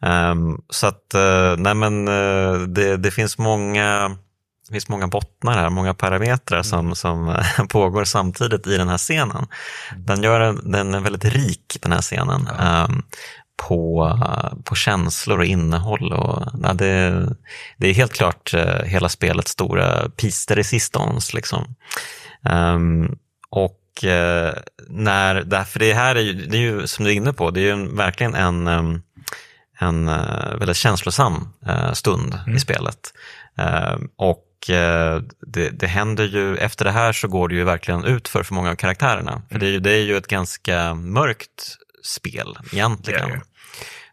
Um, 0.00 0.62
så 0.70 0.86
att, 0.86 1.14
uh, 1.14 1.56
nej 1.56 1.74
men 1.74 2.08
uh, 2.08 2.60
det, 2.60 2.96
det, 2.96 3.10
finns 3.10 3.38
många 3.38 4.16
det 4.68 4.72
finns 4.72 4.88
många 4.88 5.06
bottnar 5.06 5.52
här, 5.52 5.70
många 5.70 5.94
parametrar 5.94 6.62
som, 6.62 6.78
mm. 6.78 6.94
som 6.94 7.36
pågår 7.68 8.04
samtidigt 8.04 8.66
i 8.66 8.76
den 8.76 8.88
här 8.88 8.98
scenen. 8.98 9.46
Mm. 9.92 10.04
Den, 10.04 10.22
gör 10.22 10.40
en, 10.40 10.70
den 10.70 10.94
är 10.94 11.00
väldigt 11.00 11.24
rik, 11.24 11.78
den 11.82 11.92
här 11.92 12.00
scenen, 12.00 12.48
ja. 12.58 12.84
um, 12.88 13.02
på, 13.56 14.12
på 14.64 14.74
känslor 14.74 15.38
och 15.38 15.44
innehåll. 15.44 16.12
Och, 16.12 16.42
ja, 16.62 16.72
det, 16.72 17.26
det 17.76 17.88
är 17.88 17.94
helt 17.94 18.12
klart 18.12 18.54
uh, 18.54 18.82
hela 18.84 19.08
spelets 19.08 19.50
stora 19.50 20.08
de 20.16 20.50
resistance. 20.50 21.36
Liksom. 21.36 21.74
Um, 22.50 23.18
och 23.50 23.80
uh, 24.04 24.52
när, 24.88 25.64
för 25.64 25.78
det 25.78 25.94
här 25.94 26.14
är 26.14 26.20
ju, 26.20 26.32
det 26.32 26.56
är 26.56 26.60
ju, 26.60 26.86
som 26.86 27.04
du 27.04 27.10
är 27.10 27.14
inne 27.14 27.32
på, 27.32 27.50
det 27.50 27.60
är 27.60 27.64
ju 27.64 27.70
en, 27.70 27.96
verkligen 27.96 28.34
en, 28.34 28.68
um, 28.68 29.02
en 29.78 30.08
uh, 30.08 30.56
väldigt 30.58 30.76
känslosam 30.76 31.48
stund 31.92 32.34
mm. 32.34 32.56
i 32.56 32.60
spelet. 32.60 33.12
och 34.16 34.44
Eh, 34.47 34.47
det, 34.72 35.70
det 35.70 35.86
händer 35.86 36.24
ju, 36.24 36.56
efter 36.56 36.84
det 36.84 36.90
här 36.90 37.12
så 37.12 37.28
går 37.28 37.48
det 37.48 37.54
ju 37.54 37.64
verkligen 37.64 38.04
ut 38.04 38.28
för 38.28 38.42
för 38.42 38.54
många 38.54 38.70
av 38.70 38.74
karaktärerna. 38.74 39.32
Mm. 39.32 39.42
För 39.50 39.58
det 39.58 39.66
är, 39.66 39.70
ju, 39.70 39.80
det 39.80 39.92
är 39.92 40.02
ju 40.02 40.16
ett 40.16 40.26
ganska 40.26 40.94
mörkt 40.94 41.76
spel 42.04 42.58
egentligen. 42.72 43.28
Yeah. 43.28 43.40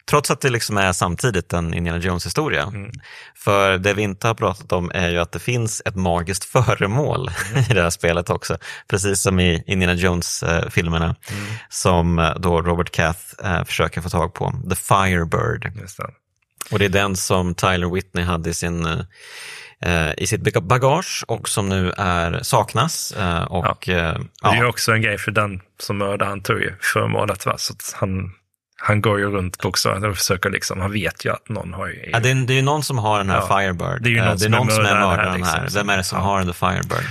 Trots 0.10 0.32
att 0.32 0.42
det 0.42 0.50
liksom 0.50 0.78
är 0.78 0.94
samtidigt 0.94 1.54
en 1.54 1.74
Indiana 1.74 2.00
Jones-historia. 2.00 2.64
Mm. 2.64 2.92
För 3.36 3.78
det 3.78 3.94
vi 3.94 4.02
inte 4.02 4.28
har 4.28 4.34
pratat 4.34 4.72
om 4.72 4.92
är 4.94 5.10
ju 5.10 5.20
att 5.20 5.32
det 5.32 5.40
finns 5.40 5.82
ett 5.86 5.96
magiskt 5.96 6.46
föremål 6.66 7.32
mm. 7.52 7.64
i 7.70 7.74
det 7.74 7.82
här 7.82 7.90
spelet 7.90 8.30
också. 8.30 8.58
Precis 8.88 9.22
som 9.22 9.40
i 9.40 9.64
Indiana 9.68 9.94
Jones-filmerna. 9.94 11.06
Mm. 11.06 11.46
Som 11.70 12.20
eh, 12.20 12.36
då 12.36 12.62
Robert 12.62 12.92
Cath 12.92 13.22
eh, 13.44 13.64
försöker 13.64 14.02
få 14.02 14.10
tag 14.10 14.34
på. 14.34 14.54
The 14.70 14.76
Firebird. 14.76 15.72
Det. 15.76 16.14
Och 16.72 16.80
det 16.80 16.86
är 16.86 16.90
den 16.90 17.16
som 17.16 17.56
Tyler 17.56 17.94
Whitney 17.94 18.26
hade 18.26 18.50
i 18.50 18.54
sin 18.54 18.86
eh, 18.86 18.98
Eh, 18.98 19.04
i 20.18 20.28
sitt 20.28 20.64
bagage 20.64 21.24
och 21.28 21.50
som 21.50 21.70
nu 21.70 21.92
är, 21.98 22.44
saknas. 22.44 23.12
Eh, 23.12 23.44
och, 23.44 23.88
ja. 23.88 23.94
Eh, 23.94 24.18
ja. 24.42 24.52
Det 24.52 24.58
är 24.58 24.66
också 24.66 24.92
en 24.92 25.02
grej 25.02 25.18
för 25.18 25.32
den 25.32 25.62
som 25.80 25.98
mördade, 25.98 26.26
han 26.26 26.42
tog 26.42 26.60
ju 26.60 26.74
föremålet. 26.82 27.46
Va? 27.46 27.56
Så 27.58 27.74
han, 27.94 28.32
han 28.78 29.02
går 29.02 29.20
ju 29.20 29.26
runt 29.26 29.58
bokstavligt 29.58 30.06
och 30.06 30.18
försöker 30.18 30.50
liksom, 30.50 30.82
han 30.82 30.92
vet 30.92 31.26
ju 31.26 31.34
att 31.34 31.50
någon 31.50 31.74
har 31.74 31.88
ju... 31.88 32.10
Ja, 32.12 32.20
det, 32.20 32.30
är, 32.30 32.36
det 32.36 32.54
är 32.54 32.56
ju 32.56 32.62
någon 32.62 32.84
som 32.84 32.98
har 32.98 33.18
den 33.18 33.30
här 33.30 33.44
ja. 33.50 33.60
Firebird. 33.60 34.04
Det 34.04 34.10
är 34.10 34.12
ju 34.12 34.22
någon, 34.22 34.38
det 34.38 34.46
är 34.46 34.50
någon 34.50 34.72
som 34.72 34.86
är 34.86 34.94
mördaren 34.94 35.44
här. 35.44 35.62
Liksom. 35.62 35.80
Vem 35.80 35.90
är 35.90 35.98
det 35.98 36.04
som 36.04 36.20
har 36.20 36.44
den 36.44 36.54
Firebird? 36.54 37.06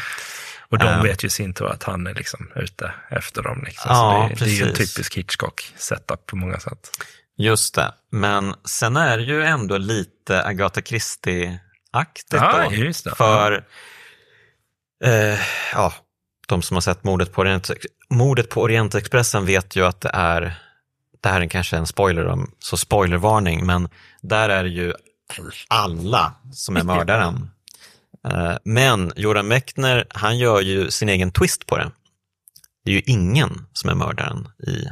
Och 0.69 0.79
de 0.79 1.03
vet 1.03 1.25
ju 1.25 1.29
sin 1.29 1.55
tur 1.55 1.67
att 1.67 1.83
han 1.83 2.07
är 2.07 2.15
liksom 2.15 2.51
ute 2.57 2.93
efter 3.11 3.43
dem. 3.43 3.63
Liksom. 3.67 3.91
Ja, 3.91 4.31
det, 4.31 4.45
det, 4.45 4.51
är 4.51 4.55
ju 4.55 4.69
en 4.69 4.75
typisk 4.75 5.17
Hitchcock-setup 5.17 6.27
på 6.27 6.37
många 6.37 6.61
sätt. 6.61 6.91
Just 7.39 7.75
det, 7.75 7.93
men 8.13 8.55
sen 8.65 8.97
är 8.97 9.19
det 9.19 9.25
ju 9.25 9.45
ändå 9.45 9.77
lite 9.77 10.45
Agatha 10.45 10.81
Christie 10.83 11.61
aktigt. 11.97 12.41
Ja, 12.41 12.71
då. 13.05 13.15
För 13.15 13.65
eh, 15.05 15.39
ja, 15.73 15.93
de 16.47 16.63
som 16.63 16.77
har 16.77 16.81
sett 16.81 17.05
mordet 17.05 17.33
på, 17.33 17.41
Orient, 17.41 17.71
mordet 18.11 18.51
på 18.51 18.63
Orientexpressen 18.63 19.47
vet 19.47 19.77
ju 19.77 19.87
att 19.87 20.01
det 20.01 20.11
är, 20.13 20.55
det 21.23 21.29
här 21.29 21.41
är 21.41 21.47
kanske 21.47 21.77
en 21.77 21.87
spoiler, 21.87 22.39
så 22.59 22.77
spoilervarning, 22.77 23.67
men 23.67 23.89
där 24.23 24.49
är 24.49 24.63
det 24.63 24.71
ju 24.71 24.93
alla 25.69 26.35
som 26.53 26.77
är 26.77 26.85
mördaren. 26.85 27.51
Eh, 28.29 28.57
men 28.65 29.13
Joran 29.17 29.49
Mechner, 29.49 30.07
han 30.11 30.39
gör 30.39 30.61
ju 30.61 30.91
sin 30.91 31.09
egen 31.09 31.31
twist 31.31 31.67
på 31.67 31.77
det. 31.77 31.91
Det 32.85 32.91
är 32.91 32.95
ju 32.95 33.03
ingen 33.07 33.67
som 33.73 33.91
är 33.91 33.95
mördaren 33.95 34.49
i 34.67 34.89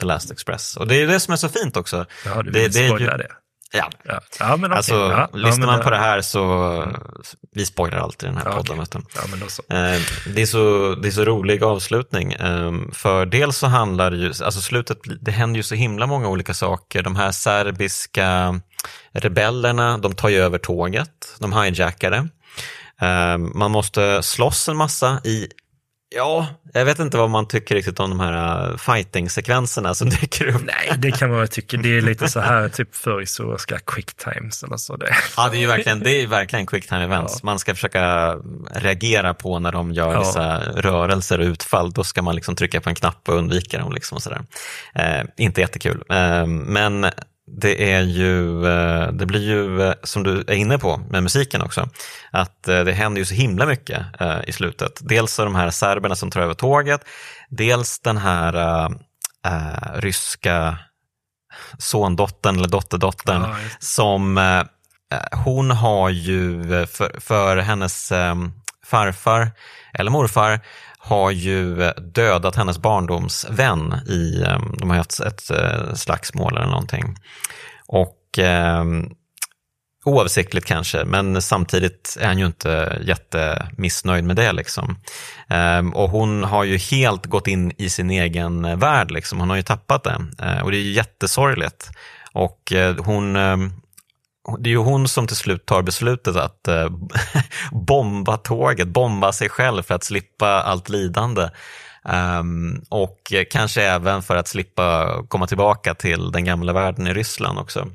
The 0.00 0.06
Last 0.06 0.30
Express. 0.30 0.76
Och 0.76 0.86
det 0.86 0.96
är 0.96 1.06
det 1.06 1.20
som 1.20 1.32
är 1.32 1.36
så 1.36 1.48
fint 1.48 1.76
också. 1.76 2.06
Ja, 2.24 2.42
du 2.42 2.50
vill 2.50 2.52
det, 2.52 2.68
det, 2.68 2.86
är 2.86 2.98
ju, 2.98 3.06
det. 3.06 3.28
Ja. 3.74 3.90
Ja, 4.04 4.20
ja 4.38 4.56
men 4.56 4.64
okej. 4.64 4.76
Alltså, 4.76 4.94
ja, 4.94 5.30
lyssnar 5.32 5.66
man 5.66 5.80
på 5.80 5.90
det 5.90 5.98
här 5.98 6.20
så, 6.20 6.86
vi 7.54 7.66
spoilar 7.66 7.98
alltid 7.98 8.28
den 8.28 8.36
här 8.36 8.44
Ja, 8.46 8.52
podden. 8.56 8.86
du. 8.92 9.00
Ja, 9.14 9.20
men 9.30 9.40
då 9.40 9.46
så. 9.48 9.62
Eh, 9.70 10.00
Det 10.34 10.42
är, 10.42 10.46
så, 10.46 10.94
det 10.94 11.08
är 11.08 11.12
så 11.12 11.24
rolig 11.24 11.62
avslutning. 11.62 12.32
eh, 12.32 12.72
För 12.92 13.26
dels 13.26 13.56
så 13.58 13.66
handlar 13.66 14.10
det 14.10 14.16
ju, 14.16 14.26
alltså 14.26 14.60
slutet, 14.60 14.98
det 15.20 15.30
händer 15.30 15.56
ju 15.56 15.62
så 15.62 15.74
himla 15.74 16.06
många 16.06 16.28
olika 16.28 16.54
saker. 16.54 17.02
De 17.02 17.16
här 17.16 17.32
serbiska 17.32 18.60
rebellerna, 19.12 19.98
de 19.98 20.14
tar 20.14 20.28
ju 20.28 20.36
över 20.38 20.58
tåget, 20.58 21.36
de 21.38 21.52
hijackar 21.62 22.10
det. 22.10 22.28
Eh, 23.06 23.38
Man 23.38 23.70
måste 23.70 24.22
slåss 24.22 24.68
en 24.68 24.76
massa 24.76 25.20
i, 25.24 25.48
ja, 26.16 26.46
jag 26.72 26.84
vet 26.84 26.98
inte 26.98 27.16
vad 27.16 27.30
man 27.30 27.48
tycker 27.48 27.74
riktigt 27.74 28.00
om 28.00 28.10
de 28.10 28.20
här 28.20 28.70
eh, 28.70 28.76
fighting-sekvenserna 28.76 29.94
som 29.94 30.08
dyker 30.20 30.46
upp. 30.46 30.62
Nej, 30.64 30.92
det 30.98 31.10
kan 31.12 31.30
man 31.30 31.38
väl 31.38 31.48
tycka. 31.48 31.76
Det 31.76 31.96
är 31.96 32.00
lite 32.02 32.28
så 32.28 32.40
här, 32.40 32.68
typ 32.68 32.94
förhistoriska 32.96 33.78
quick 33.86 34.14
times 34.16 34.62
eller 34.62 34.76
så. 34.76 34.96
Det. 34.96 35.14
Ja, 35.36 35.48
det 35.48 35.56
är 35.56 35.60
ju 35.60 35.66
verkligen, 35.66 36.00
det 36.00 36.22
är 36.22 36.26
verkligen 36.26 36.66
quick 36.66 36.88
time 36.88 37.04
events. 37.04 37.42
Man 37.42 37.58
ska 37.58 37.74
försöka 37.74 38.34
reagera 38.74 39.34
på 39.34 39.58
när 39.58 39.72
de 39.72 39.92
gör 39.92 40.12
Ja. 40.12 40.18
vissa 40.18 40.58
rörelser 40.58 41.38
och 41.38 41.44
utfall. 41.46 41.92
Då 41.92 42.04
ska 42.04 42.22
man 42.22 42.34
liksom 42.34 42.54
trycka 42.56 42.80
på 42.80 42.88
en 42.88 42.94
knapp 42.94 43.28
och 43.28 43.34
undvika 43.34 43.78
dem. 43.78 43.92
Liksom 43.92 44.16
och 44.16 44.22
sådär. 44.22 44.40
Eh, 44.94 45.22
inte 45.36 45.60
jättekul. 45.60 46.02
Eh, 46.10 46.46
men 46.46 47.06
det 47.46 47.92
är 47.92 48.00
ju, 48.00 48.66
eh, 48.66 49.12
det 49.12 49.26
blir 49.26 49.40
ju, 49.40 49.82
eh, 49.82 49.94
som 50.02 50.22
du 50.22 50.40
är 50.40 50.54
inne 50.54 50.78
på 50.78 50.98
med 51.10 51.22
musiken 51.22 51.62
också, 51.62 51.88
att 52.30 52.68
eh, 52.68 52.84
det 52.84 52.92
händer 52.92 53.18
ju 53.18 53.24
så 53.24 53.34
himla 53.34 53.66
mycket 53.66 54.06
i 54.46 54.52
slutet. 54.52 54.92
Dels 55.00 55.36
de 55.36 55.54
här 55.54 55.70
serberna 55.70 56.14
som 56.14 56.30
tar 56.30 56.40
över 56.40 56.54
tåget, 56.54 57.00
dels 57.50 58.00
den 58.00 58.16
här 58.16 58.84
eh, 59.46 59.94
ryska 59.94 60.78
sondottern 61.78 62.56
eller 62.56 62.68
dotterdottern 62.68 63.42
Ja, 63.42 63.56
som 63.78 64.38
eh, 64.38 64.62
hon 65.44 65.70
har 65.70 66.10
ju 66.10 66.62
för, 66.86 67.20
för 67.20 67.56
hennes 67.56 68.12
eh, 68.12 68.34
farfar 68.86 69.50
eller 69.94 70.10
morfar 70.10 70.60
har 71.04 71.30
ju 71.30 71.82
eh, 71.82 71.94
dödat 71.94 72.56
hennes 72.56 72.78
barndomsvän 72.78 73.94
i, 74.08 74.44
ehm, 74.46 74.74
de 74.78 74.90
har 74.90 74.96
haft 74.96 75.20
ett 75.20 75.50
eh, 75.50 75.94
slagsmål 75.94 76.56
eller 76.56 76.66
någonting. 76.66 77.16
Och 77.86 78.38
eh, 78.38 78.84
oavsiktligt 80.04 80.66
kanske, 80.66 81.04
men 81.04 81.42
samtidigt 81.42 82.16
är 82.20 82.26
han 82.26 82.38
ju 82.38 82.46
inte 82.46 82.98
jättemissnöjd 83.02 84.24
med 84.24 84.36
det. 84.36 84.52
Liksom. 84.52 84.96
Ehm, 85.48 85.92
och 85.92 86.10
hon 86.10 86.44
har 86.44 86.64
ju 86.64 86.76
helt 86.76 87.26
gått 87.26 87.46
in 87.46 87.72
i 87.78 87.90
sin 87.90 88.10
egen 88.10 88.64
eh, 88.64 88.76
värld, 88.76 89.10
liksom. 89.10 89.40
hon 89.40 89.50
har 89.50 89.56
ju 89.56 89.62
tappat 89.62 90.04
det. 90.04 90.26
Eh, 90.38 90.60
och 90.62 90.70
det 90.70 90.76
är 90.76 90.82
ju 90.82 90.92
jättesorgligt. 90.92 91.90
Och 92.32 92.72
eh, 92.72 92.96
hon, 92.98 93.36
eh, 93.36 93.56
det 94.58 94.68
är 94.68 94.72
ju 94.72 94.78
hon 94.78 95.08
som 95.08 95.26
till 95.26 95.36
slut 95.36 95.66
tar 95.66 95.82
beslutet 95.82 96.36
att 96.36 96.68
eh, 96.68 96.88
bomba 97.72 98.36
tåget, 98.36 98.88
bomba 98.88 99.32
sig 99.32 99.48
själv 99.48 99.82
för 99.82 99.94
att 99.94 100.04
slippa 100.04 100.46
allt 100.46 100.88
lidande. 100.88 101.48
Um, 102.04 102.84
och 102.88 103.32
kanske 103.50 103.82
även 103.82 104.22
för 104.22 104.36
att 104.36 104.48
slippa 104.48 105.16
komma 105.28 105.46
tillbaka 105.46 105.94
till 105.94 106.32
den 106.32 106.44
gamla 106.44 106.72
världen 106.72 107.06
i 107.06 107.14
Ryssland 107.14 107.58
också. 107.58 107.88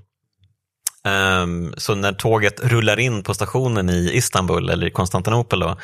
Um, 1.43 1.73
så 1.77 1.95
när 1.95 2.13
tåget 2.13 2.59
rullar 2.63 2.99
in 2.99 3.23
på 3.23 3.33
stationen 3.33 3.89
i 3.89 4.09
Istanbul 4.13 4.69
eller 4.69 4.87
i 4.87 4.91
Konstantinopel 4.91 5.59
då, 5.59 5.77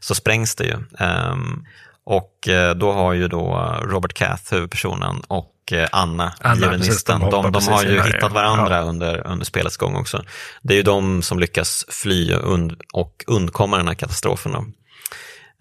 så 0.00 0.14
sprängs 0.14 0.54
det 0.54 0.64
ju. 0.64 0.76
Um, 1.06 1.66
och 2.04 2.48
eh, 2.48 2.74
då 2.74 2.92
har 2.92 3.12
ju 3.12 3.28
då 3.28 3.76
Robert 3.82 4.12
Cath, 4.12 4.54
huvudpersonen, 4.54 5.20
och 5.28 5.54
eh, 5.72 5.88
Anna, 5.92 6.32
Anna, 6.40 6.54
violinisten, 6.54 7.20
de 7.20 7.52
de, 7.52 7.68
har 7.68 7.84
ju 7.84 8.02
hittat 8.02 8.22
ja. 8.22 8.28
varandra 8.28 8.82
under, 8.82 9.26
under 9.26 9.44
spelets 9.44 9.76
gång 9.76 9.96
också. 9.96 10.24
Det 10.62 10.74
är 10.74 10.76
ju 10.76 10.82
de 10.82 11.22
som 11.22 11.38
lyckas 11.38 11.84
fly 11.88 12.34
und 12.34 12.80
och 12.92 13.24
undkomma 13.26 13.76
den 13.76 13.88
här 13.88 13.94
katastrofen. 13.94 14.74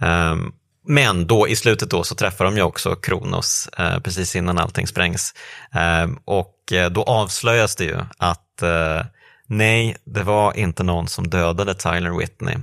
Ehm, 0.01 0.51
men 0.87 1.27
då 1.27 1.47
i 1.47 1.55
slutet 1.55 1.89
då 1.89 2.03
så 2.03 2.15
träffar 2.15 2.45
de 2.45 2.55
ju 2.55 2.61
också 2.61 2.95
Kronos 2.95 3.69
eh, 3.77 3.99
precis 3.99 4.35
innan 4.35 4.57
allting 4.57 4.87
sprängs. 4.87 5.33
Ehm, 5.71 6.17
och 6.25 6.73
eh, 6.73 6.89
då 6.89 7.03
avslöjas 7.03 7.75
det 7.75 7.85
ju 7.85 7.97
att 8.17 8.61
eh, 8.61 9.05
nej, 9.47 9.97
det 10.05 10.23
var 10.23 10.57
inte 10.57 10.83
någon 10.83 11.07
som 11.07 11.29
dödade 11.29 11.73
Tyler 11.73 12.17
Whitney, 12.17 12.55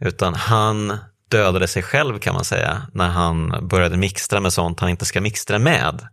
utan 0.00 0.34
han 0.34 0.98
dödade 1.28 1.68
sig 1.68 1.82
själv 1.82 2.18
kan 2.18 2.34
man 2.34 2.44
säga 2.44 2.82
när 2.92 3.08
han 3.08 3.68
började 3.68 3.96
mixtra 3.96 4.40
med 4.40 4.52
sånt 4.52 4.80
han 4.80 4.90
inte 4.90 5.04
ska 5.04 5.20
mixtra 5.20 5.58
med. 5.58 6.08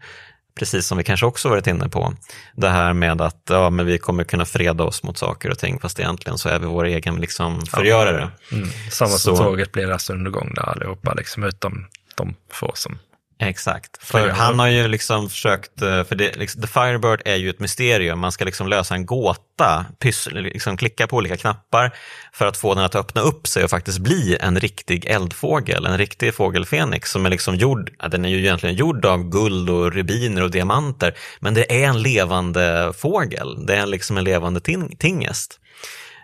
Precis 0.59 0.87
som 0.87 0.97
vi 0.97 1.03
kanske 1.03 1.25
också 1.25 1.49
varit 1.49 1.67
inne 1.67 1.89
på. 1.89 2.13
Det 2.55 2.69
här 2.69 2.93
med 2.93 3.21
att 3.21 3.41
ja, 3.49 3.69
men 3.69 3.85
vi 3.85 3.97
kommer 3.97 4.23
kunna 4.23 4.45
freda 4.45 4.83
oss 4.83 5.03
mot 5.03 5.17
saker 5.17 5.49
och 5.51 5.57
ting 5.59 5.79
fast 5.79 5.99
egentligen 5.99 6.37
så 6.37 6.49
är 6.49 6.59
vi 6.59 6.65
vår 6.65 6.85
egen 6.85 7.15
liksom, 7.15 7.61
förgörare. 7.65 8.29
Mm. 8.51 8.69
Samma 8.91 9.09
som 9.09 9.37
Så- 9.37 9.43
tåget 9.43 9.71
blir 9.71 9.87
rastundergång 9.87 10.53
där 10.55 10.69
allihopa, 10.69 11.13
liksom, 11.13 11.43
utom 11.43 11.85
de 12.15 12.35
få 12.51 12.71
som... 12.75 12.99
Exakt, 13.41 14.03
för 14.03 14.29
han 14.29 14.59
har 14.59 14.67
ju 14.67 14.87
liksom 14.87 15.29
försökt, 15.29 15.81
eh, 15.81 16.03
för 16.03 16.15
det, 16.15 16.35
liksom, 16.35 16.61
The 16.61 16.67
Firebird 16.67 17.21
är 17.25 17.35
ju 17.35 17.49
ett 17.49 17.59
mysterium, 17.59 18.19
man 18.19 18.31
ska 18.31 18.45
liksom 18.45 18.67
lösa 18.67 18.95
en 18.95 19.05
gåta, 19.05 19.85
pyssel, 19.99 20.33
liksom 20.33 20.77
klicka 20.77 21.07
på 21.07 21.15
olika 21.15 21.37
knappar 21.37 21.91
för 22.33 22.45
att 22.45 22.57
få 22.57 22.75
den 22.75 22.83
att 22.83 22.95
öppna 22.95 23.21
upp 23.21 23.47
sig 23.47 23.63
och 23.63 23.69
faktiskt 23.69 23.99
bli 23.99 24.37
en 24.39 24.59
riktig 24.59 25.05
eldfågel, 25.05 25.85
en 25.85 25.97
riktig 25.97 26.33
fågelfenix 26.33 27.11
som 27.11 27.25
är 27.25 27.29
liksom 27.29 27.55
gjord, 27.55 27.91
ja, 27.99 28.07
den 28.07 28.25
är 28.25 28.29
ju 28.29 28.39
egentligen 28.39 28.75
gjord 28.75 29.05
av 29.05 29.29
guld 29.29 29.69
och 29.69 29.93
rubiner 29.93 30.43
och 30.43 30.51
diamanter, 30.51 31.13
men 31.39 31.53
det 31.53 31.83
är 31.83 31.87
en 31.87 32.01
levande 32.01 32.93
fågel, 32.97 33.65
det 33.65 33.75
är 33.75 33.85
liksom 33.85 34.17
en 34.17 34.23
levande 34.23 34.59
ting, 34.59 34.95
tingest 34.97 35.59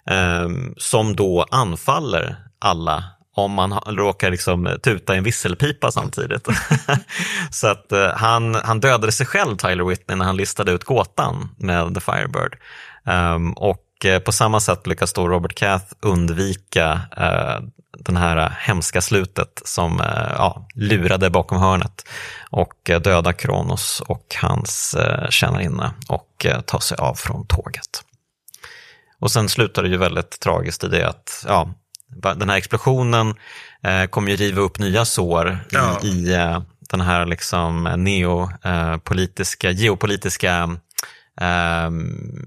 ehm, 0.09 0.73
som 0.77 1.15
då 1.15 1.45
anfaller 1.51 2.35
alla 2.59 3.14
om 3.35 3.51
man 3.51 3.73
råkar 3.73 4.31
liksom 4.31 4.67
eh, 4.67 4.75
tuta 4.75 5.15
i 5.15 5.17
en 5.17 5.23
visselpipa 5.23 5.91
samtidigt. 5.91 6.47
så 7.51 7.67
att 7.67 7.91
eh, 7.91 8.09
han, 8.13 8.55
han 8.55 8.79
dödade 8.79 9.11
sig 9.11 9.25
själv, 9.25 9.57
Tyler 9.57 9.83
Whitney, 9.83 10.17
när 10.17 10.25
han 10.25 10.37
listade 10.37 10.71
ut 10.71 10.83
gåtan 10.83 11.49
med 11.57 11.95
The 11.95 12.01
Firebird. 12.01 12.57
Um, 13.03 13.53
och 13.53 14.05
eh, 14.05 14.19
på 14.19 14.31
samma 14.31 14.59
sätt 14.59 14.87
lyckas 14.87 15.13
då 15.13 15.27
Robert 15.27 15.55
Cath 15.55 15.85
undvika 15.99 17.01
eh, 17.17 17.59
den 17.99 18.17
här 18.17 18.57
hemska 18.59 19.01
slutet 19.01 19.61
som 19.65 20.01
eh, 20.01 20.31
ja, 20.37 20.67
lurade 20.75 21.29
bakom 21.29 21.57
hörnet 21.57 22.07
och 22.49 22.89
eh, 22.89 23.01
döda 23.01 23.33
Kronos 23.33 24.01
och 24.07 24.35
hans 24.41 24.95
tjänarinna 25.29 25.93
och 26.07 26.45
ta 26.65 26.79
sig 26.79 26.97
av 26.97 27.15
från 27.15 27.47
tåget. 27.47 28.03
Och 29.19 29.31
sen 29.31 29.49
slutar 29.49 29.83
det 29.83 29.89
ju 29.89 29.97
väldigt 29.97 30.39
tragiskt 30.39 30.83
i 30.83 30.87
det 30.87 31.07
att 31.09 31.45
ja, 31.47 31.69
den 32.21 32.49
här 32.49 32.57
explosionen 32.57 33.33
eh, 33.83 34.05
kommer 34.05 34.29
ju 34.31 34.35
riva 34.35 34.61
upp 34.61 34.79
nya 34.79 35.05
sår 35.05 35.51
i, 35.51 35.57
Ja. 35.75 35.99
i 36.03 36.33
eh, 36.33 36.61
den 36.89 37.01
här 37.01 37.25
liksom 37.25 37.83
neopolitiska, 37.97 39.71
geopolitiska 39.71 40.77
eh, 41.41 41.89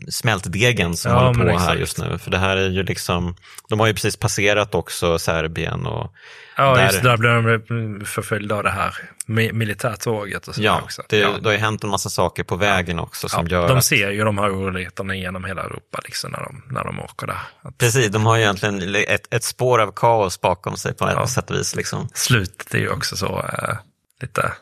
smältdegen 0.08 0.96
som 0.96 1.12
Ja, 1.12 1.18
håller 1.26 1.52
på 1.52 1.58
här 1.58 1.74
just 1.76 1.98
nu. 1.98 2.18
För 2.18 2.30
det 2.30 2.38
här 2.38 2.56
är 2.56 2.68
ju 2.70 2.82
liksom, 2.82 3.36
de 3.68 3.80
har 3.80 3.86
ju 3.86 3.92
precis 3.92 4.16
passerat 4.16 4.74
också 4.74 5.18
Serbien 5.18 5.86
och 5.86 6.12
Ja, 6.60 6.74
Där- 6.74 6.84
just 6.86 7.02
där 7.02 7.16
blir 7.16 7.30
de 7.30 8.04
förföljda 8.04 8.54
av 8.54 8.62
det 8.62 8.70
här 8.70 8.94
mi- 9.26 9.52
militärtåget 9.52 10.48
och 10.48 10.54
så 10.54 10.62
ja, 10.62 10.80
också. 10.84 11.02
det, 11.08 11.18
ja. 11.18 11.30
det 11.42 11.48
har 11.48 11.52
ju 11.52 11.58
hänt 11.58 11.84
en 11.84 11.90
massa 11.90 12.10
saker 12.10 12.44
på 12.44 12.56
vägen 12.56 12.98
också 12.98 13.28
som 13.28 13.46
ja, 13.46 13.52
gör 13.56 13.68
de 13.68 13.78
att 13.78 13.84
ser 13.84 14.10
ju 14.10 14.24
de 14.24 14.38
här 14.38 14.48
oroligheterna 14.50 15.14
genom 15.16 15.44
hela 15.44 15.62
Europa 15.62 16.00
liksom, 16.04 16.30
när, 16.30 16.38
de, 16.38 16.62
när 16.74 16.84
de 16.84 17.00
åker 17.00 17.26
där. 17.26 17.40
Att 17.62 17.78
Precis, 17.78 18.08
de 18.08 18.26
har 18.26 18.36
ju 18.36 18.42
egentligen 18.42 18.94
ett, 19.08 19.34
ett 19.34 19.44
spår 19.44 19.78
av 19.80 19.92
kaos 19.96 20.40
bakom 20.40 20.76
sig 20.76 20.94
på 20.94 21.04
Ja. 21.10 21.24
ett 21.24 21.30
sätt 21.30 21.50
och 21.50 21.56
vis. 21.56 21.76
Liksom. 21.76 22.08
slutet 22.14 22.74
är 22.74 22.78
ju 22.78 22.88
också 22.88 23.16
så 23.16 23.38
eh, 23.38 23.74
lite 24.22 24.52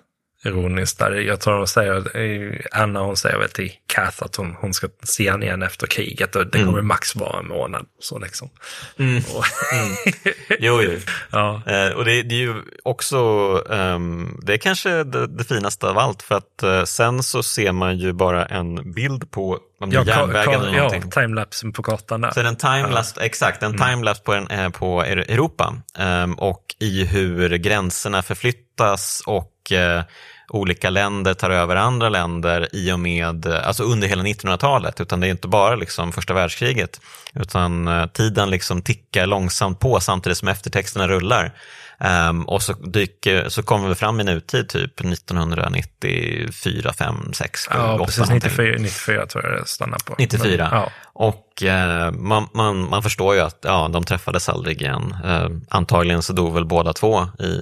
ironiskt. 0.47 0.99
Där. 0.99 1.11
Jag 1.13 1.41
tror 1.41 1.57
de 1.57 1.67
säger, 1.67 2.67
Anna 2.73 3.01
hon 3.01 3.17
säger 3.17 3.39
väl 3.39 3.51
till 3.51 3.73
Kath 3.87 4.23
att 4.23 4.37
hon, 4.37 4.57
hon 4.61 4.75
ska 4.75 4.89
se 5.03 5.31
henne 5.31 5.47
igen 5.47 5.63
efter 5.63 5.87
kriget 5.87 6.37
och 6.37 6.47
det 6.47 6.65
kommer 6.65 6.83
max 6.83 7.17
vara 7.17 7.39
en 7.39 7.49
månad. 7.49 7.87
Så 8.01 8.19
liksom. 8.19 8.49
Och, 9.35 9.45
Jo, 10.59 10.81
jo. 10.83 10.91
ja, 11.31 11.63
Eh, 11.67 11.89
och 11.93 12.05
det, 12.05 12.23
det 12.23 12.35
är 12.35 12.39
ju 12.39 12.55
också, 12.83 13.17
ehm, 13.71 14.39
det 14.43 14.53
är 14.55 14.59
kanske 14.59 15.05
det, 15.05 15.27
det 15.27 15.45
finaste 15.45 15.87
av 15.87 15.99
allt 15.99 16.23
för 16.23 16.35
att 16.35 16.63
eh, 16.63 16.85
sen 16.85 17.23
så 17.23 17.43
ser 17.43 17.73
man 17.73 17.99
ju 17.99 18.13
bara 18.13 18.45
en 18.47 18.93
bild 18.93 19.31
på 19.31 19.59
om 19.81 19.91
det 19.91 19.97
ja, 19.97 20.05
järnvägen 20.05 20.61
eller 20.61 20.73
ja, 20.77 20.83
någonting. 20.83 21.11
timelapsen 21.11 21.73
på 21.73 21.83
kartan 21.83 22.21
där. 22.21 22.31
Så 22.31 22.41
en 22.41 22.57
timelapse, 22.57 23.21
exakt, 23.21 23.63
en 23.63 23.79
timelapse 23.79 24.23
på, 24.23 24.33
en, 24.35 24.49
eh, 24.51 24.69
på 24.71 25.03
Eur- 25.05 25.31
Europa 25.31 25.75
ehm, 25.99 26.35
och 26.35 26.63
i 26.81 27.05
hur 27.05 27.49
gränserna 27.57 28.23
förflyttas 28.23 29.23
och 29.27 29.73
eh, 29.73 30.03
olika 30.49 30.91
länder 30.91 31.35
tar 31.35 31.51
över 31.51 31.77
andra 31.77 32.09
länder 32.09 32.69
i 32.73 32.93
och 32.93 33.01
med, 33.01 33.47
eh, 33.47 33.67
alltså 33.67 33.83
under 33.83 34.09
hela 34.09 34.23
1900-talet, 34.23 35.01
utan 35.01 35.21
det 35.21 35.27
är 35.27 35.31
inte 35.31 35.49
bara 35.49 35.77
liksom 35.77 36.13
första 36.13 36.35
världskriget, 36.35 37.01
utan 37.35 37.89
eh, 37.89 38.07
tiden 38.07 38.51
liksom 38.51 38.83
tickar 38.83 39.27
långsamt 39.27 39.81
på 39.81 40.01
samtidigt 40.01 40.39
som 40.39 40.49
eftertexterna 40.49 41.09
rullar. 41.09 41.53
Um, 41.99 42.49
och 42.49 42.63
så, 42.63 42.73
dyker, 42.73 43.49
så 43.49 43.63
kommer 43.63 43.89
vi 43.89 43.95
fram 43.95 44.21
i 44.21 44.25
nutid, 44.25 44.69
typ 44.69 45.01
1994, 45.01 46.93
5, 46.93 47.33
6, 47.33 47.67
7, 47.67 47.79
Ja, 47.79 47.95
8 47.95 48.05
precis. 48.05 48.19
någonting. 48.19 48.51
94, 48.51 48.77
94 48.79 49.27
tror 49.27 49.45
jag 49.45 49.53
det 49.53 49.67
stannar 49.67 49.99
på. 49.99 50.15
94. 50.19 50.69
Men, 50.71 50.81
ja. 50.81 50.91
Och 51.13 51.63
eh, 51.63 52.11
man, 52.13 52.49
man, 52.55 52.91
man 52.91 53.03
förstår 53.03 53.35
ju 53.35 53.41
att 53.41 53.59
ja, 53.63 53.89
de 53.93 54.05
träffades 54.05 54.49
aldrig 54.49 54.83
igen. 54.83 55.17
Eh, 55.25 55.49
antagligen 55.69 56.23
så 56.23 56.33
dog 56.33 56.55
väl 56.55 56.65
båda 56.65 56.93
två 56.93 57.23
i 57.39 57.61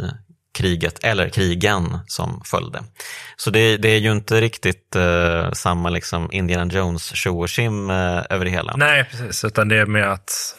kriget, 0.55 1.05
eller 1.05 1.29
krigen 1.29 1.99
som 2.07 2.43
följde. 2.45 2.83
Så 3.37 3.51
det, 3.51 3.77
det 3.77 3.89
är 3.89 3.99
ju 3.99 4.13
inte 4.13 4.41
riktigt 4.41 4.97
eh, 4.97 5.53
samma 5.53 5.91
liksom 5.91 6.33
Indiana 6.33 6.73
Jones 6.73 7.15
tjo 7.15 7.41
och 7.41 7.49
tjim 7.49 7.91
eh, 7.91 8.23
över 8.31 8.45
det 8.45 8.51
hela. 8.51 8.75
Nej, 8.77 9.05
precis. 9.11 9.45
Utan 9.45 9.69
det 9.69 9.77
är 9.77 9.87
mer 9.87 10.03
att 10.03 10.57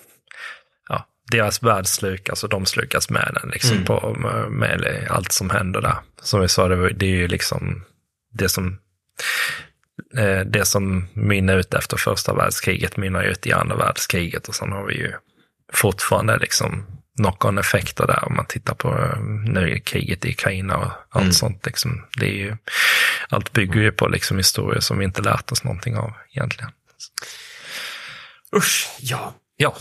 ja, 0.89 1.05
deras 1.31 1.63
värld 1.63 1.87
slukas 1.87 2.43
och 2.43 2.49
de 2.49 2.65
slukas 2.65 3.09
med 3.09 3.31
den. 3.41 3.49
Liksom, 3.49 3.71
Mm. 3.71 3.85
på, 3.85 4.15
med, 4.19 4.51
med 4.51 5.07
allt 5.09 5.31
som 5.31 5.49
händer 5.49 5.81
där. 5.81 5.97
Som 6.21 6.41
vi 6.41 6.47
sa, 6.47 6.67
det, 6.67 6.89
det 6.93 7.05
är 7.05 7.09
ju 7.17 7.27
liksom 7.27 7.83
det 8.33 8.49
som 8.49 8.79
eh, 10.17 10.39
det 10.39 10.65
som 10.65 11.07
mynnar 11.13 11.57
ut 11.57 11.73
efter 11.73 11.97
första 11.97 12.33
världskriget 12.33 12.97
mynnar 12.97 13.23
ut 13.23 13.47
i 13.47 13.53
andra 13.53 13.75
världskriget 13.75 14.47
och 14.47 14.55
sen 14.55 14.71
har 14.71 14.85
vi 14.85 14.93
ju 14.95 15.11
fortfarande 15.73 16.37
liksom 16.37 16.85
knock-on-effekter 17.17 18.07
där 18.07 18.25
om 18.25 18.35
man 18.35 18.45
tittar 18.45 18.73
på 18.75 18.87
eh, 18.89 19.19
nu 19.53 19.79
kriget 19.79 20.25
i 20.25 20.31
Ukraina 20.31 20.77
och 20.77 20.91
allt 21.09 21.21
Mm. 21.23 21.33
sånt. 21.33 21.65
Liksom. 21.65 22.05
Det 22.19 22.25
är 22.25 22.33
ju, 22.33 22.57
allt 23.29 23.51
bygger 23.53 23.81
ju 23.81 23.91
på 23.91 24.07
liksom 24.07 24.37
historier 24.37 24.79
som 24.81 24.97
vi 24.97 25.05
inte 25.05 25.21
lärt 25.21 25.51
oss 25.51 25.63
någonting 25.63 25.97
av 25.97 26.13
egentligen. 26.31 26.71
Usch, 28.55 28.89
ja. 28.99 29.33
Ja, 29.57 29.75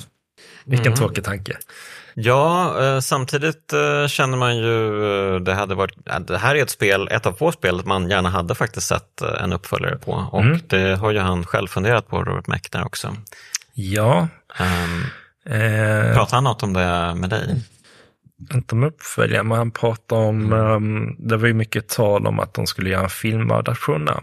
vilken 0.65 0.87
Mm. 0.87 0.97
tråkig 0.99 1.25
tanke. 1.25 1.57
Ja, 2.15 2.75
eh, 2.85 3.01
samtidigt 3.01 3.73
eh, 3.73 4.07
känner 4.07 4.37
man 4.37 4.57
ju, 4.57 5.39
det 5.39 5.55
hade 5.55 5.75
varit, 5.75 5.95
det 6.27 6.39
här 6.39 6.55
är 6.55 6.63
ett 6.63 6.71
spel, 6.71 7.09
ett 7.11 7.27
av 7.27 7.33
få 7.33 7.53
spel 7.53 7.83
man 7.85 8.11
gärna 8.11 8.31
hade 8.31 8.55
faktiskt 8.55 8.87
sett 8.87 9.23
en 9.23 9.53
uppföljare 9.53 9.97
på. 9.99 10.13
Och 10.13 10.41
Mm. 10.43 10.61
det 10.67 10.97
har 10.97 11.11
ju 11.11 11.19
han 11.19 11.47
själv 11.47 11.69
funderat 11.69 12.09
på, 12.09 12.25
Robert 12.25 12.47
Meckner 12.47 12.85
också. 12.87 13.17
Ja, 13.73 14.29
Um, 14.61 15.05
eh, 15.47 16.15
pratar 16.15 16.37
han 16.37 16.45
något 16.45 16.63
om 16.63 16.73
det 16.73 17.15
med 17.15 17.31
dig? 17.31 17.63
inte 18.55 18.75
om 18.75 18.83
uppföljare, 18.85 19.43
men 19.43 19.59
han 19.59 19.71
pratar 19.71 20.17
om, 20.17 20.53
ehm, 20.53 21.29
det 21.29 21.37
var 21.37 21.47
ju 21.47 21.55
mycket 21.55 21.89
tal 21.89 22.27
om 22.27 22.41
att 22.41 22.55
de 22.55 22.67
skulle 22.67 22.91
göra 22.91 23.03
en 23.05 23.11
filmadaption 23.11 24.05
där. 24.05 24.21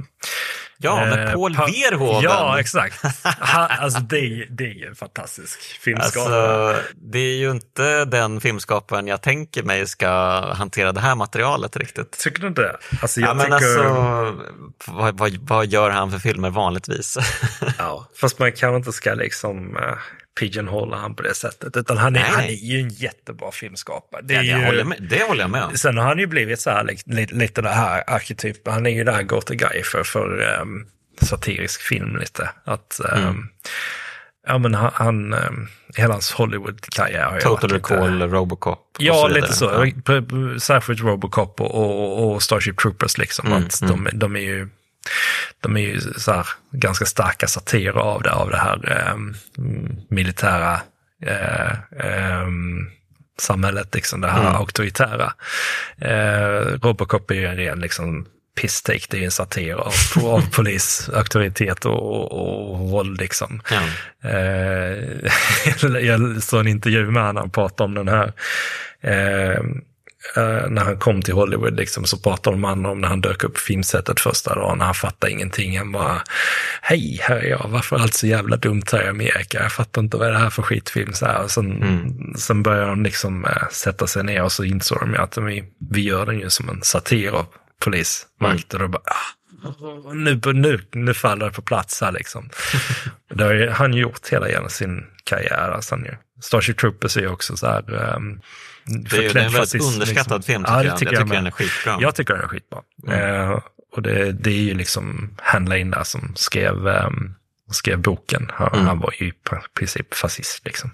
Ja, 0.78 0.96
med 1.06 1.28
Eh, 1.28 1.34
Paul 1.34 1.56
pa- 1.56 1.66
Verhoeven. 1.66 2.22
Ja, 2.22 2.60
exakt. 2.60 3.04
Han, 3.24 3.68
alltså 3.80 4.00
det 4.00 4.46
det 4.50 4.64
är 4.64 4.74
ju 4.74 4.86
en 4.88 4.96
fantastisk 4.96 5.60
filmskapare. 5.60 6.68
Alltså, 6.76 6.84
det 6.96 7.20
är 7.20 7.36
ju 7.36 7.52
inte 7.52 8.06
den 8.06 8.42
filmskaparen 8.42 9.08
jag 9.08 9.22
tänker 9.22 9.64
mig 9.64 9.88
ska 9.88 10.10
hantera 10.54 10.92
det 10.92 11.00
här 11.02 11.16
materialet 11.16 11.78
riktigt. 11.78 12.12
Tycker 12.20 12.42
du 12.42 12.48
inte 12.48 12.62
det? 12.62 12.78
Alltså 13.02 13.20
jag 13.22 13.30
Ja, 13.30 13.34
men 13.34 13.46
tycker, 13.46 13.56
alltså, 13.56 14.44
vad, 14.88 15.18
vad, 15.18 15.38
vad 15.42 15.66
gör 15.68 15.90
han 15.90 16.12
för 16.12 16.20
filmer 16.20 16.50
vanligtvis? 16.50 17.18
ja, 17.78 18.08
fast 18.22 18.40
man 18.40 18.52
kanske 18.52 18.76
inte 18.78 18.92
ska 18.92 19.14
liksom 19.14 19.78
uh, 19.78 19.82
pigeonhola 20.40 20.98
han 20.98 21.16
på 21.16 21.24
det 21.24 21.34
sättet. 21.36 21.78
Utan 21.78 21.98
han 21.98 22.16
är, 22.16 22.20
Nej, 22.20 22.30
han 22.32 22.44
är 22.44 22.50
ju 22.52 22.80
en 22.80 22.90
jättebra 22.90 23.52
filmskapare. 23.52 24.22
Det 24.24 24.34
Ja, 24.34 24.42
ju, 24.42 24.66
håller 24.66 24.84
med, 24.84 24.98
det 25.10 25.24
håller 25.28 25.42
jag 25.42 25.50
med 25.50 25.64
om. 25.64 25.78
Sen 25.78 25.98
har 25.98 26.06
han 26.06 26.20
ju 26.20 26.28
blivit 26.28 26.60
så 26.60 26.70
här, 26.70 26.84
li- 26.84 26.98
li- 27.06 27.28
lite 27.32 27.62
det 27.62 27.70
här 27.70 28.04
arketyp, 28.08 28.68
han 28.68 28.86
är 28.86 28.90
ju 28.92 29.04
där 29.04 29.24
go-to 29.24 29.54
guy 29.54 29.84
för, 29.84 30.04
för 30.04 30.58
um, 30.62 30.86
satirisk 31.22 31.82
film 31.82 32.16
lite. 32.18 32.50
Att, 32.66 33.02
um, 33.14 33.20
Mm. 33.24 33.48
ja 34.48 34.58
men 34.58 34.74
han, 34.76 34.92
han 34.94 35.34
um, 35.34 35.68
hela 35.96 36.14
hans 36.14 36.32
Hollywood-karriär 36.32 37.24
har 37.24 37.40
Total 37.40 37.52
varit 37.52 37.64
lite- 37.64 37.76
Recall, 37.96 38.22
Robocop 38.22 38.80
och 38.98 39.04
Ja, 39.04 39.14
så 39.14 39.28
lite 39.28 39.54
så. 39.54 39.66
Ja. 40.06 40.60
Särskilt 40.60 41.02
Robocop 41.02 41.62
och, 41.62 41.76
och, 41.76 42.32
och 42.36 42.44
Starship 42.44 42.78
Troopers 42.80 43.18
liksom. 43.18 43.48
Mm, 43.48 43.58
att 43.66 43.80
de, 43.82 44.08
de 44.14 44.36
är 44.36 44.40
ju, 44.40 44.70
de 45.62 45.78
är 45.78 45.82
ju 45.82 46.00
så 46.02 46.32
här 46.32 46.48
ganska 46.72 47.06
starka 47.06 47.48
satirer 47.48 48.00
av 48.00 48.22
det, 48.24 48.32
av 48.32 48.50
det 48.50 48.58
här 48.58 48.92
ehm, 48.92 49.36
militära 50.10 50.82
eh, 51.26 51.72
ehm, 52.00 52.90
samhället, 53.40 53.96
liksom 53.96 54.22
det 54.22 54.28
här 54.28 54.42
Mm. 54.42 54.56
auktoritära. 54.56 55.34
Eh, 55.98 56.80
Robocop 56.82 57.32
är 57.32 57.36
ju 57.36 57.46
en 57.46 57.58
ren 57.58 57.80
liksom 57.80 58.26
piss-take, 58.62 59.08
det 59.10 59.18
är 59.18 59.20
ju 59.20 59.26
en 59.26 59.32
satir 59.32 59.74
av, 59.74 59.94
av 60.24 60.42
polis, 60.52 61.10
auktoritet 61.14 61.86
och, 61.86 62.32
och, 62.32 62.72
och 62.72 62.80
våld 62.80 63.22
liksom. 63.22 63.62
Ja. 63.72 63.82
Eh, 64.30 64.98
jag 66.02 66.44
såg 66.44 66.60
en 66.60 66.68
intervju 66.68 67.12
med 67.12 67.24
honom, 67.24 67.38
han 67.42 67.50
pratade 67.50 67.84
om 67.84 67.94
den 67.94 68.08
här, 68.08 68.34
eh, 70.36 70.70
när 70.70 70.82
han 70.82 70.98
kom 70.98 71.22
till 71.22 71.34
Hollywood 71.34 71.76
liksom, 71.76 72.06
så 72.06 72.18
pratade 72.18 72.56
de 72.56 72.64
honom 72.64 72.92
om 72.92 73.02
när 73.02 73.08
han 73.08 73.22
dök 73.22 73.44
upp 73.44 73.54
på 73.54 73.60
filmsättet 73.60 74.20
första 74.20 74.56
dagen, 74.56 74.78
när 74.78 74.86
han 74.86 74.94
fattade 74.94 75.32
ingenting. 75.34 75.78
Han 75.78 75.92
bara, 75.92 76.22
hej, 76.82 77.20
här 77.22 77.36
är 77.36 77.50
jag, 77.50 77.66
varför 77.70 77.96
är 77.96 78.00
allt 78.00 78.14
så 78.14 78.28
jävla 78.28 78.58
dumt 78.58 78.84
här 78.92 79.04
i 79.04 79.08
Amerika? 79.08 79.64
Jag 79.64 79.72
fattar 79.72 80.02
inte 80.02 80.18
vad 80.18 80.28
är 80.28 80.32
det 80.32 80.38
här 80.40 80.50
för 80.50 80.62
skitfilm? 80.62 81.14
Så 81.14 81.26
här. 81.26 81.44
Och 81.44 81.52
sen, 81.52 81.72
Mm. 81.82 82.34
sen 82.38 82.64
började 82.64 82.88
de 82.88 83.04
liksom 83.04 83.46
eh, 83.46 83.68
sätta 83.72 84.08
sig 84.08 84.24
ner 84.24 84.44
och 84.44 84.52
så 84.52 84.64
insåg 84.64 85.00
de 85.00 85.16
att 85.16 85.38
vi, 85.38 85.64
vi 85.92 86.02
gör 86.02 86.26
den 86.26 86.40
ju 86.40 86.50
som 86.50 86.70
en 86.70 86.82
satir 86.84 87.30
av 87.30 87.46
polismakt. 87.80 88.74
Och 88.74 88.80
då 88.80 88.88
bara, 88.88 89.04
ah, 89.06 90.14
nu, 90.14 90.42
nu, 90.54 90.80
nu 90.92 91.14
faller 91.14 91.46
det 91.46 91.52
på 91.52 91.62
plats 91.62 92.02
här 92.02 92.12
liksom. 92.12 92.50
det 93.34 93.44
har 93.44 93.54
ju 93.54 93.70
han 93.70 93.94
gjort 93.94 94.30
hela 94.30 94.50
genom 94.50 94.70
sin 94.70 95.06
karriär. 95.24 95.72
Alltså, 95.76 95.96
han 95.96 96.06
ju. 96.06 96.12
Starship 96.42 96.78
Troopers 96.78 97.18
är 97.18 97.22
ju 97.22 97.28
också 97.28 97.58
så 97.58 97.68
här... 97.68 98.16
Um, 98.16 98.42
Det 98.86 99.18
är 99.18 99.34
det 99.34 99.40
är 99.40 99.46
en 99.46 99.52
väldigt 99.54 99.82
underskattad 99.84 100.46
film 100.46 100.64
tycker 100.64 100.74
Ja, 100.74 100.84
jag. 100.84 100.98
tycker 100.98 101.14
jag 101.14 101.22
jag 101.22 101.28
tycker 101.28 101.36
den 101.36 101.48
är 101.48 101.52
skitbra. 101.52 101.98
Jag 102.02 102.16
tycker 102.16 102.34
den 102.34 102.44
är 102.44 102.48
skitbra. 102.48 102.80
Mm. 103.08 103.50
Eh, 103.52 103.60
och 103.96 104.02
det, 104.02 104.32
det 104.32 104.50
är 104.50 104.62
ju 104.62 104.74
liksom 104.74 105.36
Hanley 105.38 105.84
där 105.84 106.04
som 106.04 106.34
skrev, 106.36 106.88
um, 106.88 107.36
skrev 107.72 108.00
boken. 108.00 108.52
Han, 108.54 108.68
Mm. 108.74 108.86
han 108.86 109.00
var 109.00 109.14
ju 109.20 109.28
i 109.28 109.34
princip 109.80 110.14
fascist 110.14 110.66
liksom. 110.66 110.92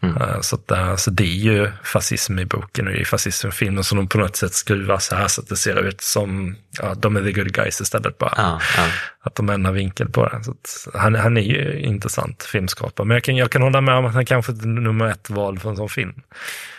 Mm. 0.00 0.16
Mm. 0.16 0.22
Eh, 0.22 0.40
Så, 0.40 0.56
att, 0.56 0.70
eh, 0.70 0.96
så 0.96 1.10
det 1.10 1.24
är 1.24 1.26
ju 1.52 1.70
fascism 1.84 2.38
i 2.38 2.44
boken 2.44 2.86
och 2.88 2.94
i 2.94 3.04
filmen 3.52 3.84
som 3.84 3.96
de 3.98 4.08
på 4.08 4.18
något 4.18 4.36
sätt 4.36 4.54
skruvar 4.54 4.98
så 4.98 5.14
här 5.16 5.28
så 5.28 5.40
att 5.40 5.48
det 5.48 5.56
ser 5.56 5.82
ut 5.88 6.00
som, 6.00 6.56
ja, 6.82 6.94
de 6.94 7.16
är 7.16 7.22
the 7.22 7.32
good 7.32 7.52
guys 7.52 7.80
istället 7.80 8.18
bara. 8.18 8.34
Ja, 8.36 8.60
ja. 8.76 8.86
Att 9.22 9.34
de 9.34 9.48
ändrar 9.50 9.72
vinkel 9.72 10.08
på 10.08 10.26
det. 10.28 10.40
Så 10.44 10.54
han, 10.98 11.14
han 11.14 11.36
är 11.36 11.40
ju 11.40 11.80
intressant 11.80 12.42
filmskapare. 12.42 13.06
Men 13.06 13.14
jag 13.14 13.24
kan, 13.24 13.36
jag 13.36 13.50
kan 13.50 13.62
hålla 13.62 13.80
med 13.80 13.94
om 13.94 14.04
att 14.06 14.14
han 14.14 14.26
kanske 14.26 14.52
inte 14.52 14.64
är 14.64 14.68
nummer 14.68 15.06
ett 15.06 15.30
val 15.30 15.58
för 15.58 15.70
en 15.70 15.76
sån 15.76 15.88
film. 15.88 16.12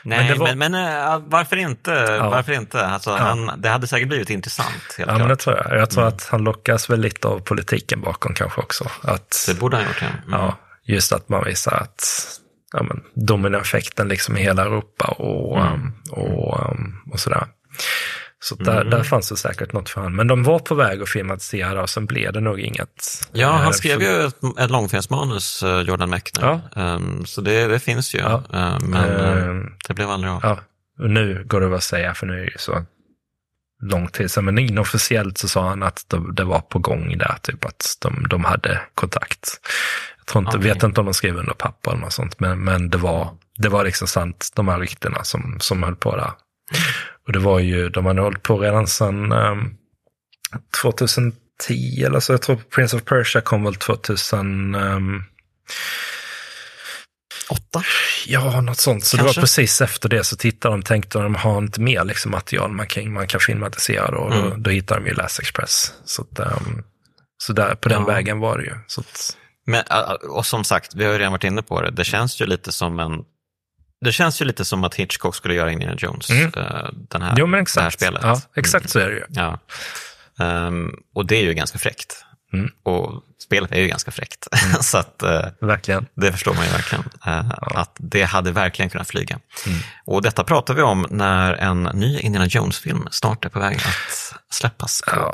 Nej, 0.03 0.29
men, 0.29 0.39
var- 0.39 0.55
men, 0.55 0.73
äh, 0.73 1.21
varför 1.25 1.55
inte? 1.55 2.19
Varför 2.19 2.51
inte? 2.53 2.85
Alltså, 2.85 3.11
han, 3.15 3.51
det 3.57 3.69
hade 3.69 3.87
säkert 3.87 4.07
blivit 4.07 4.29
intressant, 4.29 4.95
Ja, 4.97 5.03
klart. 5.03 5.19
men 5.19 5.27
det 5.27 5.35
tror 5.35 5.55
jag. 5.57 5.79
Jag 5.79 5.89
tror 5.89 6.07
att 6.07 6.27
han 6.31 6.43
lockas 6.43 6.89
väl 6.89 6.99
lite 7.01 7.27
av 7.27 7.39
politiken 7.39 8.01
bakom 8.01 8.33
kanske 8.33 8.61
också. 8.61 8.89
Att, 9.01 9.45
Det 9.47 9.59
borde 9.59 9.77
han 9.77 9.85
gjort, 9.85 10.01
ja. 10.01 10.07
Mm. 10.07 10.39
ja, 10.39 10.57
just 10.85 11.13
att 11.13 11.29
man 11.29 11.43
visar 11.45 11.71
att 11.73 12.03
ja, 12.73 12.83
men, 12.83 13.01
dominoeffekten 13.13 14.07
liksom 14.07 14.37
i 14.37 14.41
hela 14.41 14.61
Europa 14.61 15.05
och, 15.07 15.59
Mm. 15.59 15.73
um, 15.73 15.93
och, 16.11 16.71
um, 16.71 17.01
och 17.11 17.19
sådär. 17.19 17.47
Så 18.43 18.55
där, 18.55 18.75
Mm. 18.81 18.89
där 18.89 19.03
fanns 19.03 19.29
det 19.29 19.37
säkert 19.37 19.73
något 19.73 19.89
för 19.89 20.01
honom. 20.01 20.15
Men 20.15 20.27
de 20.27 20.43
var 20.43 20.59
på 20.59 20.75
väg 20.75 21.01
att 21.01 21.09
filmatisera 21.09 21.81
och 21.81 21.89
sen 21.89 22.05
blev 22.05 22.33
det 22.33 22.39
nog 22.41 22.59
inget. 22.59 23.27
Ja, 23.31 23.47
eh, 23.47 23.53
han 23.55 23.73
skrev 23.73 24.01
ju 24.01 24.21
ett, 24.25 24.35
ett 24.59 24.71
långfilmsmanus, 24.71 25.63
eh, 25.63 25.81
Jordan 25.81 26.09
Mechner. 26.09 26.61
Ehm, 26.75 27.25
så 27.25 27.41
det, 27.41 27.67
det 27.67 27.79
finns 27.79 28.15
ju, 28.15 28.19
Ja. 28.19 28.43
Ehm, 28.53 28.83
men 28.89 29.09
Eh, 29.09 29.65
det 29.87 29.93
blev 29.93 30.09
aldrig 30.09 30.31
av. 30.33 30.39
Ja, 30.43 30.59
och 30.99 31.09
nu 31.09 31.43
går 31.47 31.61
det 31.61 31.75
att 31.75 31.83
säga, 31.83 32.13
för 32.13 32.27
nu 32.27 32.33
är 32.33 32.37
det 32.45 32.51
ju 32.51 32.57
så 32.57 32.85
lång 33.81 34.07
tid 34.07 34.31
sedan. 34.31 34.45
Men 34.45 34.57
inofficiellt 34.59 35.37
så 35.37 35.47
sa 35.47 35.69
han 35.69 35.83
att 35.83 36.05
det, 36.07 36.33
det 36.33 36.43
var 36.43 36.59
på 36.59 36.79
gång 36.79 37.17
där, 37.17 37.35
typ 37.41 37.65
att 37.65 37.97
de, 38.01 38.25
de 38.29 38.43
hade 38.45 38.81
kontakt. 38.95 39.49
Jag 40.17 40.25
tror 40.25 40.43
inte, 40.45 40.57
Okej. 40.57 40.73
vet 40.73 40.83
inte 40.83 40.99
om 40.99 41.05
de 41.05 41.13
skrev 41.13 41.37
under 41.37 41.53
papper 41.53 41.91
eller 41.91 42.01
något 42.01 42.13
sånt, 42.13 42.39
men, 42.39 42.59
men 42.59 42.89
det, 42.89 42.97
var, 42.97 43.29
det 43.57 43.69
var 43.69 43.83
liksom 43.83 44.07
sant, 44.07 44.51
de 44.55 44.67
här 44.67 44.79
ryktena 44.79 45.23
som, 45.23 45.57
som 45.59 45.83
höll 45.83 45.95
på 45.95 46.15
där. 46.15 46.31
Och 47.29 47.33
det 47.33 47.39
var 47.39 47.59
ju, 47.59 47.89
de 47.89 48.05
hade 48.05 48.21
hållit 48.21 48.43
på 48.43 48.59
redan 48.59 48.87
sedan 48.87 49.31
um, 49.31 49.77
2010 50.81 52.03
eller 52.05 52.19
så. 52.19 52.33
Jag 52.33 52.41
tror 52.41 52.55
Prince 52.75 52.95
of 52.95 53.03
Persia 53.05 53.41
kom 53.41 53.63
väl 53.63 53.75
2000. 53.75 54.75
Um, 54.75 55.23
Åtta? 57.49 57.83
Ja, 58.27 58.61
något 58.61 58.77
sånt. 58.77 59.05
Så 59.05 59.17
det 59.17 59.23
Kanske. 59.23 59.39
var 59.39 59.43
precis 59.43 59.81
efter 59.81 60.09
det 60.09 60.23
så 60.23 60.35
tittade 60.37 60.73
de 60.75 60.81
tänkte 60.83 61.19
de 61.19 61.35
har 61.35 61.57
inte 61.57 61.81
mer 61.81 62.03
liksom, 62.03 62.31
material 62.31 62.71
man 62.71 62.87
kan, 62.87 63.13
man 63.13 63.27
kan 63.27 63.39
filmatisera 63.39 64.11
då. 64.11 64.17
Och 64.17 64.31
då, 64.31 64.37
Mm. 64.45 64.63
då 64.63 64.69
hittade 64.69 64.99
de 65.01 65.07
ju 65.09 65.13
Last 65.15 65.39
Express. 65.39 65.93
Så, 66.05 66.21
att, 66.21 66.39
ehm, 66.39 66.83
så 67.43 67.53
där, 67.53 67.75
på 67.75 67.89
den 67.89 68.01
Ja. 68.01 68.07
vägen 68.07 68.39
var 68.39 68.57
det 68.57 68.63
ju. 68.63 68.73
Så 68.87 69.01
att, 69.01 69.37
Men, 69.65 69.83
äh, 69.91 70.11
och 70.11 70.45
som 70.45 70.63
sagt, 70.63 70.95
vi 70.95 71.05
har 71.05 71.11
ju 71.11 71.17
redan 71.19 71.31
varit 71.31 71.43
inne 71.43 71.61
på 71.61 71.81
det, 71.81 71.91
det 71.91 72.03
känns 72.03 72.41
ju 72.41 72.45
lite 72.45 72.71
som 72.71 72.99
en 72.99 73.11
det 74.05 74.11
känns 74.11 74.41
ju 74.41 74.45
lite 74.45 74.65
som 74.65 74.83
att 74.83 74.95
Hitchcock 74.95 75.35
skulle 75.35 75.53
göra 75.53 75.71
Indiana 75.71 75.95
Jones, 75.99 76.29
Mm. 76.29 76.51
eh, 76.57 76.89
den 77.09 77.21
här, 77.21 77.33
jo, 77.37 77.45
men 77.45 77.51
det 77.51 77.55
här 77.57 77.61
exakt. 77.87 77.93
spelet. 77.95 78.21
Ja, 78.23 78.41
exakt 78.55 78.89
så 78.89 78.99
är 78.99 79.07
det 79.09 79.15
ju. 79.15 79.23
Ja. 79.29 79.59
Ehm, 80.39 80.91
och 81.15 81.25
det 81.25 81.35
är 81.37 81.41
ju 81.43 81.53
ganska 81.53 81.79
fräckt. 81.79 82.25
Mm. 82.53 82.71
Och 82.83 83.23
spelet 83.43 83.71
är 83.71 83.79
ju 83.81 83.87
ganska 83.87 84.11
fräckt. 84.11 84.47
så 84.81 84.97
att, 84.97 85.23
eh, 85.23 85.45
Verkligen. 85.61 86.05
det 86.15 86.31
förstår 86.31 86.53
man 86.53 86.65
ju 86.65 86.71
verkligen. 86.71 87.03
eh, 87.27 87.51
Att 87.61 87.95
det 87.97 88.23
hade 88.23 88.51
verkligen 88.51 88.89
kunnat 88.89 89.07
flyga. 89.07 89.39
Mm. 89.67 89.79
Och 90.05 90.21
detta 90.21 90.43
pratar 90.43 90.73
vi 90.73 90.81
om 90.81 91.05
när 91.09 91.53
en 91.53 91.83
ny 91.83 92.19
Indiana 92.19 92.45
Jones-film 92.47 93.07
snart 93.11 93.45
är 93.45 93.49
på 93.49 93.59
väg 93.59 93.75
att 93.77 94.33
släppas. 94.53 95.03
Ja, 95.07 95.33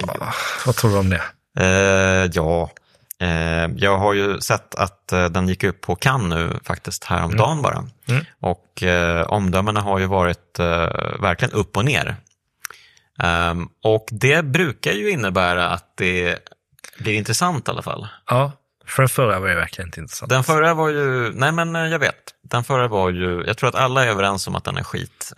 vad 0.66 0.76
tror 0.76 0.92
du 0.92 0.98
om 0.98 1.10
det? 1.10 1.22
Eh, 1.60 2.30
ja, 2.34 2.72
jag 3.76 3.97
har 3.97 4.14
ju 4.14 4.39
sett 4.39 4.76
att 4.76 5.11
eh, 5.11 5.26
den 5.26 5.47
gick 5.47 5.64
upp 5.64 5.81
på 5.81 5.95
Cannes 5.95 6.30
nu 6.30 6.60
faktiskt 6.64 7.03
häromdagen 7.03 7.61
bara. 7.61 7.84
Mm. 8.07 8.26
Och 8.39 8.84
eh, 8.84 9.22
omdömena 9.22 9.81
har 9.81 9.99
ju 9.99 10.06
varit 10.06 10.60
eh, 10.60 10.65
verkligen 11.19 11.52
upp 11.53 11.77
och 11.77 11.85
ner. 11.85 12.15
Ehm, 13.23 13.68
och 13.84 14.07
det 14.11 14.45
brukar 14.45 14.91
ju 14.91 15.10
innebära 15.10 15.69
att 15.69 15.97
det 15.97 16.39
blir 16.99 17.14
intressant 17.14 17.68
i 17.68 17.72
alla 17.72 17.81
fall. 17.81 18.07
Ja, 18.30 18.52
för 18.85 19.02
den 19.03 19.10
förra 19.10 19.39
var 19.39 19.47
ju 19.47 19.56
verkligen 19.56 19.88
inte 19.88 19.99
intressant. 19.99 20.30
Den 20.30 20.43
förra 20.43 20.73
var 20.73 20.89
ju, 20.89 21.31
nej 21.34 21.52
men 21.52 21.76
eh, 21.76 21.81
jag 21.81 21.99
vet, 21.99 22.34
den 22.43 22.64
förra 22.64 22.88
var 22.88 23.10
ju, 23.10 23.43
jag 23.47 23.57
tror 23.57 23.69
att 23.69 23.76
alla 23.76 24.06
är 24.06 24.07
överens 24.07 24.47
om 24.47 24.56
att 24.56 24.64
den 24.64 24.77
är 24.77 24.84
skit. 24.84 25.34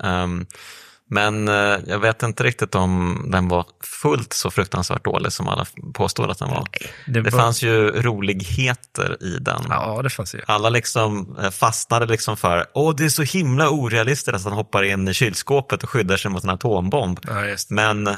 Men 1.10 1.48
eh, 1.48 1.78
jag 1.88 2.00
vet 2.00 2.24
inte 2.24 2.44
riktigt 2.44 2.76
om 2.76 3.26
den 3.32 3.48
var 3.48 3.66
fullt 4.02 4.34
så 4.34 4.52
fruktansvärt 4.52 5.04
dålig 5.06 5.32
som 5.34 5.48
alla 5.48 5.66
påstår 5.94 6.32
att 6.32 6.40
den 6.40 6.50
var. 6.50 6.68
det, 7.06 7.22
Det 7.22 7.30
var- 7.30 7.40
fanns 7.40 7.64
ju 7.64 8.02
roligheter 8.02 9.18
i 9.24 9.38
den. 9.42 9.62
Ja, 9.70 10.02
det 10.04 10.10
fanns 10.10 10.36
ju. 10.36 10.42
Alla 10.48 10.70
liksom 10.70 11.38
eh, 11.44 11.50
fastnade 11.50 12.06
liksom 12.06 12.38
för, 12.38 12.66
åh 12.74 12.96
det 12.96 13.06
är 13.06 13.10
så 13.10 13.24
himla 13.24 13.70
orealistiskt 13.70 14.36
att 14.36 14.44
han 14.44 14.54
hoppar 14.54 14.84
in 14.84 15.08
i 15.08 15.14
kylskåpet 15.14 15.84
och 15.84 15.90
skyddar 15.90 16.18
sig 16.18 16.32
mot 16.32 16.44
en 16.44 16.50
atombomb. 16.50 17.20
Ja, 17.28 17.34
det. 17.34 17.70
Men, 17.70 18.10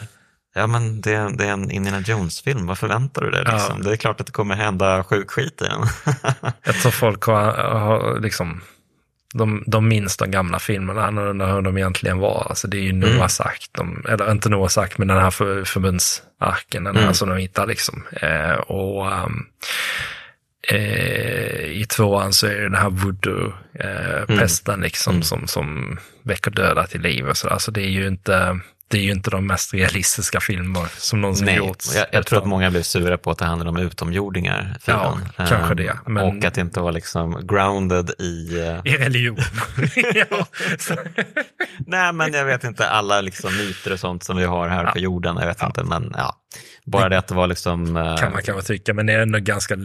ja 0.56 0.68
men 0.68 1.02
det, 1.02 1.30
det 1.38 1.46
är 1.46 1.52
en 1.52 1.72
Indiana 1.72 2.00
Jones-film, 2.00 2.68
vad 2.68 2.78
förväntar 2.78 3.22
du 3.22 3.32
dig? 3.32 3.44
Ja. 3.46 3.54
Liksom? 3.54 3.84
Det 3.84 3.92
är 3.92 3.96
klart 3.96 4.20
att 4.20 4.26
det 4.26 4.32
kommer 4.34 4.56
hända 4.56 5.04
sjuk 5.04 5.32
skit 5.32 5.62
i 5.62 5.66
den. 5.66 5.86
Jag 6.64 6.76
tror 6.76 6.92
folk 6.92 7.24
har, 7.24 7.52
har 7.80 8.20
liksom, 8.20 8.62
de, 9.34 9.64
de 9.68 9.88
minns 9.88 10.18
de 10.18 10.32
gamla 10.32 10.60
filmerna, 10.60 11.02
han 11.02 11.18
undrar 11.18 11.54
hur 11.54 11.62
de 11.62 11.78
egentligen 11.78 12.18
var. 12.18 12.48
Alltså 12.50 12.68
det 12.68 12.78
är 12.78 12.82
ju 12.82 12.90
Mm. 12.90 13.10
Noahs 13.10 13.42
ark, 13.42 13.66
de, 13.72 14.06
eller 14.10 14.32
inte 14.32 14.50
Noahs 14.50 14.78
ark, 14.78 14.98
men 14.98 15.08
den 15.08 15.18
här 15.18 15.32
för, 15.32 15.64
förbundsarken, 15.64 16.84
den 16.84 16.96
här 16.96 17.04
Mm. 17.04 17.14
som 17.14 17.30
de 17.30 17.38
hittar 17.38 17.68
liksom. 17.68 18.04
Eh, 18.12 18.52
och 18.54 19.12
ehm, 19.12 19.46
eh, 20.68 21.66
i 21.66 21.86
tvåan 21.90 22.34
så 22.34 22.48
är 22.48 22.56
det 22.56 22.62
den 22.64 22.76
här 22.76 22.90
voodoo-pesten 22.90 24.82
liksom 24.82 25.14
Mm. 25.14 25.24
som, 25.24 25.48
som 25.48 25.98
väcker 26.24 26.52
döda 26.52 26.88
till 26.88 27.02
liv 27.02 27.28
och 27.28 27.38
sådär. 27.38 27.58
Så 27.58 27.72
det 27.72 27.82
är 27.82 27.90
ju 27.90 28.08
inte, 28.08 28.60
det 28.92 28.98
är 28.98 29.02
ju 29.02 29.12
inte 29.12 29.30
de 29.30 29.48
mest 29.48 29.74
realistiska 29.74 30.40
filmer 30.40 30.88
som 30.98 31.22
någonsin 31.22 31.46
Nej, 31.46 31.56
gjorts. 31.58 31.96
jag, 31.96 32.06
jag 32.12 32.26
tror 32.26 32.40
att 32.40 32.46
många 32.48 32.72
blev 32.72 32.82
sura 32.82 33.18
på 33.18 33.32
att 33.32 33.38
det 33.38 33.46
handlade 33.46 33.70
om 33.70 33.78
utomjordingar. 33.78 34.78
filmen. 34.82 35.04
Ja, 35.38 35.46
kanske 35.48 35.56
Ehm, 35.72 35.76
det, 35.76 36.00
men- 36.06 36.38
Och 36.38 36.46
att 36.46 36.54
det 36.54 36.62
inte 36.62 36.80
var 36.80 36.92
liksom 36.92 37.48
grounded 37.48 38.10
i... 38.20 38.60
eh, 38.60 38.94
I 38.94 38.98
religion. 38.98 39.38
ja, 40.16 40.48
Nej, 41.88 42.14
men 42.14 42.34
jag 42.34 42.46
vet 42.46 42.64
inte, 42.64 42.90
alla 42.90 43.22
liksom 43.22 43.58
myter 43.58 43.94
och 43.94 44.00
sånt 44.00 44.24
som 44.24 44.38
vi 44.38 44.44
har 44.46 44.68
här 44.68 44.84
Ja. 44.84 44.92
på 44.92 45.00
jorden, 45.00 45.38
jag 45.40 45.48
vet 45.48 45.64
inte, 45.64 45.84
men 45.84 46.14
ja. 46.18 46.36
Bara 46.86 47.10
det 47.10 47.18
att 47.18 47.28
det 47.28 47.36
var 47.36 47.48
liksom... 47.48 47.98
eh, 47.98 48.18
kan 48.18 48.32
man 48.32 48.42
kanske 48.44 48.68
tycka, 48.68 48.94
men 48.94 49.06
det 49.06 49.14
är 49.14 49.20
ändå 49.20 49.40
ganska 49.40 49.76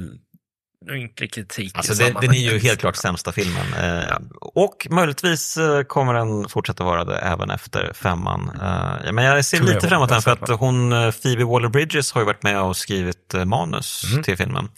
ynklig 0.90 1.32
kritik. 1.32 1.72
Alltså 1.76 1.94
det, 1.94 2.14
den 2.20 2.30
är 2.30 2.52
ju 2.52 2.58
helt 2.58 2.80
klart 2.80 2.96
sämsta 2.96 3.32
filmen. 3.32 3.74
Eh, 3.80 4.16
Och 4.40 4.86
möjligtvis 4.90 5.56
eh, 5.56 5.82
kommer 5.82 6.14
den 6.14 6.48
fortsätta 6.48 6.84
vara 6.84 7.04
det 7.04 7.16
även 7.18 7.50
efter 7.50 7.92
femman. 7.94 8.50
Eh, 8.62 9.06
ja, 9.06 9.12
men 9.12 9.24
jag 9.24 9.44
ser 9.44 9.56
Tror 9.58 9.68
lite 9.68 9.88
fram 9.88 9.96
emot 9.98 10.08
den 10.08 10.22
för 10.22 10.30
att 10.30 10.48
hon, 10.60 10.90
Phoebe 11.22 11.44
Waller-Bridges 11.44 12.14
har 12.14 12.20
ju 12.20 12.24
varit 12.24 12.42
med 12.42 12.60
och 12.62 12.76
skrivit 12.76 13.34
manus 13.44 14.04
Mhm. 14.12 14.22
till 14.22 14.36
filmen. 14.36 14.68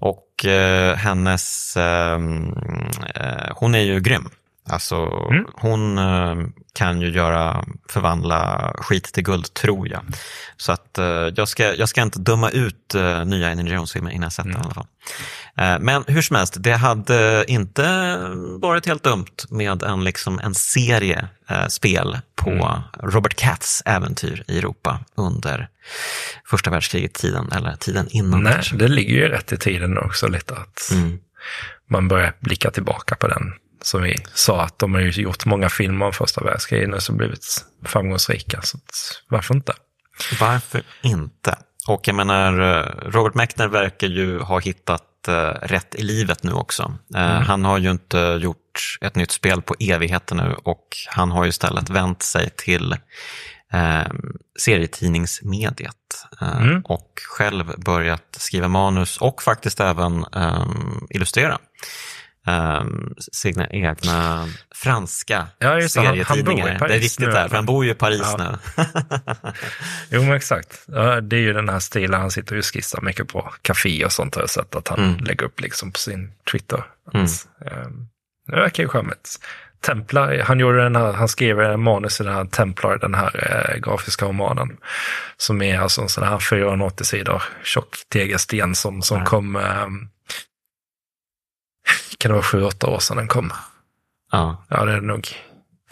Och 0.00 0.24
hennes, 0.96 1.76
ehm, 1.76 2.52
eh, 3.14 3.52
hon 3.54 3.74
är 3.74 3.80
ju 3.82 4.00
grym. 4.00 4.30
Alltså 4.70 4.96
Mm. 5.30 5.44
hon 5.54 5.98
eh, 5.98 6.36
kan 6.74 7.00
ju 7.00 7.10
göra, 7.10 7.64
förvandla 7.88 8.72
skit 8.78 9.04
till 9.12 9.22
guld, 9.24 9.54
tror 9.54 9.88
jag. 9.88 10.02
Så 10.56 10.72
att 10.72 10.98
eh, 10.98 11.04
jag, 11.06 11.48
ska, 11.48 11.74
jag 11.74 11.88
ska 11.88 12.02
inte 12.02 12.18
döma 12.18 12.50
ut 12.50 12.94
uh, 12.94 13.24
nya 13.24 13.50
Indiana 13.52 13.70
Jones-filmer 13.70 14.10
innan 14.10 14.22
jag 14.22 14.32
sett 14.32 14.44
den 14.44 14.54
Mm. 14.54 14.62
i 14.62 14.64
alla 14.64 14.74
fall. 14.74 14.86
Eh, 15.56 15.78
men 15.80 16.04
hur 16.06 16.22
som 16.22 16.36
helst, 16.36 16.56
det 16.58 16.72
hade 16.72 17.44
inte 17.48 18.16
varit 18.62 18.86
helt 18.86 19.02
dumt 19.04 19.26
med 19.50 19.82
en, 19.82 20.04
liksom, 20.04 20.38
en 20.42 20.54
serie 20.54 21.28
eh, 21.50 21.66
spel 21.66 22.18
på 22.36 22.50
Mm. 22.50 22.82
Robert 23.12 23.34
Katz 23.34 23.82
äventyr 23.86 24.44
i 24.48 24.58
Europa 24.58 25.00
under 25.14 25.68
första 26.50 26.70
världskriget-tiden, 26.70 27.52
eller 27.52 27.76
tiden 27.76 28.06
innan 28.10 28.42
Nej, 28.42 28.52
kanske. 28.52 28.76
det 28.76 28.88
ligger 28.88 29.14
ju 29.14 29.28
rätt 29.28 29.52
i 29.52 29.56
tiden 29.56 29.98
också 29.98 30.28
lite 30.28 30.54
att 30.54 30.90
Mm. 30.92 31.18
man 31.90 32.08
börjar 32.08 32.32
blicka 32.40 32.70
tillbaka 32.70 33.14
på 33.16 33.26
den. 33.28 33.52
Som 33.82 34.02
vi 34.02 34.16
sa, 34.34 34.62
att 34.62 34.78
de 34.78 34.94
har 34.94 35.00
ju 35.00 35.10
gjort 35.22 35.46
många 35.46 35.68
filmer 35.68 36.06
om 36.06 36.12
första 36.12 36.44
världskriget 36.44 36.88
nu 36.90 37.00
som 37.00 37.16
blivit 37.16 37.64
framgångsrika. 37.84 38.62
Så 38.62 38.78
varför 39.28 39.54
inte? 39.54 39.72
Varför 40.40 40.82
inte? 41.02 41.58
Och 41.88 42.08
jag 42.08 42.14
menar, 42.14 42.60
eh, 42.60 43.10
Robert 43.10 43.34
Meckner 43.34 43.68
verkar 43.68 44.06
ju 44.06 44.38
ha 44.40 44.58
hittat 44.58 45.28
eh, 45.28 45.34
rätt 45.62 45.94
i 45.94 46.02
livet 46.02 46.42
nu 46.42 46.52
också. 46.52 46.82
Eh, 47.14 47.30
Mm. 47.30 47.42
Han 47.42 47.64
har 47.64 47.78
ju 47.78 47.90
inte 47.90 48.18
gjort 48.42 48.98
ett 49.00 49.14
nytt 49.16 49.30
spel 49.30 49.62
på 49.62 49.74
evigheter 49.80 50.34
nu 50.34 50.56
och 50.64 50.86
han 51.08 51.30
har 51.30 51.44
ju 51.44 51.48
istället 51.48 51.90
vänt 51.90 52.22
sig 52.22 52.50
till 52.56 52.92
eh, 53.72 54.06
serietidningsmediet 54.60 55.94
eh, 56.40 56.56
Mm. 56.62 56.80
och 56.84 57.12
själv 57.28 57.80
börjat 57.80 58.36
skriva 58.38 58.68
manus 58.68 59.16
och 59.16 59.42
faktiskt 59.42 59.80
även 59.80 60.24
eh, 60.36 60.66
illustrera. 61.10 61.58
Eh, 62.46 62.84
sina 63.32 63.66
egna 63.70 63.96
franska 64.74 65.46
Ja, 65.58 65.80
just 65.80 65.94
det. 65.94 66.00
Han- 66.00 66.06
han 66.06 66.24
serietidningar. 66.26 66.88
Det 66.88 66.94
är 66.94 66.98
viktigt 66.98 67.18
nu, 67.18 67.26
där, 67.32 67.48
för 67.48 67.56
han 67.56 67.66
bor 67.66 67.84
ju 67.84 67.90
i 67.90 67.94
Paris 67.94 68.22
Ja. 68.38 68.58
nu. 68.76 68.84
Jo, 70.10 70.22
men 70.22 70.32
exakt. 70.32 70.82
Det 71.22 71.36
är 71.36 71.40
ju 71.40 71.52
den 71.52 71.68
här 71.68 71.78
stilen. 71.78 72.20
Han 72.20 72.30
sitter 72.30 72.52
ju 72.54 72.58
och 72.58 72.64
skissar 72.64 73.00
mycket 73.00 73.28
på 73.28 73.52
café 73.62 74.04
och 74.04 74.12
sånt. 74.12 74.34
Har 74.34 74.42
jag 74.42 74.50
sett 74.50 74.74
att 74.74 74.88
han 74.88 74.98
Mm. 75.04 75.24
lägger 75.24 75.46
upp 75.46 75.60
liksom 75.60 75.92
på 75.92 75.98
sin 75.98 76.32
Twitter. 76.52 76.84
Mm. 77.14 77.24
Att, 77.24 77.48
ehm, 77.72 78.08
det 78.46 78.56
verkar 78.56 78.82
ju 78.82 78.88
charmigt. 78.88 79.36
Templar, 79.80 80.38
han, 80.38 80.60
gjorde 80.60 80.82
den 80.82 80.96
här, 80.96 81.12
han 81.12 81.28
skrev 81.28 81.60
en 81.60 81.82
manus 81.82 82.20
i 82.20 82.24
den 82.24 82.34
här 82.34 82.44
Templar, 82.44 82.98
den 82.98 83.14
här 83.14 83.30
eh, 83.74 83.78
grafiska 83.80 84.26
romanen. 84.26 84.76
Som 85.36 85.62
är 85.62 85.78
alltså 85.80 86.00
en 86.02 86.08
sån 86.08 86.24
här 86.24 86.38
480 86.38 87.04
sidor 87.04 87.42
tjock 87.64 87.96
tegelsten 88.12 88.74
som, 88.74 89.02
som 89.02 89.18
Ja. 89.18 89.24
kom, 89.24 89.56
ehm, 89.56 90.08
kan 92.18 92.28
det 92.30 92.34
vara 92.34 92.42
7-8 92.44 92.86
år 92.86 92.98
sedan 92.98 93.16
den 93.16 93.28
kom. 93.28 93.52
ja. 94.32 94.66
Ja, 94.70 94.84
det 94.84 94.92
är 94.92 95.00
nog 95.00 95.28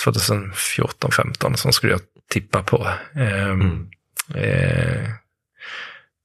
2014-15 0.04 1.54
som 1.56 1.72
skulle 1.72 1.92
jag 1.92 2.00
tippa 2.30 2.62
på. 2.62 2.88
Ehm, 3.14 3.60
Mm. 3.60 3.88
eh, 4.34 5.10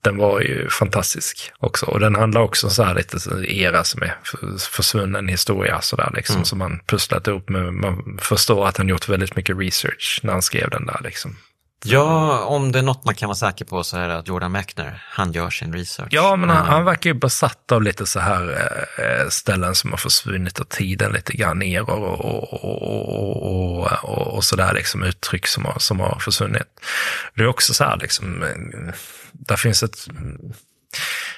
den 0.03 0.17
var 0.17 0.41
ju 0.41 0.69
fantastisk 0.69 1.51
också. 1.59 1.85
Och 1.85 1.99
den 1.99 2.15
handlar 2.15 2.41
också 2.41 2.69
så 2.69 2.83
här 2.83 2.95
lite 2.95 3.17
era 3.47 3.83
som 3.83 4.01
är 4.01 4.17
för- 4.23 4.57
försvunnen 4.71 5.27
historia 5.27 5.81
sådär 5.81 6.11
liksom. 6.15 6.35
Mm. 6.35 6.45
Som 6.45 6.59
man 6.59 6.79
pusslat 6.85 7.27
ihop 7.27 7.49
med. 7.49 7.73
Man 7.73 8.17
förstår 8.21 8.67
att 8.67 8.77
han 8.77 8.87
gjort 8.87 9.09
väldigt 9.09 9.35
mycket 9.35 9.57
research 9.59 10.19
när 10.23 10.33
han 10.33 10.41
skrev 10.41 10.69
den 10.69 10.85
där 10.85 10.99
liksom. 11.03 11.37
Ja, 11.85 12.39
om 12.39 12.71
det 12.71 12.79
är 12.79 12.83
något 12.83 13.05
man 13.05 13.15
kan 13.15 13.27
vara 13.27 13.35
säker 13.35 13.65
på 13.65 13.83
så 13.83 13.97
är 13.97 14.07
det 14.07 14.17
att 14.17 14.27
Jordan 14.27 14.51
Mechner, 14.51 15.03
han 15.09 15.31
gör 15.31 15.49
sin 15.49 15.73
research. 15.73 16.07
Ja, 16.11 16.35
men 16.35 16.49
han, 16.49 16.61
Eh, 16.65 16.71
han 16.71 16.85
verkar 16.85 17.09
ju 17.09 17.13
besatt 17.13 17.71
av 17.71 17.81
lite 17.81 18.05
så 18.05 18.19
här 18.19 18.71
eh, 18.97 19.29
ställen 19.29 19.75
som 19.75 19.89
har 19.91 19.97
försvunnit 19.97 20.59
och 20.59 20.69
tiden 20.69 21.11
lite 21.11 21.33
grann 21.33 21.61
eror 21.61 22.03
och, 22.03 22.25
och, 22.25 22.53
och, 22.53 23.81
och, 23.81 24.03
och, 24.03 24.35
och 24.35 24.43
sådär 24.43 24.73
liksom 24.73 25.03
uttryck 25.03 25.47
som 25.47 25.65
har, 25.65 25.79
som 25.79 25.99
har 25.99 26.19
försvunnit. 26.19 26.67
Det 27.35 27.43
är 27.43 27.47
också 27.47 27.73
så 27.73 27.83
här 27.83 27.97
liksom, 27.97 28.43
eh, 28.43 28.93
där 29.31 29.55
finns 29.55 29.83
ett 29.83 30.07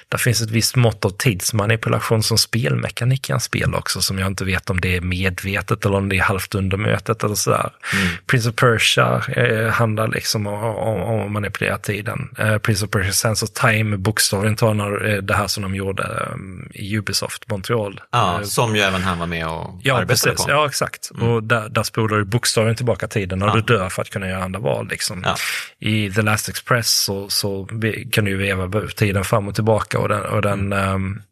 där 0.08 0.18
finns 0.18 0.40
ett 0.42 0.50
visst 0.50 0.76
mått 0.76 1.04
av 1.04 1.10
tidsmanipulation 1.10 2.22
som 2.22 2.38
spelmekanik 2.38 3.30
i 3.30 3.32
en 3.32 3.40
spel 3.40 3.74
också, 3.74 4.00
som 4.02 4.18
jag 4.18 4.26
inte 4.26 4.44
vet 4.44 4.70
om 4.70 4.80
det 4.80 4.96
är 4.96 5.00
medvetet 5.00 5.84
eller 5.84 5.96
om 5.96 6.08
det 6.08 6.16
är 6.16 6.22
halvt 6.22 6.54
undermötet 6.54 7.24
eller 7.24 7.34
sådär. 7.34 7.70
Mm. 7.94 8.08
Prince 8.26 8.48
of 8.48 8.54
Persia 8.56 9.22
eh, 9.36 9.68
handlar 9.68 10.08
liksom 10.08 10.46
om, 10.46 10.54
om, 10.64 11.00
om 11.02 11.20
att 11.26 11.30
manipulera 11.32 11.78
tiden. 11.78 12.28
Eh, 12.38 12.58
Prince 12.58 12.84
of 12.84 12.90
Persia 12.90 13.12
Sense 13.12 13.44
of 13.44 13.50
Time, 13.50 13.96
bokstavligen 13.96 14.56
talar 14.56 15.08
eh, 15.14 15.16
det 15.22 15.34
här 15.34 15.46
som 15.46 15.62
de 15.62 15.74
gjorde 15.74 16.02
eh, 16.02 16.82
i 16.82 16.96
Ubisoft 16.98 17.48
Montreal. 17.50 18.00
Ja, 18.10 18.38
Eh, 18.40 18.42
som 18.46 18.76
ju 18.76 18.82
även 18.82 19.02
han 19.02 19.18
var 19.18 19.26
med 19.26 19.46
och 19.48 19.80
Ja, 19.82 19.94
arbetade 19.94 20.06
precis. 20.06 20.44
på. 20.44 20.50
Mm. 20.50 20.56
Ja, 20.56 20.66
exakt. 20.66 21.10
Och 21.20 21.42
där, 21.42 21.68
där 21.68 21.82
spolar 21.82 22.16
du 22.18 22.24
bokstavligen 22.24 22.76
tillbaka 22.76 23.08
tiden 23.08 23.42
och 23.42 23.48
Ja. 23.48 23.54
du 23.54 23.60
dör 23.60 23.88
för 23.88 24.02
att 24.02 24.10
kunna 24.10 24.28
göra 24.28 24.44
andra 24.44 24.60
val. 24.60 24.88
Liksom. 24.90 25.22
Ja. 25.24 25.36
I 25.78 26.10
The 26.10 26.22
Last 26.22 26.48
Express 26.48 26.90
så, 26.90 27.28
så 27.28 27.68
kan 28.12 28.24
du 28.24 28.30
ju 28.30 28.36
veva 28.36 28.80
tiden 28.96 29.24
fram 29.24 29.48
och 29.48 29.54
tillbaka 29.54 29.98
och 30.04 30.08
den, 30.08 30.22
och 30.22 30.42
den, 30.42 30.72
ehm, 30.72 31.22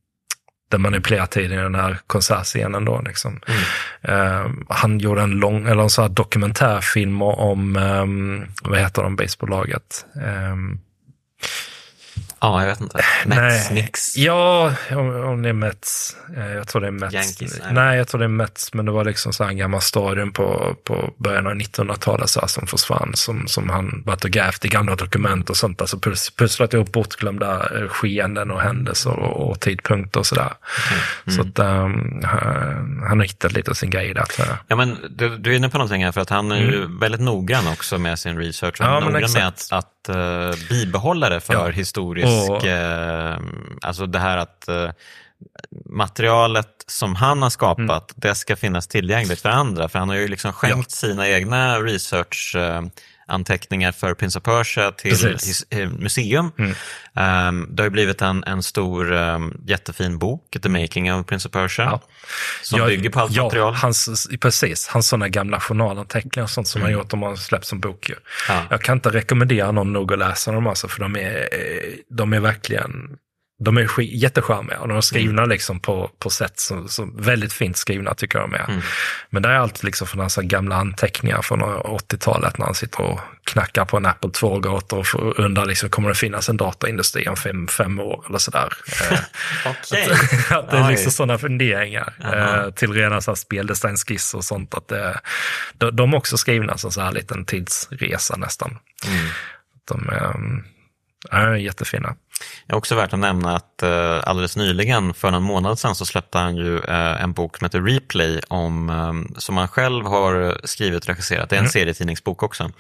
den 0.71 0.81
manipulerar 0.81 1.27
tiden 1.27 1.59
i 1.59 1.63
den 1.63 1.75
här 1.75 1.99
konsertscenen 2.07 2.85
då. 2.85 3.01
Liksom. 3.01 3.41
Mm. 3.47 3.63
Ehm, 4.03 4.67
han 4.69 4.99
gjorde 4.99 5.23
en 5.23 5.31
lång, 5.31 5.67
eller 5.67 5.83
en 5.83 5.91
sån 5.91 6.03
här 6.03 6.09
dokumentärfilm 6.09 7.23
om, 7.23 7.77
um, 7.77 8.47
vad 8.63 8.79
heter 8.79 9.03
de, 9.03 9.17
baseballlaget? 9.17 10.07
Ja, 12.43 12.61
jag 12.61 12.69
vet 12.69 12.81
inte. 12.81 13.01
Mets, 13.27 13.69
Knicks. 13.69 14.17
Ja, 14.17 14.75
om, 14.91 15.25
om 15.25 15.43
det 15.43 15.49
är 15.49 15.53
Mets. 15.53 16.17
Eh, 16.37 16.53
Jag 16.53 16.69
tror 16.69 16.81
det 16.81 16.87
är 16.87 16.91
Mets. 16.91 17.15
Yankees, 17.15 17.61
nej. 17.65 17.73
nej. 17.73 17.99
jag 17.99 18.09
tror 18.09 18.19
det 18.19 18.25
är 18.25 18.29
Mets, 18.29 18.75
men 18.75 18.87
det 18.87 18.93
var 18.93 19.05
liksom 19.05 19.33
så 19.33 19.45
här 19.45 19.51
en 19.51 19.57
gammal 19.57 19.81
stadion 19.81 20.33
på, 20.33 20.77
på 20.85 21.15
början 21.17 21.47
av 21.47 21.53
1900-talet 21.53 22.31
så 22.31 22.41
här, 22.41 22.47
som 22.47 22.67
försvann, 22.67 23.13
som, 23.15 23.49
som 23.49 23.71
han 23.71 24.03
varit 24.07 24.25
och 24.25 24.31
grävt 24.31 24.65
i 24.65 24.69
gamla 24.69 24.95
dokument 24.95 25.51
och 25.51 25.57
sånt. 25.57 25.81
Alltså 25.81 25.99
pus, 25.99 26.31
pusslat 26.31 26.75
ihop 26.75 26.93
bortglömda 26.93 27.79
eh, 27.79 27.89
skeenden 27.89 28.51
och 28.51 28.61
händelser 28.61 29.11
och, 29.11 29.51
och 29.51 29.61
tidpunkter 29.61 30.21
och 30.21 30.27
sådär. 30.27 30.53
Mm. 31.27 31.37
Så 31.37 31.41
att 31.43 31.59
um, 31.59 32.25
han 33.09 33.19
har 33.19 33.25
hittat 33.25 33.53
lite 33.53 33.71
av 33.71 33.75
sin 33.75 33.91
grej 33.91 34.15
där, 34.15 34.25
jag. 34.39 34.47
Ja, 34.67 34.77
men 34.77 34.97
du, 35.11 35.39
du 35.39 35.53
är 35.53 35.57
inne 35.57 35.69
på 35.69 35.79
någonting 35.79 36.05
här, 36.05 36.13
för 36.13 36.21
att 36.21 36.31
han 36.31 36.53
är 36.53 36.61
ju 36.61 36.99
väldigt 37.01 37.21
noggrann 37.21 37.67
också 37.69 37.99
med 37.99 38.19
sin 38.19 38.39
research. 38.39 38.81
Mm. 38.81 38.93
Ja, 38.93 39.01
noggrann 39.01 39.33
med 39.33 39.49
att, 39.49 39.55
exakt. 39.55 39.73
Att 40.09 40.17
eh, 40.17 40.69
bibehålla 40.69 41.29
det 41.29 41.41
för 41.41 41.55
Ja. 41.55 41.69
historisk... 41.69 42.51
Och- 42.51 42.67
eh, 42.67 43.39
alltså 43.83 44.07
det 44.07 44.19
här 44.19 44.37
att 44.37 44.69
eh, 44.69 44.91
materialet 45.87 46.69
som 46.87 47.15
han 47.15 47.43
har 47.43 47.51
skapat, 47.51 47.79
Mm. 47.89 47.99
det 48.17 48.35
ska 48.35 48.57
finnas 48.57 48.87
tillgängligt 48.89 49.41
för 49.41 49.49
andra. 49.49 49.89
För 49.89 49.99
han 49.99 50.09
har 50.09 50.17
ju 50.17 50.29
liksom 50.29 50.53
skänkt 50.53 50.91
sina 50.91 51.29
egna 51.29 51.79
research 51.81 52.57
eh, 52.57 52.83
anteckningar 53.33 53.93
för 53.93 54.15
Prince 54.15 54.39
of 54.39 54.45
Persia 54.45 54.93
till 54.93 55.11
his, 55.11 55.65
eh, 55.71 55.89
museum. 55.91 56.53
Mm. 56.59 56.75
Ehm, 57.17 57.69
det 57.71 57.83
har 57.83 57.87
ju 57.87 57.91
blivit 57.91 58.23
en, 58.23 58.45
en 58.45 58.63
stor 58.63 59.13
um, 59.13 59.61
jättefin 59.67 60.19
bok, 60.19 60.57
The 60.63 60.69
Making 60.69 61.15
of 61.15 61.27
Prince 61.27 61.49
of 61.49 61.53
Persia, 61.53 61.85
Ja. 61.85 62.01
som 62.63 62.79
Ja, 62.79 62.87
bygger 62.87 63.11
på 63.11 63.21
allt 63.21 63.33
ja, 63.33 63.43
material. 63.45 63.75
Hans, 63.75 64.29
precis, 64.41 64.89
hans 64.89 65.09
sådana 65.09 65.29
gamla 65.29 65.61
journalanteckningar 65.61 66.45
och 66.45 66.51
sånt 66.51 66.69
som 66.69 66.83
han 66.83 66.93
gjort, 66.93 67.11
de 67.11 67.23
har 67.23 67.37
släppt 67.37 67.67
som 67.67 67.81
bok. 67.81 68.11
Ja. 68.49 68.63
Jag 68.71 68.83
kan 68.83 68.97
inte 68.97 69.11
rekommendera 69.11 69.73
någon 69.73 69.93
nog 69.93 70.13
att 70.13 70.19
läsa 70.19 70.53
dem 70.53 70.67
alltså, 70.67 70.89
för 70.89 71.01
de 71.01 71.17
är, 71.17 71.49
eh, 71.53 71.95
de 72.11 72.33
är 72.33 72.41
verkligen 72.41 72.93
de 73.59 73.77
är 73.77 74.01
jättecharmiga 74.01 74.79
och 74.79 74.89
de 74.89 74.97
är 74.97 75.01
skrivna 75.01 75.45
liksom 75.45 75.81
på, 75.81 76.11
på 76.19 76.31
sätt 76.31 76.61
som, 76.61 76.89
som 76.89 77.17
väldigt 77.17 77.53
fint 77.53 77.77
skrivna 77.77 78.15
tycker 78.15 78.39
jag 78.39 78.51
de 78.51 78.57
är. 78.57 78.83
Men 79.31 79.43
det 79.43 79.49
är 79.49 79.53
allt 79.53 79.83
liksom 79.83 80.07
från 80.07 80.21
hans 80.21 80.37
gamla 80.37 80.77
anteckningar 80.77 81.43
från 81.43 81.63
80-talet 81.63 82.59
när 82.59 82.67
han 82.67 82.75
sitter 82.75 83.01
och 83.01 83.21
knackar 83.45 83.85
på 83.85 83.97
en 83.97 84.07
Apple 84.07 84.31
2-gator 84.31 85.17
och 85.17 85.39
undrar 85.39 85.67
liksom, 85.67 85.91
kommer 85.91 86.09
det 86.09 86.15
finnas 86.15 86.49
en 86.49 86.57
datorindustri 86.57 87.29
om 87.29 87.37
fem, 87.37 87.69
fem 87.69 88.01
år 88.01 88.25
eller 88.29 88.39
sådär. 88.39 88.73
Eh, 89.03 89.19
Okej. 89.71 90.09
att 90.51 90.71
det 90.71 90.77
är 90.77 90.91
liksom 90.91 91.13
sådana 91.13 91.39
funderingar 91.39 92.15
Aha. 92.25 92.35
eh, 92.35 92.71
till 92.71 92.93
rena 92.93 93.21
så 93.21 93.31
här 93.31 93.37
speldesignskiss 93.37 94.35
och 94.35 94.45
sånt. 94.45 94.75
Att 94.75 94.89
det, 94.89 95.21
de, 95.73 95.97
de 95.97 96.13
är 96.13 96.17
också 96.17 96.37
skrivna 96.37 96.77
som 96.77 96.93
så 96.93 97.01
här 97.01 97.13
liten 97.13 97.45
tidsresa 97.45 98.37
nästan. 98.37 98.79
Mm. 99.07 99.27
De 99.85 100.09
är, 100.09 100.35
mm, 100.35 100.65
är 101.31 101.55
jättefina. 101.55 102.17
Det 102.67 102.73
är 102.73 102.77
också 102.77 102.95
värt 102.95 103.13
att 103.13 103.19
nämna 103.19 103.57
att 103.57 103.83
eh, 103.83 104.21
alldeles 104.25 104.57
nyligen, 104.57 105.15
för 105.15 105.31
någon 105.31 105.43
månad 105.43 105.79
sedan, 105.79 105.95
så 105.95 106.07
släppte 106.07 106.39
han 106.39 106.57
ju 106.57 106.79
eh, 106.79 107.23
en 107.23 107.33
bok 107.33 107.57
som 107.57 107.65
heter 107.65 107.83
Replay, 107.83 108.41
om, 108.49 108.91
eh, 108.91 109.39
som 109.39 109.57
han 109.57 109.69
själv 109.69 110.07
har 110.07 110.61
skrivit 110.65 111.03
och 111.03 111.09
regisserat. 111.09 111.51
Det 111.51 111.57
är 111.57 111.61
en 111.61 111.69
serietidningsbok 111.69 112.43
också. 112.43 112.71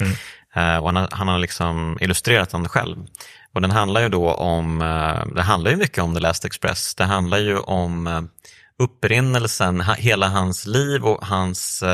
Eh, 0.55 0.77
och 0.77 0.87
han 0.87 0.97
har, 0.97 1.09
han 1.11 1.29
har 1.29 1.39
liksom 1.39 1.99
illustrerat 2.01 2.51
den 2.51 2.69
själv. 2.69 2.97
Och 3.55 3.61
den 3.61 3.71
handlar 3.71 4.01
ju 4.01 4.09
då 4.09 4.33
om, 4.33 4.79
det 5.35 5.43
handlar 5.43 5.71
ju 5.71 5.77
mycket 5.77 6.05
om 6.05 6.15
The 6.15 6.21
Last 6.21 6.45
Express. 6.45 6.95
Det 6.95 7.05
handlar 7.05 7.39
ju 7.39 7.59
om 7.59 8.29
upprinnelsen, 8.79 9.81
hela 9.81 10.29
hans 10.29 10.67
liv 10.67 11.05
och 11.05 11.27
hans, 11.27 11.85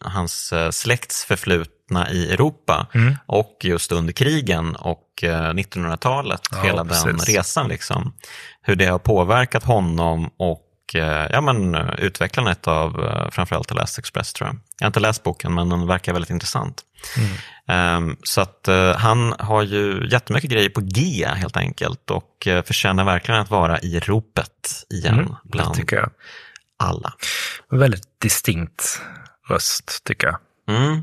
hans 0.00 0.52
släkts 0.70 1.24
förflutna 1.24 1.71
i 2.12 2.32
Europa. 2.32 2.86
Och 3.26 3.56
just 3.62 3.92
under 3.92 4.12
krigen 4.12 4.76
och 4.76 5.08
eh, 5.22 5.28
1900-talet, 5.52 6.40
Ja, 6.50 6.60
hela 6.62 6.84
den 6.84 7.16
precis. 7.16 7.36
resan. 7.36 7.68
Liksom. 7.68 8.14
Hur 8.62 8.76
det 8.76 8.86
har 8.86 8.98
påverkat 8.98 9.64
honom 9.64 10.30
och 10.36 10.94
eh, 10.94 11.26
ja, 11.30 11.40
men, 11.40 11.74
eh, 11.74 11.94
utvecklandet 11.98 12.68
av 12.68 13.04
eh, 13.04 13.30
framförallt 13.30 13.68
The 13.68 13.74
Last 13.74 13.98
Express 13.98 14.32
tror 14.32 14.48
jag. 14.48 14.56
Jag 14.78 14.84
har 14.84 14.88
inte 14.88 15.00
läst 15.00 15.22
boken 15.22 15.54
men 15.54 15.68
den 15.68 15.86
verkar 15.86 16.12
väldigt 16.12 16.30
intressant. 16.30 16.82
Ehm, 17.68 18.16
så 18.22 18.40
att 18.40 18.68
eh, 18.68 18.96
han 18.96 19.34
har 19.38 19.62
ju 19.62 20.08
jättemycket 20.10 20.50
grejer 20.50 20.68
på 20.68 20.80
G 20.80 21.26
helt 21.26 21.56
enkelt 21.56 22.10
och 22.10 22.46
uh, 22.46 22.62
förtjänar 22.62 23.04
verkligen 23.04 23.40
att 23.40 23.50
vara 23.50 23.78
i 23.80 24.00
ropet 24.00 24.84
igen 24.90 25.14
Mm, 25.14 25.34
bland 25.44 25.90
alla. 26.78 27.12
Väldigt 27.70 28.20
distinkt 28.20 29.02
röst 29.48 30.04
tycker 30.04 30.26
jag. 30.26 30.36
Mm. 30.76 31.02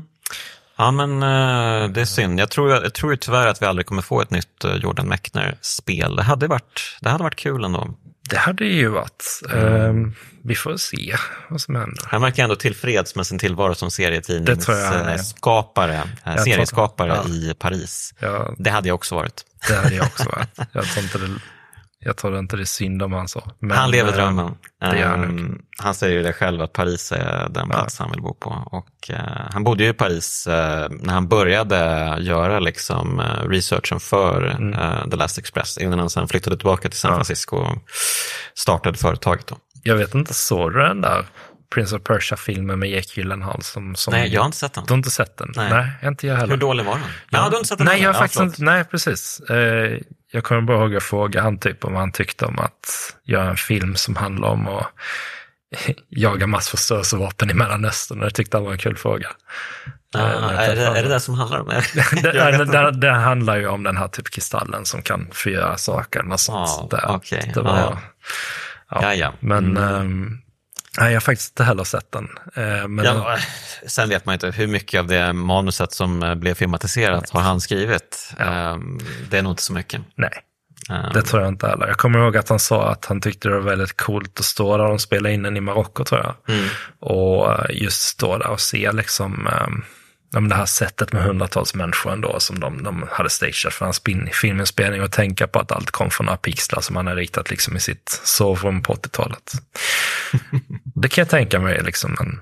Ja, 0.80 0.90
men 0.90 1.22
eh, 1.22 1.88
det 1.90 2.00
är 2.00 2.04
synd. 2.04 2.40
Jag 2.40 2.50
tror, 2.50 2.70
jag 2.70 2.94
tror 2.94 3.16
tyvärr 3.16 3.46
att 3.46 3.62
vi 3.62 3.66
aldrig 3.66 3.86
kommer 3.86 4.02
få 4.02 4.22
ett 4.22 4.30
nytt 4.30 4.64
eh, 4.64 4.74
Jordan 4.76 5.08
Mechner-spel. 5.08 6.16
Det 6.16 6.22
hade 6.22 6.46
varit, 6.46 6.96
det 7.00 7.08
hade 7.08 7.24
varit 7.24 7.36
kul 7.36 7.64
ändå. 7.64 7.94
Det 8.30 8.36
hade 8.36 8.64
ju 8.64 8.88
varit. 8.88 9.40
Ehm, 9.54 10.14
vi 10.44 10.54
får 10.54 10.76
se 10.76 11.16
vad 11.48 11.60
som 11.60 11.74
händer. 11.74 12.02
Han 12.06 12.22
verkar 12.22 12.42
ändå 12.42 12.56
tillfreds 12.56 13.16
med 13.16 13.26
sin 13.26 13.38
tillvaro 13.38 13.74
som 13.74 13.90
serietidningsskapare, 13.90 16.02
tror- 16.34 16.44
serieskapare 16.44 17.20
ja. 17.24 17.28
i 17.30 17.54
Paris. 17.58 18.14
Ja, 18.18 18.54
Det 18.58 18.70
hade 18.70 18.88
jag 18.88 18.94
också 18.94 19.14
varit. 19.14 19.44
det 19.68 19.74
hade 19.74 19.94
jag 19.94 20.06
också 20.06 20.28
varit. 20.28 20.48
Jag 20.72 20.84
tror 20.84 21.04
inte 21.04 21.18
det, 21.18 21.28
jag 22.04 22.16
tror 22.16 22.38
inte 22.38 22.56
det 22.56 22.62
är 22.62 22.64
synd 22.64 23.02
om 23.02 23.12
han 23.12 23.28
så. 23.28 23.50
Men, 23.58 23.76
han 23.76 23.90
lever 23.90 24.10
eh, 24.10 24.14
drömmen. 24.16 24.54
han 24.80 24.96
Ehm, 24.96 25.62
han 25.78 25.94
säger 25.94 26.16
ju 26.16 26.22
det 26.22 26.32
själv 26.32 26.62
att 26.62 26.72
Paris 26.72 27.12
är 27.12 27.48
den 27.50 27.68
plats 27.68 27.98
han 27.98 28.10
vill 28.10 28.22
bo 28.22 28.34
på. 28.34 28.50
Och, 28.66 29.10
eh, 29.10 29.46
han 29.52 29.64
bodde 29.64 29.84
ju 29.84 29.90
i 29.90 29.92
Paris 29.92 30.46
eh, 30.46 30.88
när 30.90 31.12
han 31.14 31.28
började 31.28 32.16
göra 32.20 32.60
liksom, 32.60 33.20
eh, 33.20 33.48
researchen 33.48 34.00
för 34.00 34.46
Mm. 34.46 35.10
The 35.10 35.16
Last 35.16 35.38
Express 35.38 35.78
innan 35.78 35.98
han 35.98 36.10
sen 36.10 36.28
flyttade 36.28 36.56
tillbaka 36.56 36.88
till 36.88 36.98
San 36.98 37.14
Francisco 37.14 37.56
och 37.56 37.78
startade 38.54 38.98
företaget. 38.98 39.46
Då. 39.46 39.56
Jag 39.82 39.96
vet 39.96 40.14
inte, 40.14 40.34
såg 40.34 40.72
du 40.72 40.78
den 40.78 41.00
där 41.00 41.26
Prince 41.74 41.96
of 41.96 42.02
Persia-filmen 42.02 42.78
med 42.78 42.90
Jake 42.90 43.08
Gyllenhaal? 43.14 43.62
Som, 43.62 43.94
som 43.94 44.10
Nej, 44.12 44.28
jag 44.34 44.40
har 44.40 44.46
inte 44.46 44.58
sett 44.58 44.72
den. 44.74 44.84
Du 44.86 44.92
har 44.92 44.96
inte 44.98 45.10
sett 45.10 45.36
den? 45.36 45.52
Nej. 45.56 45.70
Nej, 45.70 46.08
inte 46.10 46.26
jag 46.26 46.36
heller. 46.36 46.50
Hur 46.54 46.60
dålig 46.60 46.84
var 46.86 46.92
den? 46.94 47.02
Ja, 47.30 47.38
du 47.38 47.50
har 47.50 47.56
inte 47.56 47.68
sett 47.68 47.78
den 47.78 47.84
Nej, 47.84 47.94
heller? 47.94 48.04
jag 48.04 48.12
har 48.12 48.14
Ja, 48.14 48.20
faktiskt 48.24 48.40
inte, 48.40 48.62
nej, 48.62 48.84
precis. 48.84 49.40
Eh, 49.40 49.98
jag 50.32 50.44
kommer 50.44 50.60
bara 50.62 50.78
ihåg 50.78 50.96
att 50.96 51.02
fråga 51.02 51.42
han 51.42 51.58
typ 51.58 51.84
om 51.84 51.94
han 51.94 52.12
tyckte 52.12 52.44
om 52.44 52.58
att 52.58 53.16
göra 53.24 53.50
en 53.50 53.56
film 53.56 53.96
som 53.96 54.16
handlar 54.16 54.48
om 54.48 54.68
att 54.68 54.86
jaga 56.08 56.46
massförstörelsevapen 56.46 57.50
i 57.50 57.54
Mellanöstern. 57.54 58.18
Det 58.18 58.30
tyckte 58.30 58.56
han 58.56 58.64
var 58.64 58.72
en 58.72 58.78
kul 58.78 58.96
fråga. 58.96 59.28
Ah, 60.14 60.20
är, 60.50 60.76
det, 60.76 60.82
är 60.82 61.02
det 61.02 61.08
det 61.08 61.20
som 61.20 61.34
handlar 61.34 61.60
om 61.60 61.68
det? 61.68 61.84
det, 62.22 62.64
det, 62.64 62.90
det, 62.90 63.10
handlar 63.10 63.56
ju 63.56 63.68
om 63.68 63.82
den 63.82 63.96
här 63.96 64.08
typ 64.08 64.30
kristallen 64.30 64.84
som 64.84 65.02
kan 65.02 65.28
förgöra 65.32 65.76
saker 65.76 66.32
och 66.32 66.40
sånt. 66.40 66.88
Ja, 66.90 66.98
där. 66.98 67.16
okej. 67.16 67.50
Det 67.54 67.60
var, 67.60 67.78
ja. 67.78 67.98
Ja, 68.90 69.14
ja. 69.14 69.32
Men 69.40 69.76
Mm. 69.76 70.38
Ehm, 70.98 71.04
nej, 71.04 71.12
jag 71.12 71.16
har 71.16 71.20
faktiskt 71.20 71.50
inte 71.52 71.64
heller 71.64 71.84
sett 71.84 72.12
den. 72.12 72.28
Eh, 72.56 72.88
men 72.88 73.04
Ja, 73.04 73.38
sen 73.86 74.08
vet 74.08 74.26
man 74.26 74.32
inte 74.32 74.50
hur 74.50 74.66
mycket 74.66 74.98
av 75.00 75.06
det 75.06 75.32
manuset 75.32 75.92
som 75.92 76.22
eh, 76.22 76.34
blev 76.34 76.54
filmatiserat 76.54 77.30
har 77.30 77.40
han 77.40 77.60
skrivit. 77.60 78.34
Ehm, 78.38 78.98
Det 79.30 79.38
är 79.38 79.42
nog 79.42 79.52
inte 79.52 79.62
så 79.62 79.72
mycket. 79.72 80.00
nej, 80.14 80.30
Ehm, 80.90 81.12
det 81.14 81.22
tror 81.22 81.42
jag 81.42 81.48
inte 81.52 81.66
heller. 81.68 81.86
Jag 81.86 81.96
kommer 81.98 82.18
ihåg 82.18 82.36
att 82.36 82.48
han 82.48 82.58
sa 82.58 82.88
att 82.90 83.04
han 83.04 83.20
tyckte 83.20 83.48
det 83.48 83.54
var 83.54 83.60
väldigt 83.62 83.96
coolt 83.96 84.38
att 84.38 84.44
stå 84.44 84.76
där. 84.76 84.84
De 84.84 84.98
spelade 84.98 85.34
in 85.34 85.42
den 85.42 85.56
i 85.56 85.60
Marocko 85.60 86.04
tror 86.04 86.20
jag. 86.20 86.56
Mm. 86.56 86.68
Och 87.00 87.52
eh, 87.52 87.82
just 87.82 88.02
stå 88.02 88.38
där 88.38 88.46
och 88.50 88.60
se 88.60 88.92
liksom 88.92 89.48
men 90.32 90.48
det 90.48 90.54
här 90.54 90.66
sättet 90.66 91.12
med 91.12 91.22
hundratals 91.22 91.74
människor 91.74 92.12
ändå 92.12 92.40
som 92.40 92.60
de, 92.60 92.82
de 92.82 93.08
hade 93.10 93.30
stageat 93.30 93.74
för 93.74 93.84
hans 93.84 94.02
filminspelning 94.32 95.02
och 95.02 95.12
tänka 95.12 95.46
på 95.46 95.58
att 95.58 95.72
allt 95.72 95.90
kom 95.90 96.10
från 96.10 96.26
några 96.26 96.36
pixlar 96.36 96.80
som 96.80 96.96
han 96.96 97.06
hade 97.06 97.20
ritat 97.20 97.50
liksom 97.50 97.76
i 97.76 97.80
sitt 97.80 98.20
sovrum 98.24 98.82
på 98.82 98.94
80-talet. 98.94 99.52
det 100.94 101.08
kan 101.08 101.22
jag 101.22 101.28
tänka 101.28 101.60
mig 101.60 101.82
liksom 101.82 102.16
en 102.20 102.40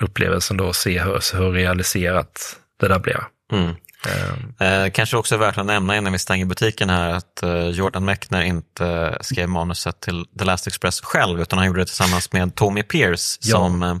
upplevelse 0.00 0.54
då 0.54 0.68
att 0.68 0.76
se 0.76 1.00
hur, 1.00 1.36
hur 1.36 1.52
realiserat 1.52 2.56
det 2.80 2.88
där 2.88 2.98
blev. 2.98 3.20
Mm. 3.52 3.74
Ehm, 4.06 4.54
Eh, 4.60 4.90
kanske 4.90 5.16
också 5.16 5.36
värt 5.36 5.58
att 5.58 5.66
nämna 5.66 5.96
innan 5.96 6.12
vi 6.12 6.18
stänger 6.18 6.44
butiken 6.44 6.90
här 6.90 7.10
att 7.10 7.42
eh, 7.42 7.68
Jordan 7.68 8.04
Mechner 8.04 8.42
inte 8.42 9.18
skrev 9.20 9.48
manuset 9.48 10.00
till 10.00 10.26
The 10.38 10.44
Last 10.44 10.66
Express 10.66 11.00
själv 11.00 11.40
utan 11.40 11.58
han 11.58 11.66
gjorde 11.66 11.80
det 11.80 11.86
tillsammans 11.86 12.32
med 12.32 12.54
Tommy 12.54 12.82
Pierce 12.82 13.38
Ja. 13.42 13.56
som 13.56 13.82
eh, 13.82 13.90
eh, 13.90 13.96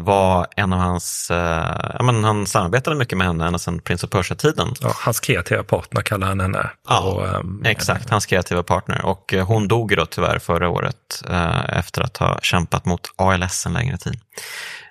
var 0.00 0.46
en 0.56 0.72
av 0.72 0.78
hans, 0.78 1.30
eh, 1.30 1.92
ja, 1.98 2.02
men 2.02 2.24
han 2.24 2.46
samarbetade 2.46 2.96
mycket 2.96 3.18
med 3.18 3.26
henne 3.26 3.46
ända 3.46 3.58
sedan 3.58 3.80
Prince 3.80 4.06
of 4.06 4.10
Persia-tiden. 4.12 4.74
ja, 4.80 4.92
hans 4.96 5.20
kreativa 5.20 5.62
partner 5.64 6.02
kallar 6.02 6.26
han 6.26 6.40
henne. 6.40 6.70
Ja, 6.88 7.00
Och, 7.00 7.28
ehm, 7.28 7.62
Exakt, 7.64 8.10
hans 8.10 8.26
kreativa 8.26 8.62
partner. 8.62 9.04
Och 9.04 9.34
eh, 9.34 9.46
hon 9.46 9.68
dog 9.68 9.96
då 9.96 10.06
tyvärr 10.06 10.38
förra 10.38 10.68
året 10.68 11.22
eh, 11.28 11.78
efter 11.78 12.02
att 12.02 12.16
ha 12.16 12.40
kämpat 12.42 12.84
mot 12.84 13.00
ALS 13.16 13.66
en 13.66 13.72
längre 13.72 13.98
tid. 13.98 14.20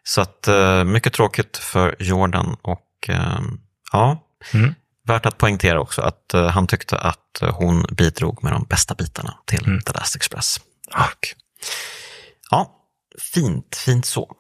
Så 0.04 0.22
att 0.22 0.48
eh, 0.48 0.84
mycket 0.84 1.14
tråkigt 1.14 1.58
för 1.58 1.96
Jordan 2.00 2.56
och 2.62 3.10
eh, 3.10 3.40
ja, 3.92 4.26
Mm. 4.54 4.76
värt 5.08 5.26
att 5.26 5.38
poängtera 5.38 5.80
också 5.82 6.02
att 6.02 6.34
eh, 6.34 6.48
han 6.48 6.68
tyckte 6.68 6.98
att 6.98 7.42
eh, 7.42 7.56
hon 7.56 7.86
bidrog 7.92 8.44
med 8.44 8.54
de 8.54 8.64
bästa 8.64 8.96
bitarna 8.96 9.34
till 9.46 9.68
Mm. 9.68 9.82
The 9.82 9.94
Last 9.94 10.16
Express. 10.16 10.58
Och, 10.88 11.28
ja, 12.52 12.72
fint, 13.34 13.76
fint 13.76 14.06
så. 14.06 14.32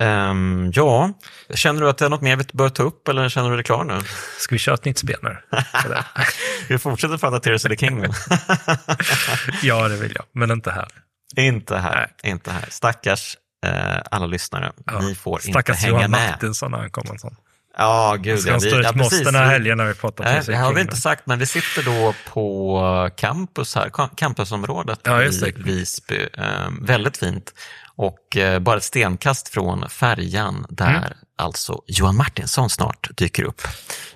Ja. 0.00 0.30
Um, 0.30 0.72
ja, 0.74 1.12
känner 1.54 1.80
du 1.80 1.88
att 1.88 1.98
det 1.98 2.04
är 2.04 2.08
något 2.08 2.20
mer 2.20 2.36
vi 2.36 2.44
bör 2.52 2.68
ta 2.68 2.82
upp 2.82 3.08
eller 3.08 3.28
känner 3.28 3.50
du 3.50 3.56
dig 3.56 3.64
klar 3.64 3.84
nu? 3.84 4.00
Ska 4.38 4.54
vi 4.54 4.58
köra 4.58 4.74
ett 4.74 4.84
nytt 4.84 4.98
spel 4.98 5.18
nu? 5.22 5.36
vi 6.68 6.78
fortsätter 6.78 7.16
prata 7.16 7.40
Tears 7.40 7.64
of 7.64 7.70
the 7.70 7.76
Kingdom. 7.76 8.12
ja, 9.62 9.88
det 9.88 9.96
vill 9.96 10.12
jag, 10.14 10.24
men 10.32 10.50
inte 10.50 10.70
här. 10.70 10.88
Inte 11.36 11.76
här, 11.76 11.96
Nej. 12.22 12.32
inte 12.32 12.50
här. 12.50 12.64
Stackars 12.70 13.36
eh, 13.66 13.98
alla 14.10 14.26
lyssnare. 14.26 14.72
Ja. 14.86 15.00
Ni 15.00 15.14
får 15.14 15.38
Stackars 15.38 15.76
inte 15.76 15.86
hänga 15.86 15.98
Johan 15.98 16.10
med. 16.10 16.20
Stackars 16.20 16.32
Martinsson 16.32 16.70
när 16.70 16.78
han 16.78 16.90
kommer 16.90 17.10
en 17.10 17.18
sån. 17.18 17.36
Ja, 17.78 18.16
gud. 18.20 18.40
Ska 18.40 18.50
han 18.50 18.60
stå 18.60 18.78
ut 18.78 18.94
med 18.94 19.06
oss 19.06 19.22
den 19.22 19.34
här 19.34 19.46
helgen 19.46 19.78
när 19.78 19.86
vi 19.86 19.94
pratar 19.94 20.24
Nej, 20.24 20.42
Det 20.46 20.56
har 20.56 20.74
vi 20.74 20.80
inte 20.80 20.96
sagt, 20.96 21.26
men 21.26 21.38
vi 21.38 21.46
sitter 21.46 21.82
då 21.82 22.14
på 22.32 23.10
campus 23.16 23.74
här, 23.74 23.90
campusområdet 24.16 25.00
ja, 25.02 25.22
i 25.22 25.52
Visby. 25.56 26.28
Eh, 26.38 26.68
väldigt 26.80 27.16
fint. 27.16 27.52
Och 27.96 28.36
eh, 28.36 28.58
bara 28.58 28.76
ett 28.76 28.84
stenkast 28.84 29.48
från 29.48 29.88
färjan 29.88 30.66
där 30.68 30.96
mm. 30.96 31.12
alltså 31.38 31.82
Johan 31.86 32.16
Martinsson 32.16 32.70
snart 32.70 33.16
dyker 33.16 33.42
upp 33.42 33.62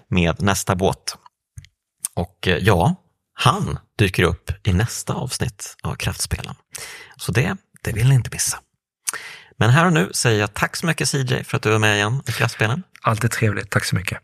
med 0.08 0.42
nästa 0.42 0.76
båt. 0.76 1.16
Och 2.14 2.48
eh, 2.48 2.56
ja, 2.56 2.94
han 3.34 3.78
dyker 3.98 4.22
upp 4.22 4.66
i 4.66 4.72
nästa 4.72 5.14
avsnitt 5.14 5.76
av 5.82 5.94
Kraftspelen. 5.94 6.54
Så 7.16 7.32
det, 7.32 7.56
det 7.82 7.92
vill 7.92 8.08
ni 8.08 8.14
inte 8.14 8.30
missa. 8.32 8.58
Men 9.56 9.70
här 9.70 9.86
och 9.86 9.92
nu 9.92 10.10
säger 10.14 10.40
jag 10.40 10.54
tack 10.54 10.76
så 10.76 10.86
mycket 10.86 11.08
CJ 11.08 11.44
för 11.44 11.56
att 11.56 11.62
du 11.62 11.74
är 11.74 11.78
med 11.78 11.96
igen 11.96 12.22
i 12.28 12.32
Kraftspelen. 12.32 12.82
Alltid 13.02 13.30
trevligt, 13.30 13.70
tack 13.70 13.84
så 13.84 13.96
mycket. 13.96 14.18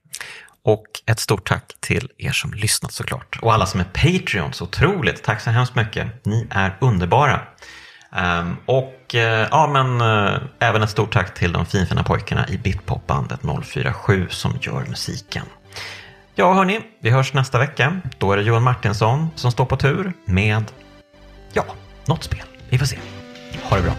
Och 0.63 0.87
ett 1.07 1.21
stort 1.21 1.49
tack 1.49 1.73
till 1.81 2.11
er 2.19 2.33
som 2.33 2.53
lyssnat 2.53 2.93
såklart. 2.93 3.39
Och 3.43 3.55
alla 3.55 3.67
som 3.67 3.81
är 3.81 3.85
Patreons, 3.85 4.63
otroligt. 4.63 5.23
Tack 5.23 5.41
så 5.41 5.51
hemskt 5.51 5.75
mycket. 5.75 6.25
Ni 6.25 6.47
är 6.51 6.79
underbara. 6.81 7.41
Ehm, 8.13 8.57
och 8.67 9.15
eh, 9.15 9.49
ja, 9.51 9.67
men 9.67 10.01
eh, 10.01 10.41
även 10.59 10.83
ett 10.83 10.91
stort 10.91 11.13
tack 11.13 11.35
till 11.35 11.53
de 11.53 11.67
finfina 11.67 12.03
pojkarna 12.03 12.49
i 12.49 12.59
Bitpopbandet 12.59 13.41
047 13.63 14.27
som 14.31 14.59
gör 14.61 14.85
musiken. 14.89 15.45
Ja, 16.35 16.53
hörni, 16.53 16.81
vi 17.01 17.11
hörs 17.11 17.35
nästa 17.35 17.59
vecka. 17.59 18.01
Då 18.19 18.33
är 18.33 18.37
det 18.37 18.43
Johan 18.43 18.63
Martinsson 18.63 19.31
som 19.35 19.53
står 19.53 19.65
på 19.65 19.77
tur 19.77 20.13
med, 20.25 20.65
ja, 21.53 21.65
något 22.07 22.25
spel. 22.25 22.43
Vi 22.69 22.79
får 22.79 22.87
se. 22.87 22.99
Ha 23.63 23.77
det 23.77 23.83
bra. 23.83 23.93